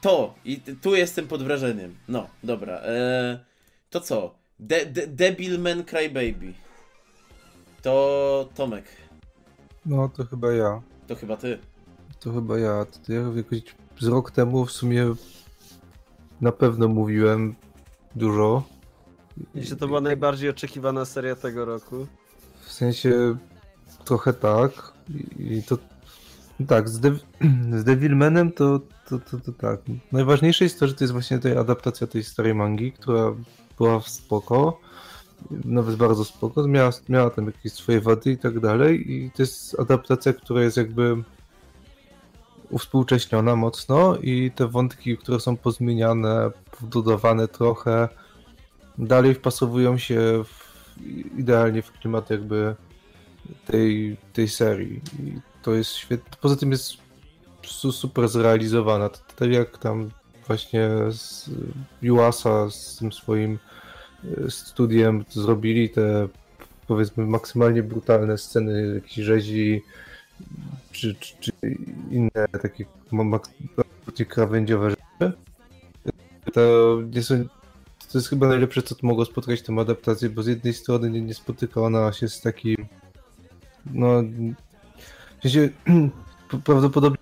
to, 0.00 0.34
i 0.44 0.60
tu 0.60 0.94
jestem 0.96 1.28
pod 1.28 1.42
wrażeniem. 1.42 1.96
No, 2.08 2.28
dobra. 2.44 2.80
Eee, 2.84 3.38
to 3.90 4.00
co? 4.00 4.34
De, 4.58 4.86
de, 4.86 5.06
Debil 5.06 5.58
Man 5.58 5.84
Crybaby. 5.84 6.54
To 7.82 8.48
Tomek. 8.54 8.84
No, 9.86 10.08
to 10.08 10.24
chyba 10.24 10.52
ja. 10.52 10.82
To 11.06 11.16
chyba 11.16 11.36
ty. 11.36 11.58
To 12.20 12.32
chyba 12.32 12.58
ja. 12.58 12.86
To 13.06 13.12
ja 13.12 13.20
jakoś 13.36 13.62
z 14.00 14.06
rok 14.06 14.30
temu 14.30 14.66
w 14.66 14.72
sumie 14.72 15.14
na 16.40 16.52
pewno 16.52 16.88
mówiłem 16.88 17.54
dużo. 18.16 18.62
I 19.54 19.64
że 19.64 19.76
to 19.76 19.86
była 19.86 20.00
najbardziej 20.00 20.50
oczekiwana 20.50 21.04
seria 21.04 21.36
tego 21.36 21.64
roku. 21.64 22.06
W 22.60 22.72
sensie 22.72 23.36
trochę 24.04 24.32
tak. 24.32 24.92
I 25.38 25.62
to 25.62 25.78
tak, 26.66 26.88
z, 26.88 27.00
De 27.00 27.10
z 27.80 27.84
Devilmanem 27.84 28.52
to, 28.52 28.80
to, 29.08 29.18
to, 29.18 29.40
to, 29.40 29.52
tak. 29.52 29.80
Najważniejsze 30.12 30.64
jest 30.64 30.80
to, 30.80 30.86
że 30.86 30.94
to 30.94 31.04
jest 31.04 31.12
właśnie 31.12 31.38
ta 31.38 31.60
adaptacja 31.60 32.06
tej 32.06 32.24
starej 32.24 32.54
mangi, 32.54 32.92
która 32.92 33.34
była 33.78 34.00
spoko, 34.00 34.80
nawet 35.64 35.96
bardzo 35.96 36.24
spoko, 36.24 36.68
miała, 36.68 36.90
miała 37.08 37.30
tam 37.30 37.46
jakieś 37.46 37.72
swoje 37.72 38.00
wady 38.00 38.30
i 38.30 38.38
tak 38.38 38.60
dalej 38.60 39.12
i 39.12 39.30
to 39.30 39.42
jest 39.42 39.80
adaptacja, 39.80 40.32
która 40.32 40.62
jest 40.62 40.76
jakby 40.76 41.22
uwspółcześniona 42.70 43.56
mocno 43.56 44.16
i 44.16 44.50
te 44.50 44.68
wątki, 44.68 45.18
które 45.18 45.40
są 45.40 45.56
pozmieniane, 45.56 46.50
dodawane 46.82 47.48
trochę, 47.48 48.08
dalej 48.98 49.34
wpasowują 49.34 49.98
się 49.98 50.44
w, 50.44 50.70
idealnie 51.38 51.82
w 51.82 51.92
klimat 51.92 52.30
jakby 52.30 52.74
tej, 53.66 54.16
tej 54.32 54.48
serii. 54.48 55.00
I 55.18 55.40
to 55.62 55.74
jest 55.74 55.90
świetne. 55.90 56.36
Poza 56.40 56.56
tym 56.56 56.70
jest 56.70 56.92
super 57.90 58.28
zrealizowana. 58.28 59.10
Tak 59.36 59.50
jak 59.50 59.78
tam 59.78 60.10
właśnie 60.46 60.88
z 61.10 61.50
Yuasa 62.02 62.70
z 62.70 62.96
tym 62.96 63.12
swoim 63.12 63.58
e, 64.24 64.50
studiem 64.50 65.24
zrobili 65.28 65.90
te 65.90 66.28
powiedzmy 66.86 67.26
maksymalnie 67.26 67.82
brutalne 67.82 68.38
sceny 68.38 68.94
jakiejś 68.94 69.26
rzezi 69.26 69.82
czy, 70.92 71.14
czy, 71.14 71.34
czy 71.40 71.52
inne 72.10 72.48
takie 72.62 72.84
bardziej 74.06 74.26
krawędziowe 74.26 74.90
rzeczy. 74.90 75.32
To, 76.52 76.98
nie 77.14 77.22
są, 77.22 77.44
to 78.12 78.18
jest 78.18 78.28
chyba 78.28 78.48
najlepsze, 78.48 78.82
co 78.82 78.94
mogło 79.02 79.24
spotkać 79.24 79.62
tę 79.62 79.72
adaptację, 79.80 80.30
bo 80.30 80.42
z 80.42 80.46
jednej 80.46 80.74
strony 80.74 81.10
nie, 81.10 81.20
nie 81.20 81.34
spotyka 81.34 81.80
ona 81.80 82.12
się 82.12 82.28
z 82.28 82.40
takim 82.40 82.76
no 83.86 84.22
w 85.38 85.42
sensie, 85.42 85.68
prawdopodobnie 86.64 87.18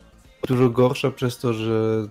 dużo 0.49 0.71
gorsza 0.71 1.11
przez 1.11 1.39
to, 1.39 1.53
że 1.53 2.09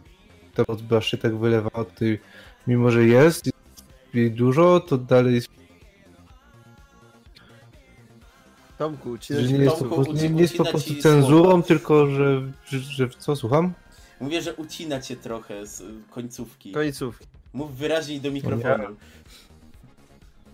ta 0.54 0.64
moc 0.68 0.82
była 0.82 1.02
się 1.02 1.18
tak 1.18 1.38
wylewa 1.38 1.72
od 1.74 1.96
tej, 1.96 2.20
mimo 2.68 2.92
że 2.92 3.06
jest 3.06 3.50
jej 4.14 4.32
dużo, 4.32 4.80
to 4.80 4.98
dalej 4.98 5.36
jest 5.36 5.50
Tomku, 8.78 9.18
że 9.30 9.44
nie 9.44 9.64
jest, 9.64 9.80
Tomku, 9.80 10.06
po, 10.06 10.14
nie, 10.14 10.30
nie 10.30 10.42
jest 10.42 10.58
po 10.58 10.66
prostu 10.66 10.96
cenzurą, 10.96 11.50
słowa. 11.50 11.64
tylko 11.64 12.08
że, 12.08 12.42
że, 12.66 12.80
że, 12.80 13.10
co, 13.10 13.36
słucham? 13.36 13.74
Mówię, 14.20 14.42
że 14.42 14.56
ucina 14.56 15.02
cię 15.02 15.16
trochę 15.16 15.66
z 15.66 15.84
końcówki. 16.12 16.72
Końcówki. 16.72 17.28
Mów 17.54 17.76
wyraźniej 17.76 18.22
do 18.22 18.32
mikrofonu. 18.32 18.96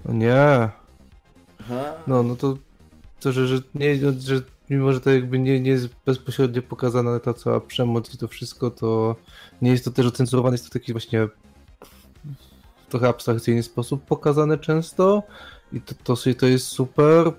No 0.06 0.14
nie. 0.14 0.70
Aha. 1.60 1.94
No, 2.08 2.24
no 2.24 2.36
to, 2.36 2.58
to 3.20 3.32
że, 3.32 3.48
że, 3.48 3.62
nie, 3.76 3.95
że 4.20 4.41
mimo 4.70 4.94
że 4.94 5.02
to 5.02 5.12
jakby 5.12 5.40
nie, 5.40 5.60
nie 5.60 5.72
jest 5.72 5.88
bezpośrednio 6.06 6.62
pokazana 6.62 7.20
ta 7.20 7.34
cała 7.34 7.60
przemoc 7.60 8.14
i 8.14 8.18
to 8.18 8.28
wszystko, 8.28 8.72
to 8.72 9.16
nie 9.62 9.72
jest 9.72 9.86
to 9.86 9.91
też 9.91 10.06
ocenzurowane, 10.06 10.54
jest 10.54 10.64
to 10.64 10.70
w 10.70 10.74
taki 10.74 10.91
właśnie 10.91 11.28
w 12.88 12.90
trochę 12.90 13.08
abstrakcyjny 13.08 13.64
sposób 13.64 14.06
pokazane 14.06 14.58
często 14.58 15.24
i 15.74 15.82
to, 15.82 15.95
to, 16.04 16.16
to 16.40 16.45
jest 16.45 16.68
super. 16.68 17.32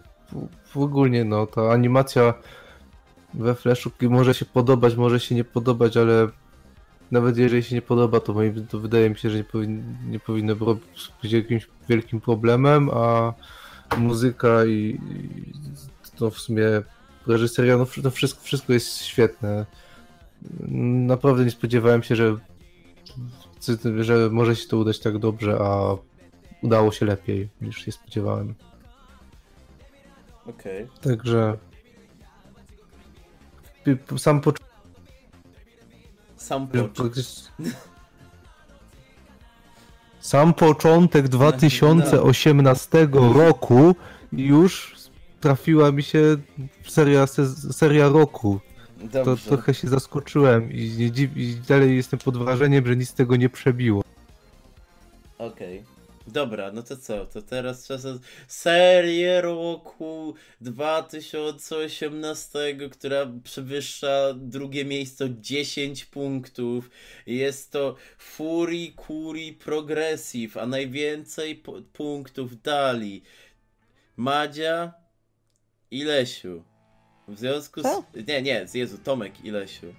W 0.75 0.79
ogóle 0.79 1.25
no, 1.25 1.47
ta 1.47 1.71
animacja 1.71 2.35
we 3.35 3.55
Flashu 3.55 3.91
może 4.03 4.35
się 4.35 4.45
podobać, 4.45 4.97
może 4.97 5.21
się 5.21 5.35
nie 5.35 5.45
podobać, 5.45 5.97
ale 5.97 6.29
nawet 7.11 7.37
jeżeli 7.37 7.63
się 7.63 7.75
nie 7.75 7.83
podoba, 7.83 8.21
to, 8.21 8.33
moim, 8.33 8.67
to 8.67 8.79
wydaje 8.79 9.11
mi 9.11 9.17
się, 9.17 9.31
że 9.31 9.37
nie, 9.37 9.45
powin, 9.45 9.97
nie 10.07 10.21
powinno 10.21 10.57
być 11.23 11.33
jakimś 11.33 11.69
wielkim 11.89 12.21
problemem, 12.21 12.91
a 12.91 13.35
muzyka 13.99 14.65
i, 14.65 14.71
i 14.73 16.19
to 16.19 16.31
w 16.31 16.39
sumie 16.39 16.65
reżyseria, 17.27 17.77
no, 17.77 17.87
no 18.05 18.11
wszystko, 18.11 18.45
wszystko 18.45 18.73
jest 18.73 19.03
świetne. 19.03 19.67
Naprawdę 21.07 21.45
nie 21.45 21.51
spodziewałem 21.51 22.03
się, 22.03 22.17
że, 22.17 22.37
że 24.01 24.31
może 24.31 24.57
się 24.57 24.69
to 24.69 24.79
udać 24.79 25.01
tak 25.01 25.19
dobrze, 25.19 25.59
a 25.61 25.97
udało 26.63 26.93
się 26.93 27.07
lepiej 27.07 27.49
niż 27.61 27.85
się 27.85 27.93
spodziewałem. 27.93 28.55
Okej. 30.47 30.85
Okay. 30.85 31.17
Także 31.17 31.57
sam 34.19 34.41
początek. 34.41 34.75
Sam 36.37 36.69
początek. 36.69 37.25
Sam 40.21 40.55
początek 40.55 41.29
2018 41.29 43.09
roku 43.13 43.95
już 44.33 44.95
trafiła 45.41 45.93
mi 45.93 46.03
się 46.03 46.37
seria, 46.87 47.27
seria 47.71 48.09
roku. 48.09 48.61
To 49.25 49.37
trochę 49.37 49.75
się 49.75 49.89
zaskoczyłem 49.89 50.73
i, 50.73 51.11
i, 51.37 51.57
dalej 51.69 51.97
jestem 51.97 52.19
pod 52.19 52.39
wrażeniem, 52.39 52.87
że 52.87 52.97
nic 52.97 53.09
z 53.09 53.15
tego 53.15 53.37
nie 53.37 53.49
przebiło. 53.49 54.03
Okej. 55.39 55.79
Okay. 55.81 55.94
Dobra, 56.27 56.73
no 56.73 56.83
to 56.83 56.97
co? 56.97 57.27
To 57.27 57.43
teraz 57.43 57.87
czas 57.87 58.05
na 58.05 58.19
serię 58.49 59.41
roku 59.41 60.35
2018, 60.61 62.59
która 62.93 63.27
przewyższa 63.45 64.35
drugie 64.37 64.85
miejsce 64.85 65.25
o 65.25 65.29
10 65.29 66.05
punktów. 66.05 66.91
Jest 67.27 67.73
to 67.73 67.97
Fury 68.19 68.93
Kuri 68.97 69.53
Progressive, 69.53 70.57
a 70.57 70.67
najwięcej 70.67 71.63
punktów 71.93 72.63
dali 72.63 73.23
Madzia, 74.17 74.93
Ilesiu. 75.91 76.65
W 77.29 77.39
związku 77.39 77.81
z... 77.81 77.83
Co? 77.83 78.05
Nie, 78.29 78.43
nie, 78.43 78.67
Jezu, 78.75 78.99
Tomek 78.99 79.45
Ilesiu. 79.45 79.95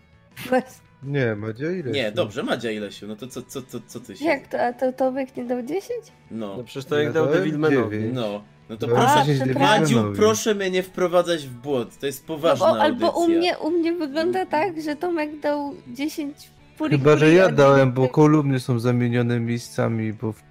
Właśnie. 0.49 0.84
Nie, 1.03 1.35
Madzia 1.35 1.71
ile? 1.71 1.91
Nie, 1.91 2.11
dobrze, 2.11 2.43
Madzia 2.43 2.71
Ilesiu, 2.71 3.07
no 3.07 3.15
to 3.15 3.27
co, 3.27 3.41
co, 3.41 3.61
co, 3.61 3.79
co 3.87 3.99
ty 3.99 4.17
się... 4.17 4.25
Jak 4.25 4.47
to? 4.47 4.61
A 4.61 4.73
to 4.73 4.93
Tomek 4.93 5.37
nie 5.37 5.45
dał 5.45 5.61
10? 5.61 5.83
No, 6.31 6.57
No 6.57 6.63
przecież 6.63 6.85
to 6.85 6.95
jak 6.97 7.05
Ja 7.07 7.11
dał 7.13 7.25
dałem 7.25 7.39
Devilmanowi. 7.39 7.97
dziewięć. 7.97 8.15
no, 8.15 8.43
no 8.69 8.77
to 8.77 8.87
Dałem 8.87 9.01
proszę, 9.01 9.19
A, 9.19 9.25
10 9.25 9.43
przepraszam. 9.43 9.69
Madziu, 9.81 9.85
Devilmanowi. 9.85 10.17
proszę 10.19 10.55
mnie 10.55 10.71
nie 10.71 10.83
wprowadzać 10.83 11.47
w 11.47 11.53
błąd, 11.53 11.99
to 11.99 12.05
jest 12.05 12.23
No 12.23 12.27
poważna 12.35 12.65
bo, 12.67 12.81
albo 12.81 13.07
u 13.09 13.09
audycja. 13.21 13.37
mnie, 13.39 13.57
u 13.57 13.71
mnie 13.71 13.93
wygląda 13.93 14.45
tak, 14.45 14.81
że 14.81 14.95
Tomek 14.95 15.39
dał 15.39 15.73
10 15.87 16.49
puri 16.77 16.97
Chyba, 16.97 17.17
że 17.17 17.25
puri, 17.25 17.37
ja 17.37 17.45
a 17.45 17.51
dałem, 17.51 17.91
bo 17.93 18.09
kolumny 18.09 18.59
są 18.59 18.79
zamienione 18.79 19.39
miejscami, 19.39 20.13
bo 20.13 20.31
w 20.33 20.41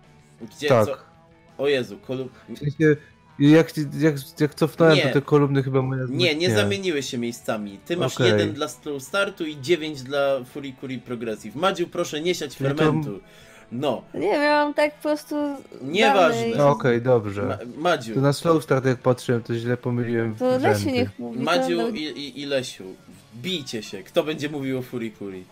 Gdzie, 0.57 0.69
tak. 0.69 0.87
co? 0.87 0.97
O 1.59 1.69
Jezu, 1.69 1.99
kolu... 2.07 2.29
w 2.49 2.59
sensie, 2.59 2.97
jak, 3.39 3.73
jak, 3.99 4.15
jak 4.41 4.55
cofnąłem, 4.55 4.97
Nie. 4.97 5.03
to 5.03 5.13
te 5.13 5.23
kolumny 5.23 5.63
chyba 5.63 5.83
moja 5.83 6.05
Nie, 6.09 6.35
nie 6.35 6.51
zamieniły 6.51 7.03
się 7.03 7.19
miejscami. 7.19 7.79
Ty 7.87 7.97
masz 7.97 8.15
Okej. 8.15 8.27
jeden 8.27 8.53
dla 8.53 8.69
Slow 8.69 9.03
Startu 9.03 9.47
i 9.47 9.61
dziewięć 9.61 10.03
dla 10.03 10.45
Furikuri 10.45 10.99
Progressive. 10.99 11.57
Madziu, 11.57 11.87
proszę 11.89 12.21
nie 12.21 12.35
siać 12.35 12.61
No 12.61 12.69
to- 12.71 12.75
fermentu. 12.77 13.21
No, 13.73 14.03
Nie 14.15 14.39
miałam 14.39 14.75
tak 14.75 14.95
po 14.95 15.03
prostu. 15.03 15.35
Nieważne. 15.83 16.47
No 16.57 16.69
okej, 16.71 17.03
dobrze. 17.03 17.43
Ma 17.43 17.59
Madziu, 17.91 18.15
To 18.15 18.21
na 18.21 18.33
slow 18.33 18.65
start 18.65 18.85
jak 18.85 18.99
patrzyłem, 18.99 19.43
to 19.43 19.55
źle 19.55 19.77
pomyliłem 19.77 20.35
To 20.35 20.59
Lesiu 20.59 20.79
rzędy. 20.79 20.93
niech 20.93 21.19
mówi. 21.19 21.39
to 21.39 21.45
Madziu 21.45 21.77
dał- 21.79 21.89
i, 21.95 22.03
i, 22.03 22.41
i 22.41 22.47
Lesiu, 22.47 22.85
bijcie 23.35 23.83
się. 23.83 24.03
Kto 24.03 24.23
będzie 24.25 24.49
mówił 24.49 24.79
o 24.79 24.83
Furikuri? 24.83 25.45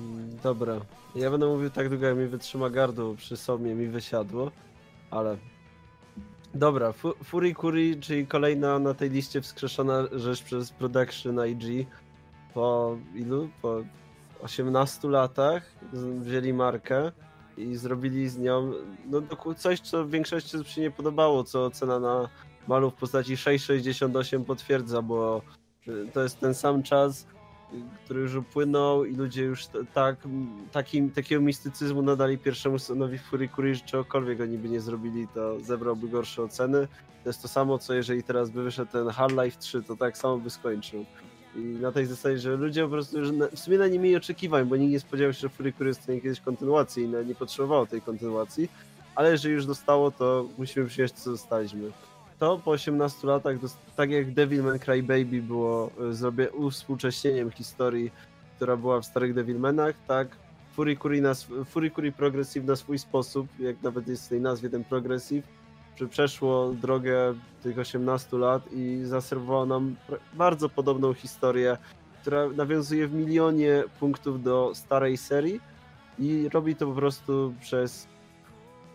Mm, 0.00 0.36
Dobra. 0.42 0.80
Ja 1.16 1.30
będę 1.30 1.46
mówił 1.46 1.70
tak 1.70 1.88
długo, 1.88 2.06
jak 2.06 2.16
mi 2.16 2.26
wytrzyma 2.26 2.70
gardło 2.70 3.14
przy 3.14 3.36
sobie 3.36 3.74
mi 3.74 3.86
wysiadło, 3.86 4.50
ale... 5.10 5.36
Dobra, 6.58 6.92
Fu 6.92 7.14
Furikuri, 7.24 8.00
czyli 8.00 8.26
kolejna 8.26 8.78
na 8.78 8.94
tej 8.94 9.10
liście 9.10 9.40
wskrzeszona 9.40 10.04
rzecz 10.12 10.42
przez 10.42 10.70
Production 10.70 11.46
IG. 11.46 11.86
Po 12.54 12.96
ilu? 13.14 13.48
Po 13.62 13.82
18 14.40 15.08
latach 15.08 15.62
wzięli 15.92 16.52
markę 16.52 17.12
i 17.56 17.76
zrobili 17.76 18.28
z 18.28 18.38
nią 18.38 18.72
no, 19.06 19.22
coś, 19.54 19.80
co 19.80 20.04
w 20.04 20.10
większości 20.10 20.56
osób 20.56 20.68
się 20.68 20.80
nie 20.80 20.90
podobało, 20.90 21.44
co 21.44 21.70
cena 21.70 22.00
na 22.00 22.28
malu 22.68 22.90
w 22.90 22.94
postaci 22.94 23.36
6,68 23.36 24.44
potwierdza, 24.44 25.02
bo 25.02 25.42
y, 25.88 26.06
to 26.12 26.22
jest 26.22 26.40
ten 26.40 26.54
sam 26.54 26.82
czas, 26.82 27.26
który 28.04 28.20
już 28.20 28.34
upłynął 28.34 29.04
i 29.04 29.16
ludzie 29.16 29.42
już 29.42 29.66
tak, 29.94 30.16
takim, 30.72 31.10
takiego 31.10 31.42
mistycyzmu 31.42 32.02
nadali 32.02 32.38
pierwszemu 32.38 32.78
sonowi 32.78 33.18
Furikuri, 33.18 33.74
że 33.74 33.80
czegokolwiek 33.80 34.40
oni 34.40 34.58
by 34.58 34.68
nie 34.68 34.80
zrobili, 34.80 35.28
to 35.34 35.60
zebrałby 35.60 36.08
gorsze 36.08 36.42
oceny. 36.42 36.88
To 37.24 37.28
jest 37.28 37.42
to 37.42 37.48
samo, 37.48 37.78
co 37.78 37.94
jeżeli 37.94 38.22
teraz 38.22 38.50
by 38.50 38.62
wyszedł 38.62 38.92
ten 38.92 39.08
Half-Life 39.08 39.58
3, 39.58 39.82
to 39.82 39.96
tak 39.96 40.18
samo 40.18 40.38
by 40.38 40.50
skończył. 40.50 41.04
I 41.56 41.58
na 41.58 41.92
tej 41.92 42.06
zasadzie, 42.06 42.38
że 42.38 42.56
ludzie 42.56 42.82
po 42.82 42.88
prostu 42.88 43.18
już 43.18 43.30
na, 43.32 43.46
w 43.48 43.58
sumie 43.58 43.78
na 43.78 43.88
nie 43.88 43.98
mieli 43.98 44.16
oczekiwań, 44.16 44.64
bo 44.64 44.76
nikt 44.76 44.92
nie 44.92 45.00
spodziewał 45.00 45.32
się, 45.32 45.40
że 45.40 45.48
Furikuri 45.48 45.90
dostanie 45.90 46.20
kiedyś 46.20 46.40
kontynuacji 46.40 47.04
i 47.04 47.08
nie 47.08 47.34
potrzebowało 47.34 47.86
tej 47.86 48.02
kontynuacji, 48.02 48.68
ale 49.14 49.30
jeżeli 49.30 49.54
już 49.54 49.66
dostało, 49.66 50.10
to 50.10 50.48
musimy 50.58 50.86
przyjąć, 50.86 51.12
co 51.12 51.30
dostaliśmy. 51.30 51.90
To 52.38 52.58
po 52.58 52.70
18 52.70 53.26
latach, 53.26 53.56
tak 53.96 54.10
jak 54.10 54.34
Devilman 54.34 54.78
Crybaby 54.78 55.42
było 55.42 55.90
y, 56.10 56.14
zrobię 56.14 56.50
uwspółcześnieniem 56.50 57.50
historii, 57.50 58.10
która 58.56 58.76
była 58.76 59.00
w 59.00 59.06
starych 59.06 59.34
Devilmanach, 59.34 59.94
tak? 60.06 60.28
Furikuri, 60.72 61.22
na, 61.22 61.32
Furikuri 61.64 62.12
Progressive 62.12 62.66
na 62.66 62.76
swój 62.76 62.98
sposób, 62.98 63.46
jak 63.58 63.82
nawet 63.82 64.08
jest 64.08 64.26
w 64.26 64.28
tej 64.28 64.40
nazwie 64.40 64.70
ten 64.70 64.84
Progressive, 64.84 65.46
że 65.96 66.08
przeszło 66.08 66.70
drogę 66.72 67.34
tych 67.62 67.78
18 67.78 68.36
lat 68.36 68.72
i 68.72 69.00
zaserwowało 69.04 69.66
nam 69.66 69.96
bardzo 70.34 70.68
podobną 70.68 71.14
historię, 71.14 71.76
która 72.20 72.48
nawiązuje 72.48 73.08
w 73.08 73.14
milionie 73.14 73.84
punktów 74.00 74.42
do 74.42 74.72
starej 74.74 75.16
serii 75.16 75.60
i 76.18 76.48
robi 76.52 76.76
to 76.76 76.86
po 76.86 76.94
prostu 76.94 77.54
przez 77.60 78.06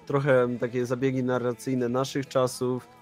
trochę 0.05 0.47
takie 0.59 0.85
zabiegi 0.85 1.23
narracyjne 1.23 1.89
naszych 1.89 2.27
czasów, 2.27 2.92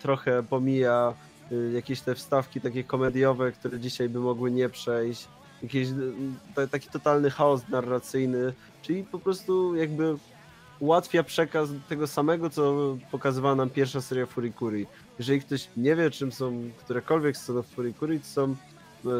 trochę 0.00 0.42
pomija 0.42 1.14
y, 1.52 1.70
jakieś 1.74 2.00
te 2.00 2.14
wstawki 2.14 2.60
takie 2.60 2.84
komediowe, 2.84 3.52
które 3.52 3.80
dzisiaj 3.80 4.08
by 4.08 4.20
mogły 4.20 4.50
nie 4.50 4.68
przejść, 4.68 5.28
jakiś 5.62 5.88
y, 5.88 6.12
ta- 6.54 6.66
taki 6.66 6.88
totalny 6.90 7.30
chaos 7.30 7.68
narracyjny, 7.68 8.52
czyli 8.82 9.04
po 9.04 9.18
prostu 9.18 9.74
jakby 9.76 10.16
ułatwia 10.80 11.22
przekaz 11.22 11.68
tego 11.88 12.06
samego, 12.06 12.50
co 12.50 12.96
pokazywała 13.10 13.54
nam 13.54 13.70
pierwsza 13.70 14.00
seria 14.00 14.26
Furikuri. 14.26 14.86
Jeżeli 15.18 15.40
ktoś 15.40 15.68
nie 15.76 15.96
wie, 15.96 16.10
czym 16.10 16.32
są 16.32 16.70
którekolwiek 16.78 17.36
sceny 17.36 17.62
Furikuri, 17.62 18.20
to 18.20 18.26
są 18.26 18.56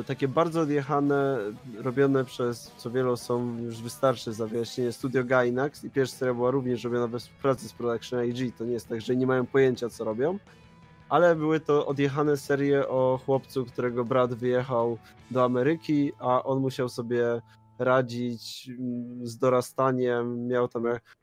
takie 0.07 0.29
bardzo 0.29 0.61
odjechane, 0.61 1.39
robione 1.77 2.25
przez, 2.25 2.73
co 2.77 2.91
wielu 2.91 3.17
są, 3.17 3.59
już 3.59 3.83
wystarczy 3.83 4.33
za 4.33 4.47
wyjaśnienie, 4.47 4.93
Studio 4.93 5.25
Gainax 5.25 5.85
i 5.85 5.91
pierwsza 5.91 6.17
seria 6.17 6.35
była 6.35 6.51
również 6.51 6.85
robiona 6.85 7.07
we 7.07 7.19
współpracy 7.19 7.69
z 7.69 7.73
Production 7.73 8.25
IG, 8.25 8.57
to 8.57 8.65
nie 8.65 8.73
jest 8.73 8.89
tak, 8.89 9.01
że 9.01 9.17
nie 9.17 9.27
mają 9.27 9.47
pojęcia, 9.47 9.89
co 9.89 10.05
robią, 10.05 10.39
ale 11.09 11.37
były 11.37 11.61
to 11.61 11.87
odjechane 11.87 12.37
serie 12.37 12.89
o 12.89 13.21
chłopcu, 13.27 13.65
którego 13.65 14.05
brat 14.05 14.35
wyjechał 14.35 14.99
do 15.31 15.45
Ameryki, 15.45 16.13
a 16.19 16.43
on 16.43 16.61
musiał 16.61 16.89
sobie 16.89 17.41
radzić 17.79 18.71
mm, 18.79 19.27
z 19.27 19.39
dorastaniem, 19.39 20.47
miał 20.47 20.69
tam 20.69 20.83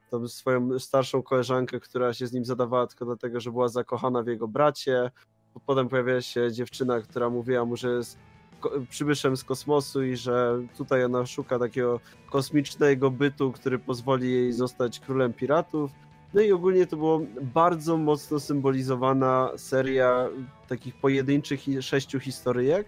tą 0.09 0.27
swoją 0.27 0.79
starszą 0.79 1.23
koleżankę, 1.23 1.79
która 1.79 2.13
się 2.13 2.27
z 2.27 2.33
nim 2.33 2.45
zadawała 2.45 2.87
tylko 2.87 3.05
dlatego, 3.05 3.39
że 3.39 3.51
była 3.51 3.67
zakochana 3.67 4.23
w 4.23 4.27
jego 4.27 4.47
bracie. 4.47 5.11
Potem 5.65 5.89
pojawia 5.89 6.21
się 6.21 6.51
dziewczyna, 6.51 7.01
która 7.01 7.29
mówiła 7.29 7.65
mu, 7.65 7.75
że 7.75 7.89
jest 7.89 8.17
przybyszem 8.89 9.37
z 9.37 9.43
kosmosu 9.43 10.03
i 10.03 10.15
że 10.15 10.61
tutaj 10.77 11.03
ona 11.03 11.25
szuka 11.25 11.59
takiego 11.59 11.99
kosmicznego 12.31 13.11
bytu, 13.11 13.51
który 13.51 13.79
pozwoli 13.79 14.31
jej 14.31 14.53
zostać 14.53 14.99
królem 14.99 15.33
piratów. 15.33 15.91
No 16.33 16.41
i 16.41 16.51
ogólnie 16.51 16.87
to 16.87 16.97
było 16.97 17.21
bardzo 17.41 17.97
mocno 17.97 18.39
symbolizowana 18.39 19.49
seria 19.57 20.29
takich 20.67 20.95
pojedynczych 20.95 21.59
sześciu 21.81 22.19
historyjek, 22.19 22.87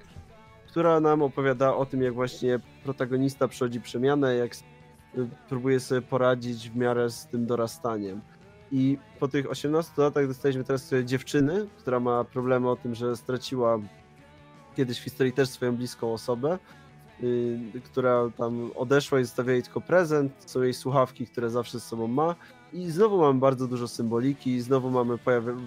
która 0.67 0.99
nam 0.99 1.21
opowiada 1.21 1.75
o 1.75 1.85
tym, 1.85 2.01
jak 2.01 2.13
właśnie 2.13 2.59
protagonista 2.83 3.47
przechodzi 3.47 3.81
przemianę, 3.81 4.35
jak 4.35 4.51
próbuje 5.49 5.79
sobie 5.79 6.01
poradzić 6.01 6.69
w 6.69 6.75
miarę 6.75 7.09
z 7.09 7.27
tym 7.27 7.45
dorastaniem. 7.45 8.21
I 8.71 8.97
po 9.19 9.27
tych 9.27 9.49
18 9.49 10.01
latach 10.01 10.27
dostaliśmy 10.27 10.63
teraz 10.63 10.93
dziewczyny, 11.03 11.67
która 11.77 11.99
ma 11.99 12.23
problemy 12.23 12.69
o 12.69 12.75
tym, 12.75 12.95
że 12.95 13.17
straciła 13.17 13.79
kiedyś 14.77 14.99
w 14.99 15.03
historii 15.03 15.33
też 15.33 15.49
swoją 15.49 15.75
bliską 15.75 16.13
osobę, 16.13 16.59
yy, 17.19 17.81
która 17.83 18.29
tam 18.37 18.71
odeszła 18.75 19.19
i 19.19 19.23
zostawia 19.23 19.53
jej 19.53 19.63
tylko 19.63 19.81
prezent, 19.81 20.31
są 20.45 20.61
jej 20.61 20.73
słuchawki, 20.73 21.27
które 21.27 21.49
zawsze 21.49 21.79
z 21.79 21.83
sobą 21.83 22.07
ma. 22.07 22.35
I 22.73 22.91
znowu 22.91 23.17
mamy 23.21 23.39
bardzo 23.39 23.67
dużo 23.67 23.87
symboliki, 23.87 24.61
znowu 24.61 24.89
mamy 24.89 25.17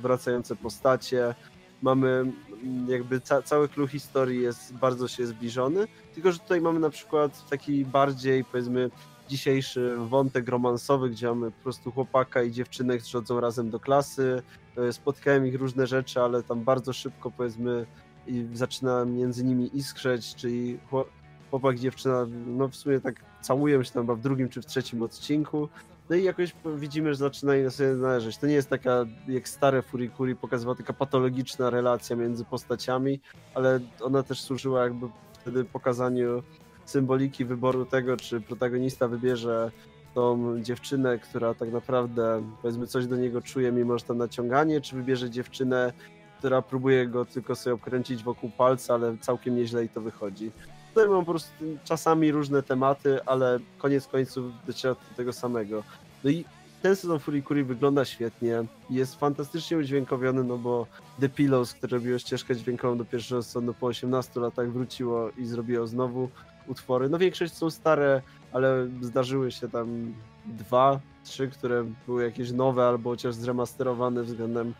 wracające 0.03 0.57
postacie, 0.57 1.35
mamy 1.83 2.09
mm, 2.09 2.87
jakby 2.89 3.21
ca 3.21 3.43
cały 3.43 3.69
clue 3.69 3.87
historii 3.87 4.43
jest 4.43 4.75
bardzo 4.75 5.09
się 5.09 5.27
zbliżony, 5.27 5.87
tylko 6.15 6.33
że 6.33 6.39
tutaj 6.39 6.61
mamy 6.61 6.81
na 6.81 6.91
przykład 6.91 7.49
taki 7.51 7.85
bardziej 7.85 8.45
powiedzmy 8.45 8.91
dzisiejszy 9.29 9.97
wątek 9.97 10.49
romansowy, 10.49 11.11
gdzie 11.11 11.29
mamy 11.29 11.51
po 11.51 11.63
prostu 11.63 11.93
chłopaka 11.93 12.43
i 12.43 12.53
dziewczynę, 12.53 12.99
którzy 12.99 13.19
chodzą 13.19 13.41
razem 13.41 13.71
do 13.71 13.81
klasy, 13.81 14.43
e, 14.77 14.93
spotkałem 14.93 15.47
ich 15.47 15.55
różne 15.55 15.87
rzeczy, 15.87 16.21
ale 16.21 16.43
tam 16.43 16.65
bardzo 16.65 16.93
szybko 16.93 17.31
powiedzmy 17.31 17.87
i 18.31 18.57
zaczyna 18.57 19.05
między 19.05 19.45
nimi 19.45 19.71
iskrzeć, 19.77 20.35
czyli 20.35 20.79
chło- 20.91 21.05
chłopak 21.51 21.77
i 21.77 21.81
dziewczyna 21.81 22.27
no 22.47 22.69
w 22.69 22.77
sumie 22.77 23.01
tak 23.01 23.15
całują 23.41 23.83
się 23.83 23.93
tam 23.93 24.03
chyba 24.03 24.15
w 24.15 24.21
drugim 24.21 24.49
czy 24.49 24.63
w 24.63 24.67
trzecim 24.67 25.03
odcinku, 25.03 25.69
no 26.11 26.17
i 26.17 26.25
jakoś 26.25 26.55
widzimy, 26.77 27.15
że 27.15 27.19
zaczynają 27.19 27.65
na 27.65 27.71
sobie 27.71 27.91
należeć. 27.91 28.39
To 28.39 28.47
nie 28.47 28.55
jest 28.55 28.71
taka, 28.71 29.07
jak 29.29 29.49
stare 29.49 29.83
Furikuri 29.83 30.37
pokazywała, 30.37 30.77
taka 30.77 30.93
patologiczna 30.93 31.71
relacja 31.71 32.17
między 32.17 32.45
postaciami, 32.45 33.21
ale 33.55 33.81
ona 34.01 34.23
też 34.23 34.41
służyła 34.41 34.85
jakby 34.85 35.07
wtedy 35.33 35.65
pokazaniu 35.65 36.43
symboliki 36.85 37.45
wyboru 37.45 37.87
tego, 37.87 38.17
czy 38.17 38.41
protagonista 38.41 39.09
wybierze 39.09 39.71
tą 40.15 40.55
dziewczynę, 40.63 41.19
która 41.19 41.55
tak 41.55 41.73
naprawdę 41.73 42.43
powiedzmy 42.63 42.87
coś 42.87 43.07
do 43.07 43.17
niego 43.17 43.43
czuje, 43.43 43.73
mimo 43.73 43.99
że 43.99 44.05
to 44.05 44.15
naciąganie, 44.15 44.81
czy 44.81 44.97
wybierze 44.97 45.31
dziewczynę, 45.31 45.93
która 46.41 46.63
próbuje 46.63 47.07
go 47.07 47.25
tylko 47.25 47.57
sobie 47.57 47.75
obkręcić 47.75 48.23
wokół 48.23 48.51
palca, 48.51 48.95
ale 48.95 49.17
całkiem 49.21 49.57
nieźle 49.57 49.85
i 49.85 49.89
to 49.89 50.01
wychodzi. 50.01 50.51
Tutaj 50.95 51.09
mam 51.09 51.25
po 51.25 51.31
prostu 51.31 51.53
czasami 51.85 52.33
różne 52.33 52.63
tematy, 52.63 53.25
ale 53.27 53.59
koniec 53.79 54.07
końców 54.07 54.53
dociera 54.67 54.95
do 54.95 55.17
tego 55.17 55.33
samego. 55.33 55.83
No 56.25 56.31
i 56.31 56.45
ten 56.83 56.97
sezon 56.97 57.19
Furikuri 57.19 57.65
wygląda 57.65 58.05
świetnie, 58.05 58.65
jest 58.91 59.15
fantastycznie 59.17 59.77
udźwiękowiony, 59.77 60.45
no 60.45 60.59
bo 60.59 60.87
The 61.21 61.29
Pillows, 61.29 61.75
które 61.75 61.99
robiło 61.99 62.19
ścieżkę 62.19 62.57
dźwiękową 62.57 62.99
do 62.99 63.05
pierwszego 63.05 63.43
sezonu 63.43 63.75
po 63.75 63.87
18 63.87 64.41
latach 64.41 64.73
wróciło 64.73 65.31
i 65.39 65.45
zrobiło 65.45 65.87
znowu 65.87 66.29
utwory. 66.67 67.09
No 67.09 67.19
większość 67.19 67.55
są 67.55 67.71
stare, 67.71 68.23
ale 68.53 68.89
zdarzyły 69.01 69.53
się 69.53 69.69
tam 69.69 70.15
dwa, 70.47 71.01
trzy, 71.25 71.49
które 71.49 71.85
były 72.07 72.25
jakieś 72.25 72.53
nowe 72.53 72.87
albo 72.87 73.11
chociaż 73.11 73.35
zremasterowane 73.35 74.23
względem 74.23 74.75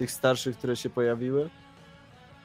tych 0.00 0.10
starszych, 0.10 0.58
które 0.58 0.76
się 0.76 0.90
pojawiły. 0.90 1.50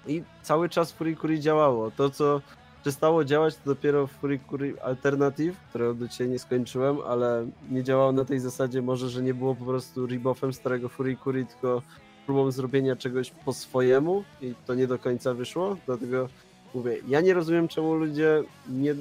I 0.07 0.23
cały 0.41 0.69
czas 0.69 0.91
Furikuri 0.91 1.39
działało. 1.39 1.91
To, 1.91 2.09
co 2.09 2.41
przestało 2.81 3.25
działać 3.25 3.55
to 3.55 3.61
dopiero 3.65 4.07
Furikuri 4.07 4.79
Alternative, 4.79 5.57
którego 5.69 5.93
do 5.93 6.07
dzisiaj 6.07 6.29
nie 6.29 6.39
skończyłem, 6.39 6.97
ale 7.07 7.47
nie 7.69 7.83
działało 7.83 8.11
na 8.11 8.25
tej 8.25 8.39
zasadzie 8.39 8.81
może, 8.81 9.09
że 9.09 9.21
nie 9.21 9.33
było 9.33 9.55
po 9.55 9.65
prostu 9.65 10.07
rebuffem 10.07 10.53
starego 10.53 10.89
Furikuri, 10.89 11.45
tylko 11.45 11.81
próbą 12.25 12.51
zrobienia 12.51 12.95
czegoś 12.95 13.31
po 13.31 13.53
swojemu 13.53 14.23
i 14.41 14.53
to 14.65 14.75
nie 14.75 14.87
do 14.87 14.99
końca 14.99 15.33
wyszło, 15.33 15.77
dlatego 15.85 16.29
mówię, 16.73 16.97
ja 17.07 17.21
nie 17.21 17.33
rozumiem 17.33 17.67
czemu 17.67 17.93
ludzie 17.93 18.43
nie, 18.69 18.95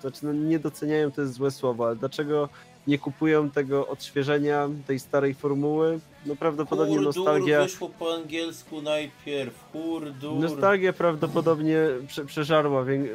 znaczy 0.00 0.26
no 0.26 0.32
nie 0.32 0.58
doceniają, 0.58 1.10
to 1.10 1.20
jest 1.20 1.32
złe 1.32 1.50
słowo, 1.50 1.86
ale 1.86 1.96
dlaczego 1.96 2.48
nie 2.88 2.98
kupują 2.98 3.50
tego 3.50 3.88
odświeżenia 3.88 4.68
tej 4.86 4.98
starej 5.00 5.34
formuły? 5.34 6.00
No 6.26 6.36
prawdopodobnie 6.36 6.96
Hurdur 6.96 7.16
nostalgia... 7.16 7.62
wyszło 7.62 7.88
po 7.88 8.14
angielsku 8.14 8.82
najpierw. 8.82 9.64
Hurdur. 9.72 10.40
Nostalgia 10.40 10.92
prawdopodobnie 10.92 11.78
prze, 12.06 12.24
przeżarła 12.24 12.88
y, 12.88 13.08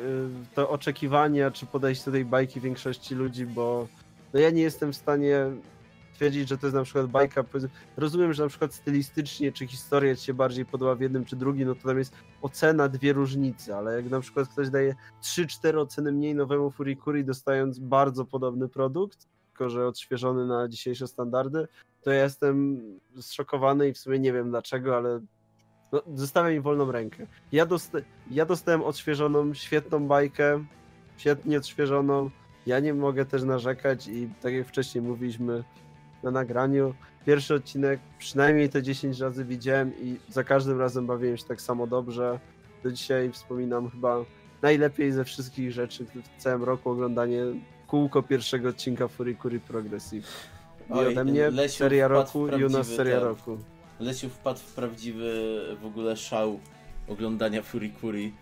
to 0.56 0.70
oczekiwania 0.70 1.52
czy 1.52 1.66
podejście 1.66 2.06
do 2.06 2.12
tej 2.12 2.26
bajki 2.26 2.62
większości 2.62 3.16
ludzi, 3.16 3.46
bo 3.46 3.88
no 4.34 4.40
ja 4.40 4.50
nie 4.50 4.62
jestem 4.62 4.94
w 4.94 4.96
stanie 4.96 5.46
twierdzić, 6.14 6.50
że 6.50 6.58
to 6.58 6.68
jest 6.68 6.76
na 6.76 6.84
przykład 6.84 7.08
bajka. 7.08 7.44
Rozumiem, 7.98 8.34
że 8.34 8.44
na 8.44 8.50
przykład 8.50 8.74
stylistycznie 8.74 9.52
czy 9.52 9.68
historia 9.68 10.16
ci 10.16 10.26
się 10.26 10.34
bardziej 10.34 10.66
podoba 10.66 10.96
w 10.96 11.02
jednym 11.02 11.26
czy 11.26 11.36
drugim, 11.36 11.68
no 11.68 11.76
to 11.76 11.88
tam 11.88 11.98
jest 11.98 12.14
ocena 12.42 12.90
dwie 12.90 13.14
różnice, 13.14 13.78
ale 13.78 13.96
jak 13.96 14.10
na 14.10 14.20
przykład 14.20 14.50
ktoś 14.50 14.70
daje 14.70 14.96
3-4 15.22 15.78
oceny 15.78 16.12
mniej 16.12 16.36
nowemu 16.36 16.72
Furikuri, 16.72 17.26
dostając 17.26 17.80
bardzo 17.80 18.26
podobny 18.26 18.70
produkt, 18.70 19.28
tylko 19.54 19.70
że 19.70 19.88
odświeżony 19.88 20.46
na 20.46 20.68
dzisiejsze 20.68 21.08
standardy, 21.08 21.68
to 22.02 22.12
ja 22.12 22.24
jestem 22.24 22.82
zszokowany 23.20 23.90
i 23.90 23.94
w 23.94 23.98
sumie 23.98 24.20
nie 24.20 24.34
wiem 24.34 24.50
dlaczego, 24.50 24.98
ale 24.98 25.20
no, 25.92 26.02
zostawiam 26.16 26.54
im 26.54 26.62
wolną 26.62 26.92
rękę. 26.92 27.28
Ja, 27.52 27.66
dosta 27.66 27.98
ja 28.32 28.46
dostałem 28.46 28.82
odświeżoną, 28.82 29.54
świetną 29.54 30.08
bajkę, 30.08 30.66
świetnie 31.18 31.58
odświeżoną. 31.58 32.30
Ja 32.66 32.80
nie 32.80 32.94
mogę 32.94 33.26
też 33.26 33.44
narzekać 33.44 34.08
i 34.08 34.30
tak 34.42 34.54
jak 34.54 34.68
wcześniej 34.68 35.04
mówiliśmy 35.04 35.64
na 36.24 36.32
nagraniu, 36.32 36.94
pierwszy 37.26 37.56
odcinek 37.56 38.00
przynajmniej 38.18 38.70
te 38.70 38.84
10 38.84 39.20
razy 39.20 39.46
widziałem 39.46 39.92
i 40.02 40.18
za 40.30 40.44
każdym 40.44 40.80
razem 40.80 41.08
bawiłem 41.08 41.38
się 41.38 41.46
tak 41.46 41.62
samo 41.62 41.88
dobrze. 41.88 42.40
Do 42.84 42.92
dzisiaj 42.92 43.32
wspominam 43.32 43.90
chyba 43.90 44.26
najlepiej 44.62 45.12
ze 45.12 45.24
wszystkich 45.24 45.72
rzeczy 45.72 46.06
w 46.06 46.42
całym 46.42 46.64
roku 46.64 46.90
oglądanie 46.90 47.46
kółko 47.94 48.24
pierwszego 48.24 48.70
odcinka 48.70 49.08
Furikuri 49.08 49.60
Progressive. 49.60 50.28
I 50.90 50.94
Oj, 50.94 51.08
ode 51.08 51.24
mnie 51.26 51.50
Lesiu 51.50 51.78
seria 51.78 52.08
roku 52.08 52.48
i 52.48 52.64
u 52.64 52.70
nas 52.70 52.72
prawdziwy 52.72 52.96
seria 52.98 53.16
ten. 53.20 53.24
roku. 53.28 53.58
Lesiu 54.00 54.30
wpadł 54.30 54.60
w 54.60 54.74
prawdziwy 54.74 55.32
w 55.82 55.86
ogóle 55.86 56.18
szał 56.18 56.60
oglądania 57.08 57.62
Furikuri. 57.62 58.34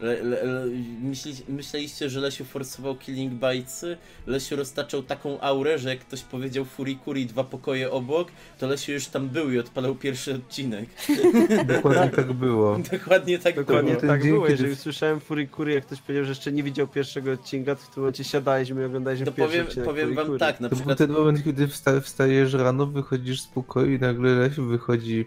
Le, 0.00 0.22
le, 0.22 0.44
le, 0.44 0.66
myśli, 1.02 1.32
myśleliście, 1.48 2.10
że 2.10 2.20
Lesiu 2.20 2.44
forsował 2.44 2.96
Killing 2.96 3.32
Bitesy? 3.32 3.96
Lesiu 4.26 4.56
roztaczał 4.56 5.02
taką 5.02 5.40
aurę, 5.40 5.78
że 5.78 5.88
jak 5.88 5.98
ktoś 5.98 6.22
powiedział 6.22 6.64
Furikuri 6.64 7.26
dwa 7.26 7.44
pokoje 7.44 7.90
obok, 7.90 8.28
to 8.58 8.66
Lesiu 8.66 8.92
już 8.92 9.06
tam 9.06 9.28
był 9.28 9.50
i 9.52 9.58
odpalał 9.58 9.94
pierwszy 9.94 10.34
odcinek. 10.34 10.88
Dokładnie 11.74 12.10
tak 12.16 12.32
było. 12.32 12.78
Dokładnie 12.92 13.38
tak 13.38 13.56
Dokładnie 13.56 13.90
było. 13.90 14.00
ten 14.00 14.10
tak 14.10 14.22
dzień, 14.22 14.30
było. 14.30 14.42
kiedy- 14.42 14.52
Jeżeli 14.52 14.72
usłyszałem 14.72 15.20
Furikuri, 15.20 15.74
jak 15.74 15.86
ktoś 15.86 16.00
powiedział, 16.00 16.24
że 16.24 16.30
jeszcze 16.30 16.52
nie 16.52 16.62
widział 16.62 16.88
pierwszego 16.88 17.32
odcinka, 17.32 17.74
to 17.74 17.82
w 17.82 17.94
tym 17.94 18.02
momencie 18.02 18.24
siadaliśmy 18.24 18.82
i 18.82 18.84
oglądaliśmy 18.84 19.26
To 19.26 19.32
pierwszy 19.32 19.50
powiem, 19.50 19.66
odcinek 19.66 19.86
powiem 19.88 20.06
wam 20.08 20.14
Furikuri. 20.26 20.38
tak, 20.40 20.60
na 20.60 20.68
To 20.68 20.76
był 20.76 20.76
przykład 20.76 20.98
ten 20.98 21.12
moment, 21.12 21.44
kiedy 21.44 21.68
wsta 21.68 22.00
wstajesz 22.00 22.52
rano, 22.52 22.86
wychodzisz 22.86 23.40
z 23.40 23.46
pokoju 23.46 23.92
i 23.92 23.98
nagle 23.98 24.34
Lesiu 24.34 24.64
wychodzi 24.64 25.24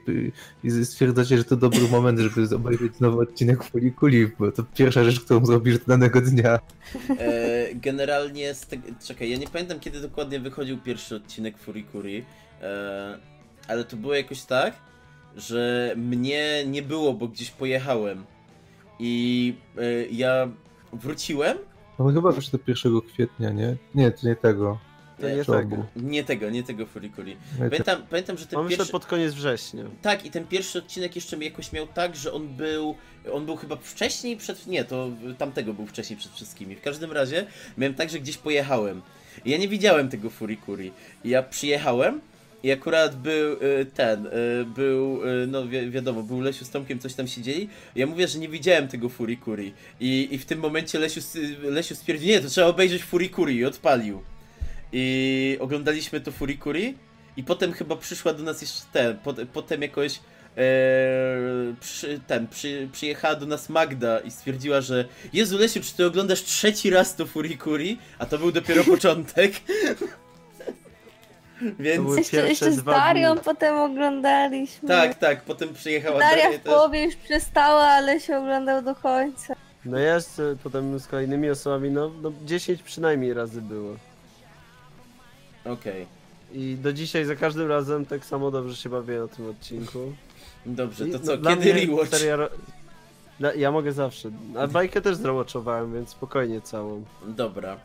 i 0.64 0.72
stwierdzacie, 0.86 1.38
że 1.38 1.44
to 1.44 1.56
dobry 1.56 1.88
moment, 1.92 2.20
żeby 2.20 2.56
obejrzeć 2.56 2.94
nowy 3.00 3.22
odcinek 3.22 3.64
Folikuli, 3.64 4.28
bo 4.40 4.52
to 4.52 4.61
pierwsza 4.64 5.04
rzecz, 5.04 5.20
którą 5.20 5.46
zrobisz 5.46 5.86
danego 5.88 6.22
dnia. 6.22 6.60
E, 7.20 7.76
generalnie 7.76 8.54
z 8.54 8.68
tego, 8.68 8.88
czekaj, 9.08 9.30
ja 9.30 9.38
nie 9.38 9.48
pamiętam 9.48 9.80
kiedy 9.80 10.02
dokładnie 10.02 10.40
wychodził 10.40 10.78
pierwszy 10.78 11.16
odcinek 11.16 11.58
Furikuri, 11.58 12.26
e, 12.62 13.18
ale 13.68 13.84
to 13.84 13.98
było 13.98 14.14
jakoś 14.14 14.42
tak, 14.42 14.74
że 15.38 15.94
mnie 15.98 16.66
nie 16.68 16.82
było, 16.82 17.14
bo 17.14 17.28
gdzieś 17.28 17.52
pojechałem 17.52 18.26
i 19.00 19.54
e, 19.78 20.06
ja 20.12 20.48
wróciłem, 20.94 21.58
No 22.00 22.12
chyba 22.12 22.32
wyszedł 22.32 22.58
do 22.58 22.64
1 22.68 23.02
kwietnia, 23.02 23.50
nie? 23.50 23.78
Nie, 23.96 24.12
to 24.12 24.28
nie 24.28 24.36
tego. 24.36 24.80
To 25.22 25.30
nie 25.30 25.42
nie 25.96 26.24
tego, 26.24 26.50
nie 26.50 26.64
tego 26.64 26.86
Furikuri. 26.86 27.38
Te- 27.60 27.70
Pamiętam, 27.70 28.04
pamiętam 28.10 28.38
że 28.38 28.46
ten 28.46 28.60
Mam 28.60 28.70
pierwszy... 28.70 28.92
pod 28.92 29.06
koniec 29.06 29.34
września. 29.34 29.84
Tak, 30.02 30.26
i 30.26 30.32
ten 30.32 30.48
pierwszy 30.48 30.80
odcinek 30.80 31.16
jeszcze 31.16 31.38
mi 31.38 31.46
jakoś 31.46 31.72
miał 31.72 31.88
tak, 31.88 32.16
że 32.16 32.34
on 32.34 32.48
był. 32.48 32.96
On 33.34 33.46
był 33.46 33.56
chyba 33.56 33.76
wcześniej 33.76 34.38
przed. 34.38 34.68
Nie, 34.68 34.84
to 34.86 35.10
tamtego 35.38 35.74
był 35.74 35.86
wcześniej 35.86 36.20
przed 36.20 36.32
wszystkimi. 36.32 36.76
W 36.76 36.82
każdym 36.82 37.12
razie 37.12 37.46
miałem 37.78 37.94
tak, 37.94 38.10
że 38.10 38.20
gdzieś 38.20 38.38
pojechałem. 38.38 39.02
I 39.46 39.52
ja 39.52 39.58
nie 39.58 39.68
widziałem 39.68 40.10
tego 40.10 40.30
Furikuri. 40.30 40.92
Ja 41.26 41.44
przyjechałem. 41.44 42.22
I 42.64 42.72
akurat 42.72 43.16
był 43.16 43.54
y, 43.54 43.86
ten, 43.94 44.26
y, 44.28 44.32
był, 44.76 45.28
y, 45.28 45.48
no 45.48 45.68
wi 45.68 45.92
wiadomo, 45.92 46.24
był 46.24 46.42
Lesiu 46.42 46.66
z 46.66 46.70
Tomkiem, 46.70 47.00
coś 47.00 47.14
tam 47.14 47.28
siedzieli. 47.28 47.70
Ja 47.96 48.08
mówię, 48.08 48.28
że 48.28 48.40
nie 48.40 48.50
widziałem 48.50 48.88
tego 48.88 49.10
Furikuri. 49.10 49.74
I, 50.00 50.28
i 50.32 50.38
w 50.38 50.46
tym 50.46 50.60
momencie 50.60 51.00
Lesiu, 51.00 51.20
Lesiu 51.64 51.96
stwierdził, 51.96 52.28
nie, 52.28 52.40
to 52.40 52.50
trzeba 52.50 52.68
obejrzeć 52.68 53.04
Furikuri 53.04 53.56
i 53.56 53.66
odpalił. 53.66 54.22
I 54.92 55.58
oglądaliśmy 55.60 56.22
to 56.22 56.32
Furikuri. 56.32 56.98
I 57.38 57.44
potem 57.44 57.74
chyba 57.74 57.96
przyszła 57.96 58.34
do 58.34 58.44
nas 58.44 58.62
jeszcze 58.62 58.82
ten, 58.94 59.18
pot, 59.18 59.38
potem 59.54 59.82
jakoś 59.82 60.16
e, 60.58 60.62
przy, 61.80 62.20
ten, 62.28 62.48
przy, 62.48 62.90
przyjechała 62.92 63.36
do 63.36 63.46
nas 63.46 63.70
Magda 63.70 64.20
i 64.20 64.32
stwierdziła, 64.32 64.82
że 64.82 65.06
Jezu 65.34 65.58
Lesiu, 65.58 65.82
czy 65.82 65.94
ty 65.96 66.06
oglądasz 66.06 66.44
trzeci 66.44 66.90
raz 66.90 67.16
to 67.16 67.26
Furikuri? 67.26 67.98
A 68.20 68.26
to 68.26 68.38
był 68.38 68.52
dopiero 68.52 68.84
początek. 68.96 69.52
Więc 71.80 72.18
Jeszcze, 72.18 72.50
jeszcze 72.50 72.72
z 72.72 72.84
Darią 72.84 73.34
dni. 73.36 73.44
potem 73.44 73.76
oglądaliśmy. 73.78 74.88
tak, 74.90 75.16
tak, 75.16 75.42
potem 75.42 75.74
przyjechała 75.74 76.20
Daria 76.20 76.44
Daria 76.44 76.60
w 76.60 76.62
też. 76.64 76.74
połowie 76.74 77.04
już 77.04 77.16
przestała, 77.16 77.82
ale 77.84 78.20
się 78.20 78.38
oglądał 78.38 78.82
do 78.82 78.96
końca. 78.96 79.56
No 79.86 80.00
ja 80.00 80.16
jeszcze 80.16 80.56
potem 80.64 81.00
z 81.00 81.08
kolejnymi 81.08 81.50
osobami, 81.50 81.92
no, 81.92 82.12
no 82.22 82.32
10 82.46 82.84
przynajmniej 82.84 83.34
razy 83.34 83.62
było. 83.62 83.96
Okej, 85.66 86.06
I 86.54 86.78
do 86.82 86.94
dzisiaj 86.94 87.26
za 87.26 87.36
każdym 87.36 87.68
razem 87.70 88.06
tak 88.06 88.26
samo 88.26 88.52
dobrze 88.52 88.76
się 88.76 88.90
bawię 88.90 89.20
na 89.20 89.28
tym 89.28 89.50
odcinku. 89.50 90.00
dobrze, 90.66 91.08
I, 91.08 91.12
to 91.12 91.18
no, 91.18 91.24
co, 91.26 91.38
dla 91.38 91.56
kiedy 91.56 91.74
mnie 91.74 91.86
rewatch? 91.86 92.10
seria 92.10 92.36
ro- 92.36 92.50
Dla- 93.40 93.54
Ja 93.54 93.72
mogę 93.72 93.92
zawsze. 93.92 94.30
A 94.58 94.68
bajkę 94.68 95.02
też 95.02 95.16
zrowoczowałem, 95.16 95.94
więc 95.94 96.10
spokojnie 96.10 96.62
całą. 96.62 97.04
Dobra. 97.28 97.78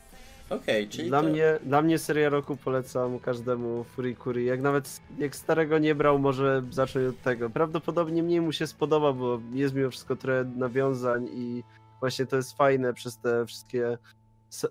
Okej, 0.51 0.89
czyli 0.89 1.09
Dla 1.09 1.23
to... 1.23 1.29
mnie, 1.29 1.59
dla 1.65 1.83
mnie 1.83 1.99
seria 1.99 2.29
roku 2.29 2.57
polecam 2.57 3.19
każdemu 3.19 3.85
Furikuri. 3.85 4.45
Jak 4.45 4.63
nawet 4.63 5.01
jak 5.19 5.37
starego 5.37 5.79
nie 5.79 5.95
brał, 5.95 6.19
może 6.19 6.63
zacząć 6.71 7.07
od 7.09 7.23
tego. 7.23 7.51
Prawdopodobnie 7.51 8.23
mniej 8.23 8.41
mu 8.41 8.53
się 8.53 8.67
spodoba, 8.67 9.13
bo 9.13 9.41
jest 9.53 9.75
mimo 9.75 9.91
wszystko 9.91 10.17
trochę 10.17 10.45
nawiązań 10.57 11.29
i 11.33 11.63
właśnie 12.01 12.27
to 12.27 12.37
jest 12.37 12.57
fajne 12.57 12.95
przez 12.95 13.19
te 13.19 13.47
wszystkie 13.47 13.99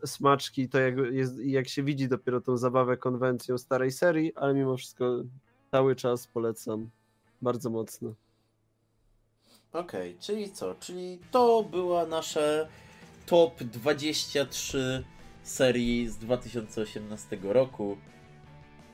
smaczki, 0.06 0.70
to 0.70 0.80
jak, 0.80 0.96
jest, 1.12 1.40
jak 1.40 1.68
się 1.68 1.84
widzi 1.84 2.08
dopiero 2.08 2.42
tą 2.42 2.58
zabawę 2.58 2.98
konwencją 2.98 3.58
starej 3.58 3.92
serii, 3.92 4.36
ale 4.36 4.54
mimo 4.54 4.78
wszystko 4.78 5.24
cały 5.72 5.96
czas 5.96 6.28
polecam 6.28 6.90
bardzo 7.42 7.70
mocno. 7.70 8.14
Okej, 9.74 10.18
czyli 10.20 10.52
co? 10.52 10.76
Czyli 10.76 11.20
to 11.32 11.64
była 11.64 12.06
nasze 12.06 12.68
top 13.26 13.64
23 13.64 15.04
serii 15.44 16.08
z 16.10 16.18
2018 16.18 17.38
roku. 17.44 17.98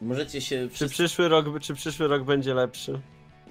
Możecie 0.02 0.41
się 0.41 0.68
Czy 0.70 0.76
wszyscy... 0.76 0.94
przyszły 0.94 1.28
rok, 1.30 1.60
czy 1.60 1.74
przyszły 1.74 2.08
rok 2.08 2.24
będzie 2.24 2.53
lepszy? 2.53 3.02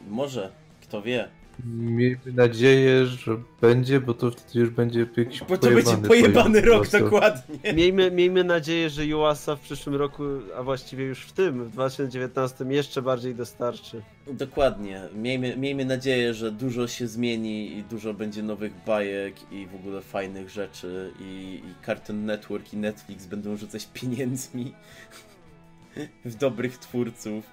Może, 0.09 0.53
kto 0.83 1.03
wie. 1.03 1.29
Miejmy 1.65 2.33
nadzieję, 2.33 3.07
że 3.07 3.37
będzie, 3.61 4.01
bo 4.01 4.15
to 4.15 4.31
wtedy 4.31 4.59
już 4.59 4.71
będzie 4.71 5.07
jakiś 5.17 5.41
Bo 5.41 5.59
to 5.59 5.71
będzie 5.71 5.97
pojebany 5.97 6.61
rok, 6.61 6.89
dokładnie. 6.91 7.75
Miejmy, 7.75 8.11
miejmy 8.11 8.45
nadzieję, 8.45 8.91
że 8.91 9.07
Yuasa 9.07 9.57
w 9.57 9.61
przyszłym 9.61 9.95
roku, 9.95 10.23
a 10.57 10.63
właściwie 10.63 11.05
już 11.05 11.21
w 11.23 11.33
tym, 11.33 11.65
w 11.65 11.71
2019 11.71 12.65
jeszcze 12.69 13.03
bardziej 13.03 13.35
dostarczy. 13.35 14.03
Dokładnie. 14.27 15.03
Miejmy, 15.15 15.57
miejmy 15.57 15.85
nadzieję, 15.85 16.35
że 16.35 16.53
dużo 16.53 16.89
się 16.89 17.09
zmieni 17.09 17.79
i 17.79 17.83
dużo 17.83 18.15
będzie 18.15 18.43
nowych 18.43 18.73
bajek 18.87 19.53
i 19.53 19.67
w 19.67 19.75
ogóle 19.75 20.03
fajnych 20.03 20.51
rzeczy 20.51 21.13
i, 21.21 21.63
i 21.65 21.85
Cartoon 21.87 22.25
Network 22.25 22.73
i 22.73 22.77
Netflix 22.77 23.27
będą 23.27 23.57
rzucać 23.57 23.89
pieniędzmi 23.93 24.73
w 26.25 26.35
dobrych 26.35 26.79
twórców, 26.79 27.45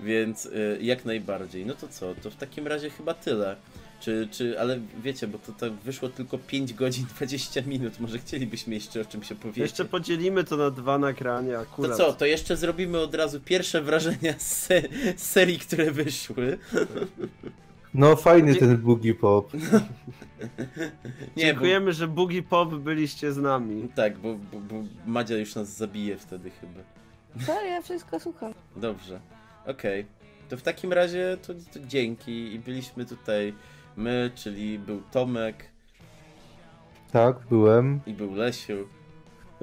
więc 0.00 0.46
y, 0.46 0.78
jak 0.80 1.04
najbardziej. 1.04 1.66
No 1.66 1.74
to 1.74 1.88
co, 1.88 2.14
to 2.14 2.30
w 2.30 2.36
takim 2.36 2.66
razie 2.66 2.90
chyba 2.90 3.14
tyle. 3.14 3.56
Czy, 4.00 4.28
czy, 4.30 4.60
ale 4.60 4.80
wiecie, 5.02 5.28
bo 5.28 5.38
to 5.38 5.52
tak 5.52 5.72
wyszło 5.72 6.08
tylko 6.08 6.38
5 6.38 6.74
godzin 6.74 7.06
20 7.16 7.62
minut, 7.66 8.00
może 8.00 8.18
chcielibyśmy 8.18 8.74
jeszcze 8.74 9.00
o 9.00 9.04
czymś 9.04 9.32
opowiedzieć. 9.32 9.58
Jeszcze 9.62 9.84
podzielimy 9.84 10.44
to 10.44 10.56
na 10.56 10.70
dwa 10.70 10.98
nagrania 10.98 11.54
To 11.56 11.60
akurat. 11.62 11.96
co, 11.96 12.12
to 12.12 12.26
jeszcze 12.26 12.56
zrobimy 12.56 12.98
od 13.00 13.14
razu 13.14 13.40
pierwsze 13.40 13.82
wrażenia 13.82 14.34
z, 14.38 14.42
se 14.56 14.82
z 15.16 15.22
serii, 15.22 15.58
które 15.58 15.90
wyszły. 15.90 16.58
No 17.94 18.16
fajny 18.16 18.54
ten 18.54 18.76
boogie 18.76 19.14
pop. 19.14 19.52
Nie, 21.36 21.42
Dziękujemy, 21.44 21.92
że 21.92 22.08
Boogie 22.08 22.42
Pop 22.42 22.74
byliście 22.74 23.32
z 23.32 23.36
bo, 23.36 23.42
nami. 23.42 23.88
tak, 23.94 24.18
bo, 24.18 24.34
bo, 24.52 24.60
bo 24.60 24.74
Madzia 25.06 25.36
już 25.36 25.54
nas 25.54 25.68
zabije 25.76 26.16
wtedy 26.18 26.50
chyba. 26.50 26.80
Co? 27.46 27.64
Ja 27.64 27.82
wszystko 27.82 28.20
słucham. 28.20 28.52
Dobrze, 28.76 29.20
okej. 29.66 30.06
To 30.48 30.56
w 30.56 30.62
takim 30.62 30.92
razie 30.92 31.36
to, 31.46 31.54
to 31.54 31.80
dzięki 31.86 32.54
i 32.54 32.58
byliśmy 32.58 33.04
tutaj 33.04 33.54
my, 33.96 34.30
czyli 34.34 34.78
był 34.78 35.02
Tomek 35.12 35.64
Tak, 37.12 37.36
byłem. 37.50 38.00
i 38.06 38.12
był 38.14 38.34
Lesiu 38.34 38.88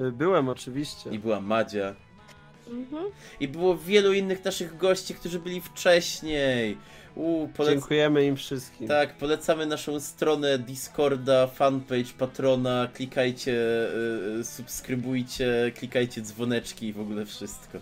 Y, 0.00 0.12
Byłem 0.12 0.48
oczywiście. 0.48 1.10
i 1.10 1.18
była 1.18 1.40
Madzia. 1.40 1.94
Mhm. 2.70 3.04
I 3.40 3.48
było 3.48 3.76
wielu 3.78 4.12
innych 4.12 4.44
naszych 4.44 4.76
gości, 4.76 5.14
którzy 5.14 5.38
byli 5.38 5.60
wcześniej. 5.60 6.78
Uuu, 7.14 7.48
polec... 7.48 7.72
Dziękujemy 7.74 8.26
im 8.26 8.36
wszystkim. 8.36 8.88
Tak, 8.88 9.16
polecamy 9.16 9.66
naszą 9.66 10.00
stronę 10.00 10.58
Discorda, 10.58 11.46
fanpage, 11.46 12.12
patrona, 12.18 12.88
klikajcie, 12.94 13.52
y, 14.40 14.44
subskrybujcie, 14.44 15.72
klikajcie 15.78 16.20
dzwoneczki 16.22 16.86
i 16.86 16.92
w 16.92 17.00
ogóle 17.00 17.26
wszystko. 17.26 17.78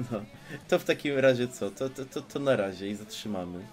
No, 0.00 0.24
to 0.68 0.78
w 0.78 0.84
takim 0.84 1.18
razie 1.18 1.48
co? 1.48 1.70
To, 1.70 1.88
to, 1.88 2.04
to, 2.04 2.20
to 2.20 2.38
na 2.38 2.56
razie 2.56 2.88
i 2.88 2.94
zatrzymamy. 2.94 3.64